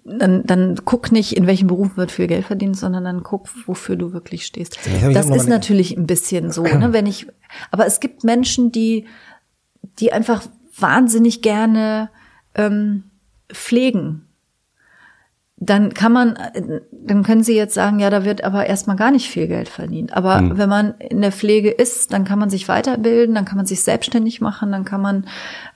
[0.04, 3.96] dann, dann guck nicht, in welchem Beruf wird viel Geld verdient, sondern dann guck, wofür
[3.96, 4.78] du wirklich stehst.
[5.12, 7.26] Das ist natürlich ein bisschen so, ne, wenn ich,
[7.70, 9.04] aber es gibt Menschen, die,
[9.98, 10.44] die einfach
[10.78, 12.08] wahnsinnig gerne
[12.54, 13.04] ähm,
[13.52, 14.27] pflegen
[15.60, 16.38] dann kann man,
[16.92, 20.16] dann können Sie jetzt sagen, ja, da wird aber erstmal gar nicht viel Geld verdient.
[20.16, 20.58] Aber mhm.
[20.58, 23.82] wenn man in der Pflege ist, dann kann man sich weiterbilden, dann kann man sich
[23.82, 25.26] selbstständig machen, dann kann man,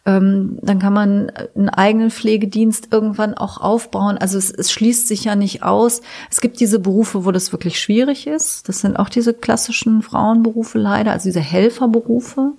[0.06, 4.18] ähm, dann kann man einen eigenen Pflegedienst irgendwann auch aufbauen.
[4.18, 6.00] Also es, es schließt sich ja nicht aus.
[6.30, 8.68] Es gibt diese Berufe, wo das wirklich schwierig ist.
[8.68, 12.52] Das sind auch diese klassischen Frauenberufe leider, also diese Helferberufe.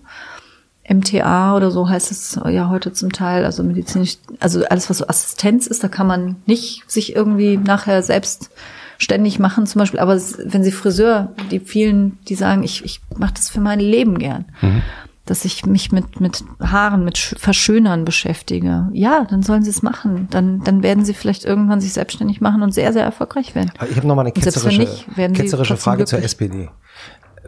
[0.87, 5.07] MTA oder so heißt es ja heute zum Teil, also medizinisch, also alles, was so
[5.07, 8.49] Assistenz ist, da kann man nicht sich irgendwie nachher selbst
[8.97, 9.99] ständig machen zum Beispiel.
[9.99, 14.19] Aber wenn Sie Friseur, die vielen, die sagen, ich, ich mache das für mein Leben
[14.19, 14.81] gern, mhm.
[15.25, 18.89] dass ich mich mit, mit Haaren, mit Verschönern beschäftige.
[18.91, 20.27] Ja, dann sollen Sie es machen.
[20.31, 23.71] Dann, dann werden Sie vielleicht irgendwann sich selbstständig machen und sehr, sehr erfolgreich werden.
[23.89, 26.69] Ich habe noch mal eine ketzerische, ketzerische Frage zur SPD.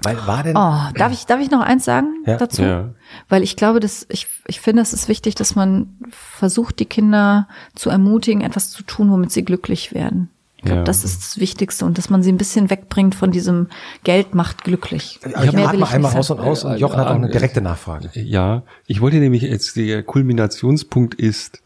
[0.03, 0.57] Weil war denn.
[0.57, 2.37] Oh, darf ich, darf ich noch eins sagen ja?
[2.37, 2.63] dazu?
[2.63, 2.93] Ja.
[3.29, 7.47] Weil ich glaube, dass ich, ich finde, es ist wichtig, dass man versucht, die Kinder
[7.75, 10.29] zu ermutigen, etwas zu tun, womit sie glücklich werden.
[10.57, 10.83] Ich glaube, ja.
[10.83, 13.67] das ist das Wichtigste und dass man sie ein bisschen wegbringt von diesem
[14.03, 15.19] Geld macht glücklich.
[15.25, 18.09] Ich habe mal einmal aus und aus und Jochen hat auch eine direkte Nachfrage.
[18.13, 21.61] Ja, ich wollte nämlich jetzt, der Kulminationspunkt ist,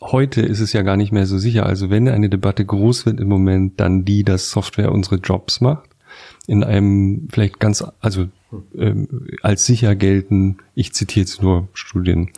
[0.00, 1.64] heute ist es ja gar nicht mehr so sicher.
[1.64, 5.87] Also wenn eine Debatte groß wird im Moment, dann die, dass Software unsere Jobs macht
[6.48, 8.26] in einem vielleicht ganz, also
[8.74, 12.30] ähm, als sicher gelten, ich zitiere jetzt nur Studien,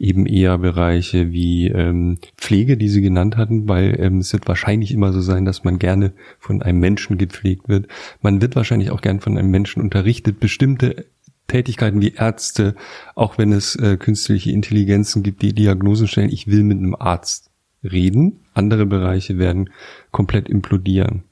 [0.00, 4.90] eben eher Bereiche wie ähm, Pflege, die Sie genannt hatten, weil ähm, es wird wahrscheinlich
[4.90, 7.86] immer so sein, dass man gerne von einem Menschen gepflegt wird.
[8.20, 10.40] Man wird wahrscheinlich auch gern von einem Menschen unterrichtet.
[10.40, 11.06] Bestimmte
[11.46, 12.74] Tätigkeiten wie Ärzte,
[13.14, 17.52] auch wenn es äh, künstliche Intelligenzen gibt, die Diagnosen stellen, ich will mit einem Arzt
[17.84, 18.40] reden.
[18.54, 19.70] Andere Bereiche werden
[20.10, 21.22] komplett implodieren.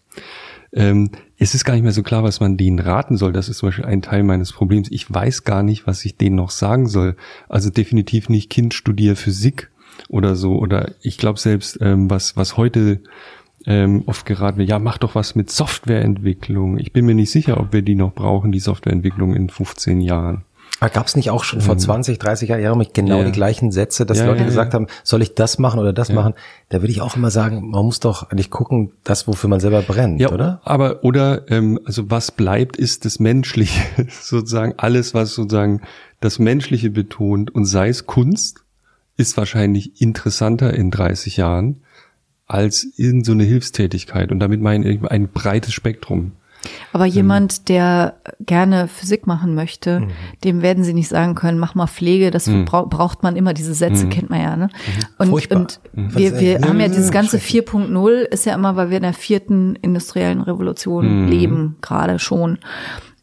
[0.72, 3.32] Ähm, es ist gar nicht mehr so klar, was man denen raten soll.
[3.32, 4.90] Das ist zum Beispiel ein Teil meines Problems.
[4.90, 7.16] Ich weiß gar nicht, was ich denen noch sagen soll.
[7.48, 9.70] Also definitiv nicht Kind studier Physik
[10.08, 10.58] oder so.
[10.58, 13.00] Oder ich glaube selbst, ähm, was, was heute
[13.66, 16.78] ähm, oft geraten wird, ja, mach doch was mit Softwareentwicklung.
[16.78, 20.44] Ich bin mir nicht sicher, ob wir die noch brauchen, die Softwareentwicklung in 15 Jahren.
[20.78, 22.22] Gab es nicht auch schon vor 20, mhm.
[22.22, 23.24] 30 Jahren mit genau ja.
[23.24, 26.10] die gleichen Sätze, dass ja, Leute ja, gesagt haben, soll ich das machen oder das
[26.10, 26.34] machen?
[26.70, 29.82] Da würde ich auch immer sagen, man muss doch eigentlich gucken, das, wofür man selber
[29.82, 30.60] brennt, ja, oder?
[30.64, 33.82] Aber, oder, ähm, also was bleibt, ist das Menschliche,
[34.20, 35.82] sozusagen alles, was sozusagen
[36.20, 38.64] das Menschliche betont und sei es Kunst,
[39.16, 41.82] ist wahrscheinlich interessanter in 30 Jahren
[42.46, 44.32] als in so eine Hilfstätigkeit.
[44.32, 46.32] Und damit meine ich ein breites Spektrum.
[46.92, 50.10] Aber ähm, jemand, der gerne Physik machen möchte, mhm.
[50.44, 52.64] dem werden sie nicht sagen können, mach mal Pflege, das mhm.
[52.64, 54.10] braucht man immer, diese Sätze mhm.
[54.10, 54.56] kennt man ja.
[54.56, 54.68] Ne?
[55.18, 55.32] Mhm.
[55.32, 56.16] Und, und mhm.
[56.16, 59.76] wir, wir haben ja dieses ganze 4.0 ist ja immer, weil wir in der vierten
[59.76, 61.28] industriellen Revolution mhm.
[61.28, 62.58] leben, gerade schon.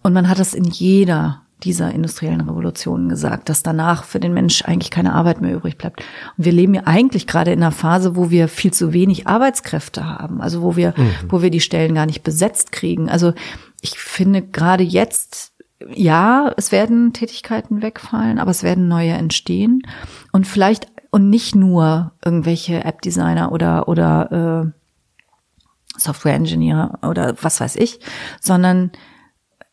[0.04, 4.64] Und man hat das in jeder dieser industriellen Revolutionen gesagt, dass danach für den Mensch
[4.64, 6.02] eigentlich keine Arbeit mehr übrig bleibt.
[6.38, 10.06] Und wir leben ja eigentlich gerade in einer Phase, wo wir viel zu wenig Arbeitskräfte
[10.06, 11.12] haben, also wo wir, mhm.
[11.30, 13.10] wo wir die Stellen gar nicht besetzt kriegen.
[13.10, 13.34] Also
[13.82, 15.54] ich finde gerade jetzt,
[15.94, 19.82] ja, es werden Tätigkeiten wegfallen, aber es werden neue entstehen.
[20.32, 28.00] Und vielleicht und nicht nur irgendwelche App-Designer oder oder äh, Software-Engineer oder was weiß ich,
[28.40, 28.92] sondern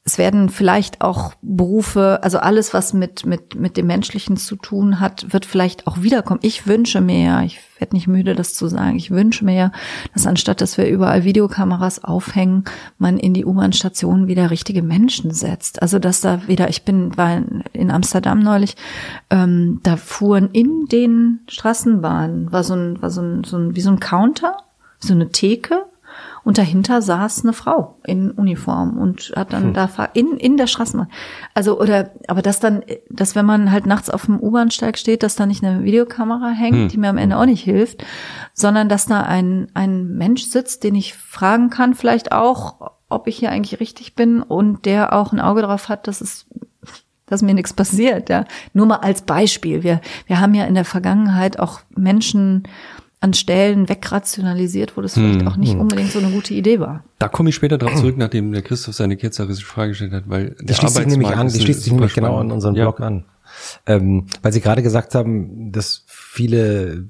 [0.07, 5.01] es werden vielleicht auch Berufe, also alles, was mit, mit, mit dem Menschlichen zu tun
[5.01, 6.41] hat, wird vielleicht auch wiederkommen.
[6.43, 9.73] Ich wünsche mir, ich werde nicht müde, das zu sagen, ich wünsche mir,
[10.13, 12.65] dass anstatt, dass wir überall Videokameras aufhängen,
[12.99, 15.81] man in die U-Bahn-Stationen wieder richtige Menschen setzt.
[15.81, 17.41] Also, dass da wieder, ich bin, war
[17.73, 18.77] in Amsterdam neulich,
[19.31, 23.81] ähm, da fuhren in den Straßenbahnen, war so ein, war so ein, so ein, wie
[23.81, 24.59] so ein Counter,
[24.99, 25.87] so eine Theke,
[26.45, 29.73] und dahinter saß eine Frau in Uniform und hat dann hm.
[29.75, 31.11] da in, in der Straßenbahn.
[31.55, 35.37] Also, oder, aber dass dann, dass wenn man halt nachts auf dem U-Bahnsteig steht, dass
[35.37, 36.89] da nicht eine Videokamera hängt, hm.
[36.89, 38.05] die mir am Ende auch nicht hilft,
[38.53, 43.39] sondern dass da ein, ein Mensch sitzt, den ich fragen kann, vielleicht auch, ob ich
[43.39, 46.47] hier eigentlich richtig bin und der auch ein Auge drauf hat, dass es
[47.27, 48.45] dass mir nichts passiert, ja.
[48.75, 49.83] Nur mal als Beispiel.
[49.83, 52.65] Wir, wir haben ja in der Vergangenheit auch Menschen
[53.25, 55.81] an Stellen wegrationalisiert, wo das vielleicht hm, auch nicht hm.
[55.81, 57.05] unbedingt so eine gute Idee war.
[57.19, 60.55] Da komme ich später darauf zurück, nachdem der Christoph seine ketzerische Frage gestellt hat, weil
[60.61, 62.85] die schließt sich nämlich an, die schließt sich nämlich genau an unseren ja.
[62.85, 63.25] Blog an.
[63.87, 67.07] Ähm, weil Sie gerade gesagt haben, dass viele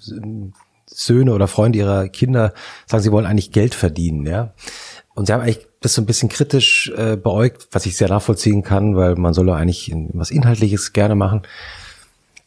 [0.87, 2.53] Söhne oder Freunde ihrer Kinder
[2.87, 4.55] sagen, sie wollen eigentlich Geld verdienen, ja.
[5.15, 8.63] Und sie haben eigentlich das so ein bisschen kritisch äh, beäugt, was ich sehr nachvollziehen
[8.63, 11.43] kann, weil man soll ja eigentlich was Inhaltliches gerne machen.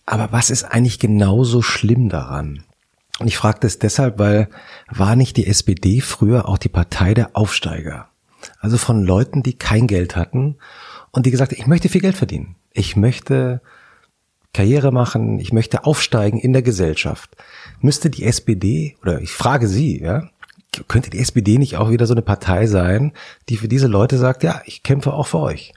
[0.05, 2.63] Aber was ist eigentlich genauso schlimm daran?
[3.19, 4.47] Und ich frage das deshalb, weil
[4.89, 8.09] war nicht die SPD früher auch die Partei der Aufsteiger?
[8.59, 10.57] Also von Leuten, die kein Geld hatten
[11.11, 12.55] und die gesagt, ich möchte viel Geld verdienen.
[12.71, 13.61] Ich möchte
[14.53, 17.35] Karriere machen, ich möchte aufsteigen in der Gesellschaft.
[17.81, 20.29] Müsste die SPD, oder ich frage Sie, ja,
[20.87, 23.13] könnte die SPD nicht auch wieder so eine Partei sein,
[23.49, 25.73] die für diese Leute sagt, ja, ich kämpfe auch für euch?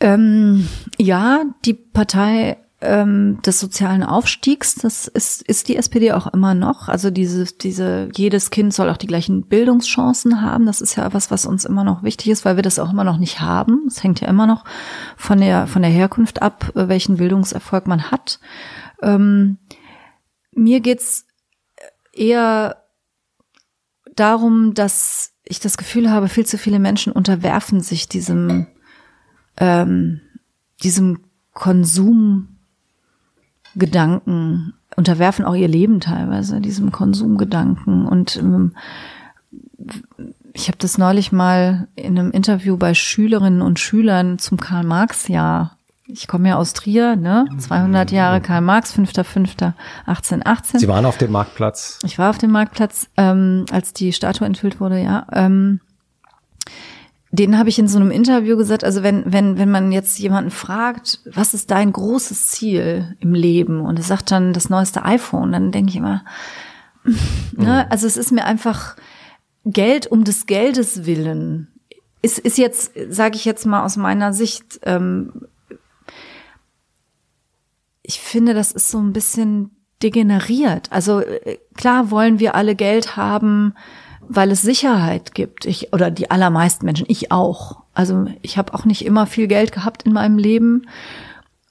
[0.00, 0.68] Ähm,
[0.98, 6.88] ja, die Partei ähm, des sozialen Aufstiegs, das ist, ist die SPD auch immer noch.
[6.88, 10.64] Also diese, diese, jedes Kind soll auch die gleichen Bildungschancen haben.
[10.64, 13.02] Das ist ja was, was uns immer noch wichtig ist, weil wir das auch immer
[13.02, 13.84] noch nicht haben.
[13.88, 14.64] Es hängt ja immer noch
[15.16, 18.38] von der, von der Herkunft ab, welchen Bildungserfolg man hat.
[19.02, 19.58] Ähm,
[20.52, 21.26] mir geht's
[22.12, 22.84] eher
[24.14, 28.68] darum, dass ich das Gefühl habe, viel zu viele Menschen unterwerfen sich diesem,
[29.56, 30.20] ähm,
[30.82, 31.24] diesem
[31.54, 32.57] Konsum
[33.76, 38.06] Gedanken, unterwerfen auch ihr Leben teilweise diesem Konsumgedanken.
[38.06, 38.74] Und ähm,
[40.52, 45.76] ich habe das neulich mal in einem Interview bei Schülerinnen und Schülern zum Karl-Marx-Jahr.
[46.10, 47.44] Ich komme ja aus Trier, ne?
[47.58, 50.78] 200 Jahre Karl Marx, 5.5.1818.
[50.78, 51.98] Sie waren auf dem Marktplatz.
[52.02, 55.26] Ich war auf dem Marktplatz, ähm, als die Statue enthüllt wurde, ja.
[55.32, 55.80] Ähm,
[57.30, 60.50] den habe ich in so einem Interview gesagt, also wenn, wenn, wenn man jetzt jemanden
[60.50, 63.80] fragt, was ist dein großes Ziel im Leben?
[63.82, 66.24] Und er sagt dann das neueste iPhone, dann denke ich immer,
[67.04, 67.86] ne, mhm.
[67.90, 68.96] also es ist mir einfach
[69.64, 71.68] Geld um des Geldes willen.
[72.22, 75.32] Ist, ist jetzt, sage ich jetzt mal aus meiner Sicht, ähm,
[78.02, 80.90] ich finde, das ist so ein bisschen degeneriert.
[80.90, 83.74] Also äh, klar wollen wir alle Geld haben,
[84.28, 85.64] weil es Sicherheit gibt.
[85.64, 87.82] Ich oder die allermeisten Menschen, ich auch.
[87.94, 90.86] Also ich habe auch nicht immer viel Geld gehabt in meinem Leben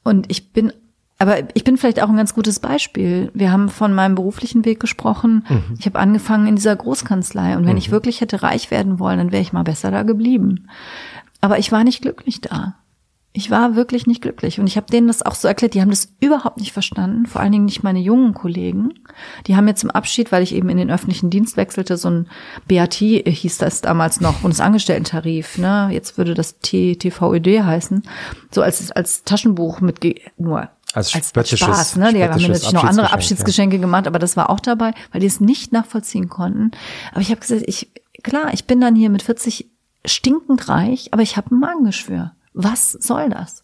[0.04, 0.74] und ich bin
[1.20, 3.32] aber ich bin vielleicht auch ein ganz gutes Beispiel.
[3.34, 5.46] Wir haben von meinem beruflichen Weg gesprochen.
[5.50, 5.76] Mhm.
[5.80, 7.80] Ich habe angefangen in dieser Großkanzlei und wenn mhm.
[7.80, 10.68] ich wirklich hätte reich werden wollen, dann wäre ich mal besser da geblieben.
[11.42, 12.76] Aber ich war nicht glücklich da.
[13.38, 14.60] Ich war wirklich nicht glücklich.
[14.60, 17.40] Und ich habe denen das auch so erklärt, die haben das überhaupt nicht verstanden, vor
[17.40, 18.96] allen Dingen nicht meine jungen Kollegen.
[19.46, 22.30] Die haben mir zum Abschied, weil ich eben in den öffentlichen Dienst wechselte, so ein
[22.68, 25.90] BAT hieß das damals noch, Bundesangestellten-Tarif, ne?
[25.92, 28.02] Jetzt würde das TVÖD heißen,
[28.50, 30.00] so als, als Taschenbuch mit,
[30.40, 32.14] nur als, als Spaß, ne?
[32.14, 33.82] Die haben natürlich noch andere Abschiedsgeschenke ja.
[33.82, 36.72] gemacht, aber das war auch dabei, weil die es nicht nachvollziehen konnten.
[37.12, 37.92] Aber ich habe gesagt, ich,
[38.24, 39.70] klar, ich bin dann hier mit 40
[40.06, 42.32] stinkend reich, aber ich habe ein Magengeschwür.
[42.58, 43.64] Was soll das?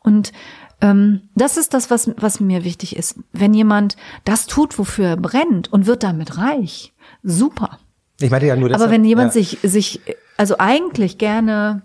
[0.00, 0.32] Und
[0.80, 3.18] ähm, das ist das, was, was mir wichtig ist.
[3.32, 7.78] Wenn jemand das tut, wofür er brennt und wird damit reich, super.
[8.20, 9.42] Ich meine ja nur deshalb, Aber wenn jemand ja.
[9.42, 10.00] sich, sich,
[10.36, 11.82] also eigentlich gerne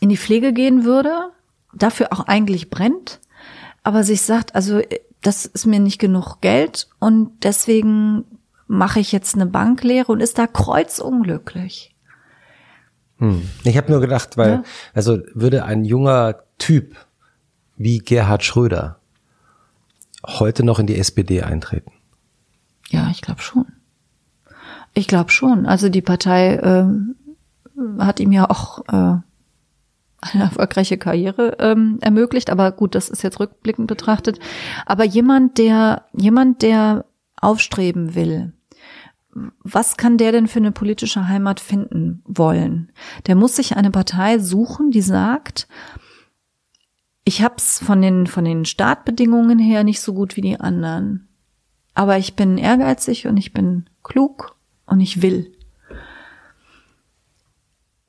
[0.00, 1.30] in die Pflege gehen würde,
[1.74, 3.20] dafür auch eigentlich brennt,
[3.82, 4.80] aber sich sagt, also
[5.22, 8.24] das ist mir nicht genug Geld und deswegen
[8.68, 11.94] mache ich jetzt eine Banklehre und ist da kreuzunglücklich.
[13.18, 13.48] Hm.
[13.64, 14.62] Ich habe nur gedacht, weil, ja.
[14.94, 16.96] also würde ein junger Typ
[17.76, 18.98] wie Gerhard Schröder
[20.26, 21.92] heute noch in die SPD eintreten?
[22.90, 23.66] Ja, ich glaube schon.
[24.94, 25.66] Ich glaube schon.
[25.66, 26.86] Also die Partei äh,
[28.02, 29.20] hat ihm ja auch äh,
[30.20, 32.50] eine erfolgreiche Karriere ähm, ermöglicht.
[32.50, 34.40] Aber gut, das ist jetzt rückblickend betrachtet.
[34.86, 37.04] Aber jemand, der, jemand, der
[37.40, 38.52] aufstreben will,
[39.62, 42.92] was kann der denn für eine politische Heimat finden wollen?
[43.26, 45.68] Der muss sich eine Partei suchen, die sagt,
[47.24, 51.28] ich hab's von den, von den Startbedingungen her nicht so gut wie die anderen.
[51.94, 55.52] Aber ich bin ehrgeizig und ich bin klug und ich will.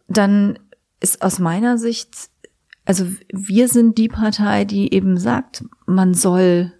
[0.07, 0.57] Dann
[0.99, 2.29] ist aus meiner Sicht,
[2.85, 6.71] also wir sind die Partei, die eben sagt, man soll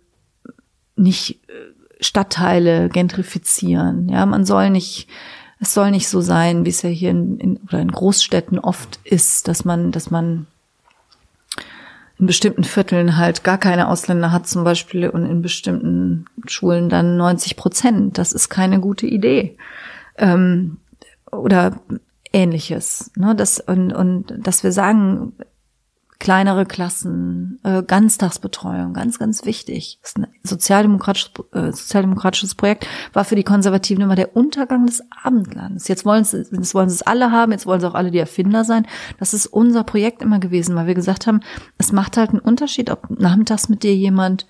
[0.95, 4.09] nicht äh, Stadtteile gentrifizieren.
[4.09, 5.07] Ja, man soll nicht,
[5.59, 8.99] es soll nicht so sein, wie es ja hier in, in, oder in Großstädten oft
[9.03, 10.47] ist, dass man, dass man
[12.17, 17.17] in bestimmten Vierteln halt gar keine Ausländer hat zum Beispiel und in bestimmten Schulen dann
[17.17, 18.17] 90 Prozent.
[18.17, 19.57] Das ist keine gute Idee.
[20.17, 20.77] Ähm,
[21.31, 21.79] oder
[22.33, 23.11] ähnliches.
[23.15, 23.35] Ne?
[23.35, 25.33] Das, und, und dass wir sagen,
[26.19, 29.99] kleinere Klassen, äh, Ganztagsbetreuung, ganz, ganz wichtig.
[30.01, 35.01] Das ist ein sozialdemokratisches, äh, sozialdemokratisches Projekt, war für die Konservativen immer der Untergang des
[35.23, 35.87] Abendlandes.
[35.87, 38.19] Jetzt wollen es, jetzt wollen sie es alle haben, jetzt wollen sie auch alle die
[38.19, 38.85] Erfinder sein.
[39.17, 41.39] Das ist unser Projekt immer gewesen, weil wir gesagt haben,
[41.77, 44.45] es macht halt einen Unterschied, ob nachmittags mit dir jemand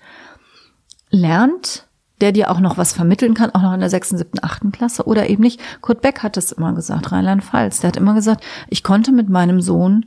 [1.10, 1.86] lernt,
[2.20, 5.04] der dir auch noch was vermitteln kann, auch noch in der sechsten, siebten, achten Klasse
[5.04, 5.60] oder eben nicht.
[5.80, 7.80] Kurt Beck hat es immer gesagt, Rheinland-Pfalz.
[7.80, 10.06] Der hat immer gesagt, ich konnte mit meinem Sohn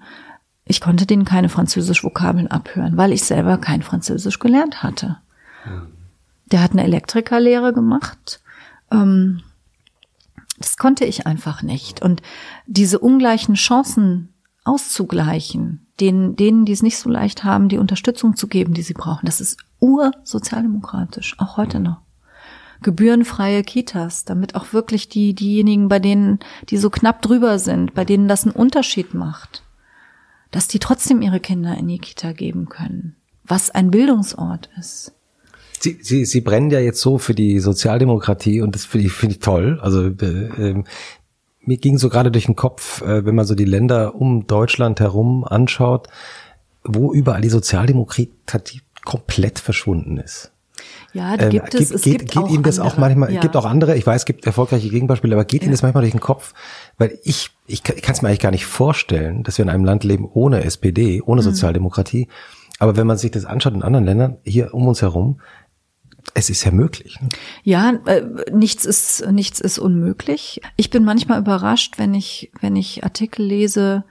[0.66, 5.18] ich konnte denen keine Französisch-Vokabeln abhören, weil ich selber kein Französisch gelernt hatte.
[6.46, 8.42] Der hat eine Elektrikerlehre gemacht.
[8.92, 9.42] Ähm,
[10.58, 12.02] das konnte ich einfach nicht.
[12.02, 12.22] Und
[12.66, 14.34] diese ungleichen Chancen
[14.64, 18.94] auszugleichen, denen, denen, die es nicht so leicht haben, die Unterstützung zu geben, die sie
[18.94, 21.98] brauchen, das ist ursozialdemokratisch, auch heute noch.
[22.82, 28.06] Gebührenfreie Kitas, damit auch wirklich die, diejenigen, bei denen, die so knapp drüber sind, bei
[28.06, 29.64] denen das einen Unterschied macht
[30.54, 35.12] dass die trotzdem ihre Kinder in die Kita geben können, was ein Bildungsort ist.
[35.80, 39.36] Sie, Sie, Sie brennen ja jetzt so für die Sozialdemokratie und das finde ich, finde
[39.36, 39.80] ich toll.
[39.82, 40.84] Also äh, äh,
[41.60, 45.02] mir ging so gerade durch den Kopf, äh, wenn man so die Länder um Deutschland
[45.02, 46.08] herum anschaut,
[46.84, 50.53] wo überall die Sozialdemokratie komplett verschwunden ist.
[51.14, 51.90] Ja, die gibt ähm, es.
[51.90, 52.96] Geht, es geht, gibt geht auch Ihnen das andere.
[52.96, 53.36] auch manchmal, ja.
[53.36, 55.66] es gibt auch andere, ich weiß, es gibt erfolgreiche Gegenbeispiele, aber geht ja.
[55.66, 56.54] Ihnen das manchmal durch den Kopf?
[56.98, 59.86] Weil ich, ich, ich kann es mir eigentlich gar nicht vorstellen, dass wir in einem
[59.86, 61.46] Land leben ohne SPD, ohne mhm.
[61.46, 62.28] Sozialdemokratie.
[62.80, 65.40] Aber wenn man sich das anschaut in anderen Ländern, hier um uns herum,
[66.34, 67.20] es ist ja möglich.
[67.22, 67.30] Ne?
[67.64, 70.62] Ja, äh, nichts ist nichts ist unmöglich.
[70.78, 74.04] Ich bin manchmal überrascht, wenn ich wenn ich Artikel lese.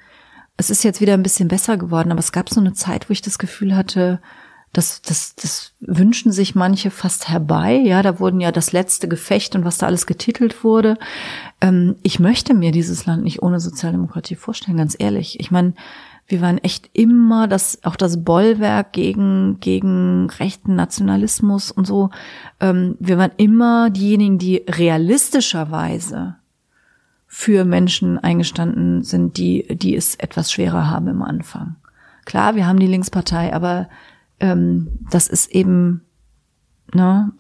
[0.57, 3.13] Es ist jetzt wieder ein bisschen besser geworden, aber es gab so eine Zeit, wo
[3.13, 4.21] ich das Gefühl hatte,
[4.73, 7.75] das, das, das wünschen sich manche fast herbei.
[7.75, 10.97] Ja, da wurden ja das letzte Gefecht und was da alles getitelt wurde.
[11.61, 15.39] Ähm, ich möchte mir dieses Land nicht ohne Sozialdemokratie vorstellen, ganz ehrlich.
[15.41, 15.75] Ich meine,
[16.27, 22.09] wir waren echt immer das, auch das Bollwerk gegen, gegen rechten Nationalismus und so.
[22.59, 26.37] Ähm, wir waren immer diejenigen, die realistischerweise
[27.27, 31.77] für Menschen eingestanden sind, die, die es etwas schwerer haben im Anfang.
[32.25, 33.89] Klar, wir haben die Linkspartei, aber
[34.43, 36.03] ähm, das ist eben,
[36.93, 37.33] ne,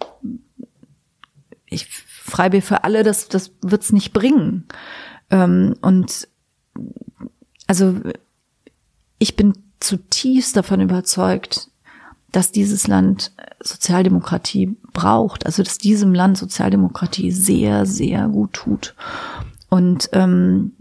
[1.67, 4.65] ich Freibier für alle, das, das wird's nicht bringen.
[5.31, 6.29] Ähm, und
[7.67, 8.01] also
[9.19, 11.69] ich bin zutiefst davon überzeugt,
[12.31, 18.95] dass dieses Land Sozialdemokratie braucht, also dass diesem Land Sozialdemokratie sehr, sehr gut tut.
[19.69, 20.73] Und ähm,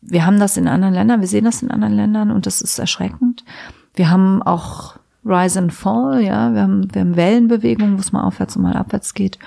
[0.00, 2.78] wir haben das in anderen Ländern, wir sehen das in anderen Ländern und das ist
[2.78, 3.44] erschreckend.
[3.94, 4.96] Wir haben auch
[5.26, 8.76] Rise and Fall, ja, wir haben, wir haben Wellenbewegungen, wo es mal aufwärts und mal
[8.76, 9.38] abwärts geht.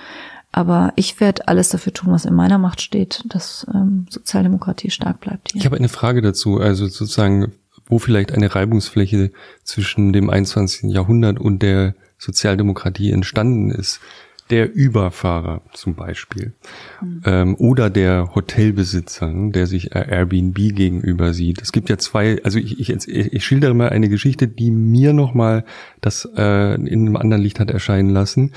[0.51, 5.21] Aber ich werde alles dafür tun, was in meiner Macht steht, dass ähm, Sozialdemokratie stark
[5.21, 5.51] bleibt.
[5.51, 5.59] Hier.
[5.59, 7.53] Ich habe eine Frage dazu, also sozusagen,
[7.85, 9.31] wo vielleicht eine Reibungsfläche
[9.63, 10.91] zwischen dem 21.
[10.91, 14.01] Jahrhundert und der Sozialdemokratie entstanden ist
[14.49, 16.53] der Überfahrer zum Beispiel
[17.01, 17.21] mhm.
[17.25, 21.61] ähm, oder der Hotelbesitzer, ne, der sich Airbnb gegenüber sieht.
[21.61, 25.65] Es gibt ja zwei, also ich, ich, ich schildere mal eine Geschichte, die mir nochmal
[26.01, 28.53] das äh, in einem anderen Licht hat erscheinen lassen.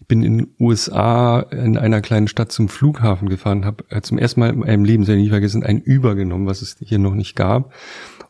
[0.00, 4.18] Ich bin in den USA in einer kleinen Stadt zum Flughafen gefahren, habe äh, zum
[4.18, 7.14] ersten Mal in meinem Leben, sehr nie vergessen, ein Uber genommen, was es hier noch
[7.14, 7.72] nicht gab.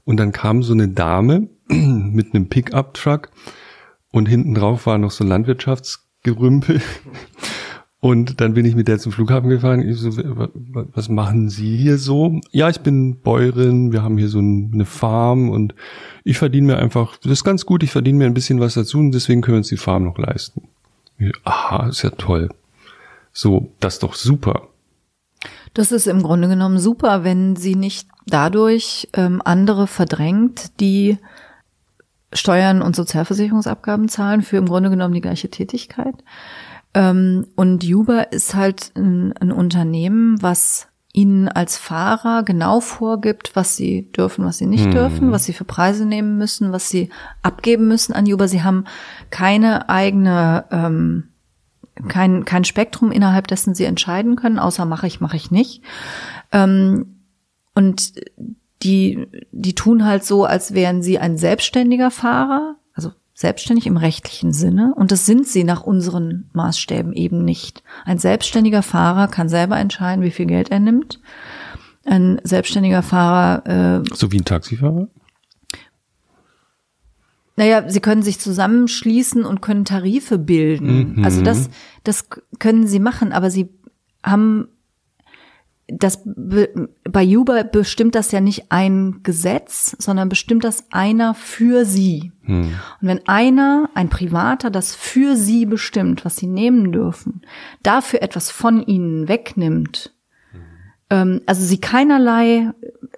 [0.05, 3.31] Und dann kam so eine Dame mit einem Pickup-Truck
[4.11, 6.81] und hinten drauf war noch so Landwirtschafts Gerümpel.
[8.01, 9.81] Und dann bin ich mit der zum Flughafen gefahren.
[9.81, 12.39] Ich so, was machen Sie hier so?
[12.51, 15.75] Ja, ich bin Bäuerin, wir haben hier so eine Farm und
[16.23, 18.99] ich verdiene mir einfach, das ist ganz gut, ich verdiene mir ein bisschen was dazu
[18.99, 20.69] und deswegen können wir uns die Farm noch leisten.
[21.17, 22.51] Ich, aha, ist ja toll.
[23.33, 24.69] So, das ist doch super.
[25.73, 31.17] Das ist im Grunde genommen super, wenn sie nicht dadurch ähm, andere verdrängt, die
[32.35, 36.15] Steuern und Sozialversicherungsabgaben zahlen für im Grunde genommen die gleiche Tätigkeit.
[36.95, 43.77] Ähm, und Uber ist halt ein, ein Unternehmen, was ihnen als Fahrer genau vorgibt, was
[43.77, 44.91] sie dürfen, was sie nicht hm.
[44.91, 47.09] dürfen, was sie für Preise nehmen müssen, was sie
[47.41, 48.49] abgeben müssen an Uber.
[48.49, 48.85] Sie haben
[49.31, 51.29] keine eigene, ähm,
[52.09, 55.83] kein, kein Spektrum, innerhalb dessen sie entscheiden können, außer mache ich, mache ich nicht.
[56.51, 57.21] Ähm,
[57.77, 58.13] und
[58.85, 64.53] die, die tun halt so, als wären sie ein selbstständiger Fahrer, also selbstständig im rechtlichen
[64.53, 64.95] Sinne.
[64.95, 67.83] Und das sind sie nach unseren Maßstäben eben nicht.
[68.05, 71.21] Ein selbstständiger Fahrer kann selber entscheiden, wie viel Geld er nimmt.
[72.05, 74.03] Ein selbstständiger Fahrer.
[74.05, 75.09] Äh, so wie ein Taxifahrer?
[77.57, 81.15] Naja, sie können sich zusammenschließen und können Tarife bilden.
[81.17, 81.25] Mhm.
[81.25, 81.71] Also das,
[82.03, 83.71] das können sie machen, aber sie
[84.23, 84.69] haben
[85.87, 92.33] das bei Uber bestimmt das ja nicht ein Gesetz, sondern bestimmt das einer für sie.
[92.43, 92.73] Hm.
[93.01, 97.43] Und wenn einer, ein Privater, das für sie bestimmt, was sie nehmen dürfen,
[97.83, 100.15] dafür etwas von ihnen wegnimmt,
[100.53, 100.61] hm.
[101.11, 102.71] ähm, also sie keinerlei,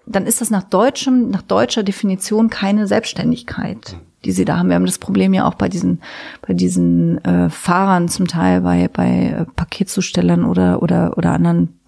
[0.04, 3.92] dann ist das nach deutschem, nach deutscher Definition keine Selbstständigkeit.
[3.92, 4.00] Hm.
[4.24, 4.70] Die sie da haben.
[4.70, 6.00] Wir haben das Problem ja auch bei diesen,
[6.44, 11.78] bei diesen äh, Fahrern zum Teil, bei, bei äh, Paketzustellern oder, oder, oder anderen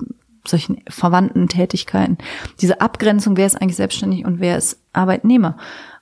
[0.48, 2.18] solchen verwandten Tätigkeiten.
[2.60, 5.56] Diese Abgrenzung, wer ist eigentlich selbstständig und wer ist Arbeitnehmer.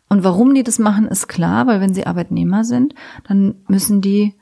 [0.09, 2.95] Und warum die das machen, ist klar, weil wenn sie Arbeitnehmer sind,
[3.29, 4.35] dann müssen die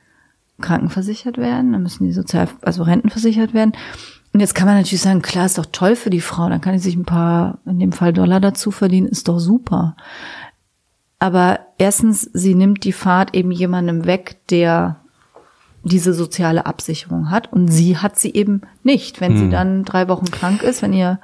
[0.61, 3.73] krankenversichert werden, dann müssen die sozial, also rentenversichert werden.
[4.33, 6.75] Und jetzt kann man natürlich sagen, klar, ist doch toll für die Frau, dann kann
[6.75, 9.97] die sich ein paar, in dem Fall Dollar dazu verdienen, ist doch super.
[11.19, 15.04] Aber erstens, sie nimmt die Fahrt eben jemandem weg, der
[15.85, 17.53] diese soziale Absicherung hat.
[17.53, 19.21] Und sie hat sie eben nicht.
[19.21, 19.39] Wenn hm.
[19.39, 21.21] sie dann drei Wochen krank ist, wenn ihr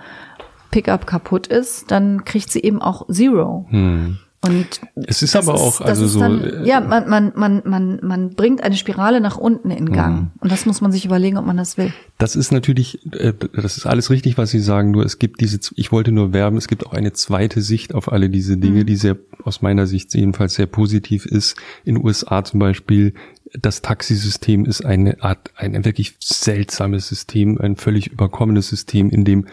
[0.71, 3.67] Pickup kaputt ist, dann kriegt sie eben auch Zero.
[3.71, 4.19] Hm.
[4.43, 6.19] Und es ist aber auch, also so.
[6.19, 10.15] Dann, äh, ja, man, man, man, man, man bringt eine Spirale nach unten in Gang.
[10.15, 10.31] Mhm.
[10.41, 11.93] Und das muss man sich überlegen, ob man das will.
[12.17, 14.93] Das ist natürlich, äh, das ist alles richtig, was Sie sagen.
[14.93, 18.11] Nur es gibt diese, ich wollte nur werben, es gibt auch eine zweite Sicht auf
[18.11, 18.87] alle diese Dinge, mhm.
[18.87, 21.57] die sehr, aus meiner Sicht jedenfalls sehr positiv ist.
[21.85, 23.13] In USA zum Beispiel
[23.53, 29.47] das Taxisystem ist eine Art, ein wirklich seltsames System, ein völlig überkommenes System, in dem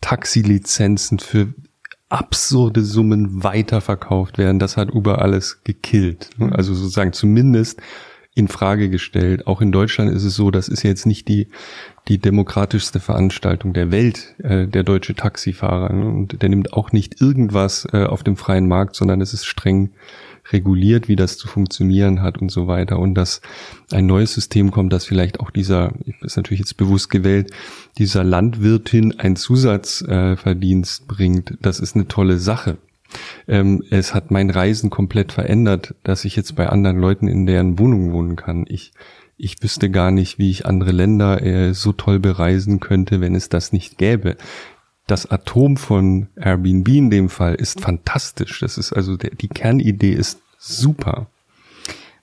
[0.00, 1.52] Taxilizenzen für
[2.08, 4.58] absurde Summen weiterverkauft werden.
[4.58, 6.30] Das hat Uber alles gekillt.
[6.38, 6.52] Mhm.
[6.52, 7.80] Also sozusagen zumindest
[8.34, 9.46] in Frage gestellt.
[9.46, 11.48] Auch in Deutschland ist es so, das ist jetzt nicht die,
[12.08, 15.90] die demokratischste Veranstaltung der Welt, äh, der deutsche Taxifahrer.
[15.90, 19.90] Und der nimmt auch nicht irgendwas äh, auf dem freien Markt, sondern es ist streng
[20.52, 22.98] reguliert, wie das zu funktionieren hat und so weiter.
[22.98, 23.40] Und dass
[23.90, 27.50] ein neues System kommt, dass vielleicht auch dieser, ist natürlich jetzt bewusst gewählt,
[27.98, 32.78] dieser Landwirtin ein Zusatzverdienst äh, bringt, das ist eine tolle Sache.
[33.48, 37.78] Ähm, es hat mein Reisen komplett verändert, dass ich jetzt bei anderen Leuten in deren
[37.78, 38.64] Wohnung wohnen kann.
[38.68, 38.92] Ich,
[39.36, 43.48] ich wüsste gar nicht, wie ich andere Länder äh, so toll bereisen könnte, wenn es
[43.48, 44.36] das nicht gäbe
[45.10, 48.60] das Atom von Airbnb in dem Fall ist fantastisch.
[48.60, 51.26] Das ist also der, die Kernidee ist super.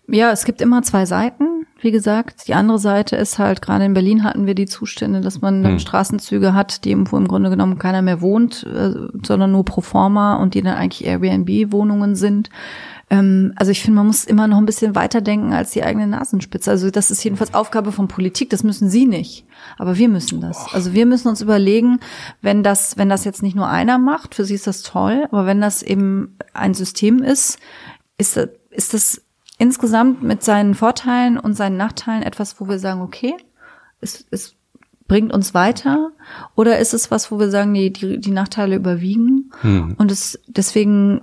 [0.08, 1.66] Ja, es gibt immer zwei Seiten.
[1.80, 5.42] Wie gesagt, die andere Seite ist halt, gerade in Berlin hatten wir die Zustände, dass
[5.42, 5.80] man hm.
[5.80, 8.94] Straßenzüge hat, die wo im Grunde genommen keiner mehr wohnt, äh,
[9.24, 12.50] sondern nur pro forma und die dann eigentlich Airbnb-Wohnungen sind.
[13.10, 16.70] Ähm, also ich finde, man muss immer noch ein bisschen weiterdenken als die eigene Nasenspitze.
[16.70, 19.46] Also das ist jedenfalls Aufgabe von Politik, das müssen Sie nicht.
[19.78, 20.74] Aber wir müssen das.
[20.74, 22.00] Also wir müssen uns überlegen,
[22.42, 25.46] wenn das, wenn das jetzt nicht nur einer macht, für sie ist das toll, aber
[25.46, 27.60] wenn das eben ein System ist,
[28.18, 28.38] ist,
[28.72, 29.22] ist das
[29.58, 33.34] insgesamt mit seinen Vorteilen und seinen Nachteilen etwas, wo wir sagen, okay,
[34.02, 34.56] es, es
[35.08, 36.12] bringt uns weiter?
[36.56, 39.52] Oder ist es was, wo wir sagen, nee, die, die Nachteile überwiegen?
[39.62, 39.96] Hm.
[39.98, 41.22] Und es deswegen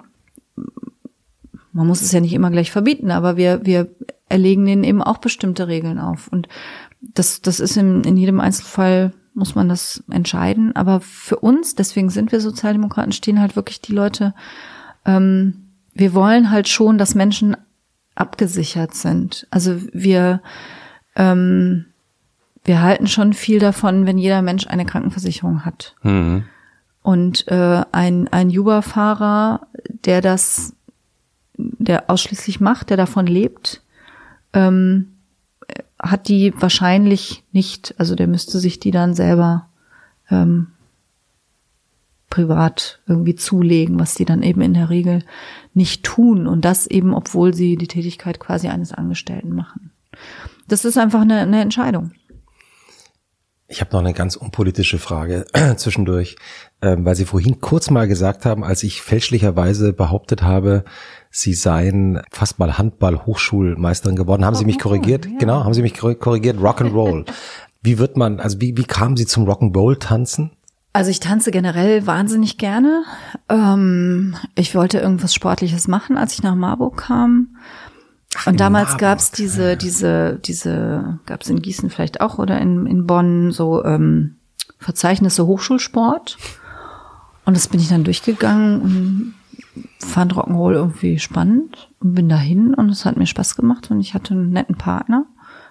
[1.74, 3.90] man muss es ja nicht immer gleich verbieten, aber wir, wir
[4.28, 6.28] erlegen denen eben auch bestimmte Regeln auf.
[6.28, 6.48] Und
[7.00, 10.74] das, das ist in, in jedem Einzelfall muss man das entscheiden.
[10.76, 14.34] Aber für uns, deswegen sind wir Sozialdemokraten, stehen halt wirklich die Leute,
[15.04, 17.56] ähm, wir wollen halt schon, dass Menschen
[18.14, 19.48] abgesichert sind.
[19.50, 20.42] Also wir,
[21.16, 21.86] ähm,
[22.64, 25.96] wir halten schon viel davon, wenn jeder Mensch eine Krankenversicherung hat.
[26.02, 26.44] Mhm.
[27.02, 29.66] Und äh, ein, ein Uber-Fahrer,
[30.04, 30.73] der das
[31.56, 33.82] der ausschließlich macht, der davon lebt,
[34.52, 35.14] ähm,
[35.98, 39.68] hat die wahrscheinlich nicht, also der müsste sich die dann selber
[40.30, 40.68] ähm,
[42.34, 45.22] privat irgendwie zulegen, was die dann eben in der Regel
[45.72, 49.92] nicht tun und das eben, obwohl sie die Tätigkeit quasi eines Angestellten machen.
[50.66, 52.12] Das ist einfach eine, eine Entscheidung
[53.68, 56.36] Ich habe noch eine ganz unpolitische Frage zwischendurch,
[56.82, 60.84] ähm, weil Sie vorhin kurz mal gesagt haben, als ich fälschlicherweise behauptet habe,
[61.36, 64.44] Sie seien fast mal Handball-Hochschulmeisterin geworden.
[64.44, 65.26] Haben Sie mich korrigiert?
[65.26, 65.32] ja.
[65.36, 66.58] Genau, haben Sie mich korrigiert?
[66.58, 67.26] Rock'n'Roll.
[67.82, 70.52] wie wird man, also wie, wie kamen Sie zum Rock'n'Roll-Tanzen?
[70.92, 73.02] Also ich tanze generell wahnsinnig gerne.
[73.48, 77.56] Ähm, ich wollte irgendwas Sportliches machen, als ich nach Marburg kam.
[78.36, 79.00] Ach, Und damals Marburg.
[79.00, 84.36] gab's diese, diese, diese, gab's in Gießen vielleicht auch oder in, in Bonn so ähm,
[84.78, 86.38] Verzeichnisse Hochschulsport.
[87.44, 89.34] Und das bin ich dann durchgegangen und
[89.98, 94.14] fand Rock'n'Roll irgendwie spannend und bin dahin und es hat mir Spaß gemacht und ich
[94.14, 95.26] hatte einen netten Partner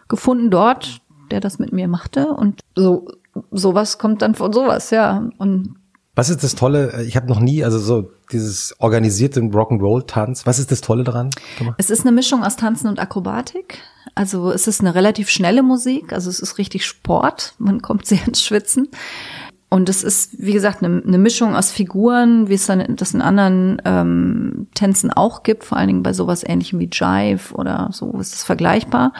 [0.07, 1.01] gefunden dort,
[1.31, 3.07] der das mit mir machte und so
[3.51, 5.29] sowas kommt dann von sowas, ja.
[5.37, 5.75] Und
[6.15, 7.03] Was ist das Tolle?
[7.03, 10.45] Ich habe noch nie, also so dieses organisierte Rock'n'Roll-Tanz.
[10.45, 11.29] Was ist das Tolle daran?
[11.77, 13.79] Es ist eine Mischung aus Tanzen und Akrobatik.
[14.15, 17.55] Also es ist eine relativ schnelle Musik, also es ist richtig Sport.
[17.57, 18.89] Man kommt sehr ins Schwitzen.
[19.73, 23.23] Und es ist, wie gesagt, eine, eine Mischung aus Figuren, wie es dann das in
[23.23, 28.11] anderen ähm, Tänzen auch gibt, vor allen Dingen bei sowas ähnlichem wie Jive oder so
[28.19, 29.13] ist es vergleichbar.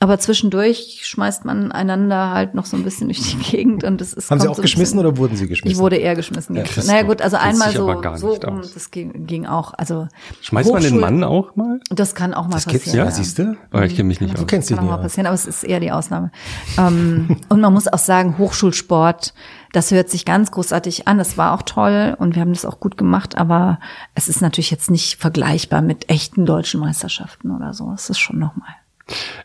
[0.00, 4.12] Aber zwischendurch schmeißt man einander halt noch so ein bisschen durch die Gegend und es
[4.12, 4.30] ist.
[4.30, 5.72] Haben Sie auch so geschmissen bisschen- oder wurden Sie geschmissen?
[5.72, 6.54] Ich wurde eher geschmissen.
[6.54, 7.86] Ja, Ja, das naja gut, also einmal so,
[8.16, 8.74] so nicht aus.
[8.74, 9.74] das ging, ging auch.
[9.74, 10.06] Also
[10.42, 11.80] Schmeißt man den Hochschul- Mann auch mal?
[11.90, 12.96] Das kann auch mal Das passieren.
[12.96, 13.56] ja, siehst du?
[13.72, 14.40] Aber ich kenne mich nicht Kann aus.
[14.42, 16.30] Du kennst dich kann auch nicht mal passieren, aber es ist eher die Ausnahme.
[16.78, 19.34] ähm, und man muss auch sagen, Hochschulsport,
[19.72, 21.18] das hört sich ganz großartig an.
[21.18, 23.80] Das war auch toll und wir haben das auch gut gemacht, aber
[24.14, 27.90] es ist natürlich jetzt nicht vergleichbar mit echten deutschen Meisterschaften oder so.
[27.92, 28.68] Es ist schon nochmal.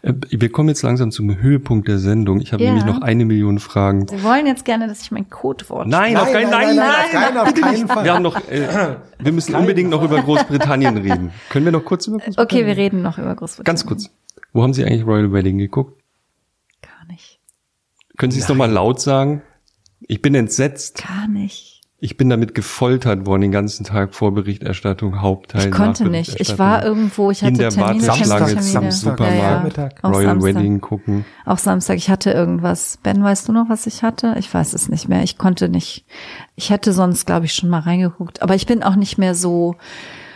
[0.02, 2.42] Äh, Wir kommen jetzt langsam zum Höhepunkt der Sendung.
[2.42, 2.70] Ich habe Ja.
[2.74, 4.08] nämlich noch eine Million Fragen.
[4.08, 7.38] Sie wollen jetzt gerne, dass ich mein Codewort Nein, auf keinen, nein, nein, auf keinen,
[7.38, 8.04] auf keinen Fall.
[8.04, 11.32] Wir haben noch, äh, wir müssen unbedingt noch über Großbritannien reden.
[11.50, 12.62] Können wir noch kurz über Großbritannien?
[12.62, 13.66] Okay, wir reden noch über Großbritannien.
[13.66, 14.10] Ganz kurz.
[14.52, 16.02] Wo haben Sie eigentlich Royal Wedding geguckt?
[16.82, 17.40] Gar nicht.
[18.18, 19.42] Können Sie es noch mal laut sagen?
[20.02, 21.04] Ich bin entsetzt.
[21.08, 21.73] Gar nicht.
[22.04, 25.68] Ich bin damit gefoltert worden den ganzen Tag vor Berichterstattung, Hauptteil.
[25.68, 26.38] Ich konnte nicht.
[26.38, 28.62] Ich war irgendwo, ich hatte in der Termine, Warteschlange Termine.
[28.62, 30.10] zum Samstag, Supermarkt, Ja, ja.
[30.10, 30.56] Royal Samstag.
[30.56, 31.24] Wedding gucken.
[31.46, 33.00] Auch Samstag, ich hatte irgendwas.
[33.04, 34.36] Ben, weißt du noch, was ich hatte?
[34.38, 35.24] Ich weiß es nicht mehr.
[35.24, 36.04] Ich konnte nicht.
[36.58, 38.42] Ich hätte sonst, glaube ich, schon mal reingeguckt.
[38.42, 39.78] Aber ich bin auch nicht mehr so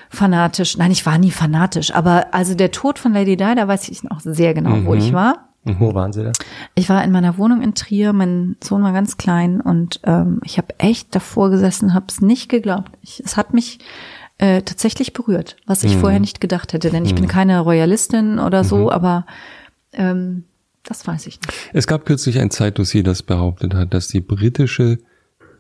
[0.10, 0.78] fanatisch.
[0.78, 1.94] Nein, ich war nie fanatisch.
[1.94, 5.12] Aber also der Tod von Lady Di, da weiß ich noch sehr genau, wo ich
[5.12, 5.50] war.
[5.80, 6.32] Wo waren Sie da?
[6.76, 10.58] Ich war in meiner Wohnung in Trier, mein Sohn war ganz klein und ähm, ich
[10.58, 12.92] habe echt davor gesessen, habe es nicht geglaubt.
[13.02, 13.80] Ich, es hat mich
[14.38, 18.64] äh, tatsächlich berührt, was ich vorher nicht gedacht hätte, denn ich bin keine Royalistin oder
[18.64, 19.26] so, aber
[19.94, 20.44] ähm,
[20.84, 21.54] das weiß ich nicht.
[21.74, 25.00] Es gab kürzlich ein Zeitdossier, das behauptet hat, dass die britische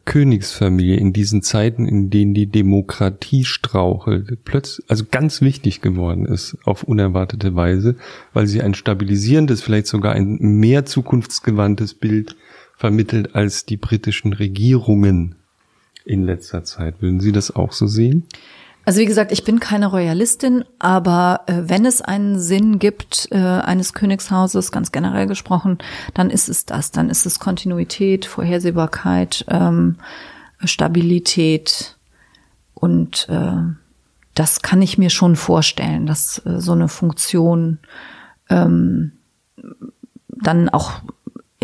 [0.08, 6.58] Königsfamilie in diesen Zeiten, in denen die Demokratie strauchelt, plötzlich, also ganz wichtig geworden ist
[6.64, 7.98] auf unerwartete Weise,
[8.34, 12.38] weil sie ein stabilisierendes, vielleicht sogar ein mehr zukunftsgewandtes Bild
[12.77, 15.36] vermittelt als die britischen Regierungen
[16.06, 17.02] in letzter Zeit.
[17.02, 18.24] Würden Sie das auch so sehen?
[18.88, 23.35] Also wie gesagt, ich bin keine Royalistin, aber äh, wenn es einen Sinn gibt äh,
[23.35, 25.80] eines Königshauses, ganz generell gesprochen,
[26.14, 26.91] dann ist es das.
[26.91, 29.98] Dann ist es Kontinuität, Vorhersehbarkeit, ähm,
[30.64, 31.98] Stabilität
[32.75, 33.57] und äh,
[34.33, 37.80] das kann ich mir schon vorstellen, dass äh, so eine Funktion
[38.49, 39.11] ähm,
[40.30, 41.01] dann auch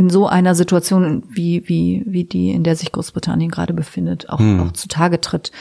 [0.03, 4.41] in so einer Situation wie wie wie die in der sich Großbritannien gerade befindet auch
[4.59, 5.51] auch zutage tritt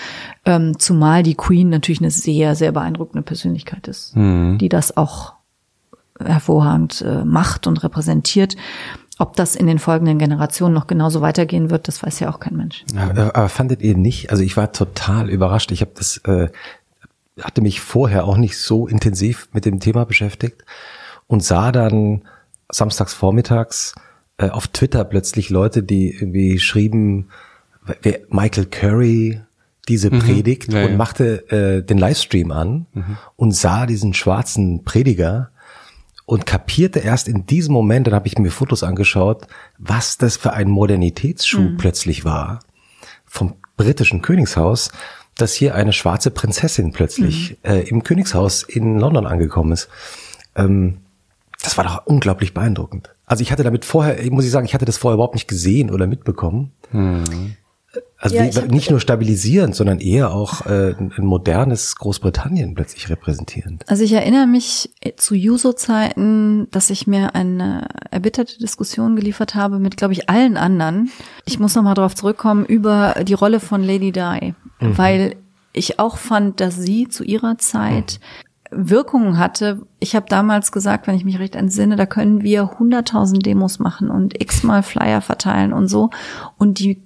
[0.45, 5.35] ähm, zumal die Queen natürlich eine sehr sehr beeindruckende Persönlichkeit ist die das auch
[6.19, 8.57] hervorragend äh, macht und repräsentiert
[9.19, 12.57] ob das in den folgenden Generationen noch genauso weitergehen wird das weiß ja auch kein
[12.57, 14.31] Mensch Aber, aber fandet ihr nicht?
[14.31, 15.71] Also ich war total überrascht.
[15.71, 16.49] Ich habe das äh,
[17.41, 20.65] hatte mich vorher auch nicht so intensiv mit dem Thema beschäftigt
[21.27, 22.23] und sah dann
[22.71, 23.95] samstags vormittags
[24.43, 27.29] äh, auf Twitter plötzlich Leute, die irgendwie schrieben,
[28.29, 29.41] Michael Curry
[29.89, 30.97] diese Predigt Ja, und ja.
[30.97, 32.87] machte äh, den Livestream an
[33.35, 35.51] und sah diesen schwarzen Prediger
[36.25, 39.47] und kapierte erst in diesem Moment, dann habe ich mir Fotos angeschaut,
[39.79, 42.61] was das für ein Modernitätsschub plötzlich war
[43.27, 44.93] vom britischen Königshaus,
[45.37, 49.89] dass hier eine schwarze Prinzessin plötzlich äh, im Königshaus in London angekommen ist.
[50.55, 50.99] Ähm,
[51.63, 53.15] das war doch unglaublich beeindruckend.
[53.33, 55.91] Also ich hatte damit vorher, muss ich sagen, ich hatte das vorher überhaupt nicht gesehen
[55.91, 56.73] oder mitbekommen.
[58.19, 63.89] Also Ja, wie, nicht nur stabilisierend, sondern eher auch äh, ein modernes Großbritannien plötzlich repräsentierend.
[63.89, 69.97] Also ich erinnere mich zu Juso-Zeiten, dass ich mir eine erbitterte Diskussion geliefert habe mit,
[69.97, 71.11] glaube ich, allen anderen.
[71.47, 75.37] Ich muss nochmal darauf zurückkommen über die Rolle von Lady Di, weil
[75.73, 78.21] ich auch fand, dass sie zu ihrer Zeit
[78.75, 79.83] Wirkungen hatte.
[80.01, 84.11] Ich habe damals gesagt, wenn ich mich recht entsinne, da können wir 100.000 Demos machen
[84.11, 86.11] und x-mal Flyer verteilen und so.
[86.59, 87.01] Und die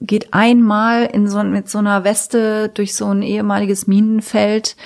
[0.00, 4.76] geht einmal in so, mit so einer Weste durch so ein ehemaliges Minenfeld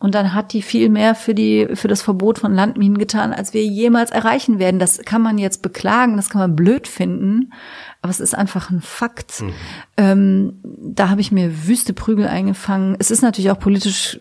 [0.00, 3.52] und dann hat die viel mehr für die, für das Verbot von Landminen getan, als
[3.52, 4.78] wir jemals erreichen werden.
[4.78, 7.52] Das kann man jetzt beklagen, das kann man blöd finden,
[8.00, 9.42] aber es ist einfach ein Fakt.
[9.42, 9.52] Mhm.
[9.96, 12.94] Ähm, da habe ich mir wüste Prügel eingefangen.
[13.00, 14.20] Es ist natürlich auch politisch,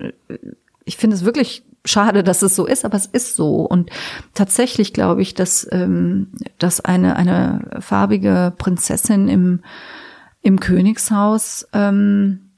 [0.88, 3.62] ich finde es wirklich schade, dass es so ist, aber es ist so.
[3.62, 3.90] Und
[4.34, 9.62] tatsächlich glaube ich, dass, ähm, dass eine, eine farbige Prinzessin im,
[10.42, 12.52] im Königshaus ähm,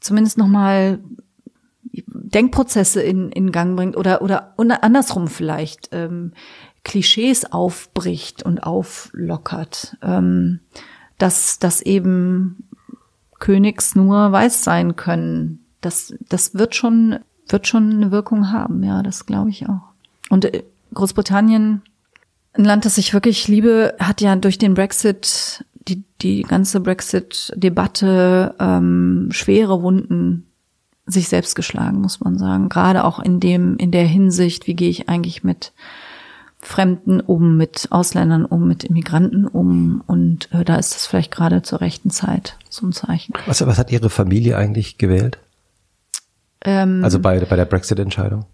[0.00, 0.98] zumindest nochmal
[1.92, 6.32] Denkprozesse in, in Gang bringt oder, oder andersrum vielleicht ähm,
[6.84, 10.60] Klischees aufbricht und auflockert, ähm,
[11.18, 12.68] dass, dass eben
[13.38, 15.64] Königs nur weiß sein können.
[15.80, 19.82] Das, das wird schon, wird schon eine Wirkung haben, ja, das glaube ich auch.
[20.30, 20.62] Und äh,
[20.94, 21.82] Großbritannien,
[22.54, 28.54] ein Land, das ich wirklich liebe, hat ja durch den Brexit, die, die ganze Brexit-Debatte
[28.58, 30.46] ähm, schwere Wunden
[31.06, 32.68] sich selbst geschlagen, muss man sagen.
[32.68, 35.72] Gerade auch in dem, in der Hinsicht, wie gehe ich eigentlich mit
[36.60, 40.02] Fremden um, mit Ausländern um, mit Immigranten um.
[40.06, 43.32] Und äh, da ist es vielleicht gerade zur rechten Zeit so ein Zeichen.
[43.46, 45.38] Was, was hat Ihre Familie eigentlich gewählt?
[46.64, 48.46] Ähm, also bei, bei der Brexit-Entscheidung?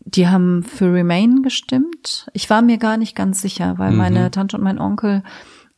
[0.00, 2.28] Die haben für Remain gestimmt.
[2.32, 3.98] Ich war mir gar nicht ganz sicher, weil mhm.
[3.98, 5.22] meine Tante und mein Onkel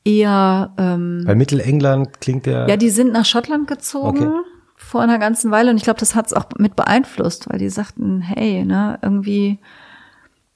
[0.04, 2.68] eher ähm, Bei Mittelengland klingt der.
[2.68, 4.28] Ja, die sind nach Schottland gezogen.
[4.28, 4.40] Okay
[4.76, 7.70] vor einer ganzen Weile und ich glaube, das hat es auch mit beeinflusst, weil die
[7.70, 9.58] sagten, hey, ne, irgendwie,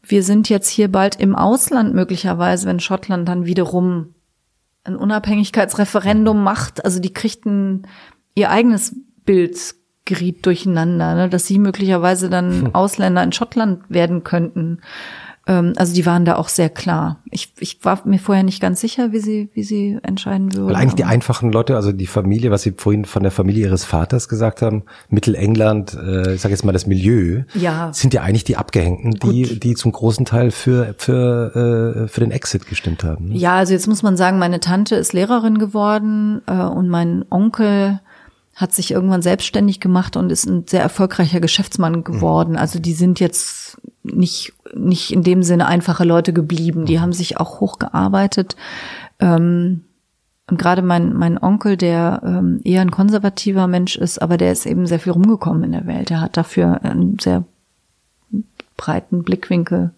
[0.03, 4.15] wir sind jetzt hier bald im Ausland möglicherweise, wenn Schottland dann wiederum
[4.85, 6.85] ein Unabhängigkeitsreferendum macht.
[6.85, 7.87] Also die kriegten
[8.35, 9.75] ihr eigenes Bild
[10.11, 12.75] geriet durcheinander, ne, dass sie möglicherweise dann hm.
[12.75, 14.81] Ausländer in Schottland werden könnten.
[15.47, 17.19] Ähm, also die waren da auch sehr klar.
[17.31, 20.69] Ich, ich war mir vorher nicht ganz sicher, wie sie, wie sie entscheiden würden.
[20.69, 23.85] Weil eigentlich die einfachen Leute, also die Familie, was Sie vorhin von der Familie Ihres
[23.85, 27.93] Vaters gesagt haben, Mittelengland, äh, ich sage jetzt mal das Milieu, ja.
[27.93, 32.33] sind ja eigentlich die Abgehängten, die, die zum großen Teil für, für, äh, für den
[32.33, 33.29] Exit gestimmt haben.
[33.29, 33.37] Ne?
[33.37, 38.01] Ja, also jetzt muss man sagen, meine Tante ist Lehrerin geworden äh, und mein Onkel
[38.61, 42.53] hat sich irgendwann selbstständig gemacht und ist ein sehr erfolgreicher Geschäftsmann geworden.
[42.53, 42.59] Mhm.
[42.59, 46.85] Also die sind jetzt nicht, nicht in dem Sinne einfache Leute geblieben.
[46.85, 47.01] Die mhm.
[47.01, 48.57] haben sich auch hochgearbeitet.
[49.19, 49.85] Ähm,
[50.47, 54.67] und gerade mein, mein Onkel, der ähm, eher ein konservativer Mensch ist, aber der ist
[54.67, 56.11] eben sehr viel rumgekommen in der Welt.
[56.11, 57.45] Er hat dafür einen sehr
[58.77, 59.93] breiten Blickwinkel.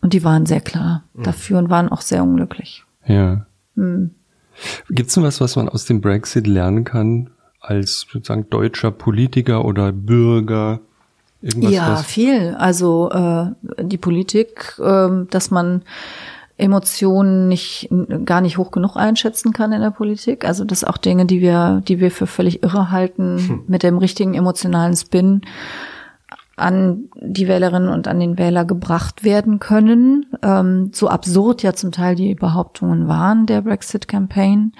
[0.00, 1.24] Und die waren sehr klar mhm.
[1.24, 2.84] dafür und waren auch sehr unglücklich.
[3.06, 3.46] Ja.
[3.74, 4.12] Hm.
[4.88, 7.30] Gibt es noch was, was man aus dem Brexit lernen kann
[7.66, 10.80] als sozusagen deutscher Politiker oder Bürger?
[11.42, 12.06] Irgendwas, ja, was?
[12.06, 12.56] viel.
[12.58, 13.46] Also äh,
[13.82, 15.82] die Politik, äh, dass man
[16.58, 17.90] Emotionen nicht
[18.24, 20.46] gar nicht hoch genug einschätzen kann in der Politik.
[20.46, 23.64] Also das auch Dinge, die wir, die wir für völlig irre halten, hm.
[23.66, 25.42] mit dem richtigen emotionalen Spin
[26.56, 30.25] an die Wählerinnen und an den Wähler gebracht werden können.
[30.42, 34.72] Ähm, so absurd ja zum Teil die Behauptungen waren der Brexit-Campaign.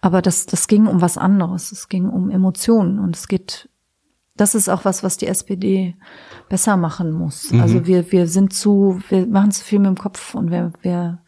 [0.00, 1.72] Aber das, das ging um was anderes.
[1.72, 3.68] Es ging um Emotionen und es geht,
[4.36, 5.96] das ist auch was, was die SPD
[6.48, 7.52] besser machen muss.
[7.52, 7.60] Mhm.
[7.60, 11.20] Also wir, wir sind zu, wir machen zu viel mit dem Kopf und wir, wir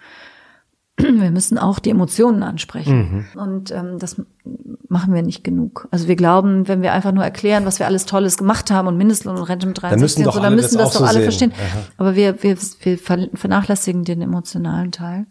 [0.98, 3.26] wir müssen auch die Emotionen ansprechen.
[3.34, 3.40] Mhm.
[3.40, 4.16] Und ähm, das
[4.88, 5.88] machen wir nicht genug.
[5.90, 8.96] Also wir glauben, wenn wir einfach nur erklären, was wir alles Tolles gemacht haben und
[8.96, 11.22] Mindestlohn und Rente mit 63 dann müssen, so, dann müssen das, doch alle sehen.
[11.22, 11.52] verstehen.
[11.52, 11.82] Aha.
[11.98, 15.26] Aber wir, wir, wir vernachlässigen den emotionalen Teil.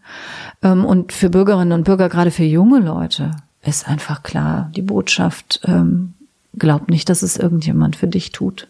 [0.61, 3.31] Ähm, und für Bürgerinnen und Bürger, gerade für junge Leute,
[3.63, 6.13] ist einfach klar, die Botschaft, ähm,
[6.57, 8.67] glaub nicht, dass es irgendjemand für dich tut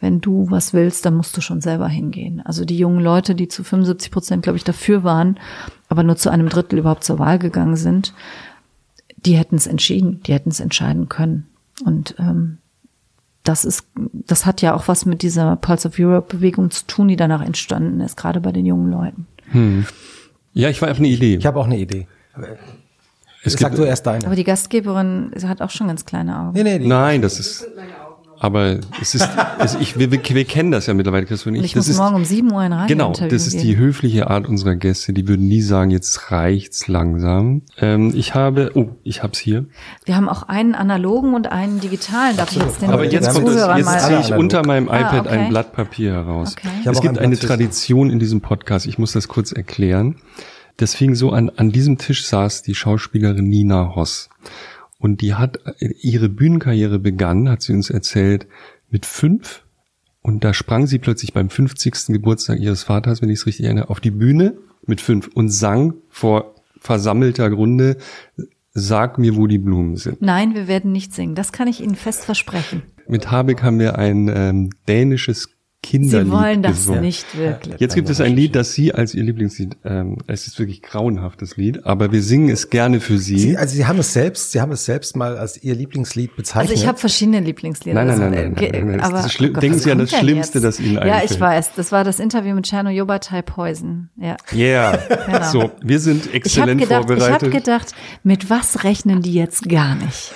[0.00, 2.42] wenn du was willst, dann musst du schon selber hingehen.
[2.44, 5.38] Also die jungen Leute, die zu 75 Prozent, glaube ich, dafür waren,
[5.88, 8.12] aber nur zu einem Drittel überhaupt zur Wahl gegangen sind,
[9.16, 11.46] die hätten es entschieden, die hätten es entscheiden können.
[11.84, 12.58] Und ähm,
[13.42, 17.08] das ist, das hat ja auch was mit dieser Pulse of Europe Bewegung zu tun,
[17.08, 19.26] die danach entstanden ist, gerade bei den jungen Leuten.
[19.52, 19.86] Hm.
[20.52, 21.36] Ja, ich war auf eine Idee.
[21.36, 22.06] Ich habe auch eine Idee.
[23.42, 24.26] Es Sag du erst deine.
[24.26, 26.52] Aber die Gastgeberin sie hat auch schon ganz kleine Augen.
[26.54, 27.66] Nee, nee, Nein, das ist.
[28.38, 31.64] Aber es ist, es, ich, wir, wir, kennen das ja mittlerweile, Chris und ich.
[31.64, 34.28] ich das muss ist, morgen um sieben Uhr in Radio Genau, das ist die höfliche
[34.28, 35.12] Art unserer Gäste.
[35.12, 37.62] Die würden nie sagen, jetzt reicht's langsam.
[37.78, 39.66] Ähm, ich habe, oh, ich hab's hier.
[40.04, 42.36] Wir haben auch einen analogen und einen digitalen.
[42.36, 45.14] Darf ich jetzt den Aber jetzt kommt das, jetzt ziehe ich unter meinem ah, iPad
[45.14, 45.38] ah, okay.
[45.38, 46.56] ein Blatt Papier heraus.
[46.58, 46.68] Okay.
[46.84, 48.86] Es gibt eine Tradition in diesem Podcast.
[48.86, 50.16] Ich muss das kurz erklären.
[50.76, 54.28] Das fing so an, an diesem Tisch saß die Schauspielerin Nina Hoss.
[54.98, 58.46] Und die hat ihre Bühnenkarriere begann, hat sie uns erzählt,
[58.88, 59.64] mit fünf
[60.22, 62.06] Und da sprang sie plötzlich beim 50.
[62.08, 65.94] Geburtstag ihres Vaters, wenn ich es richtig erinnere, auf die Bühne mit fünf und sang
[66.08, 67.96] vor versammelter Runde,
[68.72, 70.22] sag mir, wo die Blumen sind.
[70.22, 71.34] Nein, wir werden nicht singen.
[71.34, 72.82] Das kann ich Ihnen fest versprechen.
[73.08, 75.48] Mit Habeck haben wir ein ähm, dänisches
[75.82, 77.00] Kinderlied Sie wollen das gesungen.
[77.02, 77.76] nicht wirklich.
[77.78, 81.56] Jetzt gibt es ein Lied, das Sie als Ihr Lieblingslied, ähm, es ist wirklich grauenhaftes
[81.56, 83.38] Lied, aber wir singen es gerne für Sie.
[83.38, 86.70] Sie, also Sie haben es selbst, Sie haben es selbst mal als Ihr Lieblingslied bezeichnet.
[86.72, 87.94] Also ich habe verschiedene Lieblingslieder.
[87.94, 88.98] Nein, nein, Das- nein, nein, nein, nein.
[88.98, 90.64] Das aber, oh Gott, denken Sie an das Schlimmste, jetzt?
[90.64, 91.30] das Ihnen Ja, einfällt.
[91.30, 91.70] ich weiß.
[91.76, 94.08] Das war das Interview mit Cherno Jobatai Poison.
[94.16, 94.36] Ja.
[94.52, 94.98] Yeah.
[95.26, 95.50] Genau.
[95.52, 97.42] So, wir sind Ich exzellent gedacht, ich vorbereitet.
[97.42, 100.34] habe gedacht, mit was rechnen die jetzt gar nicht?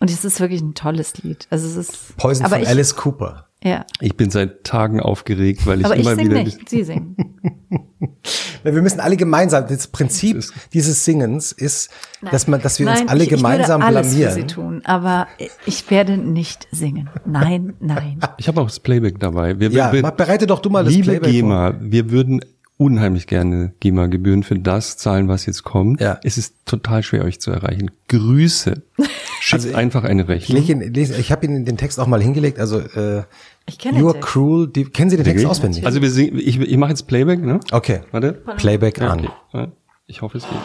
[0.00, 1.46] Und es ist wirklich ein tolles Lied.
[1.50, 3.47] Also es ist Poison aber von ich, Alice Cooper.
[3.62, 3.84] Ja.
[4.00, 7.16] ich bin seit Tagen aufgeregt, weil ich Aber ich immer singe wieder nicht, Sie singen.
[8.62, 11.90] Wir müssen alle gemeinsam, das Prinzip dieses Singens ist,
[12.30, 14.48] dass man, dass wir Nein, uns alle ich, gemeinsam ich würde alles für Sie blamieren.
[14.48, 15.26] tun, aber
[15.66, 17.08] ich werde nicht singen.
[17.24, 18.18] Nein, nein.
[18.36, 19.58] Ich habe auch das Playback dabei.
[19.58, 22.40] Wir, Ja, wir, bereite doch du mal das Liebe Playback GEMA, wir würden
[22.78, 26.00] unheimlich gerne GEMA-Gebühren für das zahlen, was jetzt kommt.
[26.00, 26.18] Ja.
[26.22, 27.90] Es ist total schwer, euch zu erreichen.
[28.08, 28.82] Grüße.
[29.40, 30.64] Schickt einfach eine Ich, Rechnung.
[30.64, 32.58] ihn, lese, ich habe Ihnen den Text auch mal hingelegt.
[32.58, 33.24] Also äh,
[33.66, 34.68] Ich kenne You're cruel.
[34.68, 35.84] Die, kennen Sie den Text auswendig?
[35.84, 37.60] Also wir singen, ich, ich mache jetzt Playback, ne?
[37.72, 38.00] okay.
[38.12, 38.32] Warte.
[38.56, 39.28] Playback Ja, an.
[39.52, 39.68] okay.
[40.06, 40.58] Ich hoffe, es geht.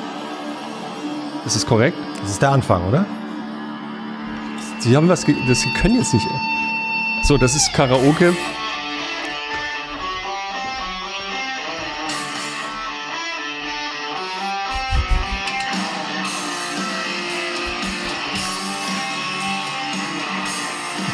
[1.46, 1.98] Ist es korrekt?
[2.22, 3.06] Das ist der Anfang, oder?
[4.80, 6.26] Sie haben was, ge das, Sie können jetzt nicht.
[7.24, 8.34] So, das ist Karaoke.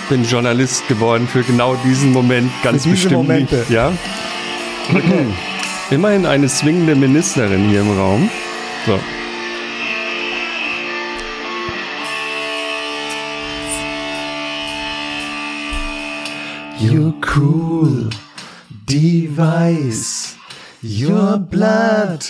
[0.10, 3.56] Bin Journalist geworden für genau diesen Moment, ganz Für diese bestimmt Momente.
[3.56, 3.70] nicht.
[3.70, 3.94] Ja.
[5.92, 8.30] Immerhin eine swingende Ministerin hier im Raum.
[8.86, 9.00] So.
[16.80, 18.10] You're cruel
[18.86, 20.36] device.
[20.82, 22.26] Your blood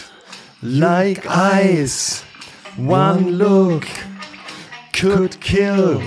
[0.61, 2.24] like ice.
[2.77, 3.88] One look
[4.93, 6.01] could kill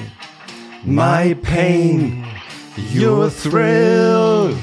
[0.85, 2.25] my pain.
[2.77, 4.57] Your thrill.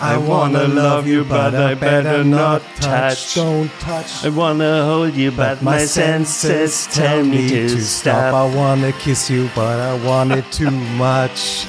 [0.00, 3.36] I wanna love you, but I better not touch.
[3.36, 4.24] Don't touch.
[4.24, 8.34] I wanna hold you, but my senses tell me to stop.
[8.34, 11.66] I wanna kiss you, but I want it too much.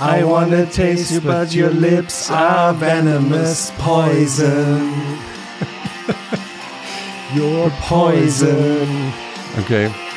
[0.00, 4.94] I wanna taste you, but your lips are venomous poison.
[7.34, 9.12] You're poison.
[9.58, 10.07] Okay.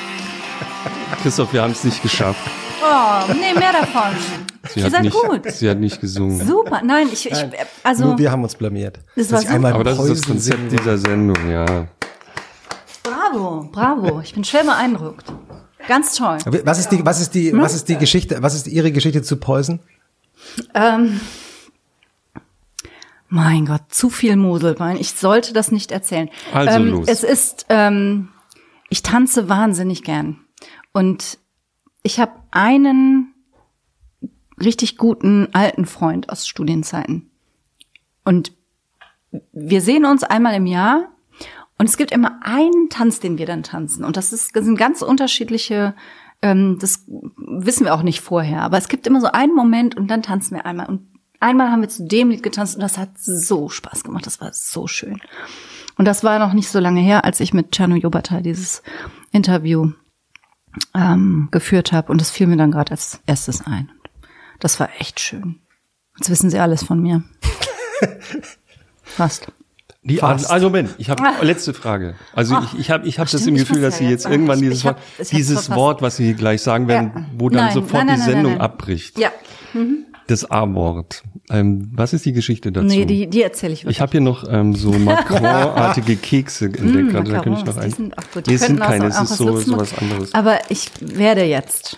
[1.21, 2.39] Christoph, wir haben es nicht geschafft.
[2.83, 4.15] Oh, nee, mehr davon.
[4.73, 5.51] Sie hat, seid nicht, gut.
[5.51, 6.45] sie hat nicht gesungen.
[6.45, 6.81] Super.
[6.83, 7.45] Nein, ich, ich
[7.83, 8.99] also Nur wir haben uns blamiert.
[9.15, 11.87] Das war einmal Aber das ist das Konzept dieser Sendung, ja.
[13.03, 14.21] bravo, bravo.
[14.21, 15.31] Ich bin schwer beeindruckt.
[15.87, 16.37] Ganz toll.
[16.63, 19.37] Was ist die, was ist die, was ist die Geschichte, was ist Ihre Geschichte zu
[19.37, 19.79] Poison?
[20.73, 21.19] Ähm,
[23.29, 24.97] mein Gott, zu viel Moselwein.
[24.97, 26.29] Ich sollte das nicht erzählen.
[26.53, 27.07] Also ähm, los.
[27.07, 28.29] Es ist, ähm,
[28.89, 30.37] ich tanze wahnsinnig gern.
[30.93, 31.37] Und
[32.03, 33.33] ich habe einen
[34.61, 37.29] richtig guten alten Freund aus Studienzeiten.
[38.23, 38.51] Und
[39.51, 41.09] wir sehen uns einmal im Jahr
[41.77, 44.03] und es gibt immer einen Tanz, den wir dann tanzen.
[44.03, 45.95] Und das, ist, das sind ganz unterschiedliche,
[46.41, 50.07] ähm, das wissen wir auch nicht vorher, aber es gibt immer so einen Moment und
[50.07, 50.87] dann tanzen wir einmal.
[50.87, 51.07] Und
[51.39, 54.51] einmal haben wir zu dem Lied getanzt und das hat so Spaß gemacht, das war
[54.53, 55.21] so schön.
[55.97, 58.83] Und das war noch nicht so lange her, als ich mit Chano Jobata dieses
[59.31, 59.91] Interview
[60.95, 62.11] ähm, geführt habe.
[62.11, 63.91] Und das fiel mir dann gerade als erstes ein.
[64.59, 65.59] Das war echt schön.
[66.17, 67.23] Jetzt wissen Sie alles von mir.
[69.03, 69.51] Fast.
[70.03, 70.49] Die Fast.
[70.49, 72.15] also Moment, ich habe letzte Frage.
[72.33, 74.69] Also ich, ich habe ich hab das im Gefühl, dass Sie jetzt jetzt irgendwann sagen.
[74.69, 75.77] dieses Ich hab- Wort, ich hab's dieses verpasst.
[75.77, 77.25] Wort, was Sie gleich sagen werden, Ja.
[77.37, 78.61] wo dann Nein, sofort nein, nein, die Sendung nein, nein.
[78.61, 79.19] abbricht.
[79.19, 79.31] Ja.
[80.27, 81.23] Das A-Wort.
[81.49, 82.87] Ähm, was ist die Geschichte dazu?
[82.87, 83.97] Nee, die, die erzähle ich wirklich.
[83.97, 87.15] ich habe hier noch ähm, so Macron-artige Kekse entdeckt.
[87.15, 87.91] also da könnte ich noch die ein.
[87.91, 90.33] sind, ach gut, nee, die es sind keine, es ist so, was anderes.
[90.33, 91.97] Aber ich werde jetzt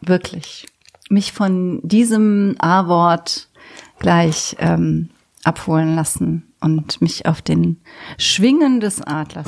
[0.00, 0.66] wirklich
[1.08, 3.48] mich von diesem A-Wort
[3.98, 5.10] gleich ähm,
[5.44, 7.80] abholen lassen und mich auf den
[8.18, 9.46] Schwingen des Adlers.